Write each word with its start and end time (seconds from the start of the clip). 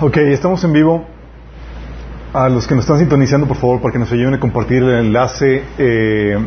Ok, 0.00 0.16
estamos 0.16 0.64
en 0.64 0.72
vivo. 0.72 1.04
A 2.32 2.48
los 2.48 2.66
que 2.66 2.74
nos 2.74 2.84
están 2.84 2.98
sintonizando, 2.98 3.46
por 3.46 3.58
favor, 3.58 3.80
para 3.80 3.92
que 3.92 3.98
nos 3.98 4.10
ayuden 4.10 4.34
a 4.34 4.40
compartir 4.40 4.82
el 4.82 5.06
enlace 5.06 5.62
eh, 5.76 6.38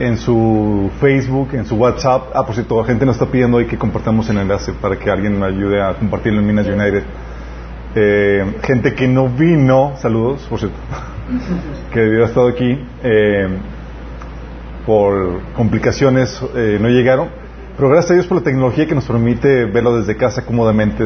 en 0.00 0.16
su 0.16 0.90
Facebook, 1.00 1.50
en 1.52 1.64
su 1.64 1.76
WhatsApp. 1.76 2.30
Ah, 2.34 2.44
por 2.44 2.54
cierto, 2.54 2.80
la 2.80 2.86
gente 2.86 3.06
nos 3.06 3.14
está 3.14 3.26
pidiendo 3.26 3.58
hoy 3.58 3.66
que 3.66 3.78
compartamos 3.78 4.28
el 4.30 4.38
enlace 4.38 4.72
para 4.72 4.98
que 4.98 5.10
alguien 5.10 5.38
me 5.38 5.46
ayude 5.46 5.80
a 5.80 5.94
compartirlo 5.94 6.40
en 6.40 6.46
Minas 6.46 6.66
United. 6.66 7.04
Eh, 7.94 8.56
gente 8.64 8.94
que 8.94 9.06
no 9.06 9.28
vino, 9.28 9.92
saludos, 9.98 10.44
por 10.50 10.58
cierto, 10.58 10.76
que 11.92 12.00
debió 12.00 12.18
haber 12.18 12.28
estado 12.28 12.48
aquí, 12.48 12.84
eh, 13.04 13.48
por 14.84 15.40
complicaciones 15.52 16.42
eh, 16.56 16.78
no 16.80 16.88
llegaron. 16.88 17.28
Pero 17.76 17.88
gracias 17.88 18.10
a 18.10 18.14
Dios 18.14 18.26
por 18.26 18.38
la 18.38 18.44
tecnología 18.44 18.86
que 18.86 18.94
nos 18.94 19.06
permite 19.06 19.64
verlo 19.66 19.96
desde 19.96 20.16
casa 20.16 20.44
cómodamente, 20.44 21.04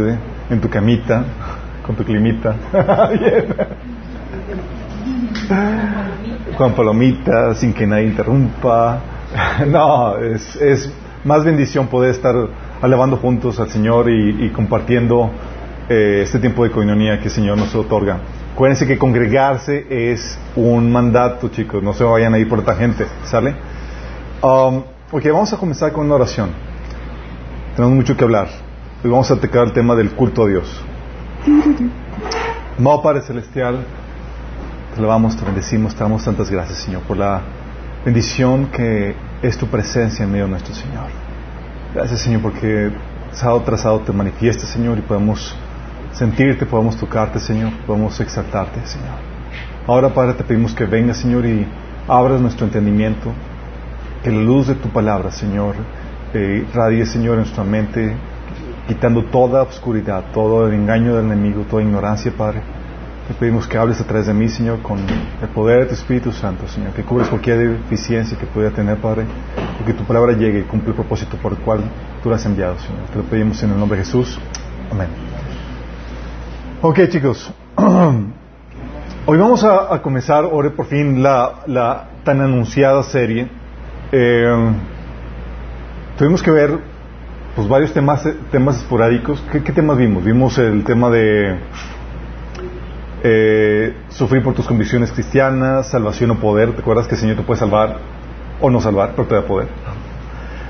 en 0.51 0.61
tu 0.61 0.69
camita, 0.69 1.25
con 1.87 1.97
tu 1.97 2.05
climita. 2.05 2.55
Bien. 3.19 3.55
con 6.59 6.73
palomitas, 6.73 7.59
sin 7.59 7.73
que 7.73 7.87
nadie 7.87 8.07
interrumpa. 8.07 9.01
no, 9.67 10.17
es, 10.19 10.57
es 10.57 10.93
más 11.25 11.45
bendición 11.45 11.89
poder 11.89 12.11
estar 12.11 12.35
alabando 12.81 13.17
juntos 13.17 13.61
al 13.61 13.71
Señor 13.71 14.11
y, 14.11 14.47
y 14.47 14.51
compartiendo 14.51 15.31
eh, 15.89 16.23
este 16.23 16.39
tiempo 16.39 16.65
de 16.65 16.71
coinonía 16.71 17.19
que 17.19 17.25
el 17.27 17.31
Señor 17.31 17.59
nos 17.59 17.75
otorga. 17.75 18.19
Acuérdense 18.55 18.87
que 18.87 18.99
congregarse 18.99 19.87
es 19.89 20.39
un 20.57 20.91
mandato, 20.91 21.49
chicos, 21.49 21.83
no 21.83 21.93
se 21.93 22.05
vayan 22.05 22.33
a 22.35 22.39
ir 22.39 22.49
por 22.49 22.61
otra 22.61 22.75
gente, 22.75 23.07
¿sale? 23.25 23.55
Um, 24.43 24.83
ok, 25.13 25.25
vamos 25.27 25.53
a 25.53 25.59
comenzar 25.59 25.93
con 25.93 26.07
una 26.07 26.15
oración. 26.15 26.51
Tenemos 27.75 27.95
mucho 27.95 28.17
que 28.17 28.25
hablar. 28.25 28.49
Hoy 29.05 29.11
vamos 29.11 29.31
a 29.31 29.37
tocar 29.37 29.65
el 29.65 29.73
tema 29.73 29.95
del 29.95 30.11
culto 30.13 30.45
a 30.45 30.49
Dios. 30.49 30.83
Amado 32.77 33.03
Padre 33.03 33.23
Celestial, 33.23 33.79
te 34.93 34.99
alabamos, 34.99 35.37
te 35.37 35.45
bendecimos, 35.45 35.95
te 35.95 36.01
damos 36.01 36.25
tantas 36.25 36.51
gracias, 36.51 36.79
Señor, 36.79 37.03
por 37.03 37.17
la 37.17 37.41
bendición 38.05 38.67
que 38.67 39.15
es 39.43 39.57
tu 39.57 39.69
presencia 39.69 40.25
en 40.25 40.33
medio 40.33 40.47
de 40.47 40.51
nuestro 40.51 40.75
Señor. 40.75 41.05
Gracias, 41.95 42.21
Señor, 42.21 42.43
porque 42.43 42.91
sábado 43.31 43.63
tras 43.63 43.83
sábado 43.83 44.01
te 44.01 44.13
manifiestas, 44.13 44.69
Señor, 44.71 44.99
y 44.99 45.03
podemos 45.03 45.55
sentirte, 46.13 46.67
podemos 46.67 46.97
tocarte, 46.97 47.39
Señor, 47.39 47.73
podemos 47.87 48.19
exaltarte, 48.19 48.85
Señor. 48.85 49.15
Ahora, 49.87 50.13
Padre, 50.13 50.35
te 50.35 50.43
pedimos 50.43 50.75
que 50.75 50.85
vengas, 50.85 51.19
Señor, 51.19 51.47
y 51.47 51.65
abras 52.09 52.41
nuestro 52.41 52.67
entendimiento, 52.67 53.31
que 54.25 54.33
la 54.33 54.43
luz 54.43 54.67
de 54.67 54.75
tu 54.75 54.89
palabra, 54.89 55.31
Señor, 55.31 55.77
eh, 56.35 56.67
radie, 56.75 57.07
Señor, 57.07 57.35
en 57.35 57.43
nuestra 57.43 57.63
mente, 57.63 58.17
quitando 58.87 59.25
toda 59.25 59.63
oscuridad, 59.63 60.25
todo 60.33 60.67
el 60.67 60.75
engaño 60.75 61.17
del 61.17 61.27
enemigo, 61.27 61.65
toda 61.69 61.83
ignorancia, 61.83 62.33
Padre. 62.37 62.63
Te 63.27 63.35
pedimos 63.35 63.67
que 63.67 63.77
hables 63.77 64.01
a 64.01 64.05
través 64.05 64.29
de 64.29 64.35
mí, 64.35 64.49
Señor, 64.49 64.81
con 64.83 64.99
el 64.99 65.49
poder 65.49 65.81
de 65.81 65.87
tu 65.87 65.95
Espíritu 65.95 66.31
Santo, 66.31 66.69
Señor, 66.69 66.93
que 66.93 67.03
cubres 67.03 67.29
cualquier 67.29 67.81
deficiencia 67.81 68.39
que 68.39 68.47
pueda 68.47 68.71
tener, 68.71 68.99
Padre, 68.99 69.25
y 69.81 69.85
que 69.85 69.95
tu 69.95 70.05
palabra 70.05 70.33
llegue 70.33 70.61
y 70.61 70.63
cumpla 70.63 70.91
el 70.91 70.95
propósito 70.95 71.37
por 71.37 71.53
el 71.53 71.59
cual 71.59 71.81
tú 72.23 72.31
la 72.31 72.37
has 72.37 72.47
enviado, 72.47 72.79
Señor. 72.79 73.03
Te 73.13 73.19
lo 73.19 73.25
pedimos 73.25 73.61
en 73.65 73.73
el 73.73 73.79
nombre 73.79 73.99
de 73.99 74.05
Jesús. 74.05 74.39
Amén. 74.93 75.09
Ok, 76.83 77.01
chicos. 77.09 77.53
Hoy 79.29 79.39
vamos 79.39 79.65
a, 79.65 80.01
comenzar, 80.03 80.45
ahora 80.45 80.71
por 80.71 80.87
fin, 80.87 81.21
la, 81.21 81.65
la 81.67 82.05
tan 82.23 82.41
anunciada 82.41 83.03
serie. 83.03 83.49
Eh, 84.13 84.71
tuvimos 86.17 86.45
que 86.45 86.53
ver 86.53 86.96
pues 87.57 87.67
varios 87.69 87.93
temas 87.93 88.23
temas 88.53 88.77
esporádicos. 88.77 89.43
¿Qué, 89.51 89.61
temas 89.73 89.97
vimos? 89.97 90.23
Vimos 90.23 90.59
el 90.59 90.85
tema 90.85 91.09
de 91.11 91.57
eh, 93.23 93.95
sufrir 94.11 94.43
por 94.43 94.55
tus 94.55 94.67
convicciones 94.67 95.11
cristianas, 95.11 95.89
salvación 95.89 96.31
o 96.33 96.35
poder. 96.37 96.73
¿Te 96.73 96.83
acuerdas 96.83 97.09
que 97.09 97.15
el 97.15 97.21
Señor 97.21 97.37
te 97.37 97.43
puede 97.43 97.59
salvar 97.59 97.97
o 98.61 98.71
no 98.71 98.81
salvar, 98.81 99.13
pero 99.17 99.27
te 99.27 99.35
da 99.35 99.43
poder? 99.43 99.69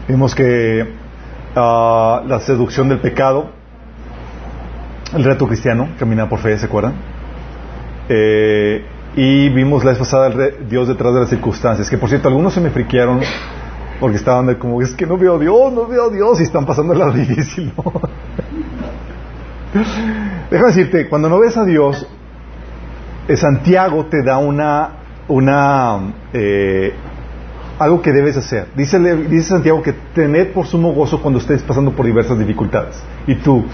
Vimos 0.09 0.35
que 0.35 0.93
ah, 1.57 2.23
la 2.27 2.39
seducción 2.41 2.89
del 2.89 3.01
pecado, 3.01 3.51
el 5.15 5.25
reto 5.25 5.49
cristiano, 5.49 5.89
caminar 5.99 6.29
por 6.29 6.39
fe, 6.39 6.57
¿se 6.57 6.67
acuerdan? 6.67 6.95
Eh, 8.09 8.85
y 9.17 9.49
vimos 9.49 9.83
la 9.83 9.91
vez 9.91 9.99
pasada 9.99 10.29
el 10.29 10.33
re- 10.35 10.55
Dios 10.69 10.87
detrás 10.87 11.13
de 11.15 11.21
las 11.21 11.31
circunstancias, 11.31 11.91
que 11.91 11.99
por 11.99 12.09
cierto 12.09 12.29
algunos 12.29 12.53
se 12.55 12.61
me 12.61 12.71
friquearon 12.71 13.21
porque 14.01 14.17
estaban 14.17 14.55
como, 14.57 14.83
es 14.83 14.95
que 14.95 15.07
no 15.07 15.17
veo 15.17 15.37
a 15.37 15.39
Dios, 15.39 15.73
no 15.73 15.87
veo 15.87 16.07
a 16.07 16.11
Dios, 16.11 16.41
y 16.41 16.45
están 16.45 16.67
pasando 16.67 16.95
la 16.95 17.11
difícil. 17.13 17.73
Déjame 20.51 20.69
decirte, 20.69 21.09
cuando 21.09 21.29
no 21.29 21.39
ves 21.41 21.57
a 21.57 21.65
Dios, 21.65 22.07
eh, 23.29 23.37
Santiago 23.37 24.07
te 24.07 24.23
da 24.23 24.39
una, 24.39 24.91
una, 25.29 26.15
eh, 26.33 26.95
algo 27.79 28.01
que 28.01 28.13
debes 28.13 28.37
hacer. 28.37 28.69
Dice, 28.77 28.99
dice 29.29 29.49
Santiago 29.49 29.83
que 29.83 29.93
tened 30.15 30.53
por 30.53 30.67
sumo 30.67 30.93
gozo 30.93 31.21
cuando 31.21 31.41
estés 31.41 31.63
pasando 31.63 31.93
por 31.93 32.07
diversas 32.07 32.39
dificultades. 32.39 33.03
Y 33.27 33.35
tú, 33.37 33.65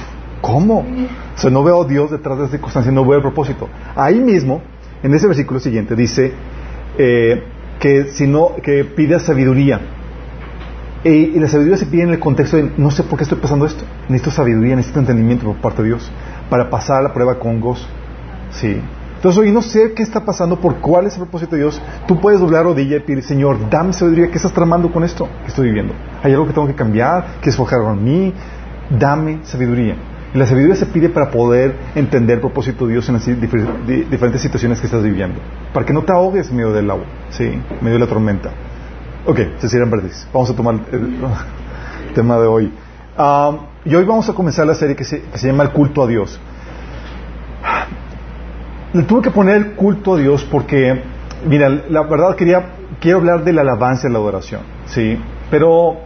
¿cómo? 0.41 0.79
O 0.81 1.39
sea, 1.39 1.51
no 1.51 1.63
veo 1.63 1.83
a 1.83 1.87
Dios 1.87 2.11
detrás 2.11 2.39
de 2.39 2.45
esa 2.45 2.53
circunstancia, 2.53 2.91
no 2.91 3.05
veo 3.05 3.17
el 3.17 3.23
propósito. 3.23 3.69
Ahí 3.95 4.19
mismo, 4.19 4.63
en 5.03 5.15
ese 5.15 5.27
versículo 5.27 5.61
siguiente, 5.61 5.95
dice 5.95 6.33
eh, 6.99 7.43
que 7.79 8.13
si 8.13 8.27
no, 8.27 8.57
que 8.63 8.85
pidas 8.85 9.23
sabiduría. 9.23 9.81
Y, 11.05 11.39
la 11.41 11.49
sabiduría 11.49 11.77
se 11.77 11.87
pide 11.87 12.03
en 12.05 12.11
el 12.11 12.19
contexto 12.21 12.57
de 12.57 12.71
no 12.77 12.91
sé 12.91 13.03
por 13.03 13.19
qué 13.19 13.25
estoy 13.25 13.39
pasando 13.39 13.67
esto. 13.67 13.85
Necesito 14.09 14.31
sabiduría, 14.31 14.77
necesito 14.77 15.01
entendimiento 15.01 15.45
por 15.47 15.57
parte 15.57 15.83
de 15.83 15.89
Dios 15.89 16.11
para 16.49 16.71
pasar 16.71 17.03
la 17.03 17.13
prueba 17.13 17.39
con 17.39 17.61
gozo. 17.61 17.87
Sí. 18.51 18.81
Entonces, 19.17 19.41
hoy 19.41 19.53
no 19.53 19.63
sé 19.63 19.93
qué 19.95 20.03
está 20.03 20.25
pasando, 20.25 20.59
por 20.61 20.77
cuál 20.81 21.07
es 21.07 21.15
el 21.15 21.21
propósito 21.23 21.57
de 21.57 21.63
Dios. 21.63 21.81
Tú 22.09 22.21
puedes 22.21 22.41
doblar 22.41 22.65
rodilla 22.65 22.97
y 22.97 23.01
pedir, 23.01 23.23
Señor, 23.23 23.57
dame 23.71 23.93
sabiduría. 23.93 24.29
¿Qué 24.29 24.37
estás 24.37 24.53
tramando 24.53 24.93
con 24.93 25.05
esto 25.05 25.29
que 25.43 25.49
estoy 25.49 25.67
viviendo? 25.69 25.95
¿Hay 26.23 26.33
algo 26.33 26.47
que 26.47 26.53
tengo 26.53 26.67
que 26.67 26.75
cambiar? 26.75 27.41
¿Que 27.41 27.51
esfojar 27.51 27.81
en 27.83 28.05
mí? 28.05 28.35
Dame 28.91 29.39
sabiduría. 29.45 29.97
Y 30.35 30.39
la 30.39 30.47
sabiduría 30.47 30.75
se 30.77 30.87
pide 30.87 31.09
para 31.09 31.31
poder 31.31 31.75
entender 31.95 32.37
el 32.37 32.41
propósito 32.41 32.87
de 32.87 32.93
Dios 32.95 33.09
en 33.09 33.15
las 33.15 33.29
difer- 33.29 33.85
di- 33.87 34.05
diferentes 34.05 34.41
situaciones 34.41 34.81
que 34.81 34.87
estás 34.87 35.03
viviendo. 35.03 35.39
Para 35.73 35.85
que 35.87 35.93
no 35.93 36.03
te 36.03 36.13
ahogues 36.13 36.49
en 36.51 36.57
medio 36.57 36.73
del 36.73 36.91
agua, 36.91 37.05
sí, 37.31 37.45
en 37.45 37.63
medio 37.81 37.95
de 37.95 37.99
la 38.01 38.07
tormenta. 38.07 38.51
Ok, 39.25 39.39
cierran 39.61 39.89
verdes. 39.89 40.27
Vamos 40.33 40.51
a 40.51 40.57
tomar 40.57 40.81
el, 40.91 41.17
tema 42.13 42.39
de 42.39 42.47
hoy. 42.47 42.73
Ah, 43.17 43.53
y 43.85 43.95
hoy 43.95 44.05
vamos 44.05 44.29
a 44.29 44.33
comenzar 44.33 44.67
la 44.67 44.75
serie 44.75 44.97
que 44.97 45.05
se, 45.05 45.23
que 45.23 45.39
se 45.39 45.47
llama 45.47 45.63
El 45.63 45.71
culto 45.71 46.03
a 46.03 46.09
Dios. 46.09 46.41
Le 48.93 49.03
tuve 49.05 49.23
que 49.23 49.31
poner 49.31 49.57
el 49.57 49.73
culto 49.75 50.15
a 50.15 50.19
Dios 50.19 50.45
porque, 50.51 51.03
mira, 51.47 51.69
la 51.69 52.03
verdad 52.03 52.35
quería, 52.35 52.65
quiero 53.01 53.19
hablar 53.19 53.45
de 53.45 53.53
la 53.53 53.61
alabanza 53.61 54.09
y 54.09 54.13
la 54.13 54.19
adoración, 54.19 54.63
¿sí? 54.87 55.17
Pero 55.51 55.99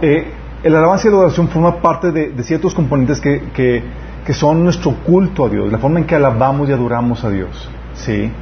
eh, 0.00 0.32
el 0.62 0.74
alabanza 0.74 1.08
y 1.08 1.10
la 1.10 1.18
adoración 1.18 1.48
forma 1.48 1.76
parte 1.76 2.10
de, 2.10 2.30
de 2.30 2.42
ciertos 2.42 2.74
componentes 2.74 3.20
que, 3.20 3.50
que, 3.54 3.82
que 4.24 4.32
son 4.32 4.64
nuestro 4.64 4.92
culto 5.04 5.44
a 5.44 5.48
Dios, 5.50 5.70
la 5.70 5.78
forma 5.78 6.00
en 6.00 6.06
que 6.06 6.14
alabamos 6.14 6.70
y 6.70 6.72
adoramos 6.72 7.22
a 7.22 7.30
Dios, 7.30 7.68
¿sí? 7.94 8.32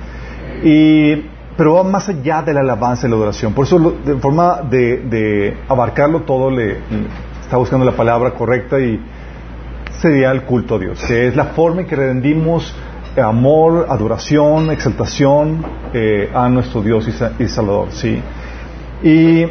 Y, 0.63 1.36
pero 1.57 1.75
va 1.75 1.83
más 1.85 2.09
allá 2.09 2.43
de 2.43 2.53
la 2.53 2.61
alabanza 2.61 3.07
y 3.07 3.11
la 3.11 3.17
adoración. 3.17 3.53
Por 3.55 3.65
eso, 3.67 3.79
de 4.05 4.17
forma 4.17 4.61
de, 4.63 4.99
de 4.99 5.57
abarcarlo 5.69 6.23
todo, 6.23 6.51
le, 6.51 6.79
está 7.43 7.57
buscando 7.57 7.85
la 7.85 7.93
palabra 7.97 8.33
correcta 8.33 8.79
y 8.81 9.01
sería 10.01 10.31
el 10.33 10.43
culto 10.43 10.75
a 10.75 10.79
Dios, 10.79 11.03
que 11.07 11.29
es 11.29 11.37
la 11.37 11.47
forma 11.47 11.83
en 11.83 11.87
que 11.87 11.97
rendimos 11.97 12.75
amor, 13.17 13.87
adoración, 13.89 14.71
exaltación 14.71 15.65
eh, 15.95 16.31
a 16.35 16.49
nuestro 16.51 16.83
Dios 16.83 17.09
y, 17.09 17.13
sa- 17.13 17.33
y 17.39 17.47
Salvador, 17.49 17.89
¿sí? 17.91 18.21
Y 19.03 19.45
hoy 19.45 19.51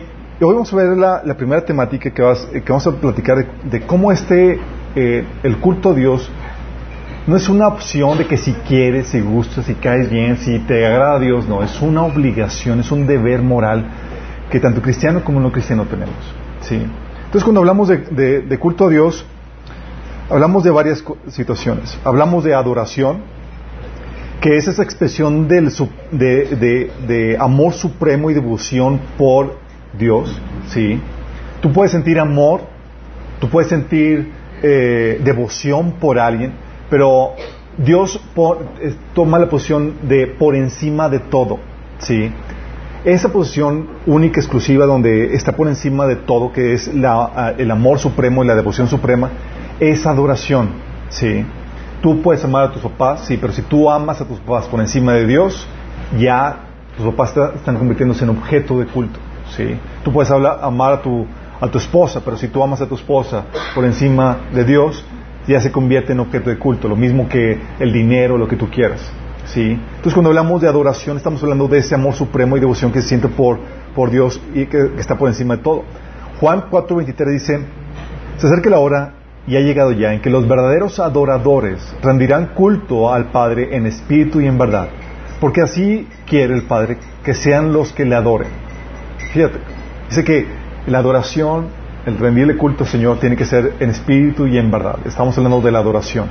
vamos 0.54 0.72
a 0.72 0.76
ver 0.76 0.98
la, 0.98 1.22
primera 1.36 1.66
temática 1.66 2.12
que, 2.12 2.22
vas- 2.22 2.46
que 2.46 2.60
vamos 2.68 2.86
a 2.86 2.92
platicar 2.92 3.38
de, 3.38 3.48
de 3.64 3.82
cómo 3.88 4.12
este, 4.12 4.60
eh, 4.96 5.26
el 5.42 5.58
culto 5.58 5.90
a 5.90 5.94
Dios 5.96 6.30
no 7.28 7.36
es 7.36 7.50
una 7.50 7.68
opción 7.68 8.18
de 8.18 8.28
que 8.28 8.38
si 8.38 8.54
quieres, 8.54 9.08
si 9.08 9.20
gustas, 9.20 9.66
si 9.66 9.74
caes 9.76 10.10
bien, 10.10 10.38
si 10.38 10.60
te 10.60 10.86
agrada 10.86 11.16
a 11.16 11.20
Dios, 11.20 11.48
no, 11.48 11.64
es 11.64 11.82
una 11.82 12.04
obligación, 12.04 12.80
es 12.80 12.92
un 12.92 13.08
deber 13.08 13.42
moral 13.42 13.86
que 14.52 14.60
tanto 14.60 14.82
cristiano 14.82 15.24
como 15.24 15.40
no 15.40 15.52
cristiano 15.52 15.86
tenemos, 15.86 16.16
¿sí? 16.62 16.76
Entonces 16.76 17.44
cuando 17.44 17.62
hablamos 17.62 17.88
de, 17.88 18.42
de- 18.42 18.60
culto 18.60 18.86
a 18.86 18.90
Dios, 18.90 19.26
hablamos 20.30 20.64
de 20.64 20.70
varias 20.72 21.04
situaciones. 21.30 21.98
Hablamos 22.06 22.44
de 22.44 22.54
adoración, 22.54 23.22
que 24.40 24.56
es 24.58 24.68
esa 24.68 24.84
expresión 24.84 25.48
del, 25.48 25.72
de- 26.12 26.92
de 27.08 27.38
amor 27.40 27.74
supremo 27.74 28.30
y 28.30 28.36
devoción 28.36 29.02
por 29.18 29.58
Dios, 29.98 30.40
¿sí? 30.68 31.02
Tú 31.62 31.72
puedes 31.74 31.92
sentir 31.92 32.20
amor, 32.20 32.62
tú 33.40 33.50
puedes 33.50 33.70
sentir 33.70 34.32
eh, 34.62 35.20
devoción 35.24 35.94
por 35.94 36.20
alguien, 36.20 36.54
pero 36.90 37.34
Dios 37.78 38.20
eh, 38.82 38.96
toma 39.14 39.40
la 39.40 39.50
posición 39.50 39.96
de 40.04 40.28
por 40.28 40.56
encima 40.56 41.10
de 41.10 41.20
todo, 41.20 41.60
¿sí? 42.00 42.32
Esa 43.04 43.32
posición 43.32 43.88
única, 44.08 44.40
exclusiva, 44.40 44.86
donde 44.86 45.36
está 45.36 45.56
por 45.56 45.68
encima 45.68 46.08
de 46.08 46.16
todo, 46.16 46.52
que 46.52 46.74
es 46.74 46.94
la, 46.94 47.32
ah, 47.36 47.54
el 47.56 47.70
amor 47.70 48.00
supremo 48.00 48.44
y 48.44 48.48
la 48.48 48.56
devoción 48.56 48.88
suprema, 48.88 49.30
es 49.80 50.06
adoración, 50.08 50.70
¿sí? 51.10 51.46
tú 52.06 52.22
puedes 52.22 52.44
amar 52.44 52.66
a 52.66 52.72
tus 52.72 52.84
papás, 52.84 53.22
sí, 53.26 53.36
pero 53.36 53.52
si 53.52 53.64
tú 53.64 53.90
amas 53.90 54.22
a 54.22 54.28
tus 54.28 54.40
papás 54.40 54.68
por 54.68 54.80
encima 54.80 55.14
de 55.14 55.26
Dios, 55.26 55.66
ya 56.20 56.60
tus 56.96 57.06
papás 57.08 57.34
están 57.56 57.78
convirtiéndose 57.78 58.24
en 58.24 58.30
objeto 58.30 58.78
de 58.78 58.86
culto. 58.86 59.20
¿sí? 59.56 59.76
Tú 60.04 60.12
puedes 60.12 60.30
amar 60.30 60.94
a 60.94 61.02
tu, 61.02 61.26
a 61.60 61.68
tu 61.68 61.80
esposa, 61.80 62.22
pero 62.24 62.38
si 62.38 62.48
tú 62.48 62.64
amas 62.64 62.80
a 62.82 62.86
tu 62.86 62.94
esposa 62.94 63.46
por 63.74 63.86
encima 63.86 64.38
de 64.54 64.64
Dios, 64.66 65.04
ya 65.48 65.60
se 65.60 65.72
convierte 65.72 66.14
en 66.14 66.20
objeto 66.20 66.50
de 66.50 66.58
culto, 66.58 66.88
lo 66.88 66.96
mismo 66.96 67.30
que 67.30 67.60
el 67.80 67.94
dinero, 67.94 68.38
lo 68.38 68.48
que 68.48 68.56
tú 68.56 68.70
quieras. 68.70 69.02
¿sí? 69.46 69.72
Entonces 69.72 70.14
cuando 70.14 70.30
hablamos 70.30 70.62
de 70.62 70.68
adoración 70.68 71.18
estamos 71.18 71.42
hablando 71.44 71.68
de 71.68 71.80
ese 71.80 71.96
amor 71.96 72.14
supremo 72.14 72.58
y 72.58 72.60
devoción 72.60 72.92
que 72.92 73.02
se 73.02 73.10
siente 73.10 73.28
por, 73.28 73.60
por 73.96 74.10
Dios 74.10 74.42
y 74.54 74.66
que, 74.66 74.92
está 74.98 75.18
por 75.18 75.30
encima 75.30 75.58
de 75.58 75.64
todo. 75.64 75.84
Juan 76.40 76.66
4:23 76.70 77.32
dice, 77.32 77.60
se 78.38 78.48
acerca 78.48 78.70
la 78.70 78.80
hora 78.80 79.14
y 79.48 79.56
ha 79.56 79.62
llegado 79.62 79.92
ya 79.92 80.14
en 80.14 80.22
que 80.22 80.30
los 80.30 80.48
verdaderos 80.48 81.00
adoradores 81.00 81.96
rendirán 82.02 82.48
culto 82.48 83.14
al 83.14 83.32
Padre 83.32 83.76
en 83.76 83.86
espíritu 83.86 84.42
y 84.42 84.48
en 84.48 84.58
verdad, 84.58 84.90
porque 85.40 85.62
así 85.62 86.08
quiere 86.28 86.56
el 86.56 86.64
Padre 86.64 86.98
que 87.24 87.34
sean 87.34 87.72
los 87.72 87.94
que 87.94 88.06
le 88.06 88.16
adoren. 88.16 88.50
Fíjate, 89.34 89.60
dice 90.10 90.24
que 90.24 90.48
la 90.88 91.00
adoración, 91.00 91.68
el 92.06 92.18
rendirle 92.18 92.58
culto 92.58 92.84
al 92.84 92.90
Señor 92.90 93.20
tiene 93.20 93.36
que 93.36 93.46
ser 93.46 93.74
en 93.80 93.90
espíritu 93.90 94.48
y 94.48 94.58
en 94.58 94.72
verdad. 94.72 95.00
Estamos 95.06 95.38
hablando 95.38 95.62
de 95.62 95.72
la 95.72 95.80
adoración. 95.80 96.28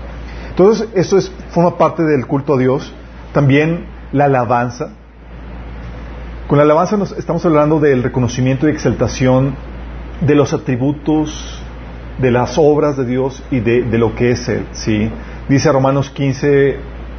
Entonces, 0.50 0.88
eso 0.94 1.18
es, 1.18 1.32
forma 1.50 1.76
parte 1.76 2.02
del 2.04 2.26
culto 2.26 2.54
a 2.54 2.58
Dios. 2.58 2.92
También 3.32 3.86
la 4.12 4.26
alabanza. 4.26 4.90
Con 6.46 6.58
la 6.58 6.64
alabanza 6.64 6.96
nos, 6.96 7.12
estamos 7.12 7.44
hablando 7.44 7.80
del 7.80 8.02
reconocimiento 8.02 8.68
y 8.68 8.70
exaltación 8.70 9.56
de 10.20 10.34
los 10.34 10.52
atributos 10.52 11.62
de 12.18 12.30
las 12.30 12.56
obras 12.58 12.96
de 12.96 13.04
Dios 13.04 13.42
y 13.50 13.60
de, 13.60 13.98
lo 13.98 14.14
que 14.14 14.30
es 14.30 14.48
Él. 14.48 14.66
¿sí? 14.72 15.10
Dice 15.48 15.72
Romanos 15.72 16.10
15, 16.10 16.78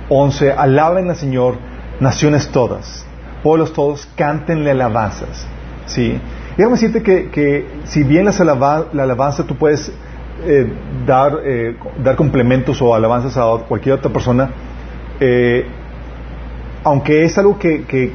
11, 0.10 0.52
alaben 0.52 1.10
al 1.10 1.16
Señor 1.16 1.58
naciones 2.00 2.50
todas, 2.50 3.06
pueblos 3.44 3.74
todos, 3.74 4.08
cántenle 4.16 4.72
alabanzas. 4.72 5.48
¿sí? 5.86 6.20
Déjame 6.58 6.76
decirte 6.76 7.04
que, 7.04 7.66
si 7.84 8.04
bien 8.04 8.26
la 8.26 8.86
alabanza 9.04 9.46
tú 9.46 9.56
puedes 9.56 9.92
eh, 10.46 10.68
dar, 11.06 11.40
eh, 11.44 11.76
dar 12.02 12.16
complementos 12.16 12.82
o 12.82 12.96
alabanzas 12.96 13.38
a 13.38 13.66
cualquier 13.68 13.96
otra 13.96 14.12
persona, 14.12 14.50
eh, 15.20 15.66
aunque 16.84 17.24
es 17.24 17.38
algo 17.38 17.58
que, 17.60 17.84
que, 17.84 18.14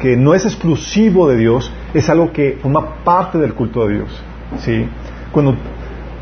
que, 0.00 0.16
no 0.16 0.34
es 0.34 0.46
exclusivo 0.46 1.28
de 1.28 1.36
Dios, 1.36 1.72
es 1.92 2.08
algo 2.08 2.32
que 2.32 2.58
forma 2.62 3.04
parte 3.04 3.36
del 3.38 3.52
culto 3.52 3.86
de 3.86 3.96
Dios. 3.96 4.22
¿sí? 4.58 4.86
Cuando 5.30 5.54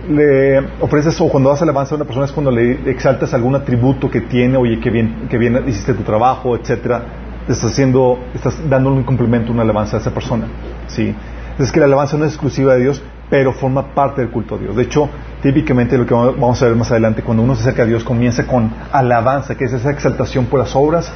le 0.08 0.58
ofreces 0.80 1.20
o 1.20 1.28
cuando 1.28 1.50
das 1.50 1.62
alabanza 1.62 1.94
a 1.94 1.96
una 1.96 2.04
persona 2.04 2.26
es 2.26 2.32
cuando 2.32 2.50
le 2.50 2.90
exaltas 2.90 3.32
algún 3.32 3.54
atributo 3.54 4.10
que 4.10 4.22
tiene, 4.22 4.56
oye, 4.56 4.80
que 4.80 4.90
bien, 4.90 5.28
que 5.28 5.38
bien 5.38 5.62
hiciste 5.68 5.94
tu 5.94 6.02
trabajo, 6.02 6.56
etcétera, 6.56 7.02
estás 7.42 7.72
haciendo, 7.72 8.18
estás 8.34 8.60
dándole 8.68 8.96
un 8.96 9.04
complemento, 9.04 9.52
una 9.52 9.62
alabanza 9.62 9.98
a 9.98 10.00
esa 10.00 10.12
persona, 10.12 10.46
¿sí? 10.88 11.14
Es 11.58 11.72
que 11.72 11.80
la 11.80 11.86
alabanza 11.86 12.16
no 12.16 12.24
es 12.24 12.32
exclusiva 12.32 12.74
de 12.74 12.82
Dios, 12.82 13.02
pero 13.28 13.52
forma 13.52 13.94
parte 13.94 14.20
del 14.20 14.30
culto 14.30 14.56
a 14.56 14.58
Dios. 14.58 14.76
De 14.76 14.82
hecho, 14.82 15.08
típicamente 15.42 15.96
lo 15.96 16.06
que 16.06 16.14
vamos 16.14 16.60
a 16.62 16.66
ver 16.66 16.76
más 16.76 16.90
adelante, 16.90 17.22
cuando 17.22 17.42
uno 17.42 17.54
se 17.54 17.62
acerca 17.62 17.82
a 17.82 17.86
Dios, 17.86 18.04
comienza 18.04 18.46
con 18.46 18.72
alabanza, 18.92 19.54
que 19.54 19.64
es 19.64 19.72
esa 19.72 19.90
exaltación 19.90 20.46
por 20.46 20.58
las 20.58 20.74
obras 20.74 21.12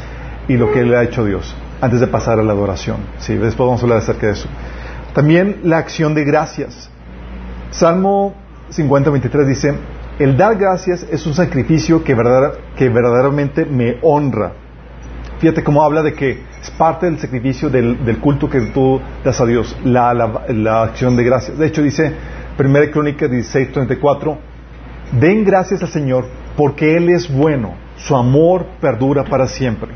y 0.49 0.57
lo 0.57 0.71
que 0.73 0.83
le 0.85 0.97
ha 0.97 1.03
hecho 1.03 1.25
Dios, 1.25 1.55
antes 1.81 2.01
de 2.01 2.07
pasar 2.07 2.39
a 2.39 2.43
la 2.43 2.53
adoración. 2.53 2.99
¿sí? 3.19 3.35
Después 3.35 3.67
vamos 3.67 3.81
a 3.81 3.85
hablar 3.85 3.99
acerca 3.99 4.27
de 4.27 4.33
eso. 4.33 4.49
También 5.13 5.61
la 5.65 5.79
acción 5.79 6.15
de 6.15 6.25
gracias. 6.25 6.91
Salmo 7.71 8.35
50-23 8.71 9.45
dice, 9.47 9.75
el 10.19 10.37
dar 10.37 10.57
gracias 10.57 11.05
es 11.11 11.27
un 11.27 11.35
sacrificio 11.35 12.05
que, 12.05 12.15
que 12.77 12.89
verdaderamente 12.89 13.65
me 13.65 13.99
honra. 14.03 14.53
Fíjate 15.39 15.63
cómo 15.63 15.83
habla 15.83 16.03
de 16.03 16.15
que 16.15 16.43
es 16.63 16.71
parte 16.71 17.07
del 17.07 17.19
sacrificio 17.19 17.69
del, 17.69 18.19
culto 18.21 18.49
que 18.49 18.61
tú 18.61 19.01
das 19.25 19.41
a 19.41 19.47
Dios, 19.47 19.77
la, 19.85 20.15
la, 20.15 20.83
acción 20.83 21.17
de 21.17 21.25
gracias. 21.25 21.59
De 21.59 21.67
hecho 21.67 21.83
dice, 21.83 22.15
1 22.59 22.91
Crónica 22.93 23.27
16-34, 23.27 24.37
den 25.21 25.45
gracias 25.45 25.83
al 25.83 25.89
Señor 25.89 26.27
porque 26.57 26.97
Él 26.97 27.11
es 27.11 27.31
bueno, 27.33 27.75
su 27.97 28.17
amor 28.17 28.67
perdura 28.81 29.25
para 29.25 29.47
siempre. 29.47 29.91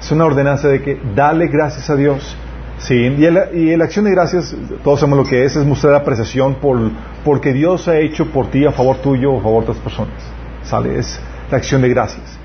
Es 0.00 0.10
una 0.12 0.24
ordenanza 0.24 0.68
de 0.68 0.82
que 0.82 1.00
dale 1.14 1.48
gracias 1.48 1.90
a 1.90 1.96
Dios 1.96 2.36
Sí, 2.78 2.94
y, 2.94 3.76
la 3.76 3.84
acción 3.84 4.04
de 4.04 4.12
gracias, 4.12 4.54
todos 4.84 5.00
sabemos 5.00 5.18
lo 5.18 5.24
que 5.28 5.44
es, 5.44 5.56
es 5.56 5.66
mostrar 5.66 5.94
apreciación 5.94 6.54
por 6.56 6.78
porque 7.24 7.52
Dios 7.52 7.88
ha 7.88 7.98
hecho 7.98 8.26
por 8.26 8.50
ti 8.50 8.64
a 8.64 8.72
favor 8.72 8.98
tuyo 8.98 9.32
o 9.32 9.40
a 9.40 9.42
favor 9.42 9.64
de 9.64 9.70
otras 9.70 9.82
personas. 9.82 10.14
¿Sale? 10.62 10.98
Es 10.98 11.20
la 11.50 11.56
acción 11.56 11.82
de 11.82 11.88
gracias. 11.88 12.38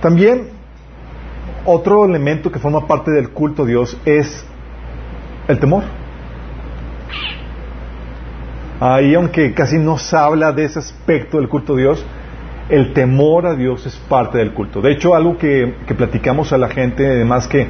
También, 0.00 0.48
otro 1.64 2.04
elemento 2.04 2.50
que 2.50 2.58
forma 2.58 2.86
parte 2.86 3.10
del 3.10 3.30
culto 3.30 3.62
a 3.62 3.66
Dios 3.66 3.96
es 4.04 4.44
el 5.48 5.58
temor. 5.58 5.84
Ahí, 8.80 9.14
aunque 9.14 9.54
casi 9.54 9.78
no 9.78 9.98
se 9.98 10.16
habla 10.16 10.52
de 10.52 10.64
ese 10.64 10.78
aspecto 10.78 11.38
del 11.38 11.48
culto 11.48 11.74
a 11.74 11.76
Dios, 11.76 12.04
el 12.68 12.92
temor 12.92 13.46
a 13.46 13.54
Dios 13.54 13.86
es 13.86 13.96
parte 13.96 14.38
del 14.38 14.52
culto. 14.52 14.80
De 14.80 14.92
hecho, 14.92 15.14
algo 15.14 15.36
que, 15.36 15.76
que 15.86 15.94
platicamos 15.94 16.52
a 16.52 16.58
la 16.58 16.68
gente, 16.68 17.06
además 17.06 17.48
que 17.48 17.66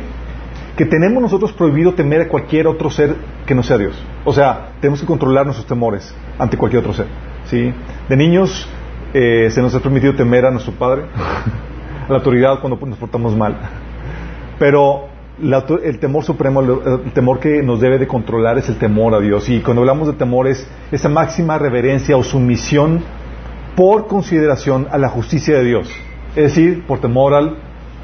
que 0.79 0.87
tenemos 0.87 1.21
nosotros 1.21 1.53
prohibido 1.53 1.95
temer 1.95 2.21
a 2.21 2.29
cualquier 2.29 2.69
otro 2.69 2.89
ser 2.89 3.17
que 3.45 3.53
no 3.53 3.65
sea 3.65 3.77
Dios. 3.77 4.01
O 4.25 4.33
sea, 4.33 4.75
tenemos 4.81 5.01
que 5.01 5.07
controlar 5.07 5.45
nuestros 5.45 5.67
temores 5.67 6.15
ante 6.39 6.57
cualquier 6.57 6.83
otro 6.83 6.95
ser. 6.95 7.07
¿sí? 7.47 7.75
De 8.09 8.17
niños 8.17 8.69
eh, 9.13 9.49
se 9.51 9.61
nos 9.61 9.75
ha 9.75 9.81
permitido 9.81 10.15
temer 10.15 10.47
a 10.47 10.53
nuestro 10.53 10.73
padre, 10.75 11.03
la 12.09 12.17
autoridad 12.17 12.61
cuando 12.61 12.79
nos 12.87 12.99
portamos 12.99 13.37
mal. 13.37 13.57
Pero 14.59 15.09
el 15.41 15.99
temor 15.99 16.25
supremo, 16.25 16.61
el 16.61 17.13
temor 17.13 17.39
que 17.39 17.63
nos 17.63 17.81
debe 17.81 17.99
de 17.99 18.07
controlar 18.07 18.59
es 18.59 18.69
el 18.69 18.77
temor 18.77 19.15
a 19.15 19.21
Dios. 19.21 19.49
Y 19.49 19.61
cuando 19.61 19.83
hablamos 19.83 20.09
de 20.09 20.15
temor 20.15 20.49
es 20.49 20.67
esa 20.91 21.09
máxima 21.09 21.59
reverencia 21.59 22.17
o 22.17 22.23
sumisión 22.23 23.03
por 23.77 24.07
consideración 24.09 24.89
a 24.91 24.99
la 24.99 25.09
justicia 25.09 25.57
de 25.59 25.65
Dios. 25.65 25.89
Es 26.35 26.55
decir, 26.55 26.85
por 26.87 27.01
temor 27.01 27.35
al 27.35 27.57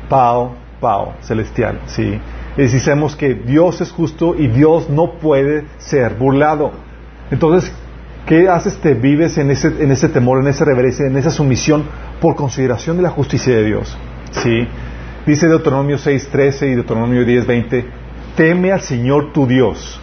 Pao, 0.09 0.55
Pao 0.81 1.15
celestial. 1.21 1.81
¿sí? 1.87 2.21
y 2.57 2.63
decimos 2.63 3.17
que 3.17 3.35
Dios 3.35 3.81
es 3.81 3.91
justo 3.91 4.35
y 4.37 4.47
Dios 4.47 4.89
no 4.89 5.13
puede 5.19 5.65
ser 5.79 6.15
burlado. 6.15 6.73
Entonces, 7.31 7.73
¿qué 8.27 8.49
haces? 8.49 8.77
Te 8.79 8.95
vives 8.95 9.39
en 9.39 9.51
ese, 9.51 9.69
en 9.69 9.91
ese 9.91 10.09
temor, 10.09 10.41
en 10.41 10.49
esa 10.49 10.65
reverencia, 10.65 11.07
en 11.07 11.17
esa 11.17 11.31
sumisión 11.31 11.85
por 12.21 12.37
consideración 12.37 12.97
de 12.97 13.03
la 13.03 13.11
justicia 13.11 13.55
de 13.55 13.65
Dios. 13.65 13.97
¿Sí? 14.31 14.67
Dice 15.27 15.49
Deuteronomio 15.49 15.97
6.13 15.97 16.73
y 16.73 16.75
Deuteronomio 16.75 17.23
10.20, 17.23 17.85
teme 18.37 18.73
al 18.73 18.81
Señor 18.81 19.33
tu 19.33 19.47
Dios, 19.47 20.01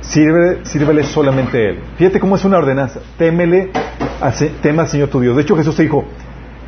Sirve, 0.00 0.64
sírvele 0.64 1.04
solamente 1.04 1.58
a 1.58 1.70
Él. 1.70 1.78
Fíjate 1.96 2.18
cómo 2.18 2.36
es 2.36 2.44
una 2.44 2.58
ordenanza, 2.58 3.00
témele, 3.18 3.70
teme 4.62 4.80
al 4.80 4.88
Señor 4.88 5.08
tu 5.08 5.20
Dios. 5.20 5.36
De 5.36 5.42
hecho 5.42 5.56
Jesús 5.56 5.76
te 5.76 5.82
dijo, 5.82 6.04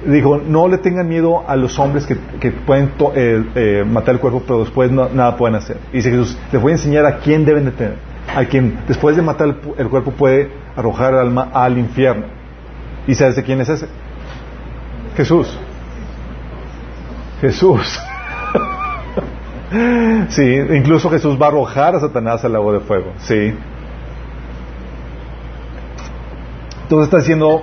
dijo, 0.07 0.39
no 0.39 0.69
le 0.69 0.79
tengan 0.79 1.09
miedo 1.09 1.45
a 1.47 1.57
los 1.57 1.79
hombres 1.79 2.07
que, 2.07 2.51
pueden 2.51 2.93
eh, 3.15 3.45
eh, 3.55 3.85
matar 3.87 4.15
el 4.15 4.21
cuerpo, 4.21 4.43
pero 4.47 4.61
después 4.61 4.91
nada 4.91 5.37
pueden 5.37 5.57
hacer. 5.57 5.79
Y 5.93 5.97
dice 5.97 6.11
Jesús, 6.11 6.39
les 6.51 6.61
voy 6.61 6.73
a 6.73 6.75
enseñar 6.75 7.07
a 7.07 7.19
quién 7.19 7.45
deben 7.45 7.65
de 7.65 7.73
tener, 7.73 7.97
a 8.35 8.45
quien 8.45 8.79
después 8.89 9.17
de 9.17 9.23
matar 9.23 9.57
el, 9.77 9.89
cuerpo 9.89 10.13
puede 10.13 10.51
arrojar 10.77 11.15
el 11.15 11.21
alma 11.21 11.51
al 11.53 11.79
infierno. 11.79 12.27
¿Y 13.07 13.15
sabes 13.15 13.37
de 13.37 13.43
quién 13.43 13.61
es 13.61 13.69
ese? 13.69 13.87
Jesús. 15.17 15.59
Jesús. 17.41 18.01
sí, 20.29 20.55
incluso 20.73 21.11
Jesús 21.11 21.41
va 21.41 21.47
a 21.47 21.49
arrojar 21.49 21.97
a 21.97 22.01
Satanás 22.01 22.45
al 22.45 22.53
lago 22.53 22.73
de 22.73 22.81
fuego. 22.81 23.13
Sí. 23.19 23.55
Entonces 26.93 27.07
está 27.07 27.19
diciendo, 27.21 27.63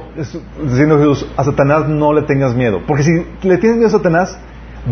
diciendo 0.63 0.97
Jesús, 0.97 1.27
a 1.37 1.43
Satanás 1.43 1.87
no 1.87 2.13
le 2.13 2.23
tengas 2.23 2.55
miedo. 2.55 2.81
Porque 2.87 3.03
si 3.03 3.11
le 3.43 3.59
tienes 3.59 3.77
miedo 3.77 3.89
a 3.89 3.91
Satanás, 3.91 4.39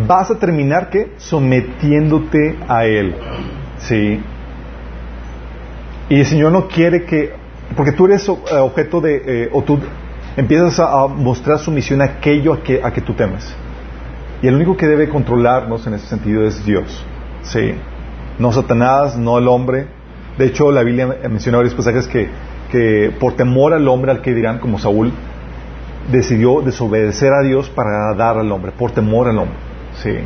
vas 0.07 0.29
a 0.29 0.37
terminar 0.37 0.91
que 0.91 1.13
sometiéndote 1.17 2.55
a 2.67 2.85
él. 2.85 3.15
¿Sí? 3.79 4.21
Y 6.09 6.19
el 6.19 6.25
Señor 6.27 6.51
no 6.51 6.67
quiere 6.67 7.03
que, 7.05 7.33
porque 7.75 7.93
tú 7.93 8.05
eres 8.05 8.29
eh, 8.29 8.57
objeto 8.59 9.01
de, 9.01 9.23
eh, 9.25 9.49
o 9.51 9.63
tú 9.63 9.79
empiezas 10.35 10.79
a, 10.81 11.07
mostrar 11.07 11.57
sumisión 11.57 12.03
a 12.03 12.05
aquello 12.05 12.53
a 12.53 12.61
que, 12.61 12.79
a 12.83 12.93
que 12.93 13.01
tú 13.01 13.13
temes. 13.13 13.55
Y 14.43 14.47
el 14.47 14.53
único 14.53 14.77
que 14.77 14.85
debe 14.85 15.09
controlarnos 15.09 15.87
en 15.87 15.95
ese 15.95 16.05
sentido 16.05 16.45
es 16.45 16.63
Dios. 16.63 17.03
¿Sí? 17.41 17.73
No 18.37 18.51
Satanás, 18.51 19.17
no 19.17 19.39
el 19.39 19.47
hombre. 19.47 19.87
De 20.37 20.45
hecho, 20.45 20.71
la 20.71 20.83
Biblia 20.83 21.07
menciona 21.27 21.57
varios 21.57 21.73
pasajes 21.73 22.07
que 22.07 22.29
que 22.71 23.13
por 23.19 23.33
temor 23.33 23.73
al 23.73 23.87
hombre 23.87 24.11
al 24.11 24.21
que 24.21 24.33
dirán, 24.33 24.59
como 24.59 24.79
Saúl, 24.79 25.11
decidió 26.11 26.61
desobedecer 26.61 27.33
a 27.33 27.41
Dios 27.41 27.69
para 27.69 28.13
dar 28.15 28.37
al 28.37 28.51
hombre, 28.51 28.71
por 28.71 28.91
temor 28.91 29.27
al 29.27 29.39
hombre. 29.39 29.57
Sí. 30.01 30.17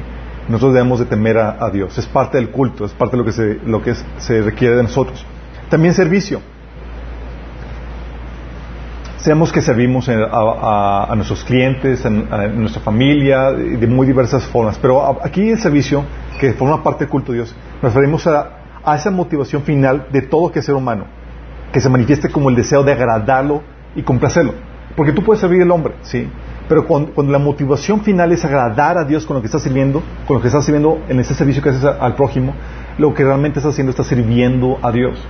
Nosotros 0.47 0.73
debemos 0.73 0.99
de 0.99 1.05
temer 1.05 1.37
a, 1.37 1.69
Dios. 1.71 1.97
Es 1.97 2.07
parte 2.07 2.37
del 2.37 2.49
culto, 2.49 2.83
es 2.83 2.91
parte 2.91 3.15
de 3.15 3.17
lo 3.19 3.25
que, 3.25 3.31
se, 3.31 3.59
lo 3.65 3.81
que 3.81 3.93
se 4.17 4.41
requiere 4.41 4.75
de 4.75 4.83
nosotros. 4.83 5.25
También 5.69 5.93
servicio. 5.93 6.41
Sabemos 9.17 9.51
que 9.51 9.61
servimos 9.61 10.09
a, 10.09 11.13
nuestros 11.15 11.43
clientes, 11.43 12.05
a, 12.05 12.09
nuestra 12.09 12.81
familia, 12.81 13.51
de 13.51 13.85
muy 13.87 14.07
diversas 14.07 14.43
formas. 14.45 14.79
Pero 14.81 15.19
aquí 15.23 15.51
el 15.51 15.59
servicio, 15.59 16.03
que 16.39 16.53
forma 16.53 16.83
parte 16.83 17.05
del 17.05 17.09
culto 17.09 17.31
de 17.31 17.37
Dios, 17.37 17.55
nos 17.81 17.93
referimos 17.93 18.25
a, 18.25 18.49
esa 18.95 19.11
motivación 19.11 19.61
final 19.61 20.07
de 20.11 20.23
todo 20.23 20.51
que 20.51 20.61
ser 20.63 20.73
humano, 20.73 21.05
que 21.71 21.81
se 21.81 21.89
manifieste 21.89 22.29
como 22.29 22.49
el 22.49 22.55
deseo 22.55 22.83
de 22.83 22.91
agradarlo 22.91 23.61
y 23.95 24.03
complacerlo. 24.03 24.53
Porque 24.95 25.11
tú 25.11 25.23
puedes 25.23 25.39
servir 25.39 25.61
al 25.61 25.71
hombre, 25.71 25.95
¿sí? 26.01 26.27
Pero 26.67 26.85
cuando, 26.85 27.23
la 27.23 27.39
motivación 27.39 28.01
final 28.01 28.31
es 28.31 28.45
agradar 28.45 28.97
a 28.97 29.03
Dios 29.03 29.25
con 29.25 29.35
lo 29.35 29.41
que 29.41 29.47
estás 29.47 29.61
sirviendo, 29.61 30.01
con 30.27 30.37
lo 30.37 30.41
que 30.41 30.47
estás 30.47 30.63
sirviendo 30.65 30.99
en 31.09 31.19
ese 31.19 31.33
servicio 31.33 31.61
que 31.61 31.69
haces 31.69 31.83
al 31.83 32.15
prójimo, 32.15 32.53
lo 32.97 33.13
que 33.13 33.23
realmente 33.23 33.59
estás 33.59 33.73
haciendo 33.73 33.91
es 33.91 34.07
sirviendo 34.07 34.77
a 34.81 34.91
Dios. 34.91 35.21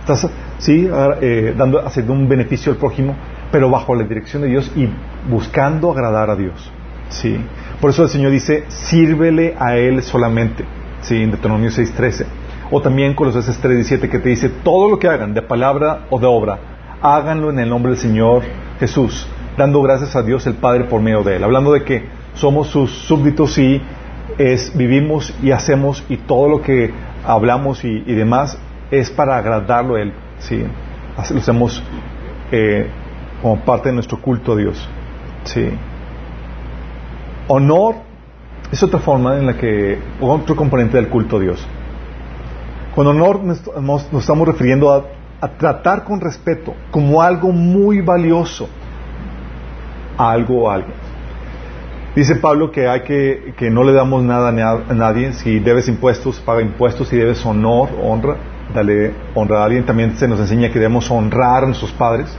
Estás, 0.00 0.28
sí, 0.58 0.88
eh, 1.22 1.54
dando, 1.56 1.86
haciendo 1.86 2.12
un 2.12 2.28
beneficio 2.28 2.72
al 2.72 2.78
prójimo, 2.78 3.16
pero 3.50 3.70
bajo 3.70 3.94
la 3.94 4.04
dirección 4.04 4.42
de 4.42 4.48
Dios 4.48 4.70
y 4.76 4.88
buscando 5.30 5.90
agradar 5.90 6.28
a 6.30 6.36
Dios. 6.36 6.70
Sí. 7.08 7.38
Por 7.80 7.90
eso 7.90 8.02
el 8.02 8.08
Señor 8.08 8.30
dice, 8.30 8.64
sírvele 8.68 9.54
a 9.58 9.76
Él 9.76 10.02
solamente. 10.02 10.64
Sí, 11.02 11.22
en 11.22 11.30
Deuteronomio 11.30 11.70
6.13. 11.70 12.26
O 12.70 12.80
también 12.80 13.14
con 13.14 13.26
los 13.26 13.36
3.17 13.36 14.08
que 14.08 14.18
te 14.18 14.28
dice, 14.28 14.48
todo 14.48 14.90
lo 14.90 14.98
que 14.98 15.08
hagan, 15.08 15.34
de 15.34 15.42
palabra 15.42 16.06
o 16.10 16.18
de 16.18 16.26
obra, 16.26 16.58
háganlo 17.02 17.50
en 17.50 17.58
el 17.58 17.68
nombre 17.68 17.92
del 17.92 18.00
Señor 18.00 18.42
Jesús, 18.80 19.26
dando 19.56 19.82
gracias 19.82 20.16
a 20.16 20.22
Dios 20.22 20.46
el 20.46 20.54
Padre 20.54 20.84
por 20.84 21.00
medio 21.00 21.22
de 21.22 21.36
Él. 21.36 21.44
Hablando 21.44 21.72
de 21.72 21.84
que 21.84 22.04
somos 22.34 22.68
sus 22.68 22.90
súbditos 22.90 23.56
y 23.58 23.80
es, 24.38 24.76
vivimos 24.76 25.34
y 25.42 25.50
hacemos 25.50 26.04
y 26.08 26.16
todo 26.16 26.48
lo 26.48 26.62
que 26.62 26.90
hablamos 27.24 27.84
y 27.84 28.00
demás 28.00 28.58
es 28.90 29.10
para 29.10 29.36
agradarlo 29.36 29.96
a 29.96 30.02
Él. 30.02 30.12
¿sí? 30.38 30.64
Lo 31.30 31.40
hacemos 31.40 31.82
eh, 32.50 32.88
como 33.42 33.60
parte 33.60 33.88
de 33.88 33.94
nuestro 33.94 34.20
culto 34.20 34.52
a 34.52 34.56
Dios. 34.56 34.88
¿sí? 35.44 35.68
Honor 37.48 37.96
es 38.70 38.82
otra 38.82 39.00
forma 39.00 39.38
en 39.38 39.46
la 39.46 39.56
que, 39.56 39.98
otro 40.20 40.56
componente 40.56 40.96
del 40.96 41.08
culto 41.08 41.36
a 41.36 41.40
Dios. 41.40 41.66
Con 42.94 43.06
honor 43.06 43.40
nos, 43.42 43.60
estamos 44.12 44.46
refiriendo 44.46 44.92
a, 44.92 45.04
tratar 45.58 46.04
con 46.04 46.22
respeto 46.22 46.74
como 46.90 47.20
algo 47.20 47.52
muy 47.52 48.00
valioso 48.00 48.66
a 50.16 50.30
algo 50.30 50.62
o 50.62 50.70
a 50.70 50.74
alguien. 50.74 50.94
Dice 52.16 52.36
Pablo 52.36 52.70
que 52.70 52.88
hay 52.88 53.02
que, 53.02 53.54
que 53.58 53.68
no 53.68 53.82
le 53.82 53.92
damos 53.92 54.22
nada 54.22 54.48
a 54.48 54.94
nadie. 54.94 55.32
Si 55.34 55.58
debes 55.58 55.88
impuestos, 55.88 56.40
paga 56.40 56.62
impuestos. 56.62 57.08
Si 57.08 57.16
debes 57.16 57.44
honor, 57.44 57.90
honra 58.02 58.36
dale 58.72 59.12
honra 59.34 59.60
a 59.60 59.64
alguien. 59.64 59.84
También 59.84 60.16
se 60.16 60.28
nos 60.28 60.40
enseña 60.40 60.68
que 60.68 60.78
debemos 60.78 61.10
honrar 61.10 61.64
a 61.64 61.66
nuestros 61.66 61.92
padres. 61.92 62.34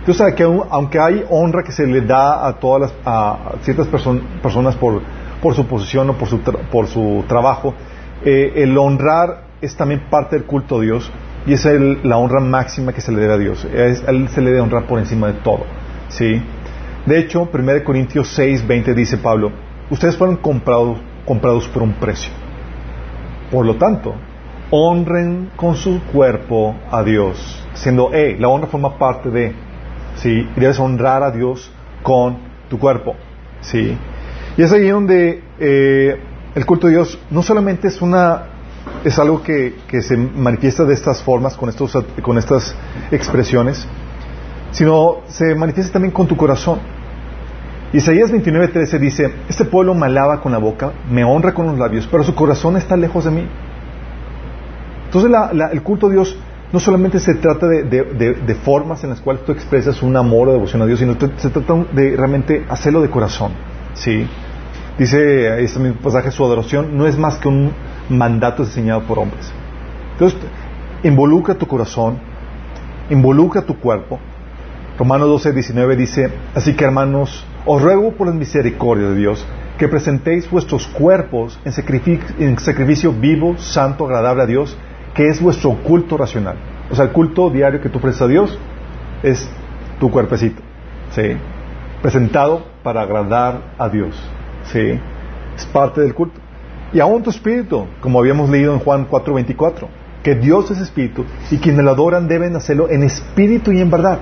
Entonces, 0.00 0.34
que 0.34 0.42
aunque 0.42 0.98
hay 0.98 1.24
honra 1.30 1.62
que 1.62 1.72
se 1.72 1.86
le 1.86 2.02
da 2.02 2.46
a 2.46 2.52
todas 2.54 2.82
las, 2.82 2.94
a 3.06 3.54
ciertas 3.62 3.88
personas 3.88 4.76
por, 4.76 5.00
por 5.40 5.54
su 5.54 5.66
posición 5.66 6.10
o 6.10 6.12
por 6.14 6.28
su, 6.28 6.40
por 6.40 6.86
su 6.86 7.24
trabajo, 7.26 7.74
eh, 8.22 8.52
el 8.56 8.76
honrar 8.76 9.43
es 9.64 9.76
también 9.76 10.04
parte 10.10 10.36
del 10.36 10.44
culto 10.44 10.78
a 10.78 10.80
Dios 10.80 11.10
y 11.46 11.52
es 11.52 11.64
la 12.04 12.16
honra 12.16 12.40
máxima 12.40 12.92
que 12.92 13.00
se 13.00 13.12
le 13.12 13.20
debe 13.20 13.34
a 13.34 13.38
Dios. 13.38 13.64
a 13.64 14.10
él 14.10 14.28
se 14.28 14.40
le 14.40 14.50
debe 14.50 14.60
honrar 14.60 14.86
por 14.86 14.98
encima 14.98 15.28
de 15.28 15.34
todo. 15.34 15.64
¿sí? 16.08 16.40
De 17.06 17.18
hecho, 17.18 17.48
1 17.52 17.84
Corintios 17.84 18.28
6, 18.28 18.66
20 18.66 18.94
dice 18.94 19.18
Pablo, 19.18 19.52
ustedes 19.90 20.16
fueron 20.16 20.36
comprados, 20.36 20.98
comprados 21.26 21.68
por 21.68 21.82
un 21.82 21.92
precio. 21.94 22.32
Por 23.50 23.66
lo 23.66 23.76
tanto, 23.76 24.14
honren 24.70 25.50
con 25.56 25.76
su 25.76 26.02
cuerpo 26.12 26.74
a 26.90 27.02
Dios. 27.02 27.62
Siendo, 27.74 28.10
eh, 28.12 28.36
la 28.38 28.48
honra 28.48 28.68
forma 28.68 28.96
parte 28.96 29.30
de, 29.30 29.52
¿sí? 30.16 30.48
Y 30.56 30.60
debes 30.60 30.78
honrar 30.80 31.22
a 31.22 31.30
Dios 31.30 31.70
con 32.02 32.38
tu 32.70 32.78
cuerpo, 32.78 33.16
¿sí? 33.60 33.96
Y 34.56 34.62
es 34.62 34.72
ahí 34.72 34.88
donde 34.88 35.42
eh, 35.58 36.18
el 36.54 36.66
culto 36.66 36.86
de 36.86 36.94
Dios 36.94 37.18
no 37.30 37.42
solamente 37.42 37.88
es 37.88 38.00
una 38.00 38.53
es 39.04 39.18
algo 39.18 39.42
que, 39.42 39.76
que, 39.86 40.00
se 40.02 40.16
manifiesta 40.16 40.84
de 40.84 40.94
estas 40.94 41.22
formas, 41.22 41.56
con, 41.56 41.68
estos, 41.68 41.96
con 42.22 42.38
estas 42.38 42.74
expresiones, 43.10 43.86
sino 44.70 45.18
se 45.28 45.54
manifiesta 45.54 45.92
también 45.92 46.12
con 46.12 46.26
tu 46.26 46.36
corazón. 46.36 46.80
Isaías 47.92 48.32
29:13 48.32 48.98
dice, 48.98 49.34
este 49.48 49.64
pueblo 49.64 49.94
me 49.94 50.06
alaba 50.06 50.40
con 50.40 50.50
la 50.50 50.58
boca, 50.58 50.92
me 51.08 51.22
honra 51.22 51.54
con 51.54 51.66
los 51.66 51.78
labios, 51.78 52.08
pero 52.10 52.24
su 52.24 52.34
corazón 52.34 52.76
está 52.76 52.96
lejos 52.96 53.24
de 53.24 53.30
mí. 53.30 53.46
Entonces 55.04 55.30
el 55.70 55.82
culto 55.82 56.08
a 56.08 56.10
Dios 56.10 56.36
no 56.72 56.80
solamente 56.80 57.20
se 57.20 57.34
trata 57.34 57.68
de, 57.68 58.58
formas 58.64 59.04
en 59.04 59.10
las 59.10 59.20
cuales 59.20 59.44
tú 59.44 59.52
expresas 59.52 60.02
un 60.02 60.16
amor 60.16 60.48
o 60.48 60.52
devoción 60.52 60.82
a 60.82 60.86
Dios, 60.86 60.98
sino 60.98 61.16
se 61.36 61.50
trata 61.50 61.84
de 61.92 62.16
realmente 62.16 62.64
hacerlo 62.68 63.00
de 63.00 63.10
corazón. 63.10 63.52
¿sí? 63.92 64.26
Dice 64.98 65.62
este 65.62 65.78
mismo 65.78 66.00
pasaje, 66.00 66.32
su 66.32 66.44
adoración 66.44 66.96
no 66.96 67.06
es 67.06 67.16
más 67.16 67.38
que 67.38 67.46
un 67.46 67.70
mandato 68.08 68.64
diseñado 68.64 69.02
por 69.02 69.18
hombres. 69.18 69.52
Entonces, 70.12 70.38
involucra 71.02 71.54
tu 71.54 71.66
corazón, 71.66 72.18
involucra 73.10 73.62
tu 73.62 73.78
cuerpo. 73.78 74.18
Romanos 74.98 75.28
12, 75.28 75.52
19 75.52 75.96
dice, 75.96 76.30
así 76.54 76.74
que 76.74 76.84
hermanos, 76.84 77.44
os 77.66 77.82
ruego 77.82 78.12
por 78.12 78.28
la 78.28 78.32
misericordia 78.32 79.08
de 79.08 79.16
Dios 79.16 79.44
que 79.78 79.88
presentéis 79.88 80.48
vuestros 80.48 80.86
cuerpos 80.86 81.58
en 81.64 81.72
en 82.38 82.58
sacrificio 82.58 83.12
vivo, 83.12 83.56
santo, 83.58 84.04
agradable 84.04 84.42
a 84.44 84.46
Dios, 84.46 84.76
que 85.14 85.28
es 85.28 85.40
vuestro 85.40 85.74
culto 85.82 86.16
racional. 86.16 86.56
O 86.90 86.94
sea, 86.94 87.06
el 87.06 87.12
culto 87.12 87.50
diario 87.50 87.80
que 87.80 87.88
tú 87.88 87.98
ofreces 87.98 88.22
a 88.22 88.28
Dios 88.28 88.58
es 89.22 89.48
tu 89.98 90.10
cuerpecito, 90.10 90.62
¿sí? 91.10 91.36
Presentado 92.02 92.66
para 92.82 93.02
agradar 93.02 93.74
a 93.78 93.88
Dios, 93.88 94.14
¿sí? 94.64 95.00
Es 95.56 95.66
parte 95.66 96.02
del 96.02 96.14
culto. 96.14 96.40
Y 96.94 97.00
aún 97.00 97.24
tu 97.24 97.30
espíritu, 97.30 97.86
como 98.00 98.20
habíamos 98.20 98.48
leído 98.48 98.72
en 98.72 98.78
Juan 98.78 99.08
4:24, 99.08 99.88
que 100.22 100.36
Dios 100.36 100.70
es 100.70 100.78
espíritu 100.78 101.24
y 101.50 101.58
quienes 101.58 101.84
lo 101.84 101.90
adoran 101.90 102.28
deben 102.28 102.54
hacerlo 102.54 102.88
en 102.88 103.02
espíritu 103.02 103.72
y 103.72 103.80
en 103.80 103.90
verdad. 103.90 104.20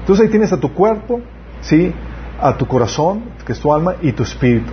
Entonces 0.00 0.26
ahí 0.26 0.30
tienes 0.30 0.52
a 0.52 0.58
tu 0.58 0.74
cuerpo, 0.74 1.20
¿sí? 1.60 1.92
A 2.40 2.56
tu 2.56 2.66
corazón, 2.66 3.22
que 3.46 3.52
es 3.52 3.60
tu 3.60 3.72
alma, 3.72 3.94
y 4.02 4.12
tu 4.12 4.24
espíritu. 4.24 4.72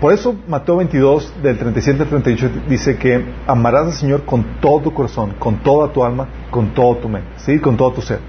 Por 0.00 0.12
eso 0.12 0.34
Mateo 0.46 0.76
22, 0.76 1.42
del 1.42 1.58
37 1.58 2.02
al 2.02 2.08
38, 2.08 2.50
dice 2.68 2.96
que 2.96 3.24
amarás 3.46 3.86
al 3.86 3.92
Señor 3.92 4.24
con 4.24 4.60
todo 4.60 4.80
tu 4.80 4.94
corazón, 4.94 5.34
con 5.38 5.56
toda 5.62 5.92
tu 5.92 6.04
alma, 6.04 6.28
con 6.50 6.72
todo 6.74 6.96
tu 6.96 7.08
mente, 7.08 7.28
¿sí? 7.38 7.58
con 7.58 7.76
todo 7.76 7.92
tu 7.92 8.02
ser. 8.02 8.20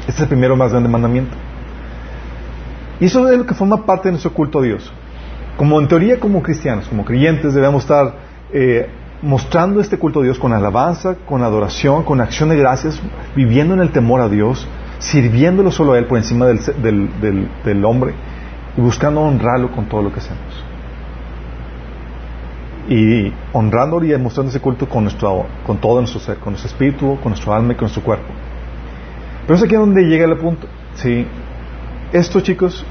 Este 0.00 0.12
es 0.12 0.20
el 0.20 0.28
primero 0.28 0.56
más 0.56 0.72
grande 0.72 0.88
mandamiento. 0.88 1.36
Y 3.00 3.06
eso 3.06 3.28
es 3.28 3.38
lo 3.38 3.46
que 3.46 3.54
forma 3.54 3.86
parte 3.86 4.08
de 4.08 4.12
nuestro 4.12 4.32
culto 4.32 4.58
a 4.58 4.62
Dios. 4.62 4.92
Como 5.56 5.80
en 5.80 5.88
teoría, 5.88 6.18
como 6.18 6.42
cristianos, 6.42 6.88
como 6.88 7.04
creyentes, 7.04 7.54
debemos 7.54 7.82
estar 7.82 8.14
eh, 8.52 8.88
mostrando 9.22 9.80
este 9.80 9.98
culto 9.98 10.20
a 10.20 10.22
Dios 10.22 10.38
con 10.38 10.52
alabanza, 10.52 11.16
con 11.26 11.42
adoración, 11.42 12.04
con 12.04 12.20
acción 12.20 12.48
de 12.48 12.56
gracias, 12.56 13.00
viviendo 13.36 13.74
en 13.74 13.80
el 13.80 13.90
temor 13.90 14.20
a 14.20 14.28
Dios, 14.28 14.66
sirviéndolo 14.98 15.70
solo 15.70 15.92
a 15.92 15.98
Él 15.98 16.06
por 16.06 16.18
encima 16.18 16.46
del, 16.46 16.60
del, 16.82 17.48
del 17.64 17.84
hombre 17.84 18.14
y 18.76 18.80
buscando 18.80 19.20
honrarlo 19.20 19.70
con 19.72 19.86
todo 19.86 20.02
lo 20.02 20.12
que 20.12 20.20
hacemos 20.20 20.64
y 22.90 23.32
honrándolo 23.52 24.04
y 24.04 24.08
demostrando 24.08 24.50
ese 24.50 24.60
culto 24.60 24.88
con, 24.88 25.04
nuestro, 25.04 25.46
con 25.64 25.78
todo 25.78 26.00
nuestro 26.00 26.20
ser, 26.20 26.38
con 26.38 26.52
nuestro 26.52 26.70
espíritu, 26.70 27.18
con 27.22 27.30
nuestro 27.30 27.54
alma 27.54 27.72
y 27.72 27.76
con 27.76 27.82
nuestro 27.82 28.02
cuerpo. 28.02 28.26
Pero 29.46 29.56
es 29.56 29.62
aquí 29.62 29.76
donde 29.76 30.02
llega 30.02 30.24
el 30.24 30.36
punto. 30.36 30.66
¿sí? 30.94 31.24
Esto, 32.12 32.40
chicos, 32.40 32.84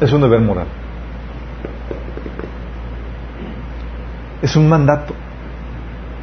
es 0.00 0.12
un 0.12 0.20
deber 0.20 0.40
moral. 0.40 0.66
Es 4.42 4.54
un 4.56 4.68
mandato. 4.68 5.14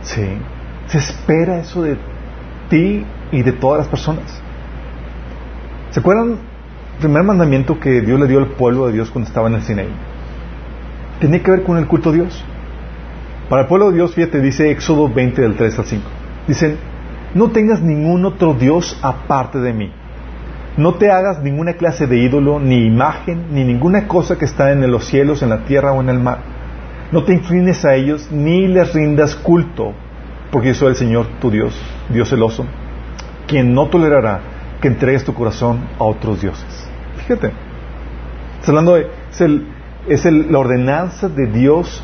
¿sí? 0.01 0.25
Se 0.88 0.98
espera 0.98 1.60
eso 1.60 1.82
de 1.82 1.98
ti 2.70 3.05
y 3.32 3.44
de 3.44 3.51
todas 3.51 3.79
las 3.79 3.88
personas. 3.88 4.41
¿Se 5.91 6.00
acuerdan 6.00 6.32
el 6.32 7.00
primer 7.00 7.24
mandamiento 7.24 7.79
que 7.79 8.01
Dios 8.01 8.20
le 8.20 8.27
dio 8.27 8.39
al 8.39 8.48
pueblo 8.51 8.88
de 8.88 8.94
Dios 8.94 9.10
cuando 9.12 9.27
estaba 9.27 9.48
en 9.50 9.55
el 9.55 9.62
Sinaí? 9.63 9.89
Tiene 11.20 11.41
que 11.41 11.51
ver 11.51 11.63
con 11.63 11.77
el 11.77 11.88
culto 11.88 12.10
a 12.10 12.13
Dios. 12.13 12.44
Para 13.50 13.63
el 13.63 13.67
pueblo 13.67 13.89
de 13.89 13.96
Dios, 13.96 14.13
fíjate, 14.15 14.41
dice 14.41 14.72
Éxodo 14.72 15.10
20 15.10 15.41
del 15.41 15.55
3 15.55 15.79
al 15.79 15.86
5. 15.86 16.03
Dicen, 16.48 16.77
no 17.34 17.50
tengas 17.50 17.82
ningún 17.82 18.25
otro 18.25 18.53
Dios 18.53 18.98
aparte 19.01 19.60
de 19.60 19.74
mí. 19.74 19.91
No 20.77 20.96
te 20.96 21.10
hagas 21.10 21.41
ninguna 21.41 21.74
clase 21.74 22.05
de 22.05 22.17
ídolo, 22.17 22.60
ni 22.60 22.86
imagen, 22.86 23.48
ni 23.51 23.63
ninguna 23.63 24.08
cosa 24.08 24.38
que 24.38 24.46
está 24.46 24.72
en 24.72 24.89
los 24.91 25.05
cielos, 25.05 25.41
en 25.41 25.50
la 25.50 25.60
tierra 25.60 25.94
o 25.94 26.01
en 26.01 26.10
el 26.10 26.20
mar. 26.20 26.39
No 27.12 27.24
te 27.24 27.34
inclines 27.34 27.86
a 27.86 27.96
ellos, 27.96 28.29
ni 28.32 28.67
les 28.67 28.94
rindas 28.94 29.36
culto, 29.36 29.94
porque 30.51 30.70
yo 30.70 30.74
soy 30.74 30.89
el 30.89 30.96
Señor, 30.96 31.27
tu 31.39 31.50
Dios, 31.50 31.79
Dios 32.10 32.29
celoso, 32.29 32.65
quien 33.48 33.74
no 33.74 33.88
tolerará 33.88 34.41
que 34.82 34.89
entregues 34.89 35.24
tu 35.24 35.34
corazón 35.34 35.79
a 35.98 36.03
otros 36.03 36.41
dioses. 36.41 36.89
Fíjate, 37.17 37.53
hablando 38.67 38.96
de, 38.96 39.08
es 39.32 39.41
el, 39.41 39.67
es 40.08 40.25
la 40.25 40.60
ordenanza 40.60 41.29
de 41.29 41.48
Dios 41.48 42.03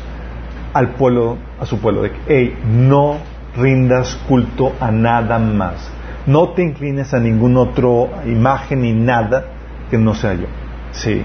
al 0.72 0.94
pueblo, 0.94 1.36
a 1.60 1.66
su 1.66 1.78
pueblo, 1.78 2.02
de 2.02 2.12
que, 2.12 2.18
hey, 2.26 2.58
no 2.64 3.18
rindas 3.56 4.14
culto 4.28 4.72
a 4.80 4.90
nada 4.90 5.38
más. 5.38 5.90
No 6.26 6.50
te 6.50 6.62
inclines 6.62 7.12
a 7.14 7.18
ninguna 7.18 7.60
otra 7.60 8.24
imagen 8.26 8.82
ni 8.82 8.92
nada 8.92 9.46
que 9.90 9.98
no 9.98 10.14
sea 10.14 10.34
yo. 10.34 10.46
Sí. 10.92 11.22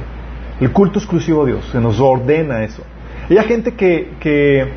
El 0.59 0.71
culto 0.71 0.99
exclusivo 0.99 1.43
a 1.43 1.45
Dios, 1.45 1.69
se 1.71 1.79
nos 1.79 1.99
ordena 1.99 2.63
eso. 2.63 2.81
Y 3.29 3.37
hay 3.37 3.45
gente 3.45 3.73
que, 3.73 4.13
que, 4.19 4.67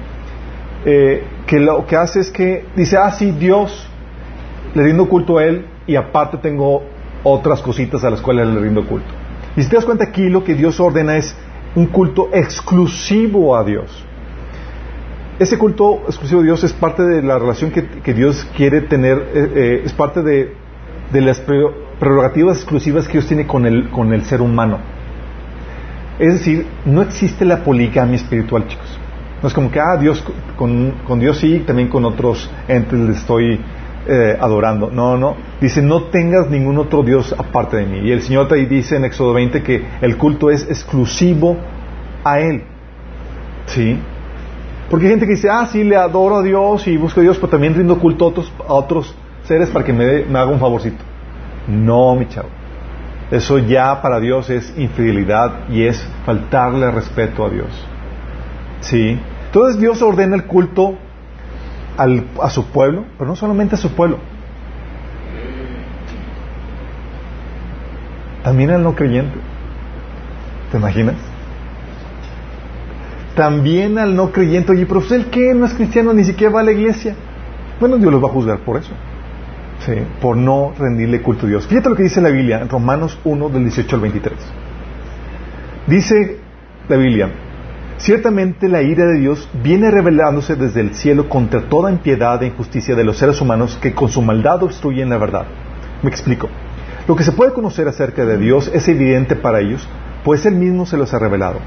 eh, 0.84 1.24
que 1.46 1.60
lo 1.60 1.86
que 1.86 1.96
hace 1.96 2.20
es 2.20 2.30
que 2.30 2.66
dice, 2.76 2.98
ah, 2.98 3.10
sí, 3.12 3.30
Dios, 3.32 3.88
le 4.74 4.82
rindo 4.82 5.08
culto 5.08 5.38
a 5.38 5.44
Él 5.44 5.66
y 5.86 5.96
aparte 5.96 6.36
tengo 6.38 6.82
otras 7.24 7.62
cositas 7.62 8.04
a 8.04 8.10
las 8.10 8.20
cuales 8.20 8.48
le 8.48 8.60
rindo 8.60 8.86
culto. 8.86 9.08
Y 9.56 9.62
si 9.62 9.68
te 9.68 9.76
das 9.76 9.84
cuenta 9.84 10.04
aquí, 10.04 10.28
lo 10.28 10.44
que 10.44 10.54
Dios 10.54 10.78
ordena 10.80 11.16
es 11.16 11.34
un 11.74 11.86
culto 11.86 12.28
exclusivo 12.32 13.56
a 13.56 13.64
Dios. 13.64 14.04
Ese 15.40 15.56
culto 15.56 16.02
exclusivo 16.06 16.42
a 16.42 16.44
Dios 16.44 16.62
es 16.64 16.74
parte 16.74 17.02
de 17.02 17.22
la 17.22 17.38
relación 17.38 17.70
que, 17.70 18.12
Dios 18.12 18.46
quiere 18.54 18.82
tener, 18.82 19.16
eh, 19.34 19.52
eh, 19.54 19.82
es 19.86 19.92
parte 19.94 20.20
de, 20.20 20.52
de, 21.10 21.20
las 21.22 21.40
prerrogativas 21.40 22.58
exclusivas 22.58 23.06
que 23.06 23.14
Dios 23.14 23.26
tiene 23.26 23.46
con 23.46 23.64
el, 23.64 23.88
con 23.88 24.12
el 24.12 24.22
ser 24.26 24.42
humano. 24.42 24.80
Es 26.18 26.34
decir, 26.34 26.66
no 26.84 27.00
existe 27.00 27.46
la 27.46 27.64
poligamia 27.64 28.16
espiritual, 28.16 28.68
chicos. 28.68 28.98
No 29.40 29.48
es 29.48 29.54
como 29.54 29.70
que, 29.70 29.80
ah, 29.80 29.96
Dios, 29.96 30.22
con, 30.56 30.92
con 31.06 31.18
Dios 31.18 31.38
sí, 31.38 31.64
también 31.66 31.88
con 31.88 32.04
otros 32.04 32.50
entes 32.68 32.98
le 32.98 33.12
estoy 33.12 33.58
eh, 34.06 34.36
adorando. 34.38 34.90
No, 34.90 35.16
no. 35.16 35.36
Dice, 35.58 35.80
no 35.80 36.02
tengas 36.10 36.50
ningún 36.50 36.76
otro 36.76 37.02
Dios 37.02 37.34
aparte 37.38 37.78
de 37.78 37.86
mí. 37.86 38.00
Y 38.00 38.12
el 38.12 38.20
Señor 38.20 38.48
te 38.48 38.56
dice 38.56 38.96
en 38.96 39.06
Éxodo 39.06 39.32
20 39.32 39.62
que 39.62 39.86
el 40.02 40.18
culto 40.18 40.50
es 40.50 40.64
exclusivo 40.64 41.56
a 42.24 42.40
Él. 42.40 42.64
¿Sí? 43.64 43.98
Porque 44.90 45.06
hay 45.06 45.12
gente 45.12 45.24
que 45.24 45.32
dice, 45.32 45.48
ah, 45.48 45.66
sí, 45.66 45.84
le 45.84 45.96
adoro 45.96 46.38
a 46.38 46.42
Dios 46.42 46.86
y 46.88 46.96
busco 46.96 47.20
a 47.20 47.22
Dios, 47.22 47.36
pero 47.38 47.48
también 47.48 47.74
rindo 47.74 47.98
culto 47.98 48.34
a 48.66 48.74
otros, 48.74 49.14
seres 49.44 49.70
para 49.70 49.84
que 49.84 49.92
me, 49.92 50.24
me 50.24 50.38
haga 50.38 50.50
un 50.50 50.58
favorcito. 50.58 51.02
No, 51.68 52.16
mi 52.16 52.26
chavo. 52.26 52.48
Eso 53.30 53.58
ya 53.58 54.02
para 54.02 54.18
Dios 54.18 54.50
es 54.50 54.76
infidelidad 54.76 55.68
y 55.68 55.84
es 55.84 56.04
faltarle 56.26 56.90
respeto 56.90 57.46
a 57.46 57.50
Dios. 57.50 57.68
¿Sí? 58.80 59.20
Entonces 59.46 59.80
Dios 59.80 60.02
ordena 60.02 60.34
el 60.34 60.46
culto 60.46 60.96
a 62.40 62.50
su 62.50 62.66
pueblo, 62.66 63.04
pero 63.16 63.28
no 63.28 63.36
solamente 63.36 63.76
a 63.76 63.78
su 63.78 63.92
pueblo. 63.92 64.18
También 68.42 68.70
al 68.70 68.82
no 68.82 68.94
creyente. 68.94 69.38
¿Te 70.72 70.78
imaginas? 70.78 71.29
También 73.34 73.98
al 73.98 74.14
no 74.16 74.32
creyente. 74.32 74.72
Oye, 74.72 74.86
pero 74.86 75.02
¿el 75.10 75.26
qué? 75.26 75.54
No 75.54 75.66
es 75.66 75.74
cristiano, 75.74 76.12
ni 76.12 76.24
siquiera 76.24 76.52
va 76.52 76.60
a 76.60 76.64
la 76.64 76.72
iglesia. 76.72 77.14
Bueno, 77.78 77.96
Dios 77.96 78.12
los 78.12 78.22
va 78.22 78.28
a 78.28 78.32
juzgar 78.32 78.58
por 78.60 78.76
eso. 78.76 78.92
Sí, 79.86 79.94
por 80.20 80.36
no 80.36 80.74
rendirle 80.78 81.22
culto 81.22 81.46
a 81.46 81.48
Dios. 81.48 81.66
Fíjate 81.66 81.88
lo 81.88 81.96
que 81.96 82.02
dice 82.02 82.20
la 82.20 82.28
Biblia 82.28 82.60
en 82.60 82.68
Romanos 82.68 83.18
1 83.24 83.48
del 83.48 83.62
18 83.64 83.96
al 83.96 84.02
23. 84.02 84.34
Dice 85.86 86.38
la 86.88 86.96
Biblia, 86.96 87.30
ciertamente 87.96 88.68
la 88.68 88.82
ira 88.82 89.06
de 89.06 89.18
Dios 89.18 89.48
viene 89.62 89.90
revelándose 89.90 90.56
desde 90.56 90.82
el 90.82 90.94
cielo 90.94 91.30
contra 91.30 91.62
toda 91.62 91.90
impiedad 91.90 92.42
e 92.42 92.48
injusticia 92.48 92.94
de 92.94 93.04
los 93.04 93.16
seres 93.16 93.40
humanos 93.40 93.78
que 93.80 93.94
con 93.94 94.10
su 94.10 94.20
maldad 94.20 94.62
obstruyen 94.62 95.08
la 95.08 95.16
verdad. 95.16 95.46
Me 96.02 96.10
explico. 96.10 96.50
Lo 97.08 97.16
que 97.16 97.24
se 97.24 97.32
puede 97.32 97.54
conocer 97.54 97.88
acerca 97.88 98.26
de 98.26 98.36
Dios 98.36 98.70
es 98.74 98.86
evidente 98.88 99.34
para 99.34 99.60
ellos, 99.60 99.88
pues 100.22 100.44
Él 100.44 100.56
mismo 100.56 100.84
se 100.84 100.98
los 100.98 101.14
ha 101.14 101.18
revelado. 101.18 101.60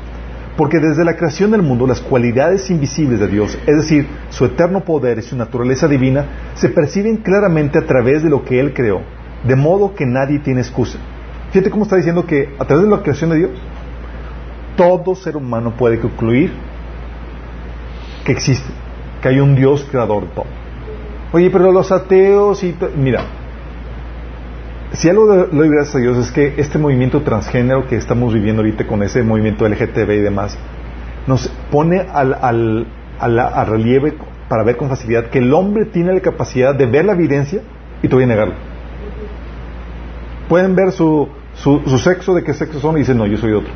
Porque 0.58 0.80
desde 0.80 1.04
la 1.04 1.16
creación 1.16 1.52
del 1.52 1.64
mundo 1.64 1.88
las 1.88 2.00
cualidades 2.00 2.70
invisibles 2.70 3.20
de 3.20 3.28
Dios, 3.28 3.58
es 3.66 3.76
decir, 3.76 4.08
su 4.30 4.46
eterno 4.46 4.82
poder 4.82 5.18
y 5.18 5.24
su 5.24 5.36
naturaleza 5.36 5.88
divina, 5.88 6.26
se 6.54 6.70
perciben 6.70 7.18
claramente 7.18 7.80
a 7.80 7.86
través 7.86 8.22
de 8.22 8.30
lo 8.30 8.44
que 8.44 8.60
Él 8.60 8.74
creó, 8.74 9.02
de 9.44 9.56
modo 9.56 9.96
que 9.96 10.06
nadie 10.06 10.40
tiene 10.40 10.62
excusa. 10.62 11.00
Fíjate 11.52 11.72
cómo 11.72 11.84
está 11.84 11.96
diciendo 11.96 12.26
que 12.26 12.56
a 12.60 12.66
través 12.66 12.86
de 12.86 12.92
la 12.92 13.02
creación 13.02 13.32
de 13.32 13.38
Dios, 13.38 13.52
todo 14.76 15.16
ser 15.16 15.38
humano 15.38 15.74
puede 15.76 16.00
concluir 16.00 16.52
que 18.24 18.32
existe, 18.32 18.72
que 19.22 19.28
hay 19.28 19.40
un 19.40 19.56
Dios 19.56 19.88
creador 19.90 20.24
de 20.24 20.36
todo. 20.36 20.46
Oye, 21.32 21.50
pero 21.50 21.72
los 21.72 21.92
ateos 21.92 22.64
y... 22.64 22.76
Mira, 22.96 23.22
si 24.94 25.10
algo 25.10 25.48
doy 25.48 25.70
gracias 25.70 25.96
a 25.96 26.00
Dios 26.00 26.18
es 26.18 26.32
que 26.32 26.54
este 26.58 26.78
movimiento 26.78 27.22
transgénero 27.22 27.88
que 27.88 27.96
estamos 27.96 28.34
viviendo 28.34 28.62
ahorita 28.62 28.86
con 28.86 29.02
ese 29.02 29.24
movimiento 29.24 29.68
LGTB 29.68 30.12
y 30.12 30.20
demás, 30.20 30.58
nos 31.26 31.48
pone 31.72 32.02
al, 32.14 32.34
al, 32.36 32.88
al, 33.20 33.68
relieve 33.68 34.14
para 34.48 34.64
ver 34.64 34.78
con 34.78 34.90
facilidad 34.90 35.30
que 35.30 35.40
el 35.40 35.52
hombre 35.54 35.86
tiene 35.86 36.14
la 36.14 36.20
capacidad 36.20 36.76
de 36.76 36.86
ver 36.86 37.06
la 37.06 37.14
evidencia 37.14 37.62
y 38.04 38.08
todavía 38.08 38.28
negarlo. 38.28 38.54
Pueden 40.48 40.76
ver 40.76 40.92
su, 40.92 41.28
su, 41.56 41.98
sexo, 41.98 42.36
de 42.36 42.44
qué 42.44 42.54
sexo 42.54 42.80
son, 42.80 42.96
y 42.98 43.00
dicen, 43.00 43.18
no, 43.18 43.26
yo 43.26 43.38
soy 43.38 43.54
otro. 43.54 43.74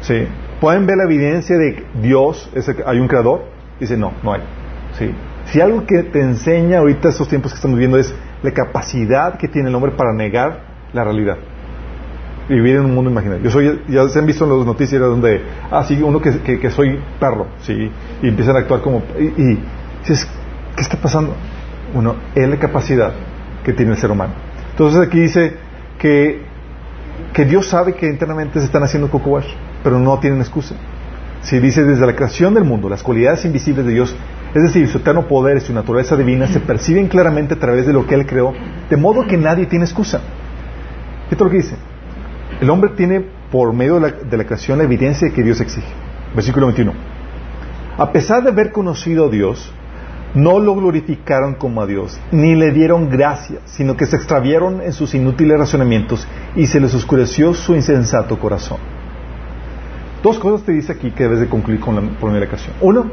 ¿Sí? 0.00 0.26
Pueden 0.60 0.86
ver 0.86 0.96
la 0.96 1.04
evidencia 1.04 1.56
de 1.56 1.84
Dios, 2.02 2.50
hay 2.86 2.98
un 2.98 3.06
creador, 3.06 3.44
y 3.76 3.80
dicen, 3.80 4.00
no, 4.00 4.12
no 4.24 4.32
hay. 4.32 4.40
¿Sí? 4.98 5.14
Si 5.44 5.60
algo 5.60 5.86
que 5.86 6.02
te 6.02 6.20
enseña 6.20 6.78
ahorita 6.78 7.10
estos 7.10 7.28
tiempos 7.28 7.52
que 7.52 7.56
estamos 7.56 7.76
viviendo 7.76 7.98
es 7.98 8.12
la 8.42 8.50
capacidad 8.52 9.36
que 9.36 9.48
tiene 9.48 9.68
el 9.68 9.74
hombre 9.74 9.92
para 9.92 10.12
negar 10.12 10.60
la 10.92 11.04
realidad. 11.04 11.36
Vivir 12.48 12.76
en 12.76 12.86
un 12.86 12.94
mundo 12.94 13.10
imaginario. 13.10 13.44
Yo 13.44 13.50
soy, 13.50 13.82
ya 13.88 14.08
se 14.08 14.18
han 14.18 14.26
visto 14.26 14.44
en 14.44 14.56
las 14.56 14.66
noticias 14.66 15.00
donde, 15.00 15.42
ah, 15.70 15.84
sí, 15.84 16.00
uno 16.02 16.20
que, 16.20 16.58
que, 16.58 16.70
soy 16.70 16.98
perro, 17.20 17.48
sí, 17.60 17.90
y 18.22 18.28
empiezan 18.28 18.56
a 18.56 18.60
actuar 18.60 18.80
como, 18.80 19.02
y, 19.18 19.24
y 19.24 19.58
¿qué 20.06 20.82
está 20.82 20.96
pasando? 20.96 21.34
Uno, 21.94 22.16
es 22.34 22.48
la 22.48 22.58
capacidad 22.58 23.12
que 23.64 23.72
tiene 23.74 23.92
el 23.92 23.98
ser 23.98 24.10
humano. 24.10 24.32
Entonces 24.70 25.00
aquí 25.06 25.20
dice 25.20 25.56
que, 25.98 26.42
que 27.34 27.44
Dios 27.44 27.68
sabe 27.68 27.94
que 27.94 28.06
internamente 28.06 28.60
se 28.60 28.66
están 28.66 28.82
haciendo 28.82 29.10
coco 29.10 29.40
pero 29.82 29.98
no 29.98 30.18
tienen 30.18 30.40
excusa. 30.40 30.74
Si 31.42 31.58
dice 31.58 31.84
desde 31.84 32.06
la 32.06 32.14
creación 32.14 32.54
del 32.54 32.64
mundo, 32.64 32.88
las 32.88 33.02
cualidades 33.02 33.44
invisibles 33.44 33.84
de 33.86 33.92
Dios 33.92 34.16
es 34.58 34.74
decir, 34.74 34.88
su 34.88 34.98
eterno 34.98 35.26
poder 35.26 35.56
y 35.56 35.60
su 35.60 35.72
naturaleza 35.72 36.16
divina 36.16 36.46
se 36.46 36.60
perciben 36.60 37.08
claramente 37.08 37.54
a 37.54 37.58
través 37.58 37.86
de 37.86 37.92
lo 37.92 38.06
que 38.06 38.14
Él 38.14 38.26
creó, 38.26 38.52
de 38.88 38.96
modo 38.96 39.26
que 39.26 39.36
nadie 39.36 39.66
tiene 39.66 39.84
excusa. 39.84 40.20
Esto 41.30 41.34
es 41.34 41.40
lo 41.40 41.50
que 41.50 41.56
dice. 41.56 41.76
El 42.60 42.70
hombre 42.70 42.90
tiene 42.96 43.24
por 43.50 43.72
medio 43.72 44.00
de 44.00 44.36
la, 44.36 44.44
creación 44.44 44.78
la 44.78 44.84
evidencia 44.84 45.30
que 45.30 45.42
Dios 45.42 45.60
exige. 45.60 45.88
Versículo 46.34 46.66
21. 46.66 46.92
A 47.98 48.12
pesar 48.12 48.42
de 48.42 48.50
haber 48.50 48.72
conocido 48.72 49.26
a 49.26 49.28
Dios, 49.28 49.72
no 50.34 50.58
lo 50.58 50.74
glorificaron 50.74 51.54
como 51.54 51.82
a 51.82 51.86
Dios, 51.86 52.18
ni 52.32 52.54
le 52.54 52.72
dieron 52.72 53.08
gracia, 53.08 53.60
sino 53.64 53.96
que 53.96 54.06
se 54.06 54.16
extraviaron 54.16 54.80
en 54.82 54.92
sus 54.92 55.14
inútiles 55.14 55.58
razonamientos 55.58 56.26
y 56.54 56.66
se 56.66 56.80
les 56.80 56.94
oscureció 56.94 57.54
su 57.54 57.74
insensato 57.74 58.38
corazón. 58.38 58.78
Dos 60.22 60.38
cosas 60.38 60.66
te 60.66 60.72
dice 60.72 60.92
aquí 60.92 61.10
que 61.12 61.24
debes 61.24 61.40
de 61.40 61.48
concluir 61.48 61.80
con 61.80 61.94
la 61.94 62.02
primera 62.02 62.46
ocasión. 62.46 62.74
Uno, 62.80 63.10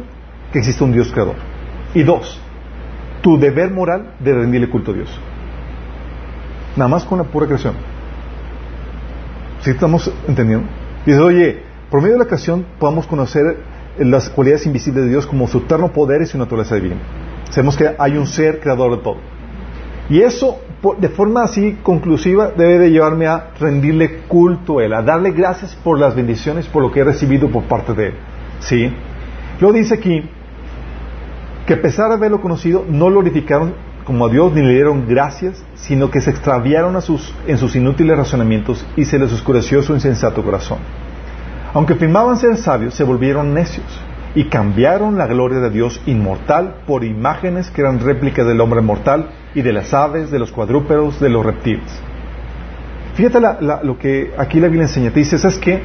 existe 0.59 0.83
un 0.83 0.91
Dios 0.91 1.11
creador. 1.11 1.35
Y 1.93 2.03
dos, 2.03 2.39
tu 3.21 3.37
deber 3.37 3.71
moral 3.71 4.15
de 4.19 4.33
rendirle 4.33 4.69
culto 4.69 4.91
a 4.91 4.93
Dios. 4.93 5.19
Nada 6.75 6.89
más 6.89 7.05
con 7.05 7.17
la 7.17 7.23
pura 7.23 7.45
creación. 7.45 7.73
¿Sí 9.61 9.71
estamos 9.71 10.11
entendiendo? 10.27 10.67
Dice, 11.05 11.19
oye, 11.19 11.63
por 11.89 12.01
medio 12.01 12.13
de 12.13 12.19
la 12.19 12.25
creación 12.25 12.65
podamos 12.79 13.07
conocer 13.07 13.57
las 13.97 14.29
cualidades 14.29 14.65
invisibles 14.65 15.05
de 15.05 15.09
Dios 15.09 15.25
como 15.25 15.47
su 15.47 15.59
eterno 15.59 15.91
poder 15.91 16.21
y 16.21 16.25
su 16.25 16.37
naturaleza 16.37 16.75
divina. 16.75 16.97
Sabemos 17.49 17.77
que 17.77 17.95
hay 17.97 18.17
un 18.17 18.27
ser 18.27 18.59
creador 18.59 18.97
de 18.97 19.03
todo. 19.03 19.17
Y 20.09 20.21
eso, 20.21 20.59
de 20.99 21.09
forma 21.09 21.43
así 21.43 21.77
conclusiva, 21.81 22.51
debe 22.55 22.77
de 22.77 22.91
llevarme 22.91 23.27
a 23.27 23.51
rendirle 23.59 24.19
culto 24.27 24.79
a 24.79 24.85
Él, 24.85 24.93
a 24.93 25.01
darle 25.01 25.31
gracias 25.31 25.75
por 25.75 25.97
las 25.97 26.15
bendiciones, 26.15 26.67
por 26.67 26.83
lo 26.83 26.91
que 26.91 26.99
he 26.99 27.03
recibido 27.03 27.49
por 27.49 27.63
parte 27.63 27.93
de 27.93 28.07
Él. 28.07 28.13
¿Sí? 28.59 28.93
Lo 29.59 29.71
dice 29.71 29.95
aquí 29.95 30.29
que 31.65 31.73
a 31.73 31.81
pesar 31.81 32.09
de 32.09 32.15
haberlo 32.15 32.41
conocido, 32.41 32.85
no 32.87 33.09
lo 33.09 33.21
glorificaron 33.21 33.73
como 34.05 34.27
a 34.27 34.29
Dios 34.29 34.53
ni 34.53 34.61
le 34.61 34.73
dieron 34.73 35.07
gracias, 35.07 35.63
sino 35.73 36.11
que 36.11 36.21
se 36.21 36.29
extraviaron 36.29 36.95
en 37.47 37.57
sus 37.57 37.75
inútiles 37.75 38.17
razonamientos 38.17 38.85
y 38.95 39.05
se 39.05 39.17
les 39.17 39.33
oscureció 39.33 39.81
su 39.81 39.93
insensato 39.93 40.43
corazón. 40.43 40.77
Aunque 41.73 41.93
afirmaban 41.93 42.37
ser 42.37 42.55
sabios, 42.57 42.93
se 42.93 43.03
volvieron 43.03 43.53
necios 43.53 43.85
y 44.35 44.45
cambiaron 44.45 45.17
la 45.17 45.25
gloria 45.25 45.59
de 45.59 45.71
Dios 45.71 45.99
inmortal 46.05 46.75
por 46.85 47.03
imágenes 47.03 47.71
que 47.71 47.81
eran 47.81 47.99
réplicas 47.99 48.45
del 48.45 48.61
hombre 48.61 48.81
mortal 48.81 49.31
y 49.55 49.63
de 49.63 49.73
las 49.73 49.93
aves, 49.93 50.29
de 50.29 50.37
los 50.37 50.51
cuadrúpedos, 50.51 51.19
de 51.19 51.29
los 51.29 51.43
reptiles. 51.43 51.99
Fíjate 53.15 53.39
lo 53.83 53.97
que 53.97 54.33
aquí 54.37 54.59
la 54.59 54.67
Biblia 54.67 54.83
enseña. 54.83 55.09
Te 55.09 55.19
dice, 55.19 55.37
¿sabes 55.39 55.57
qué? 55.57 55.81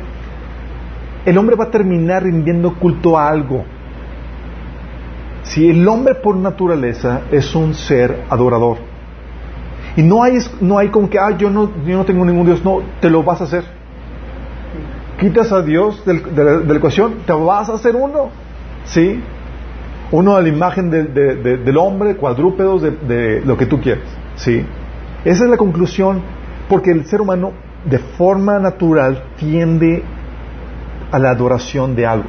El 1.25 1.39
hombre 1.39 1.57
va 1.57 1.65
a 1.65 1.71
terminar 1.71 2.25
rindiendo 2.25 2.75
culto 2.75 3.17
a 3.17 3.29
algo 3.29 3.65
si 5.43 5.69
el 5.69 5.87
hombre 5.89 6.15
por 6.15 6.37
naturaleza 6.37 7.23
es 7.31 7.55
un 7.55 7.75
ser 7.75 8.25
adorador, 8.29 8.79
y 9.97 10.03
no 10.03 10.23
hay, 10.23 10.39
no 10.61 10.79
hay 10.79 10.89
como 10.89 11.11
que, 11.11 11.19
ah, 11.19 11.37
yo 11.37 11.51
no, 11.51 11.71
yo 11.85 11.97
no 11.97 12.05
tengo 12.05 12.25
ningún 12.25 12.47
Dios, 12.47 12.65
no, 12.65 12.81
te 13.01 13.11
lo 13.11 13.23
vas 13.23 13.41
a 13.41 13.45
hacer. 13.45 13.65
Quitas 15.19 15.53
a 15.53 15.63
Dios 15.63 16.05
de, 16.07 16.15
la, 16.65 16.75
ecuación, 16.75 17.17
te 17.27 17.33
vas 17.33 17.69
a 17.69 17.75
hacer 17.75 17.97
uno. 17.97 18.31
¿Sí? 18.85 19.21
uno 20.13 20.35
a 20.35 20.41
la 20.41 20.49
imagen 20.49 20.91
del 20.91 21.77
hombre, 21.77 22.17
cuadrúpedos, 22.17 22.83
de, 22.83 23.43
lo 23.45 23.57
que 23.57 23.67
tú 23.67 23.81
quieras. 23.81 24.05
¿sí? 24.37 24.65
Esa 25.25 25.45
es 25.45 25.51
la 25.51 25.57
conclusión, 25.57 26.23
porque 26.69 26.91
el 26.91 27.07
ser 27.07 27.21
humano 27.21 27.53
de 27.85 27.99
forma 27.99 28.59
natural 28.59 29.23
tiende 29.39 30.03
a 31.13 31.19
la 31.19 31.31
adoración 31.31 31.95
de 31.95 32.07
algo, 32.07 32.29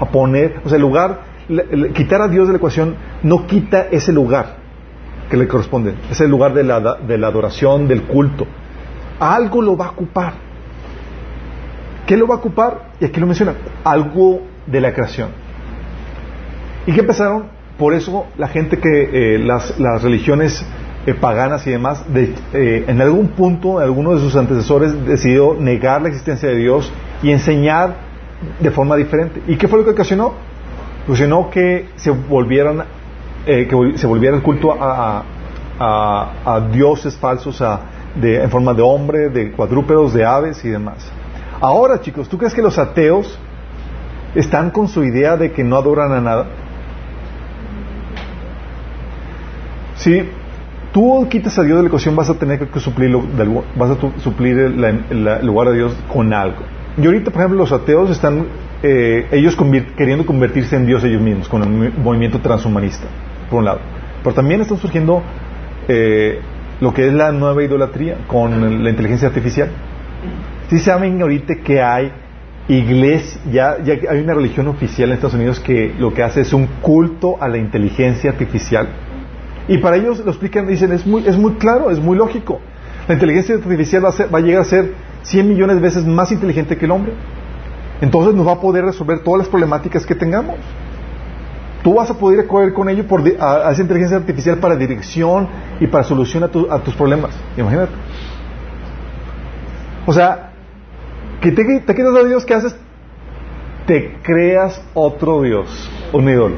a 0.00 0.06
poner, 0.06 0.60
o 0.64 0.68
sea, 0.68 0.76
el 0.76 0.82
lugar, 0.82 1.20
quitar 1.94 2.22
a 2.22 2.28
Dios 2.28 2.46
de 2.46 2.52
la 2.52 2.58
ecuación 2.58 2.96
no 3.22 3.46
quita 3.46 3.88
ese 3.90 4.12
lugar 4.12 4.56
que 5.30 5.36
le 5.36 5.46
corresponde, 5.46 5.94
es 6.10 6.20
el 6.20 6.30
lugar 6.30 6.54
de 6.54 6.64
la, 6.64 6.96
de 6.96 7.18
la 7.18 7.28
adoración, 7.28 7.86
del 7.86 8.02
culto. 8.02 8.46
Algo 9.20 9.62
lo 9.62 9.76
va 9.76 9.86
a 9.86 9.90
ocupar. 9.90 10.34
¿Qué 12.06 12.16
lo 12.16 12.26
va 12.26 12.34
a 12.34 12.38
ocupar? 12.38 12.90
Y 12.98 13.04
aquí 13.04 13.20
lo 13.20 13.26
menciona, 13.26 13.54
algo 13.84 14.42
de 14.66 14.80
la 14.80 14.92
creación. 14.92 15.28
¿Y 16.86 16.92
qué 16.92 17.00
empezaron? 17.00 17.44
Por 17.78 17.94
eso 17.94 18.26
la 18.36 18.48
gente 18.48 18.78
que, 18.78 19.34
eh, 19.34 19.38
las, 19.38 19.78
las, 19.78 20.02
religiones 20.02 20.66
eh, 21.06 21.14
paganas 21.14 21.66
y 21.66 21.70
demás, 21.70 22.04
eh, 22.14 22.84
en 22.88 23.00
algún 23.00 23.28
punto, 23.28 23.78
alguno 23.78 24.14
de 24.14 24.20
sus 24.20 24.34
antecesores 24.34 25.06
decidió 25.06 25.54
negar 25.58 26.02
la 26.02 26.08
existencia 26.08 26.48
de 26.48 26.56
Dios 26.56 26.92
y 27.22 27.30
enseñar 27.30 27.94
de 28.58 28.70
forma 28.70 28.96
diferente. 28.96 29.40
¿Y 29.46 29.56
qué 29.56 29.68
fue 29.68 29.78
lo 29.78 29.84
que 29.84 29.92
ocasionó? 29.92 30.34
Ocasionó 31.06 31.50
que 31.50 31.88
se 31.96 32.10
volvieran, 32.10 32.84
que 33.44 33.92
se 33.96 34.06
volviera 34.06 34.36
el 34.36 34.42
culto 34.42 34.72
a, 34.72 35.24
a, 35.78 36.68
dioses 36.72 37.16
falsos 37.16 37.62
de, 38.14 38.42
en 38.42 38.50
forma 38.50 38.74
de 38.74 38.82
hombre, 38.82 39.28
de 39.30 39.52
cuadrúpedos, 39.52 40.12
de 40.12 40.24
aves 40.24 40.64
y 40.64 40.68
demás. 40.68 41.10
Ahora, 41.60 42.00
chicos, 42.00 42.28
¿tú 42.28 42.38
crees 42.38 42.54
que 42.54 42.62
los 42.62 42.78
ateos 42.78 43.38
están 44.34 44.70
con 44.70 44.88
su 44.88 45.04
idea 45.04 45.36
de 45.36 45.52
que 45.52 45.64
no 45.64 45.76
adoran 45.76 46.12
a 46.12 46.20
nada? 46.20 46.46
Si 49.96 50.28
tú 50.92 51.26
quitas 51.28 51.58
a 51.58 51.62
Dios 51.62 51.76
de 51.76 51.82
la 51.82 51.88
ecuación, 51.88 52.16
vas 52.16 52.30
a 52.30 52.34
tener 52.34 52.68
que 52.68 52.80
suplirlo, 52.80 53.22
vas 53.76 53.90
a 53.90 54.20
suplir 54.20 54.58
el, 54.58 55.46
lugar 55.46 55.68
de 55.68 55.74
Dios 55.74 55.96
con 56.12 56.32
algo. 56.32 56.62
Y 56.96 57.04
ahorita, 57.04 57.30
por 57.30 57.40
ejemplo, 57.42 57.58
los 57.58 57.72
ateos 57.72 58.10
están 58.10 58.46
eh, 58.82 59.28
ellos 59.32 59.56
queriendo 59.96 60.24
convertirse 60.24 60.76
en 60.76 60.86
Dios 60.86 61.04
ellos 61.04 61.20
mismos, 61.20 61.48
con 61.48 61.62
el 61.62 61.92
movimiento 61.98 62.40
transhumanista, 62.40 63.06
por 63.48 63.60
un 63.60 63.66
lado. 63.66 63.80
Pero 64.22 64.34
también 64.34 64.60
están 64.60 64.78
surgiendo 64.78 65.22
eh, 65.88 66.40
lo 66.80 66.94
que 66.94 67.06
es 67.06 67.12
la 67.12 67.32
nueva 67.32 67.62
idolatría 67.62 68.18
con 68.26 68.82
la 68.82 68.90
inteligencia 68.90 69.28
artificial. 69.28 69.68
Si 70.68 70.78
saben 70.78 71.20
ahorita 71.20 71.56
que 71.56 71.82
hay 71.82 72.12
iglesia, 72.68 73.40
ya, 73.50 73.82
ya 73.82 73.94
hay 74.10 74.20
una 74.20 74.34
religión 74.34 74.68
oficial 74.68 75.10
en 75.10 75.16
Estados 75.16 75.34
Unidos 75.34 75.60
que 75.60 75.92
lo 75.98 76.14
que 76.14 76.22
hace 76.22 76.42
es 76.42 76.52
un 76.52 76.66
culto 76.80 77.36
a 77.42 77.48
la 77.48 77.58
inteligencia 77.58 78.30
artificial. 78.30 78.88
Y 79.68 79.78
para 79.78 79.96
ellos 79.96 80.20
lo 80.24 80.30
explican, 80.30 80.66
dicen, 80.66 80.92
es 80.92 81.06
muy, 81.06 81.26
es 81.26 81.36
muy 81.36 81.54
claro, 81.54 81.90
es 81.90 81.98
muy 81.98 82.16
lógico. 82.16 82.60
La 83.08 83.14
inteligencia 83.14 83.56
artificial 83.56 84.04
va 84.04 84.10
a, 84.10 84.26
va 84.26 84.38
a 84.38 84.42
llegar 84.42 84.62
a 84.62 84.64
ser 84.64 84.92
100 85.22 85.48
millones 85.48 85.76
de 85.76 85.82
veces 85.82 86.06
más 86.06 86.32
inteligente 86.32 86.76
que 86.76 86.84
el 86.84 86.90
hombre. 86.92 87.12
Entonces 88.00 88.34
nos 88.34 88.46
va 88.46 88.52
a 88.52 88.60
poder 88.60 88.84
resolver 88.84 89.20
todas 89.20 89.40
las 89.40 89.48
problemáticas 89.48 90.06
que 90.06 90.14
tengamos. 90.14 90.56
Tú 91.82 91.94
vas 91.94 92.10
a 92.10 92.14
poder 92.14 92.40
acudir 92.40 92.72
con 92.72 92.88
ello 92.88 93.06
por, 93.06 93.22
a, 93.40 93.70
esa 93.70 93.82
inteligencia 93.82 94.16
artificial 94.16 94.58
para 94.58 94.76
dirección 94.76 95.48
y 95.80 95.86
para 95.86 96.04
solución 96.04 96.44
a, 96.44 96.74
a 96.74 96.78
tus 96.80 96.94
problemas. 96.94 97.34
Imagínate. 97.56 97.92
O 100.06 100.12
sea, 100.12 100.50
que 101.40 101.52
te, 101.52 101.64
te 101.80 101.94
quitas 101.94 102.14
a 102.14 102.24
Dios, 102.24 102.44
¿qué 102.44 102.54
haces? 102.54 102.76
Te 103.86 104.18
creas 104.22 104.82
otro 104.94 105.42
Dios, 105.42 105.90
un 106.12 106.28
ídolo. 106.28 106.56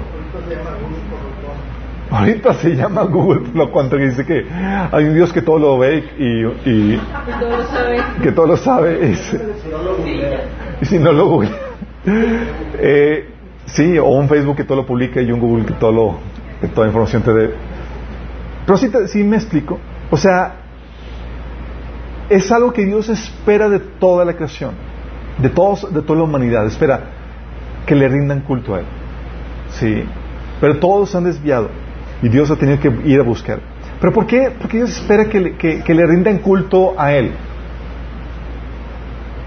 Ahorita 2.12 2.52
se 2.54 2.76
llama 2.76 3.04
Google 3.04 3.50
lo 3.54 3.70
cuanto 3.70 3.96
dice 3.96 4.26
que 4.26 4.44
hay 4.50 5.04
un 5.04 5.14
Dios 5.14 5.32
que 5.32 5.40
todo 5.40 5.58
lo 5.58 5.78
ve 5.78 6.04
y, 6.18 6.44
y 6.70 7.00
que 8.22 8.32
todo 8.32 8.46
lo 8.46 8.56
sabe. 8.58 9.08
Y, 9.10 10.84
si 10.84 10.98
no 10.98 11.12
lo 11.12 11.26
Google. 11.26 11.50
Eh, 12.04 13.30
sí, 13.64 13.96
o 13.96 14.08
un 14.08 14.28
Facebook 14.28 14.56
que 14.56 14.64
todo 14.64 14.76
lo 14.78 14.86
publica 14.86 15.22
y 15.22 15.32
un 15.32 15.40
Google 15.40 15.64
que 15.64 15.72
todo 15.74 15.92
lo, 15.92 16.18
que 16.60 16.68
toda 16.68 16.86
información 16.86 17.22
te 17.22 17.32
dé. 17.32 17.54
Pero 18.66 18.76
sí, 18.76 18.90
sí 19.06 19.24
me 19.24 19.36
explico. 19.36 19.78
O 20.10 20.16
sea, 20.18 20.56
es 22.28 22.52
algo 22.52 22.74
que 22.74 22.84
Dios 22.84 23.08
espera 23.08 23.70
de 23.70 23.78
toda 23.78 24.26
la 24.26 24.34
creación, 24.34 24.72
de, 25.38 25.48
todos, 25.48 25.92
de 25.92 26.02
toda 26.02 26.18
la 26.18 26.24
humanidad. 26.24 26.66
Espera 26.66 27.00
que 27.86 27.94
le 27.94 28.06
rindan 28.06 28.40
culto 28.40 28.74
a 28.74 28.80
Él. 28.80 28.86
Sí. 29.70 30.04
Pero 30.60 30.78
todos 30.78 31.10
se 31.10 31.16
han 31.16 31.24
desviado 31.24 31.70
y 32.22 32.28
Dios 32.28 32.50
ha 32.50 32.56
tenido 32.56 32.78
que 32.78 32.88
ir 33.04 33.20
a 33.20 33.24
buscar. 33.24 33.60
¿Pero 34.00 34.12
por 34.12 34.26
qué? 34.26 34.52
Porque 34.58 34.78
Dios 34.78 34.90
espera 34.90 35.28
que 35.28 35.40
le, 35.40 35.56
que, 35.56 35.94
le 35.94 36.06
rindan 36.06 36.38
culto 36.38 36.94
a 36.98 37.12
Él. 37.12 37.32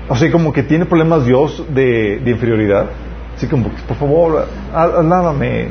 O 0.08 0.16
sea, 0.16 0.32
como 0.32 0.54
que 0.54 0.64
tiene 0.64 0.86
problemas 0.86 1.26
Dios 1.26 1.66
de, 1.74 2.22
inferioridad. 2.26 2.88
Así 3.36 3.48
como, 3.48 3.70
por 3.70 3.98
favor, 3.98 4.48
alávame. 4.74 5.70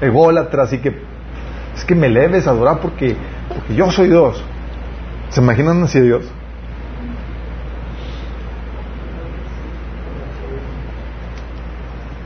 Ególatra, 0.00 0.64
así 0.64 0.78
que 0.78 0.94
es 1.74 1.84
que 1.84 1.94
me 1.94 2.08
leves 2.08 2.46
a 2.46 2.50
adorar 2.50 2.80
porque, 2.80 3.16
porque 3.48 3.74
yo 3.74 3.90
soy 3.90 4.08
Dios. 4.08 4.42
¿Se 5.30 5.40
imaginan 5.40 5.82
así 5.82 6.00
Dios? 6.00 6.30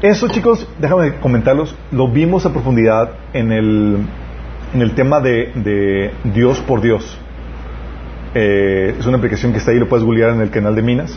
Eso, 0.03 0.27
chicos, 0.27 0.67
déjame 0.81 1.15
comentarlos, 1.21 1.77
lo 1.93 2.09
vimos 2.09 2.45
a 2.45 2.53
profundidad 2.53 3.11
en 3.33 3.53
el, 3.53 3.99
en 4.75 4.83
el 4.83 4.97
tema 4.97 5.21
de, 5.21 6.12
Dios 6.25 6.59
por 6.59 6.81
Dios. 6.81 7.17
Eh, 8.35 8.97
es 8.99 9.07
una 9.07 9.19
aplicación 9.19 9.53
que 9.53 9.59
está 9.59 9.71
ahí, 9.71 9.79
lo 9.79 9.88
puedes 9.88 10.05
googlear 10.05 10.31
en 10.31 10.41
el 10.41 10.51
canal 10.51 10.75
de 10.75 10.83
Minas. 10.83 11.17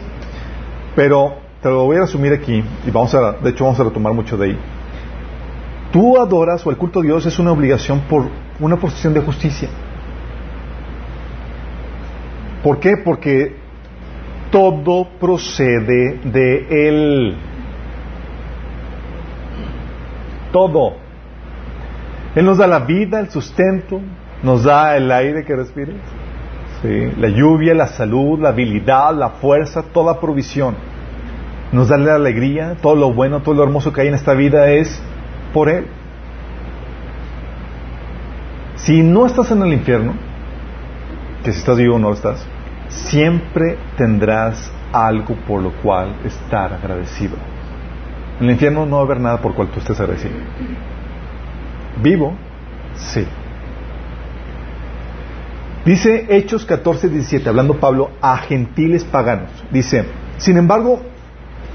Pero 0.95 1.33
te 1.63 1.69
lo 1.69 1.85
voy 1.85 1.97
a 1.97 2.01
resumir 2.01 2.31
aquí, 2.33 2.63
y 2.85 2.91
vamos 2.91 3.15
a, 3.15 3.31
de 3.31 3.49
hecho 3.49 3.63
vamos 3.63 3.79
a 3.79 3.85
retomar 3.85 4.13
mucho 4.13 4.37
de 4.37 4.49
ahí. 4.49 4.57
Tú 5.91 6.19
adoras 6.19 6.63
o 6.67 6.69
el 6.69 6.77
culto 6.77 6.99
a 6.99 7.01
Dios 7.03 7.25
es 7.25 7.39
una 7.39 7.53
obligación 7.53 8.01
por 8.01 8.27
una 8.59 8.75
posición 8.75 9.15
de 9.15 9.21
justicia. 9.21 9.67
¿Por 12.63 12.79
qué? 12.79 12.97
Porque 13.03 13.55
todo 14.51 15.07
procede 15.19 16.19
de 16.23 16.87
Él. 16.87 17.35
Todo. 20.55 20.93
Él 22.33 22.45
nos 22.45 22.59
da 22.59 22.65
la 22.65 22.79
vida, 22.79 23.19
el 23.19 23.29
sustento, 23.29 23.99
nos 24.41 24.63
da 24.63 24.95
el 24.95 25.11
aire 25.11 25.43
que 25.43 25.53
respiras, 25.53 25.97
la 26.81 27.27
lluvia, 27.27 27.73
la 27.75 27.87
salud, 27.87 28.39
la 28.39 28.49
habilidad, 28.49 29.13
la 29.13 29.31
fuerza, 29.31 29.83
toda 29.83 30.21
provisión. 30.21 30.75
Nos 31.73 31.89
da 31.89 31.97
la 31.97 32.15
alegría, 32.15 32.77
todo 32.81 32.95
lo 32.95 33.11
bueno, 33.11 33.41
todo 33.41 33.55
lo 33.55 33.63
hermoso 33.63 33.91
que 33.91 33.99
hay 33.99 34.07
en 34.07 34.13
esta 34.13 34.33
vida 34.33 34.69
es 34.69 35.03
por 35.53 35.67
Él. 35.67 35.87
Si 38.75 39.03
no 39.03 39.25
estás 39.25 39.51
en 39.51 39.61
el 39.61 39.73
infierno, 39.73 40.13
que 41.43 41.51
si 41.51 41.59
estás 41.59 41.75
vivo 41.75 41.99
no 41.99 42.07
lo 42.07 42.13
estás, 42.13 42.47
siempre 42.87 43.77
tendrás 43.97 44.71
algo 44.93 45.35
por 45.49 45.61
lo 45.61 45.73
cual 45.81 46.15
estar 46.23 46.71
agradecido. 46.71 47.54
En 48.39 48.45
el 48.45 48.51
infierno 48.51 48.85
no 48.85 48.97
va 48.97 49.01
a 49.01 49.05
haber 49.05 49.19
nada 49.19 49.41
por 49.41 49.53
cual 49.55 49.69
tú 49.69 49.79
estés 49.79 49.99
agradecido. 49.99 50.35
Vivo, 52.01 52.33
sí. 52.95 53.25
Dice 55.85 56.25
Hechos 56.29 56.65
14, 56.65 57.09
17, 57.09 57.47
hablando 57.47 57.79
Pablo 57.79 58.09
a 58.21 58.37
gentiles 58.37 59.03
paganos. 59.03 59.51
Dice, 59.71 60.05
sin 60.37 60.57
embargo, 60.57 61.01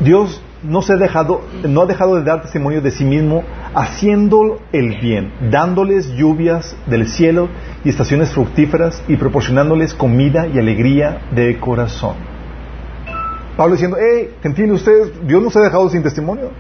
Dios 0.01 0.43
no 0.63 0.83
se 0.83 0.95
ha 0.95 0.97
dejado, 0.97 1.43
no 1.67 1.83
ha 1.83 1.87
dejado 1.87 2.17
de 2.17 2.25
dar 2.25 2.43
testimonio 2.43 2.83
de 2.83 2.91
sí 2.91 3.05
mismo 3.05 3.45
haciendo 3.75 4.61
el 4.73 4.99
bien, 5.01 5.33
dándoles 5.51 6.09
lluvias 6.15 6.77
del 6.87 7.07
cielo 7.09 7.49
y 7.85 7.89
estaciones 7.89 8.31
fructíferas 8.33 9.03
y 9.09 9.17
proporcionándoles 9.17 9.95
comida 9.95 10.47
y 10.49 10.59
alegría 10.59 11.23
de 11.31 11.59
corazón. 11.59 12.17
Pablo 13.57 13.75
diciendo, 13.75 13.97
hey, 14.01 14.35
gentiles, 14.43 14.73
ustedes, 14.73 15.27
Dios 15.27 15.43
no 15.43 15.51
se 15.51 15.59
ha 15.59 15.63
dejado 15.63 15.89
sin 15.91 16.03
testimonio. 16.03 16.51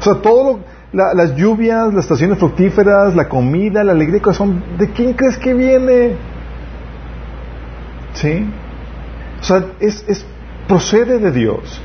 O 0.00 0.02
sea, 0.02 0.14
todo 0.14 0.60
las 0.92 1.34
lluvias, 1.36 1.92
las 1.92 2.04
estaciones 2.04 2.38
fructíferas, 2.38 3.14
la 3.14 3.28
comida, 3.28 3.82
la 3.82 3.92
alegría 3.92 4.16
de 4.16 4.22
corazón, 4.22 4.62
¿de 4.78 4.90
quién 4.90 5.14
crees 5.14 5.38
que 5.38 5.54
viene? 5.54 6.16
¿Sí? 8.14 8.46
O 9.40 9.44
sea, 9.44 9.64
es, 9.80 10.04
es 10.06 10.26
procede 10.68 11.18
de 11.18 11.32
Dios. 11.32 11.80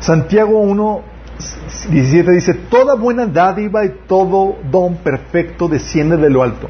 Santiago 0.00 0.58
1, 0.58 1.00
17 1.90 2.30
dice, 2.30 2.54
toda 2.54 2.94
buena 2.94 3.26
dádiva 3.26 3.84
y 3.84 3.94
todo 4.06 4.56
don 4.70 4.96
perfecto 4.96 5.68
desciende 5.68 6.16
de 6.16 6.30
lo 6.30 6.42
alto, 6.42 6.68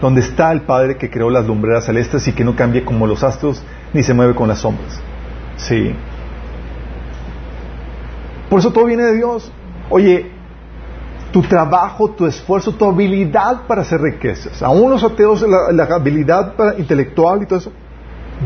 donde 0.00 0.20
está 0.20 0.52
el 0.52 0.62
Padre 0.62 0.96
que 0.96 1.10
creó 1.10 1.30
las 1.30 1.46
lumbreras 1.46 1.86
celestes 1.86 2.28
y 2.28 2.32
que 2.32 2.44
no 2.44 2.54
cambia 2.56 2.84
como 2.84 3.06
los 3.06 3.22
astros 3.22 3.62
ni 3.92 4.02
se 4.02 4.14
mueve 4.14 4.34
con 4.34 4.48
las 4.48 4.58
sombras. 4.58 5.00
Sí. 5.56 5.94
Por 8.52 8.60
eso 8.60 8.70
todo 8.70 8.84
viene 8.84 9.04
de 9.04 9.16
Dios. 9.16 9.50
Oye, 9.88 10.26
tu 11.32 11.40
trabajo, 11.40 12.10
tu 12.10 12.26
esfuerzo, 12.26 12.72
tu 12.72 12.84
habilidad 12.84 13.62
para 13.66 13.80
hacer 13.80 14.02
riquezas. 14.02 14.62
Aún 14.62 14.90
los 14.90 15.02
ateos, 15.02 15.42
la, 15.72 15.84
habilidad 15.84 16.52
intelectual 16.76 17.42
y 17.42 17.46
todo 17.46 17.58
eso, 17.60 17.72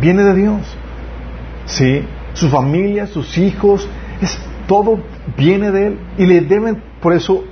viene 0.01 0.23
de 0.23 0.35
Dios. 0.37 0.77
¿Sí? 1.65 2.05
Su 2.35 2.49
familia, 2.51 3.09
sus 3.09 3.37
hijos, 3.37 3.89
es, 4.23 4.39
todo 4.69 5.01
viene 5.37 5.73
de 5.73 5.89
Él. 5.89 5.99
Y 6.19 6.27
le 6.27 6.41
deben, 6.43 6.81
por 7.03 7.13
eso, 7.13 7.43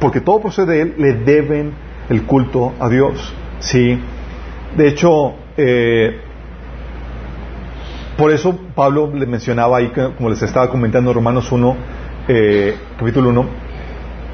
porque 0.00 0.20
todo 0.20 0.40
procede 0.40 0.72
de 0.72 0.82
Él, 0.82 0.94
le 0.98 1.12
deben 1.12 1.72
el 2.08 2.24
culto 2.24 2.72
a 2.80 2.88
Dios. 2.88 3.32
¿Sí? 3.60 3.96
De 4.76 4.88
hecho, 4.88 5.34
eh, 5.56 6.20
por 8.16 8.32
eso 8.32 8.58
Pablo 8.74 9.12
le 9.14 9.26
mencionaba 9.26 9.78
ahí, 9.78 9.92
como 10.16 10.30
les 10.30 10.42
estaba 10.42 10.70
comentando 10.70 11.10
en 11.10 11.14
Romanos 11.14 11.52
1, 11.52 11.76
eh, 12.28 12.76
capítulo 12.98 13.28
1, 13.30 13.46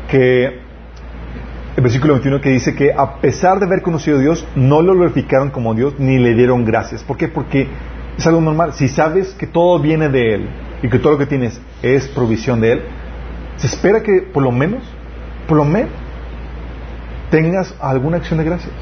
que 0.08 0.60
el 1.76 1.82
versículo 1.82 2.14
21 2.14 2.40
que 2.40 2.50
dice 2.50 2.74
que 2.74 2.92
a 2.92 3.16
pesar 3.16 3.58
de 3.58 3.66
haber 3.66 3.82
conocido 3.82 4.18
a 4.18 4.20
Dios, 4.20 4.46
no 4.54 4.82
lo 4.82 4.94
glorificaron 4.94 5.50
como 5.50 5.74
Dios 5.74 5.94
ni 5.98 6.18
le 6.18 6.34
dieron 6.34 6.64
gracias. 6.64 7.02
¿Por 7.02 7.16
qué? 7.16 7.28
Porque 7.28 7.66
es 8.16 8.26
algo 8.26 8.40
normal. 8.40 8.74
Si 8.74 8.88
sabes 8.88 9.34
que 9.34 9.46
todo 9.46 9.78
viene 9.80 10.08
de 10.08 10.34
Él 10.34 10.48
y 10.82 10.88
que 10.88 10.98
todo 10.98 11.14
lo 11.14 11.18
que 11.18 11.26
tienes 11.26 11.60
es 11.82 12.08
provisión 12.08 12.60
de 12.60 12.72
Él, 12.72 12.82
se 13.56 13.66
espera 13.66 14.02
que 14.02 14.22
por 14.32 14.42
lo 14.42 14.52
menos, 14.52 14.82
por 15.48 15.56
lo 15.56 15.64
menos, 15.64 15.90
tengas 17.30 17.74
alguna 17.80 18.18
acción 18.18 18.38
de 18.38 18.44
gracias, 18.44 18.72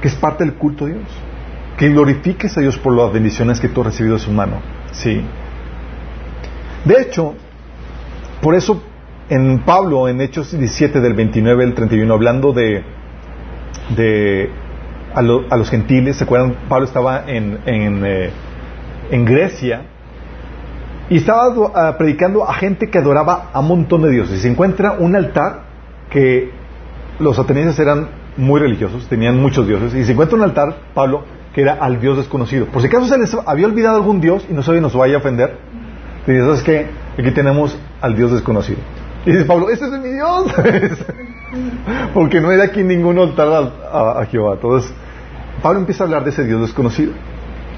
que 0.00 0.08
es 0.08 0.14
parte 0.14 0.44
del 0.44 0.54
culto 0.54 0.86
a 0.86 0.88
Dios. 0.88 1.02
Que 1.82 1.88
glorifiques 1.88 2.56
a 2.56 2.60
Dios 2.60 2.78
por 2.78 2.94
las 2.94 3.12
bendiciones 3.12 3.58
que 3.58 3.68
tú 3.68 3.80
has 3.80 3.88
recibido 3.88 4.14
de 4.14 4.20
su 4.20 4.30
mano. 4.30 4.62
Sí. 4.92 5.20
De 6.84 7.02
hecho, 7.02 7.34
por 8.40 8.54
eso 8.54 8.80
en 9.28 9.64
Pablo, 9.64 10.06
en 10.06 10.20
Hechos 10.20 10.56
17 10.56 11.00
del 11.00 11.14
29 11.14 11.64
al 11.64 11.74
31, 11.74 12.14
hablando 12.14 12.52
de, 12.52 12.84
de 13.96 14.48
a, 15.12 15.22
los 15.22 15.70
gentiles, 15.70 16.18
¿se 16.18 16.22
acuerdan? 16.22 16.54
Pablo 16.68 16.86
estaba 16.86 17.24
en, 17.26 17.58
en, 17.66 18.04
eh, 18.06 18.30
en 19.10 19.24
Grecia 19.24 19.82
y 21.10 21.16
estaba 21.16 21.52
ah, 21.74 21.96
predicando 21.98 22.48
a 22.48 22.54
gente 22.54 22.90
que 22.90 22.98
adoraba 22.98 23.50
a 23.52 23.58
un 23.58 23.66
montón 23.66 24.02
de 24.02 24.10
dioses. 24.10 24.38
Y 24.38 24.42
se 24.42 24.48
encuentra 24.48 24.92
un 24.92 25.16
altar 25.16 25.62
que 26.10 26.48
los 27.18 27.40
atenienses 27.40 27.76
eran 27.80 28.08
muy 28.36 28.60
religiosos, 28.60 29.08
tenían 29.08 29.42
muchos 29.42 29.66
dioses, 29.66 29.92
y 29.96 30.04
se 30.04 30.12
encuentra 30.12 30.36
un 30.38 30.44
altar, 30.44 30.76
Pablo, 30.94 31.41
que 31.54 31.62
era 31.62 31.74
al 31.74 32.00
Dios 32.00 32.16
desconocido. 32.16 32.66
Por 32.66 32.82
si 32.82 32.88
acaso 32.88 33.06
se 33.06 33.18
les 33.18 33.34
había 33.46 33.66
olvidado 33.66 33.96
algún 33.96 34.20
Dios 34.20 34.46
y 34.48 34.54
no 34.54 34.62
sabe 34.62 34.80
nos 34.80 34.94
vaya 34.94 35.16
a 35.16 35.18
ofender, 35.18 35.56
y 36.26 36.32
es 36.32 36.62
que 36.62 37.02
Aquí 37.18 37.30
tenemos 37.32 37.76
al 38.00 38.16
Dios 38.16 38.32
desconocido. 38.32 38.78
Y 39.26 39.32
dice 39.32 39.44
Pablo, 39.44 39.68
ese 39.70 39.84
es 39.84 39.90
mi 39.92 40.08
Dios. 40.08 40.52
Porque 42.14 42.40
no 42.40 42.48
hay 42.48 42.60
aquí 42.60 42.82
ningún 42.82 43.18
altar 43.18 43.70
a, 43.92 44.24
Jehová. 44.30 44.54
Entonces, 44.54 44.92
Pablo 45.62 45.80
empieza 45.80 46.04
a 46.04 46.06
hablar 46.06 46.24
de 46.24 46.30
ese 46.30 46.44
Dios 46.44 46.62
desconocido. 46.62 47.12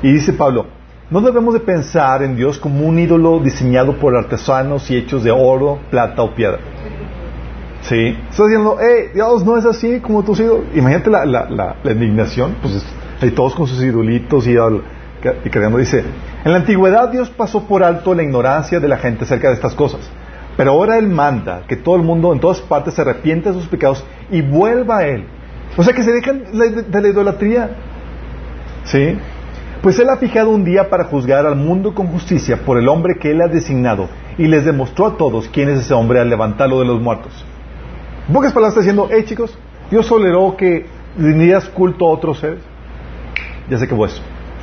Y 0.02 0.12
dice 0.12 0.32
Pablo, 0.32 0.66
no 1.10 1.20
debemos 1.20 1.52
de 1.52 1.60
pensar 1.60 2.22
en 2.22 2.37
Dios 2.37 2.58
como 2.58 2.87
un 2.87 2.98
ídolo 2.98 3.40
diseñado 3.40 3.98
por 3.98 4.16
artesanos 4.16 4.88
y 4.90 4.96
hechos 4.96 5.24
de 5.24 5.32
oro, 5.32 5.80
plata 5.90 6.22
o 6.22 6.34
piedra. 6.34 6.58
¿Sí? 7.82 8.16
Está 8.30 8.44
diciendo, 8.44 8.78
hey, 8.80 9.10
Dios 9.14 9.44
no 9.44 9.58
es 9.58 9.66
así 9.66 10.00
como 10.00 10.22
tú 10.22 10.34
sido. 10.34 10.62
Imagínate 10.74 11.10
la, 11.10 11.26
la, 11.26 11.76
la, 11.82 11.92
indignación, 11.92 12.56
pues 12.62 12.82
hay 13.24 13.30
todos 13.32 13.54
con 13.54 13.66
sus 13.66 13.82
idolitos 13.82 14.46
y, 14.46 14.52
y 14.52 15.50
creando, 15.50 15.78
dice, 15.78 16.04
en 16.44 16.52
la 16.52 16.58
antigüedad 16.58 17.08
Dios 17.08 17.30
pasó 17.30 17.66
por 17.66 17.82
alto 17.82 18.14
la 18.14 18.22
ignorancia 18.22 18.80
de 18.80 18.88
la 18.88 18.98
gente 18.98 19.24
acerca 19.24 19.48
de 19.48 19.54
estas 19.54 19.74
cosas. 19.74 20.10
Pero 20.56 20.72
ahora 20.72 20.98
Él 20.98 21.08
manda 21.08 21.62
que 21.66 21.76
todo 21.76 21.96
el 21.96 22.02
mundo 22.02 22.32
en 22.32 22.40
todas 22.40 22.60
partes 22.60 22.94
se 22.94 23.02
arrepiente 23.02 23.50
de 23.50 23.58
sus 23.58 23.68
pecados 23.68 24.04
y 24.30 24.42
vuelva 24.42 24.98
a 24.98 25.06
Él. 25.06 25.26
O 25.76 25.82
sea, 25.82 25.92
que 25.92 26.04
se 26.04 26.12
dejen 26.12 26.44
de 26.52 27.00
la 27.00 27.08
idolatría. 27.08 27.70
¿Sí? 28.84 29.18
Pues 29.82 29.98
Él 29.98 30.08
ha 30.08 30.16
fijado 30.16 30.50
un 30.50 30.64
día 30.64 30.88
para 30.88 31.04
juzgar 31.04 31.44
al 31.44 31.56
mundo 31.56 31.94
con 31.94 32.06
justicia 32.06 32.58
por 32.64 32.78
el 32.78 32.88
hombre 32.88 33.16
que 33.18 33.32
Él 33.32 33.40
ha 33.40 33.48
designado 33.48 34.08
y 34.38 34.46
les 34.46 34.64
demostró 34.64 35.06
a 35.06 35.16
todos 35.16 35.48
quién 35.48 35.68
es 35.68 35.80
ese 35.80 35.94
hombre 35.94 36.20
al 36.20 36.30
levantarlo 36.30 36.80
de 36.80 36.87
los 36.87 37.00
muertos. 37.00 37.44
En 38.28 38.32
pocas 38.32 38.52
palabras 38.52 38.72
está 38.72 38.80
diciendo, 38.80 39.08
hey 39.10 39.24
chicos, 39.26 39.58
Dios 39.90 40.08
toleró 40.08 40.56
que 40.56 40.87
rindieras 41.18 41.68
culto 41.68 42.06
a 42.06 42.10
otros 42.10 42.38
seres. 42.38 42.60
Ya 43.68 43.79
sé 43.79 43.88
que 43.88 43.94
fue 43.94 44.09
eso. 44.09 44.22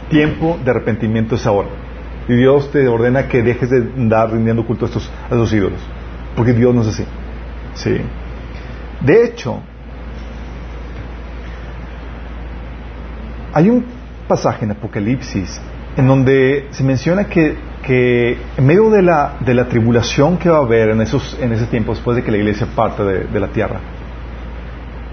Tiempo 0.09 0.59
de 0.63 0.71
arrepentimiento 0.71 1.35
es 1.35 1.45
ahora. 1.45 1.69
Y 2.27 2.35
Dios 2.35 2.71
te 2.71 2.87
ordena 2.87 3.27
que 3.27 3.41
dejes 3.41 3.69
de 3.69 3.77
andar 3.77 4.31
rindiendo 4.31 4.65
culto 4.65 4.85
a 4.85 4.87
estos, 4.87 5.11
a 5.29 5.55
ídolos. 5.55 5.79
Porque 6.35 6.53
Dios 6.53 6.73
no 6.73 6.81
es 6.81 6.87
así. 6.87 7.05
Sí. 7.73 8.01
De 9.01 9.25
hecho, 9.25 9.59
hay 13.53 13.69
un 13.69 13.85
pasaje 14.27 14.65
en 14.65 14.71
Apocalipsis 14.71 15.59
en 15.97 16.07
donde 16.07 16.67
se 16.71 16.83
menciona 16.83 17.25
que, 17.25 17.55
que 17.83 18.37
en 18.57 18.65
medio 18.65 18.89
de 18.89 19.01
la, 19.01 19.37
de 19.41 19.53
la, 19.53 19.67
tribulación 19.67 20.37
que 20.37 20.49
va 20.49 20.57
a 20.57 20.61
haber 20.61 20.89
en, 20.89 21.01
esos, 21.01 21.37
en 21.41 21.51
ese 21.51 21.65
tiempo, 21.65 21.93
después 21.93 22.15
de 22.15 22.23
que 22.23 22.31
la 22.31 22.37
iglesia 22.37 22.67
parte 22.75 23.03
de, 23.03 23.39
la 23.39 23.47
tierra, 23.47 23.79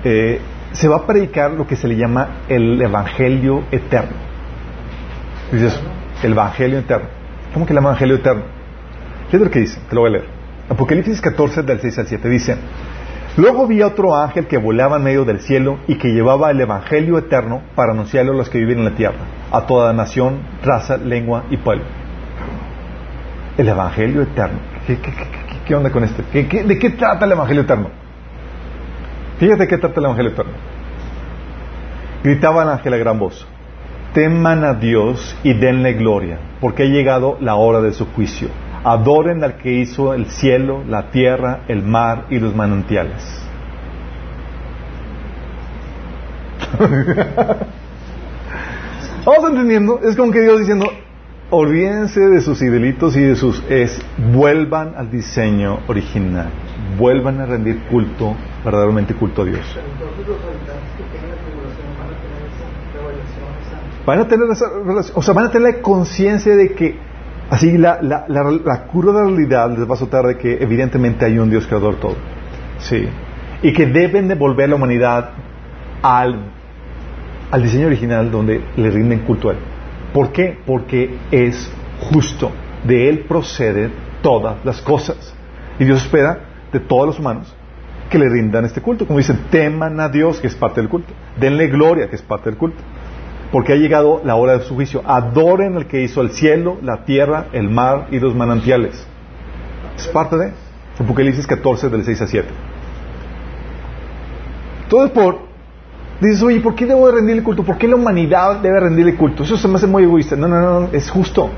eh, 0.04 0.40
se 0.72 0.88
va 0.88 0.96
a 0.96 1.06
predicar 1.06 1.52
lo 1.52 1.66
que 1.66 1.76
se 1.76 1.88
le 1.88 1.96
llama 1.96 2.42
el 2.48 2.80
Evangelio 2.80 3.64
eterno. 3.70 4.16
Dices, 5.52 5.80
el 6.22 6.32
Evangelio 6.32 6.78
eterno. 6.78 7.08
¿Cómo 7.52 7.66
que 7.66 7.72
el 7.72 7.78
Evangelio 7.78 8.16
eterno? 8.16 8.42
¿Qué 9.30 9.38
lo 9.38 9.50
que 9.50 9.60
dice? 9.60 9.80
Te 9.88 9.94
lo 9.94 10.02
voy 10.02 10.10
a 10.10 10.12
leer. 10.14 10.26
Apocalipsis 10.68 11.20
14, 11.20 11.62
del 11.62 11.80
6 11.80 11.98
al 11.98 12.06
7 12.06 12.28
dice, 12.28 12.56
Luego 13.36 13.66
vi 13.66 13.82
a 13.82 13.86
otro 13.86 14.16
ángel 14.16 14.46
que 14.46 14.58
volaba 14.58 14.96
en 14.96 15.04
medio 15.04 15.24
del 15.24 15.40
cielo 15.40 15.78
y 15.86 15.96
que 15.96 16.08
llevaba 16.08 16.50
el 16.50 16.60
Evangelio 16.60 17.16
eterno 17.18 17.62
para 17.74 17.92
anunciarlo 17.92 18.32
a 18.32 18.36
los 18.36 18.50
que 18.50 18.58
viven 18.58 18.78
en 18.78 18.84
la 18.84 18.94
tierra, 18.94 19.18
a 19.50 19.62
toda 19.62 19.92
nación, 19.92 20.40
raza, 20.62 20.96
lengua 20.96 21.44
y 21.50 21.56
pueblo. 21.56 21.84
El 23.56 23.68
Evangelio 23.68 24.22
eterno. 24.22 24.58
¿Qué, 25.66 25.74
onda 25.74 25.90
con 25.90 26.04
esto? 26.04 26.22
de 26.32 26.78
qué 26.78 26.90
trata 26.90 27.24
el 27.24 27.32
Evangelio 27.32 27.62
eterno? 27.62 27.90
Fíjate 29.38 29.68
qué 29.68 29.78
trata 29.78 30.00
el 30.00 30.06
Evangelio 30.06 30.32
eterno. 30.32 30.52
Gritaba 32.22 32.62
el 32.64 32.70
ángel 32.70 32.94
a 32.94 32.96
gran 32.96 33.18
voz 33.18 33.46
teman 34.12 34.64
a 34.64 34.74
Dios 34.74 35.38
y 35.42 35.54
denle 35.54 35.92
gloria, 35.94 36.38
porque 36.60 36.82
ha 36.84 36.86
llegado 36.86 37.38
la 37.40 37.54
hora 37.56 37.80
de 37.80 37.92
su 37.92 38.06
juicio. 38.06 38.48
Adoren 38.84 39.44
al 39.44 39.56
que 39.58 39.72
hizo 39.72 40.14
el 40.14 40.26
cielo, 40.26 40.82
la 40.88 41.10
tierra, 41.10 41.60
el 41.68 41.82
mar 41.82 42.26
y 42.30 42.38
los 42.38 42.54
manantiales. 42.54 43.22
¿Vamos 49.24 49.50
entendiendo? 49.50 50.00
Es 50.02 50.16
como 50.16 50.32
que 50.32 50.40
Dios 50.40 50.58
diciendo, 50.60 50.86
olvídense 51.50 52.20
de 52.20 52.40
sus 52.40 52.60
idolitos 52.60 53.16
y 53.16 53.22
de 53.22 53.36
sus 53.36 53.62
es, 53.68 54.00
vuelvan 54.32 54.94
al 54.96 55.10
diseño 55.10 55.80
original, 55.86 56.50
vuelvan 56.98 57.40
a 57.40 57.46
rendir 57.46 57.84
culto, 57.90 58.34
verdaderamente 58.64 59.14
culto 59.14 59.42
a 59.42 59.44
Dios. 59.46 59.78
van 64.04 64.20
a 64.20 64.26
tener 64.26 64.48
esa 64.50 64.64
o 65.14 65.22
sea, 65.22 65.34
van 65.34 65.46
a 65.46 65.50
tener 65.50 65.74
la 65.74 65.82
conciencia 65.82 66.56
de 66.56 66.72
que 66.72 66.96
así 67.50 67.76
la, 67.76 68.00
la, 68.00 68.24
la, 68.26 68.86
curva 68.86 69.12
de 69.12 69.24
realidad 69.24 69.70
les 69.70 69.88
va 69.88 69.94
a 69.94 69.96
soltar 69.98 70.24
de 70.24 70.38
que 70.38 70.62
evidentemente 70.62 71.26
hay 71.26 71.38
un 71.38 71.50
Dios 71.50 71.66
creador 71.66 71.96
todo. 71.96 72.16
Sí. 72.78 73.06
Y 73.62 73.72
que 73.74 73.84
deben 73.84 74.28
devolver 74.28 74.64
a 74.64 74.68
la 74.68 74.76
humanidad 74.76 75.30
al, 76.00 76.52
al 77.50 77.62
diseño 77.62 77.86
original 77.86 78.30
donde 78.30 78.62
le 78.76 78.90
rinden 78.90 79.20
culto 79.20 79.50
a 79.50 79.52
Él. 79.52 79.58
¿Por 80.12 80.32
qué? 80.32 80.58
Porque 80.66 81.16
es 81.30 81.70
justo. 82.10 82.50
De 82.84 83.08
Él 83.08 83.20
proceden 83.20 83.92
todas 84.22 84.64
las 84.64 84.80
cosas. 84.80 85.34
Y 85.78 85.84
Dios 85.84 86.02
espera 86.02 86.40
de 86.72 86.80
todos 86.80 87.06
los 87.06 87.18
humanos 87.18 87.54
que 88.10 88.18
le 88.18 88.28
rindan 88.28 88.64
este 88.64 88.80
culto. 88.80 89.06
Como 89.06 89.18
dicen, 89.18 89.46
teman 89.50 90.00
a 90.00 90.08
Dios, 90.08 90.40
que 90.40 90.46
es 90.46 90.54
parte 90.54 90.80
del 90.80 90.88
culto. 90.88 91.12
Denle 91.38 91.68
gloria, 91.68 92.08
que 92.08 92.16
es 92.16 92.22
parte 92.22 92.50
del 92.50 92.58
culto 92.58 92.82
porque 93.50 93.72
ha 93.72 93.76
llegado 93.76 94.20
la 94.24 94.34
hora 94.34 94.58
de 94.58 94.64
su 94.64 94.74
juicio. 94.74 95.02
Adoren 95.04 95.76
al 95.76 95.86
que 95.86 96.02
hizo 96.02 96.20
el 96.20 96.30
cielo, 96.30 96.78
la 96.82 97.04
tierra, 97.04 97.46
el 97.52 97.70
mar 97.70 98.08
y 98.10 98.18
los 98.18 98.34
manantiales. 98.34 99.06
Es 99.96 100.06
parte 100.08 100.36
de 100.36 100.52
Apocalipsis 100.98 101.46
14 101.46 101.88
del 101.88 102.04
6 102.04 102.22
a 102.22 102.26
7. 102.26 102.48
Entonces, 104.84 105.10
por, 105.10 105.47
dices, 106.20 106.42
oye, 106.42 106.60
¿por 106.60 106.74
qué 106.74 106.86
debo 106.86 107.06
de 107.06 107.14
rendirle 107.14 107.42
culto? 107.42 107.62
¿Por 107.62 107.78
qué 107.78 107.86
la 107.86 107.96
humanidad 107.96 108.60
debe 108.60 108.80
rendirle 108.80 109.14
culto? 109.14 109.42
Eso 109.42 109.56
se 109.56 109.68
me 109.68 109.76
hace 109.76 109.86
muy 109.86 110.02
egoísta. 110.02 110.36
No, 110.36 110.48
no, 110.48 110.80
no, 110.80 110.88
es 110.92 111.10
justo. 111.10 111.50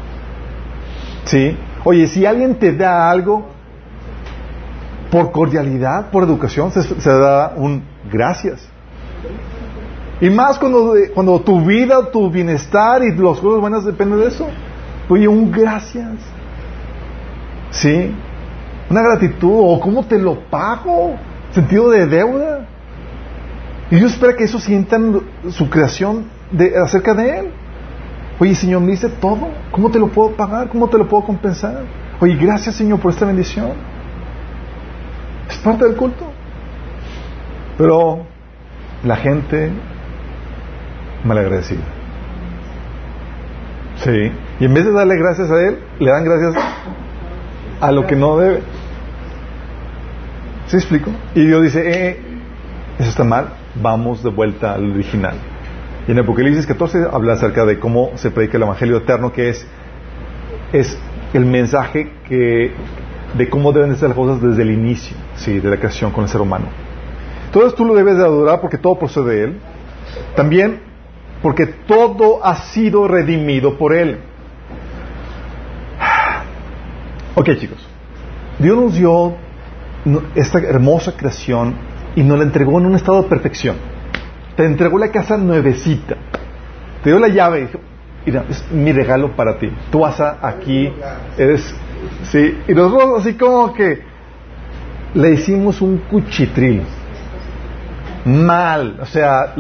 ¿Sí? 1.24 1.56
Oye, 1.84 2.06
si 2.06 2.26
alguien 2.26 2.56
te 2.56 2.72
da 2.72 3.10
algo 3.10 3.48
por 5.10 5.32
cordialidad, 5.32 6.10
por 6.10 6.24
educación, 6.24 6.70
se, 6.72 6.82
se 6.82 7.10
da 7.10 7.54
un 7.56 7.82
gracias. 8.10 8.68
Y 10.20 10.28
más 10.28 10.58
cuando, 10.58 10.94
cuando 11.14 11.40
tu 11.40 11.64
vida, 11.64 12.10
tu 12.10 12.30
bienestar 12.30 13.02
y 13.02 13.16
las 13.16 13.38
cosas 13.38 13.60
buenas 13.60 13.84
dependen 13.84 14.20
de 14.20 14.26
eso. 14.26 14.46
Oye, 15.08 15.26
un 15.26 15.50
gracias. 15.50 16.18
¿Sí? 17.70 18.14
Una 18.90 19.02
gratitud. 19.02 19.50
¿O 19.52 19.80
cómo 19.80 20.04
te 20.04 20.18
lo 20.18 20.38
pago? 20.50 21.16
sentido 21.52 21.90
de 21.90 22.06
deuda. 22.06 22.66
Y 23.90 23.96
Dios 23.96 24.12
espera 24.12 24.36
que 24.36 24.44
eso 24.44 24.60
sientan 24.60 25.20
su 25.50 25.68
creación 25.68 26.26
de, 26.52 26.78
acerca 26.78 27.14
de 27.14 27.38
Él. 27.38 27.50
Oye, 28.38 28.54
Señor, 28.54 28.80
me 28.82 28.92
dice 28.92 29.08
todo. 29.08 29.48
¿Cómo 29.72 29.90
te 29.90 29.98
lo 29.98 30.08
puedo 30.08 30.30
pagar? 30.36 30.68
¿Cómo 30.68 30.88
te 30.88 30.96
lo 30.96 31.08
puedo 31.08 31.24
compensar? 31.24 31.82
Oye, 32.20 32.36
gracias, 32.36 32.76
Señor, 32.76 33.00
por 33.00 33.10
esta 33.10 33.26
bendición. 33.26 33.72
Es 35.48 35.56
parte 35.58 35.84
del 35.84 35.96
culto. 35.96 36.24
Pero 37.76 38.26
la 39.02 39.16
gente 39.16 39.72
malagradecida. 41.24 41.82
Sí. 43.96 44.32
Y 44.60 44.64
en 44.64 44.74
vez 44.74 44.84
de 44.84 44.92
darle 44.92 45.16
gracias 45.16 45.50
a 45.50 45.68
Él, 45.68 45.78
le 45.98 46.10
dan 46.10 46.24
gracias 46.24 46.54
a 47.80 47.92
lo 47.92 48.06
que 48.06 48.14
no 48.14 48.38
debe. 48.38 48.62
¿Sí 50.66 50.76
explico? 50.76 51.10
Y 51.34 51.44
Dios 51.44 51.62
dice, 51.62 51.82
eh, 51.84 52.20
eso 52.98 53.08
está 53.08 53.24
mal, 53.24 53.54
vamos 53.80 54.22
de 54.22 54.30
vuelta 54.30 54.74
al 54.74 54.90
original. 54.92 55.34
Y 56.08 56.12
en 56.12 56.18
Apocalipsis 56.18 56.66
14 56.66 57.06
habla 57.12 57.34
acerca 57.34 57.64
de 57.64 57.78
cómo 57.78 58.10
se 58.16 58.30
predica 58.30 58.56
el 58.56 58.64
Evangelio 58.64 58.98
eterno, 58.98 59.32
que 59.32 59.50
es, 59.50 59.66
es 60.72 60.98
el 61.34 61.44
mensaje 61.46 62.10
que, 62.28 62.72
de 63.36 63.48
cómo 63.48 63.72
deben 63.72 63.96
ser 63.96 64.08
las 64.08 64.18
cosas 64.18 64.42
desde 64.42 64.62
el 64.62 64.70
inicio 64.70 65.16
sí, 65.36 65.60
de 65.60 65.70
la 65.70 65.76
creación 65.76 66.10
con 66.10 66.24
el 66.24 66.30
ser 66.30 66.40
humano. 66.40 66.66
Todo 67.52 67.72
tú 67.72 67.84
lo 67.84 67.94
debes 67.94 68.16
de 68.16 68.24
adorar 68.24 68.60
porque 68.60 68.78
todo 68.78 68.98
procede 68.98 69.34
de 69.34 69.44
Él. 69.44 69.56
También 70.34 70.80
porque 71.42 71.66
todo 71.66 72.44
ha 72.44 72.56
sido 72.56 73.08
redimido 73.08 73.76
por 73.78 73.94
Él. 73.94 74.18
Ok 77.34 77.50
chicos, 77.58 77.78
Dios 78.58 78.76
nos 78.76 78.94
dio 78.94 79.34
esta 80.34 80.58
hermosa 80.58 81.16
creación 81.16 81.74
y 82.16 82.22
nos 82.22 82.38
la 82.38 82.44
entregó 82.44 82.78
en 82.78 82.86
un 82.86 82.94
estado 82.94 83.22
de 83.22 83.28
perfección. 83.28 83.76
Te 84.56 84.64
entregó 84.64 84.98
la 84.98 85.10
casa 85.10 85.36
nuevecita. 85.36 86.16
Te 87.02 87.10
dio 87.10 87.18
la 87.18 87.28
llave 87.28 87.60
y 87.60 87.62
dijo, 87.62 87.78
mira, 88.26 88.44
es 88.48 88.70
mi 88.70 88.92
regalo 88.92 89.34
para 89.36 89.58
ti. 89.58 89.70
Tú 89.90 90.00
vas 90.00 90.20
aquí, 90.20 90.92
eres, 91.38 91.74
sí. 92.24 92.58
Y 92.68 92.74
nosotros 92.74 93.20
así 93.20 93.34
como 93.34 93.72
que 93.72 94.02
le 95.14 95.30
hicimos 95.30 95.80
un 95.80 95.98
cuchitril. 95.98 96.82
Mal. 98.24 98.98
O 99.00 99.06
sea, 99.06 99.54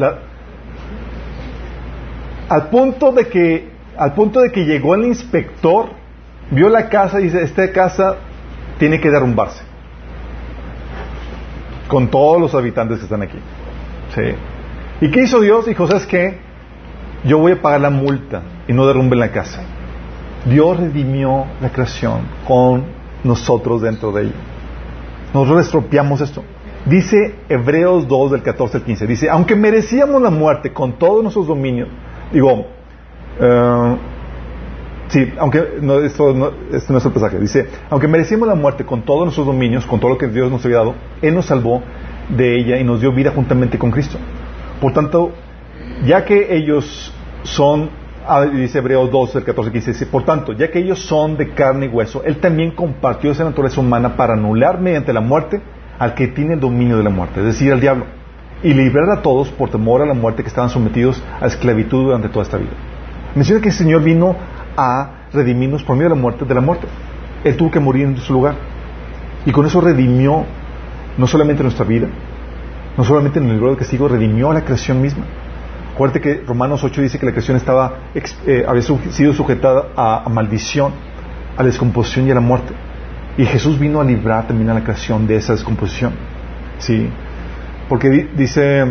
al 2.48 2.68
punto 2.68 3.12
de 3.12 3.26
que, 3.26 3.70
al 3.96 4.12
punto 4.12 4.40
de 4.40 4.50
que 4.50 4.64
llegó 4.64 4.94
el 4.94 5.06
inspector, 5.06 5.90
vio 6.50 6.68
la 6.68 6.88
casa 6.88 7.20
y 7.20 7.24
dice, 7.24 7.42
esta 7.42 7.72
casa 7.72 8.16
tiene 8.78 9.00
que 9.00 9.10
derrumbarse 9.10 9.69
con 11.90 12.08
todos 12.08 12.40
los 12.40 12.54
habitantes 12.54 12.98
que 12.98 13.04
están 13.04 13.22
aquí. 13.22 13.38
¿Sí? 14.14 14.22
¿Y 15.04 15.10
qué 15.10 15.22
hizo 15.24 15.40
Dios? 15.40 15.66
Dijo, 15.66 15.86
¿sabes 15.88 16.06
qué? 16.06 16.38
Yo 17.24 17.38
voy 17.38 17.52
a 17.52 17.60
pagar 17.60 17.80
la 17.80 17.90
multa 17.90 18.42
y 18.68 18.72
no 18.72 18.86
derrumben 18.86 19.18
la 19.18 19.32
casa. 19.32 19.62
Dios 20.46 20.78
redimió 20.78 21.46
la 21.60 21.70
creación 21.70 22.20
con 22.46 22.84
nosotros 23.24 23.82
dentro 23.82 24.12
de 24.12 24.22
ella. 24.22 24.34
Nosotros 25.34 25.66
estropeamos 25.66 26.20
esto. 26.20 26.44
Dice 26.86 27.34
Hebreos 27.48 28.06
2 28.06 28.30
del 28.30 28.42
14 28.42 28.78
al 28.78 28.84
15. 28.84 29.06
Dice, 29.08 29.28
aunque 29.28 29.56
merecíamos 29.56 30.22
la 30.22 30.30
muerte 30.30 30.72
con 30.72 30.92
todos 30.92 31.22
nuestros 31.22 31.46
dominios, 31.48 31.88
digo, 32.32 32.52
uh, 32.52 33.96
Sí, 35.10 35.32
aunque 35.38 35.78
no, 35.80 35.98
esto, 35.98 36.54
este 36.72 36.92
no 36.92 36.98
es 36.98 37.04
el 37.04 37.12
pasaje. 37.12 37.38
Dice, 37.38 37.66
aunque 37.90 38.06
merecimos 38.06 38.46
la 38.46 38.54
muerte 38.54 38.84
con 38.84 39.02
todos 39.02 39.24
nuestros 39.24 39.44
dominios, 39.44 39.84
con 39.84 39.98
todo 39.98 40.12
lo 40.12 40.18
que 40.18 40.28
Dios 40.28 40.50
nos 40.50 40.64
había 40.64 40.78
dado, 40.78 40.94
Él 41.20 41.34
nos 41.34 41.46
salvó 41.46 41.82
de 42.28 42.58
ella 42.60 42.78
y 42.78 42.84
nos 42.84 43.00
dio 43.00 43.12
vida 43.12 43.32
juntamente 43.34 43.76
con 43.76 43.90
Cristo. 43.90 44.18
Por 44.80 44.92
tanto, 44.92 45.32
ya 46.06 46.24
que 46.24 46.54
ellos 46.56 47.12
son, 47.42 47.90
ah, 48.24 48.44
dice 48.44 48.78
Hebreos 48.78 49.10
2, 49.10 49.36
el 49.36 49.44
14, 49.44 49.72
15, 49.72 49.92
dice, 49.92 50.06
por 50.06 50.24
tanto, 50.24 50.52
ya 50.52 50.70
que 50.70 50.78
ellos 50.78 51.00
son 51.00 51.36
de 51.36 51.50
carne 51.50 51.86
y 51.86 51.88
hueso, 51.88 52.22
Él 52.24 52.36
también 52.36 52.70
compartió 52.70 53.32
esa 53.32 53.42
naturaleza 53.42 53.80
humana 53.80 54.14
para 54.14 54.34
anular 54.34 54.80
mediante 54.80 55.12
la 55.12 55.20
muerte 55.20 55.60
al 55.98 56.14
que 56.14 56.28
tiene 56.28 56.54
el 56.54 56.60
dominio 56.60 56.96
de 56.96 57.02
la 57.02 57.10
muerte, 57.10 57.40
es 57.40 57.46
decir, 57.46 57.72
al 57.72 57.80
diablo, 57.80 58.06
y 58.62 58.72
librar 58.74 59.10
a 59.10 59.22
todos 59.22 59.48
por 59.50 59.70
temor 59.70 60.02
a 60.02 60.06
la 60.06 60.14
muerte 60.14 60.42
que 60.42 60.48
estaban 60.48 60.70
sometidos 60.70 61.20
a 61.40 61.46
esclavitud 61.46 62.04
durante 62.04 62.28
toda 62.28 62.44
esta 62.44 62.58
vida. 62.58 62.70
Menciona 63.34 63.60
que 63.60 63.68
el 63.68 63.74
Señor 63.74 64.02
vino 64.02 64.36
a 64.76 65.26
redimirnos 65.32 65.82
por 65.82 65.96
medio 65.96 66.10
de 66.10 66.16
la 66.16 66.20
muerte 66.20 66.44
de 66.44 66.54
la 66.54 66.60
muerte. 66.60 66.86
Él 67.44 67.56
tuvo 67.56 67.70
que 67.70 67.80
morir 67.80 68.06
en 68.06 68.16
su 68.18 68.32
lugar. 68.32 68.54
Y 69.46 69.52
con 69.52 69.64
eso 69.66 69.80
redimió 69.80 70.44
no 71.16 71.26
solamente 71.26 71.62
nuestra 71.62 71.84
vida, 71.84 72.08
no 72.96 73.04
solamente 73.04 73.38
en 73.38 73.48
el 73.48 73.56
lugar 73.56 73.72
de 73.72 73.78
castigo, 73.78 74.08
redimió 74.08 74.50
a 74.50 74.54
la 74.54 74.64
creación 74.64 75.00
misma. 75.00 75.24
Acuérdate 75.94 76.20
que 76.20 76.42
Romanos 76.46 76.82
8 76.82 77.02
dice 77.02 77.18
que 77.18 77.26
la 77.26 77.32
creación 77.32 77.56
estaba, 77.56 77.94
eh, 78.46 78.64
había 78.66 78.82
sido 78.82 79.32
sujetada 79.32 79.88
a, 79.96 80.28
maldición, 80.30 80.92
a 81.56 81.62
la 81.62 81.66
descomposición 81.66 82.26
y 82.26 82.30
a 82.30 82.34
la 82.34 82.40
muerte. 82.40 82.72
Y 83.36 83.44
Jesús 83.44 83.78
vino 83.78 84.00
a 84.00 84.04
librar 84.04 84.46
también 84.46 84.70
a 84.70 84.74
la 84.74 84.82
creación 84.82 85.26
de 85.26 85.36
esa 85.36 85.52
descomposición. 85.52 86.12
¿Sí? 86.78 87.08
Porque 87.88 88.28
dice 88.36 88.84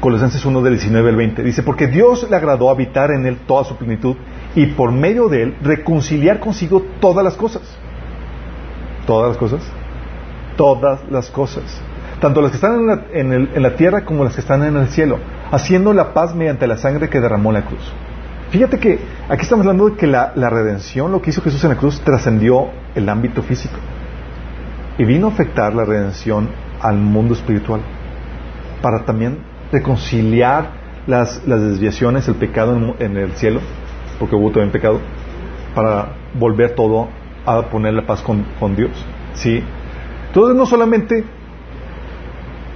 Colosenses 0.00 0.44
1 0.44 0.62
del 0.62 0.74
19 0.74 1.08
al 1.08 1.16
20, 1.16 1.42
dice, 1.42 1.62
porque 1.62 1.86
Dios 1.86 2.26
le 2.28 2.36
agradó 2.36 2.70
habitar 2.70 3.10
en 3.10 3.26
él 3.26 3.38
toda 3.46 3.64
su 3.64 3.76
plenitud 3.76 4.16
y 4.56 4.66
por 4.68 4.90
medio 4.90 5.28
de 5.28 5.42
él 5.42 5.56
reconciliar 5.62 6.40
consigo 6.40 6.82
todas 6.98 7.22
las 7.22 7.34
cosas. 7.34 7.62
¿Todas 9.06 9.28
las 9.28 9.36
cosas? 9.36 9.60
Todas 10.56 11.00
las 11.10 11.30
cosas. 11.30 11.62
Tanto 12.20 12.40
las 12.40 12.50
que 12.50 12.56
están 12.56 12.80
en 12.80 12.86
la, 12.86 13.04
en, 13.12 13.76
tierra 13.76 14.06
como 14.06 14.24
las 14.24 14.34
que 14.34 14.40
están 14.40 14.64
en 14.64 14.78
el 14.78 14.88
cielo, 14.88 15.18
haciendo 15.52 15.92
la 15.92 16.14
paz 16.14 16.34
mediante 16.34 16.66
la 16.66 16.78
sangre 16.78 17.10
que 17.10 17.20
derramó 17.20 17.50
en 17.50 17.54
la 17.54 17.66
cruz. 17.66 17.92
Fíjate 18.48 18.78
que 18.78 18.98
aquí 19.28 19.42
estamos 19.42 19.66
hablando 19.66 19.90
de 19.90 19.96
que 19.96 20.06
la, 20.06 20.32
redención, 20.34 21.12
lo 21.12 21.20
que 21.20 21.30
hizo 21.30 21.42
Jesús 21.42 21.62
en 21.64 21.70
la 21.70 21.76
cruz, 21.76 22.00
trascendió 22.00 22.68
el 22.94 23.08
ámbito 23.10 23.42
físico 23.42 23.76
y 24.96 25.04
vino 25.04 25.26
a 25.26 25.30
afectar 25.30 25.74
la 25.74 25.84
redención 25.84 26.48
al 26.80 26.96
mundo 26.96 27.34
espiritual 27.34 27.82
para 28.80 29.04
también 29.04 29.38
reconciliar 29.70 30.70
las, 31.06 31.46
las 31.46 31.60
desviaciones, 31.60 32.26
el 32.28 32.36
pecado 32.36 32.94
en 32.98 33.16
el 33.18 33.32
cielo 33.32 33.60
porque 34.18 34.36
hubo 34.36 34.50
también 34.50 34.70
pecado, 34.70 35.00
para 35.74 36.14
volver 36.34 36.74
todo 36.74 37.08
a 37.44 37.62
poner 37.62 37.94
la 37.94 38.06
paz 38.06 38.22
con, 38.22 38.76
Dios. 38.76 38.90
¿sí? 39.34 39.62
Entonces 40.28 40.56
no 40.56 40.66
solamente 40.66 41.24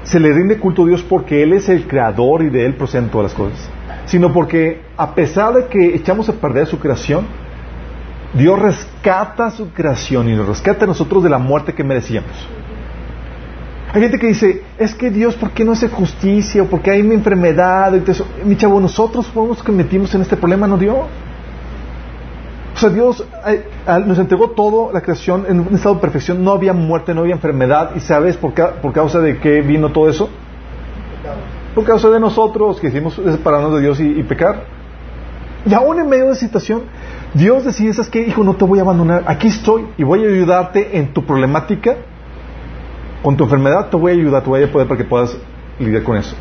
se 0.02 0.20
le 0.20 0.32
rinde 0.32 0.58
culto 0.58 0.84
a 0.84 0.86
Dios 0.86 1.02
porque 1.02 1.42
Él 1.42 1.52
es 1.52 1.68
el 1.68 1.86
creador 1.86 2.42
y 2.42 2.50
de 2.50 2.64
Él 2.64 2.74
proceden 2.74 3.08
todas 3.08 3.32
las 3.32 3.34
cosas, 3.34 3.70
sino 4.06 4.32
porque 4.32 4.82
a 4.96 5.14
pesar 5.14 5.54
de 5.54 5.66
que 5.66 5.94
echamos 5.94 6.28
a 6.28 6.32
perder 6.34 6.66
su 6.66 6.78
creación, 6.78 7.26
Dios 8.32 8.58
rescata 8.58 9.50
su 9.50 9.70
creación 9.72 10.28
y 10.28 10.36
nos 10.36 10.46
rescata 10.46 10.84
a 10.84 10.88
nosotros 10.88 11.22
de 11.22 11.30
la 11.30 11.38
muerte 11.38 11.74
que 11.74 11.82
merecíamos. 11.82 12.48
Hay 13.92 14.02
gente 14.02 14.20
que 14.20 14.28
dice, 14.28 14.62
es 14.78 14.94
que 14.94 15.10
Dios, 15.10 15.34
¿por 15.34 15.50
qué 15.50 15.64
no 15.64 15.72
hace 15.72 15.88
justicia? 15.88 16.62
¿O 16.62 16.66
por 16.66 16.80
qué 16.80 16.92
hay 16.92 17.00
una 17.00 17.14
enfermedad? 17.14 17.92
mi 18.44 18.56
chavo, 18.56 18.80
nosotros 18.80 19.26
fuimos 19.26 19.60
que 19.64 19.72
metimos 19.72 20.14
en 20.14 20.22
este 20.22 20.36
problema, 20.36 20.68
no 20.68 20.78
Dios. 20.78 20.98
O 22.74 22.78
sea, 22.78 22.88
Dios 22.88 23.24
eh, 23.46 23.64
nos 24.06 24.18
entregó 24.18 24.50
todo 24.50 24.92
la 24.92 25.00
creación 25.00 25.44
en 25.48 25.60
un 25.60 25.74
estado 25.74 25.96
de 25.96 26.00
perfección, 26.00 26.42
no 26.44 26.52
había 26.52 26.72
muerte, 26.72 27.14
no 27.14 27.22
había 27.22 27.34
enfermedad, 27.34 27.90
y 27.96 28.00
¿sabes 28.00 28.36
por, 28.36 28.54
causa 28.54 29.18
de 29.20 29.38
qué 29.38 29.60
vino 29.60 29.90
todo 29.90 30.08
eso? 30.08 30.30
Por 31.74 31.84
causa 31.84 32.08
de 32.10 32.20
nosotros 32.20 32.80
que 32.80 32.88
hicimos 32.88 33.14
separarnos 33.14 33.74
de 33.74 33.80
Dios 33.80 34.00
y, 34.00 34.22
pecar. 34.22 34.64
Y 35.66 35.74
aún 35.74 36.00
en 36.00 36.08
medio 36.08 36.28
de 36.28 36.36
situación, 36.36 36.82
Dios 37.34 37.64
decide, 37.64 37.92
¿sabes 37.92 38.08
qué? 38.08 38.22
Hijo, 38.22 38.42
no 38.44 38.54
te 38.54 38.64
voy 38.64 38.78
a 38.78 38.82
abandonar, 38.82 39.24
aquí 39.26 39.48
estoy 39.48 39.86
y 39.98 40.04
voy 40.04 40.24
a 40.24 40.28
ayudarte 40.28 40.96
en 40.98 41.12
tu 41.12 41.24
problemática, 41.26 41.96
con 43.22 43.36
tu 43.36 43.44
enfermedad, 43.44 43.90
te 43.90 43.96
voy 43.96 44.12
a 44.12 44.14
ayudar, 44.14 44.42
te 44.42 44.48
voy 44.48 44.62
a 44.62 44.72
poder 44.72 44.88
para 44.88 44.96
que 44.96 45.04
puedas 45.04 45.36
lidiar 45.78 46.02
con 46.02 46.16
eso. 46.16 46.34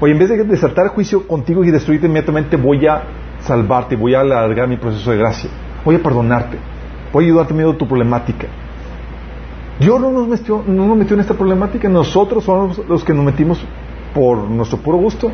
Oye, 0.00 0.12
en 0.12 0.18
vez 0.18 0.28
de 0.28 0.44
desertar 0.44 0.88
juicio 0.88 1.26
contigo 1.26 1.64
y 1.64 1.70
destruirte 1.70 2.06
inmediatamente, 2.06 2.56
voy 2.56 2.86
a 2.86 3.02
salvarte, 3.48 3.96
voy 3.96 4.14
a 4.14 4.20
alargar 4.20 4.68
mi 4.68 4.76
proceso 4.76 5.10
de 5.10 5.16
gracia, 5.16 5.50
voy 5.84 5.96
a 5.96 6.02
perdonarte, 6.02 6.58
voy 7.12 7.24
a 7.24 7.26
ayudarte 7.26 7.52
en 7.52 7.56
medio 7.56 7.72
de 7.72 7.78
tu 7.78 7.88
problemática. 7.88 8.46
Dios 9.80 10.00
no 10.00 10.10
nos 10.10 10.28
metió, 10.28 10.62
no 10.66 10.86
nos 10.86 10.96
metió 10.96 11.14
en 11.14 11.20
esta 11.20 11.34
problemática, 11.34 11.88
nosotros 11.88 12.44
somos 12.44 12.78
los 12.86 13.04
que 13.04 13.14
nos 13.14 13.24
metimos 13.24 13.60
por 14.14 14.38
nuestro 14.38 14.78
puro 14.78 14.98
gusto. 14.98 15.30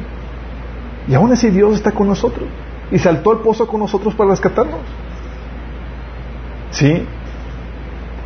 Y 1.09 1.15
aún 1.15 1.33
así 1.33 1.51
Dios 1.51 1.75
está 1.75 1.93
con 1.93 2.07
nosotros. 2.07 2.49
Y 2.91 2.99
saltó 2.99 3.33
al 3.33 3.39
pozo 3.39 3.67
con 3.67 3.81
nosotros 3.81 4.15
para 4.15 4.31
rescatarnos. 4.31 4.81
¿Sí? 6.71 7.05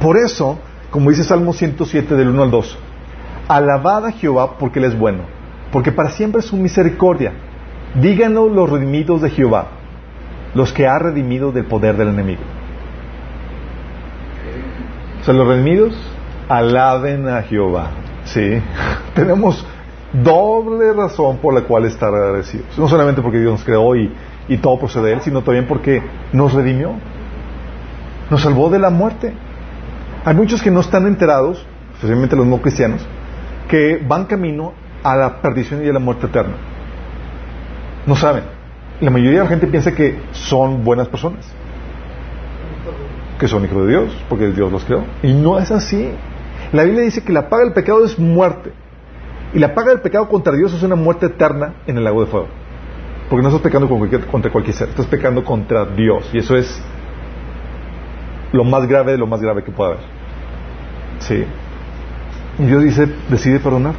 Por 0.01 0.17
eso, 0.17 0.59
como 0.91 1.11
dice 1.11 1.25
Salmo 1.25 1.53
107 1.53 2.15
del 2.15 2.29
1 2.31 2.43
al 2.43 2.51
2, 2.51 2.79
alabad 3.49 4.07
a 4.07 4.13
Jehová 4.13 4.59
porque 4.59 4.81
Él 4.81 4.87
es 4.87 4.99
bueno, 4.99 5.23
porque 5.73 5.93
para 5.93 6.11
siempre 6.11 6.41
es 6.41 6.47
su 6.47 6.57
misericordia 6.57 7.33
Díganlo 7.95 8.49
los 8.49 8.69
redimidos 8.69 9.23
de 9.23 9.31
Jehová, 9.31 9.69
los 10.55 10.73
que 10.73 10.87
ha 10.87 10.99
redimido 10.99 11.53
del 11.53 11.65
poder 11.65 11.97
del 11.97 12.09
enemigo. 12.09 12.43
O 15.21 15.25
sea, 15.25 15.35
los 15.35 15.47
redimidos 15.47 15.95
alaben 16.49 17.29
a 17.29 17.43
Jehová. 17.43 17.91
Sí, 18.25 18.61
tenemos 19.15 19.67
doble 20.13 20.93
razón 20.93 21.39
por 21.39 21.55
la 21.55 21.63
cual 21.63 21.85
estar 21.85 22.15
agradecidos. 22.15 22.79
No 22.79 22.89
solamente 22.89 23.23
porque 23.23 23.39
Dios 23.39 23.53
nos 23.53 23.65
creó 23.65 23.95
y, 23.97 24.13
y 24.49 24.59
todo 24.59 24.79
procede 24.79 25.09
de 25.09 25.13
Él, 25.15 25.21
sino 25.21 25.43
también 25.43 25.67
porque 25.67 26.03
nos 26.33 26.53
redimió. 26.55 26.95
Nos 28.31 28.43
salvó 28.43 28.71
de 28.71 28.79
la 28.79 28.91
muerte. 28.91 29.35
Hay 30.25 30.35
muchos 30.35 30.63
que 30.63 30.71
no 30.71 30.81
están 30.81 31.07
enterados, 31.07 31.65
especialmente 31.95 32.37
los 32.37 32.47
no 32.47 32.61
cristianos, 32.61 33.07
que 33.69 34.03
van 34.07 34.27
camino 34.27 34.73
a 35.03 35.17
la 35.17 35.41
perdición 35.41 35.85
y 35.85 35.89
a 35.89 35.93
la 35.93 35.99
muerte 35.99 36.27
eterna. 36.27 36.55
No 38.07 38.17
saben. 38.17 38.58
La 39.01 39.11
mayoría 39.11 39.39
de 39.39 39.45
la 39.45 39.51
gente 39.51 39.67
piensa 39.67 39.93
que 39.95 40.19
son 40.33 40.85
buenas 40.85 41.09
personas. 41.09 41.47
Que 43.39 43.47
son 43.47 43.65
hijos 43.65 43.87
de 43.87 43.89
Dios, 43.91 44.25
porque 44.29 44.49
Dios 44.49 44.73
los 44.73 44.85
creó. 44.85 45.05
Y 45.23 45.33
no 45.33 45.59
es 45.59 45.71
así. 45.71 46.11
La 46.73 46.83
Biblia 46.83 47.03
dice 47.03 47.23
que 47.23 47.33
la 47.33 47.49
paga 47.49 47.65
del 47.65 47.73
pecado 47.73 48.05
es 48.05 48.19
muerte. 48.19 48.73
Y 49.55 49.59
la 49.61 49.75
paga 49.75 49.91
del 49.91 50.01
pecado 50.01 50.29
contra 50.29 50.53
Dios 50.53 50.75
es 50.75 50.83
una 50.83 50.97
muerte 50.97 51.27
eterna 51.27 51.75
en 51.87 51.97
el 51.97 52.05
lago 52.05 52.23
de 52.23 52.27
fuego. 52.27 52.49
Porque 53.31 53.43
no 53.43 53.49
estás 53.49 53.63
pecando 53.63 53.89
contra 54.31 54.51
cualquier 54.51 54.75
ser, 54.75 54.89
estás 54.89 55.07
pecando 55.07 55.45
contra 55.45 55.85
Dios. 55.85 56.29
Y 56.33 56.39
eso 56.39 56.57
es 56.57 56.83
lo 58.53 58.65
más 58.65 58.87
grave 58.87 59.13
de 59.13 59.19
lo 59.19 59.27
más 59.27 59.41
grave 59.41 59.63
que 59.63 59.71
pueda 59.71 59.91
haber. 59.91 60.03
Sí. 61.21 61.45
Y 62.59 62.63
Dios 62.65 62.83
dice, 62.83 63.09
decide 63.29 63.61
perdonar. 63.61 63.95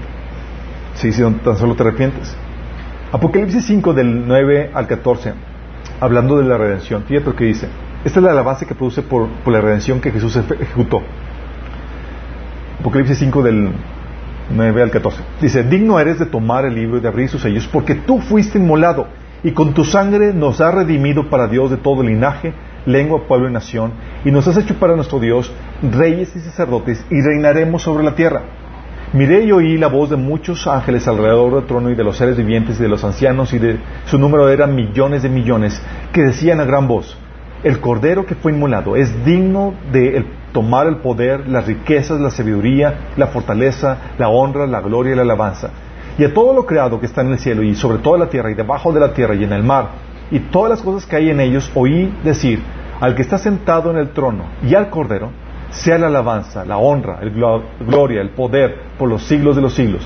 Sí, 0.96 1.14
si 1.14 1.24
tan 1.24 1.58
solo 1.58 1.76
te 1.76 1.84
arrepientes. 1.84 2.36
Apocalipsis 3.12 3.66
5 3.66 3.94
del 3.94 4.28
9 4.28 4.70
al 4.74 4.86
14, 4.86 5.34
hablando 6.00 6.38
de 6.38 6.44
la 6.44 6.58
redención. 6.58 7.04
Fíjate 7.04 7.26
lo 7.26 7.36
que 7.36 7.46
dice. 7.46 7.68
Esta 8.06 8.20
es 8.20 8.24
la 8.24 8.42
base 8.44 8.68
que 8.68 8.76
produce 8.76 9.02
por, 9.02 9.28
por 9.28 9.52
la 9.52 9.62
redención 9.62 10.00
que 10.00 10.12
Jesús 10.12 10.36
ejecutó. 10.36 11.02
Apocalipsis 12.80 13.18
5 13.18 13.42
del 13.42 13.72
9 14.56 14.82
al 14.84 14.92
14. 14.92 15.22
Dice, 15.42 15.64
digno 15.64 16.00
eres 16.00 16.20
de 16.20 16.28
tomar 16.28 16.66
el 16.66 16.76
libro 16.76 16.98
y 16.98 17.02
de 17.02 17.08
abrir 17.08 17.30
sus 17.30 17.42
sellos, 17.42 17.68
porque 17.68 17.96
tú 17.96 18.20
fuiste 18.22 18.60
inmolado 18.60 19.08
y 19.44 19.52
con 19.52 19.74
tu 19.74 19.86
sangre 19.86 20.34
nos 20.34 20.62
has 20.62 20.74
redimido 20.74 21.30
para 21.30 21.48
Dios 21.48 21.72
de 21.72 21.78
todo 21.78 22.04
linaje, 22.04 22.54
lengua, 22.86 23.28
pueblo 23.28 23.50
y 23.50 23.54
nación, 23.54 23.94
y 24.24 24.32
nos 24.32 24.48
has 24.48 24.58
hecho 24.58 24.76
para 24.76 24.96
nuestro 24.96 25.20
Dios 25.20 25.52
reyes 25.82 26.36
y 26.36 26.40
sacerdotes, 26.42 27.04
y 27.10 27.22
reinaremos 27.22 27.82
sobre 27.82 28.04
la 28.04 28.16
tierra. 28.16 28.44
Miré 29.12 29.44
y 29.44 29.52
oí 29.52 29.76
la 29.78 29.88
voz 29.88 30.12
de 30.12 30.18
muchos 30.18 30.68
ángeles 30.68 31.08
alrededor 31.08 31.56
del 31.56 31.66
trono 31.66 31.90
y 31.90 31.96
de 31.96 32.04
los 32.04 32.16
seres 32.16 32.38
vivientes 32.38 32.80
y 32.80 32.84
de 32.84 32.90
los 32.90 33.04
ancianos, 33.04 33.52
y 33.54 33.58
de 33.58 33.80
su 34.06 34.20
número 34.20 34.48
eran 34.50 34.76
millones 34.76 35.24
de 35.24 35.30
millones, 35.30 35.82
que 36.14 36.22
decían 36.22 36.60
a 36.60 36.66
gran 36.66 36.88
voz, 36.88 37.18
el 37.64 37.80
cordero 37.80 38.28
que 38.28 38.36
fue 38.36 38.52
inmolado 38.52 38.96
es 38.96 39.26
digno 39.26 39.74
de 39.92 40.24
tomar 40.52 40.86
el 40.86 40.98
poder, 40.98 41.48
las 41.48 41.66
riquezas, 41.66 42.22
la 42.22 42.30
sabiduría, 42.30 43.10
la 43.18 43.28
fortaleza, 43.28 43.98
la 44.20 44.30
honra, 44.30 44.68
la 44.68 44.80
gloria 44.80 45.14
y 45.14 45.16
la 45.16 45.24
alabanza. 45.24 45.72
Y 46.20 46.24
a 46.24 46.34
todo 46.34 46.54
lo 46.54 46.68
creado 46.68 47.00
que 47.00 47.08
está 47.08 47.22
en 47.22 47.32
el 47.32 47.40
cielo 47.40 47.64
y 47.64 47.74
sobre 47.74 47.98
toda 47.98 48.20
la 48.20 48.30
tierra 48.30 48.52
y 48.52 48.54
debajo 48.54 48.94
de 48.94 49.00
la 49.00 49.14
tierra 49.14 49.34
y 49.34 49.44
en 49.44 49.54
el 49.54 49.64
mar 49.64 49.88
y 50.30 50.40
todas 50.40 50.70
las 50.70 50.82
cosas 50.82 51.10
que 51.10 51.16
hay 51.16 51.32
en 51.32 51.40
ellos, 51.40 51.72
oí 51.74 52.14
decir 52.24 52.62
al 53.00 53.16
que 53.16 53.24
está 53.24 53.40
sentado 53.40 53.90
en 53.90 53.98
el 53.98 54.10
trono 54.10 54.46
y 54.62 54.76
al 54.76 54.90
cordero, 54.90 55.32
sea 55.72 55.98
la 55.98 56.08
alabanza, 56.08 56.66
la 56.66 56.78
honra, 56.78 57.20
la 57.22 57.62
gloria, 57.80 58.22
el 58.22 58.32
poder 58.32 58.82
por 58.98 59.10
los 59.10 59.24
siglos 59.24 59.56
de 59.56 59.62
los 59.62 59.74
siglos. 59.74 60.06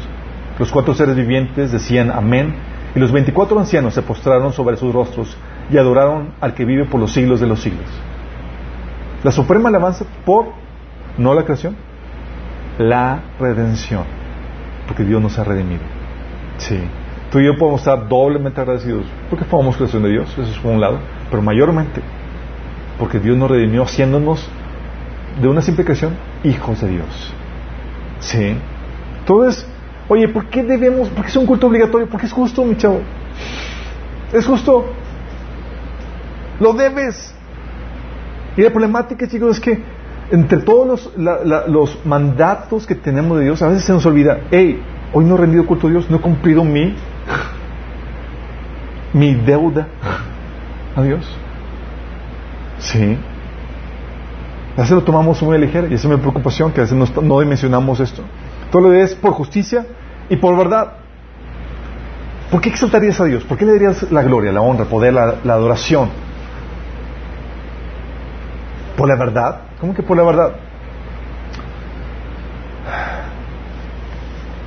Los 0.60 0.72
cuatro 0.72 0.94
seres 0.94 1.16
vivientes 1.16 1.72
decían 1.72 2.12
amén 2.12 2.56
y 2.96 3.00
los 3.00 3.12
veinticuatro 3.12 3.60
ancianos 3.60 3.94
se 3.94 4.02
postraron 4.02 4.54
sobre 4.54 4.78
sus 4.78 4.94
rostros 4.94 5.36
y 5.72 5.78
adoraron 5.78 6.34
al 6.42 6.54
que 6.54 6.66
vive 6.66 6.86
por 6.86 7.00
los 7.00 7.12
siglos 7.12 7.40
de 7.40 7.48
los 7.48 7.62
siglos. 7.62 7.86
La 9.24 9.32
suprema 9.32 9.70
alabanza 9.70 10.06
por, 10.26 10.48
no 11.18 11.34
la 11.34 11.44
creación, 11.44 11.76
la 12.78 13.22
redención, 13.40 14.04
porque 14.88 15.04
Dios 15.04 15.22
nos 15.22 15.40
ha 15.40 15.44
redimido. 15.44 15.82
Sí. 16.58 16.80
Tú 17.32 17.40
y 17.40 17.46
yo 17.46 17.58
podemos 17.58 17.82
estar 17.82 18.08
doblemente 18.08 18.62
agradecidos 18.62 19.06
porque 19.30 19.46
formamos 19.46 19.78
creación 19.78 20.04
de 20.04 20.10
Dios, 20.10 20.30
eso 20.34 20.44
es 20.44 20.60
por 20.60 20.72
un 20.72 20.82
lado, 20.82 21.00
pero 21.32 21.42
mayormente 21.42 22.02
porque 23.00 23.20
Dios 23.20 23.38
nos 23.38 23.50
redimió 23.50 23.84
haciéndonos 23.84 24.48
de 25.42 25.48
una 25.48 25.62
simple 25.62 25.84
creación 25.84 26.16
hijos 26.44 26.82
de 26.82 26.90
Dios. 26.90 27.34
Sí. 28.20 28.56
Entonces, 29.20 29.66
oye, 30.08 30.28
¿por 30.28 30.46
qué 30.46 30.64
debemos, 30.64 31.10
por 31.10 31.24
qué 31.24 31.30
es 31.30 31.36
un 31.36 31.46
culto 31.46 31.68
obligatorio? 31.68 32.08
Porque 32.08 32.26
es 32.26 32.34
justo, 32.34 32.64
mi 32.64 32.78
chavo. 32.78 33.02
Es 34.32 34.46
justo. 34.46 34.86
Lo 36.60 36.74
debes. 36.74 37.34
Y 38.56 38.62
la 38.62 38.70
problemática, 38.70 39.28
chicos, 39.28 39.58
es 39.58 39.60
que 39.60 39.84
entre 40.32 40.60
todos 40.60 41.12
los, 41.16 41.68
los 41.68 42.06
mandatos 42.06 42.86
que 42.86 42.96
tenemos 42.96 43.38
de 43.38 43.46
Dios, 43.46 43.62
a 43.62 43.68
veces 43.68 43.84
se 43.84 43.94
nos 43.94 44.06
olvida, 44.06 44.42
hey, 44.52 44.82
hoy 45.12 45.26
no 45.26 45.36
he 45.36 45.38
rendido 45.40 45.66
culto 45.66 45.88
a 45.88 45.90
Dios, 45.90 46.10
no 46.10 46.18
he 46.18 46.22
cumplido 46.22 46.64
mi, 46.64 46.96
mi 49.14 49.36
deuda 49.36 49.88
a 50.96 51.02
Dios. 51.02 51.28
Sí. 52.80 53.18
A 54.76 54.82
veces 54.82 54.92
lo 54.92 55.04
tomamos 55.04 55.42
muy 55.44 55.56
a 55.56 55.60
ligera 55.60 55.88
y 55.88 55.94
es 55.94 56.06
mi 56.06 56.18
preocupación, 56.18 56.72
que 56.72 56.82
a 56.82 56.84
veces 56.84 56.98
no, 56.98 57.22
no 57.22 57.40
dimensionamos 57.40 58.00
esto. 58.00 58.24
Todo 58.72 58.84
lo 58.84 58.94
es 58.94 59.14
por 59.14 59.34
justicia 59.34 59.86
y 60.30 60.36
por 60.36 60.58
verdad. 60.58 60.94
¿Por 62.50 62.60
qué 62.60 62.70
exaltarías 62.70 63.20
a 63.20 63.26
Dios? 63.26 63.44
¿Por 63.44 63.58
qué 63.58 63.66
le 63.66 63.74
darías 63.74 64.12
la 64.12 64.24
gloria, 64.24 64.52
la 64.52 64.62
honra, 64.62 64.84
el 64.84 64.90
poder, 64.90 65.14
la, 65.14 65.36
la 65.44 65.54
adoración? 65.54 66.10
¿Por 68.98 69.08
la 69.08 69.16
verdad? 69.16 69.62
¿Cómo 69.80 69.94
que 69.94 70.02
por 70.02 70.18
la 70.18 70.24
verdad? 70.24 70.56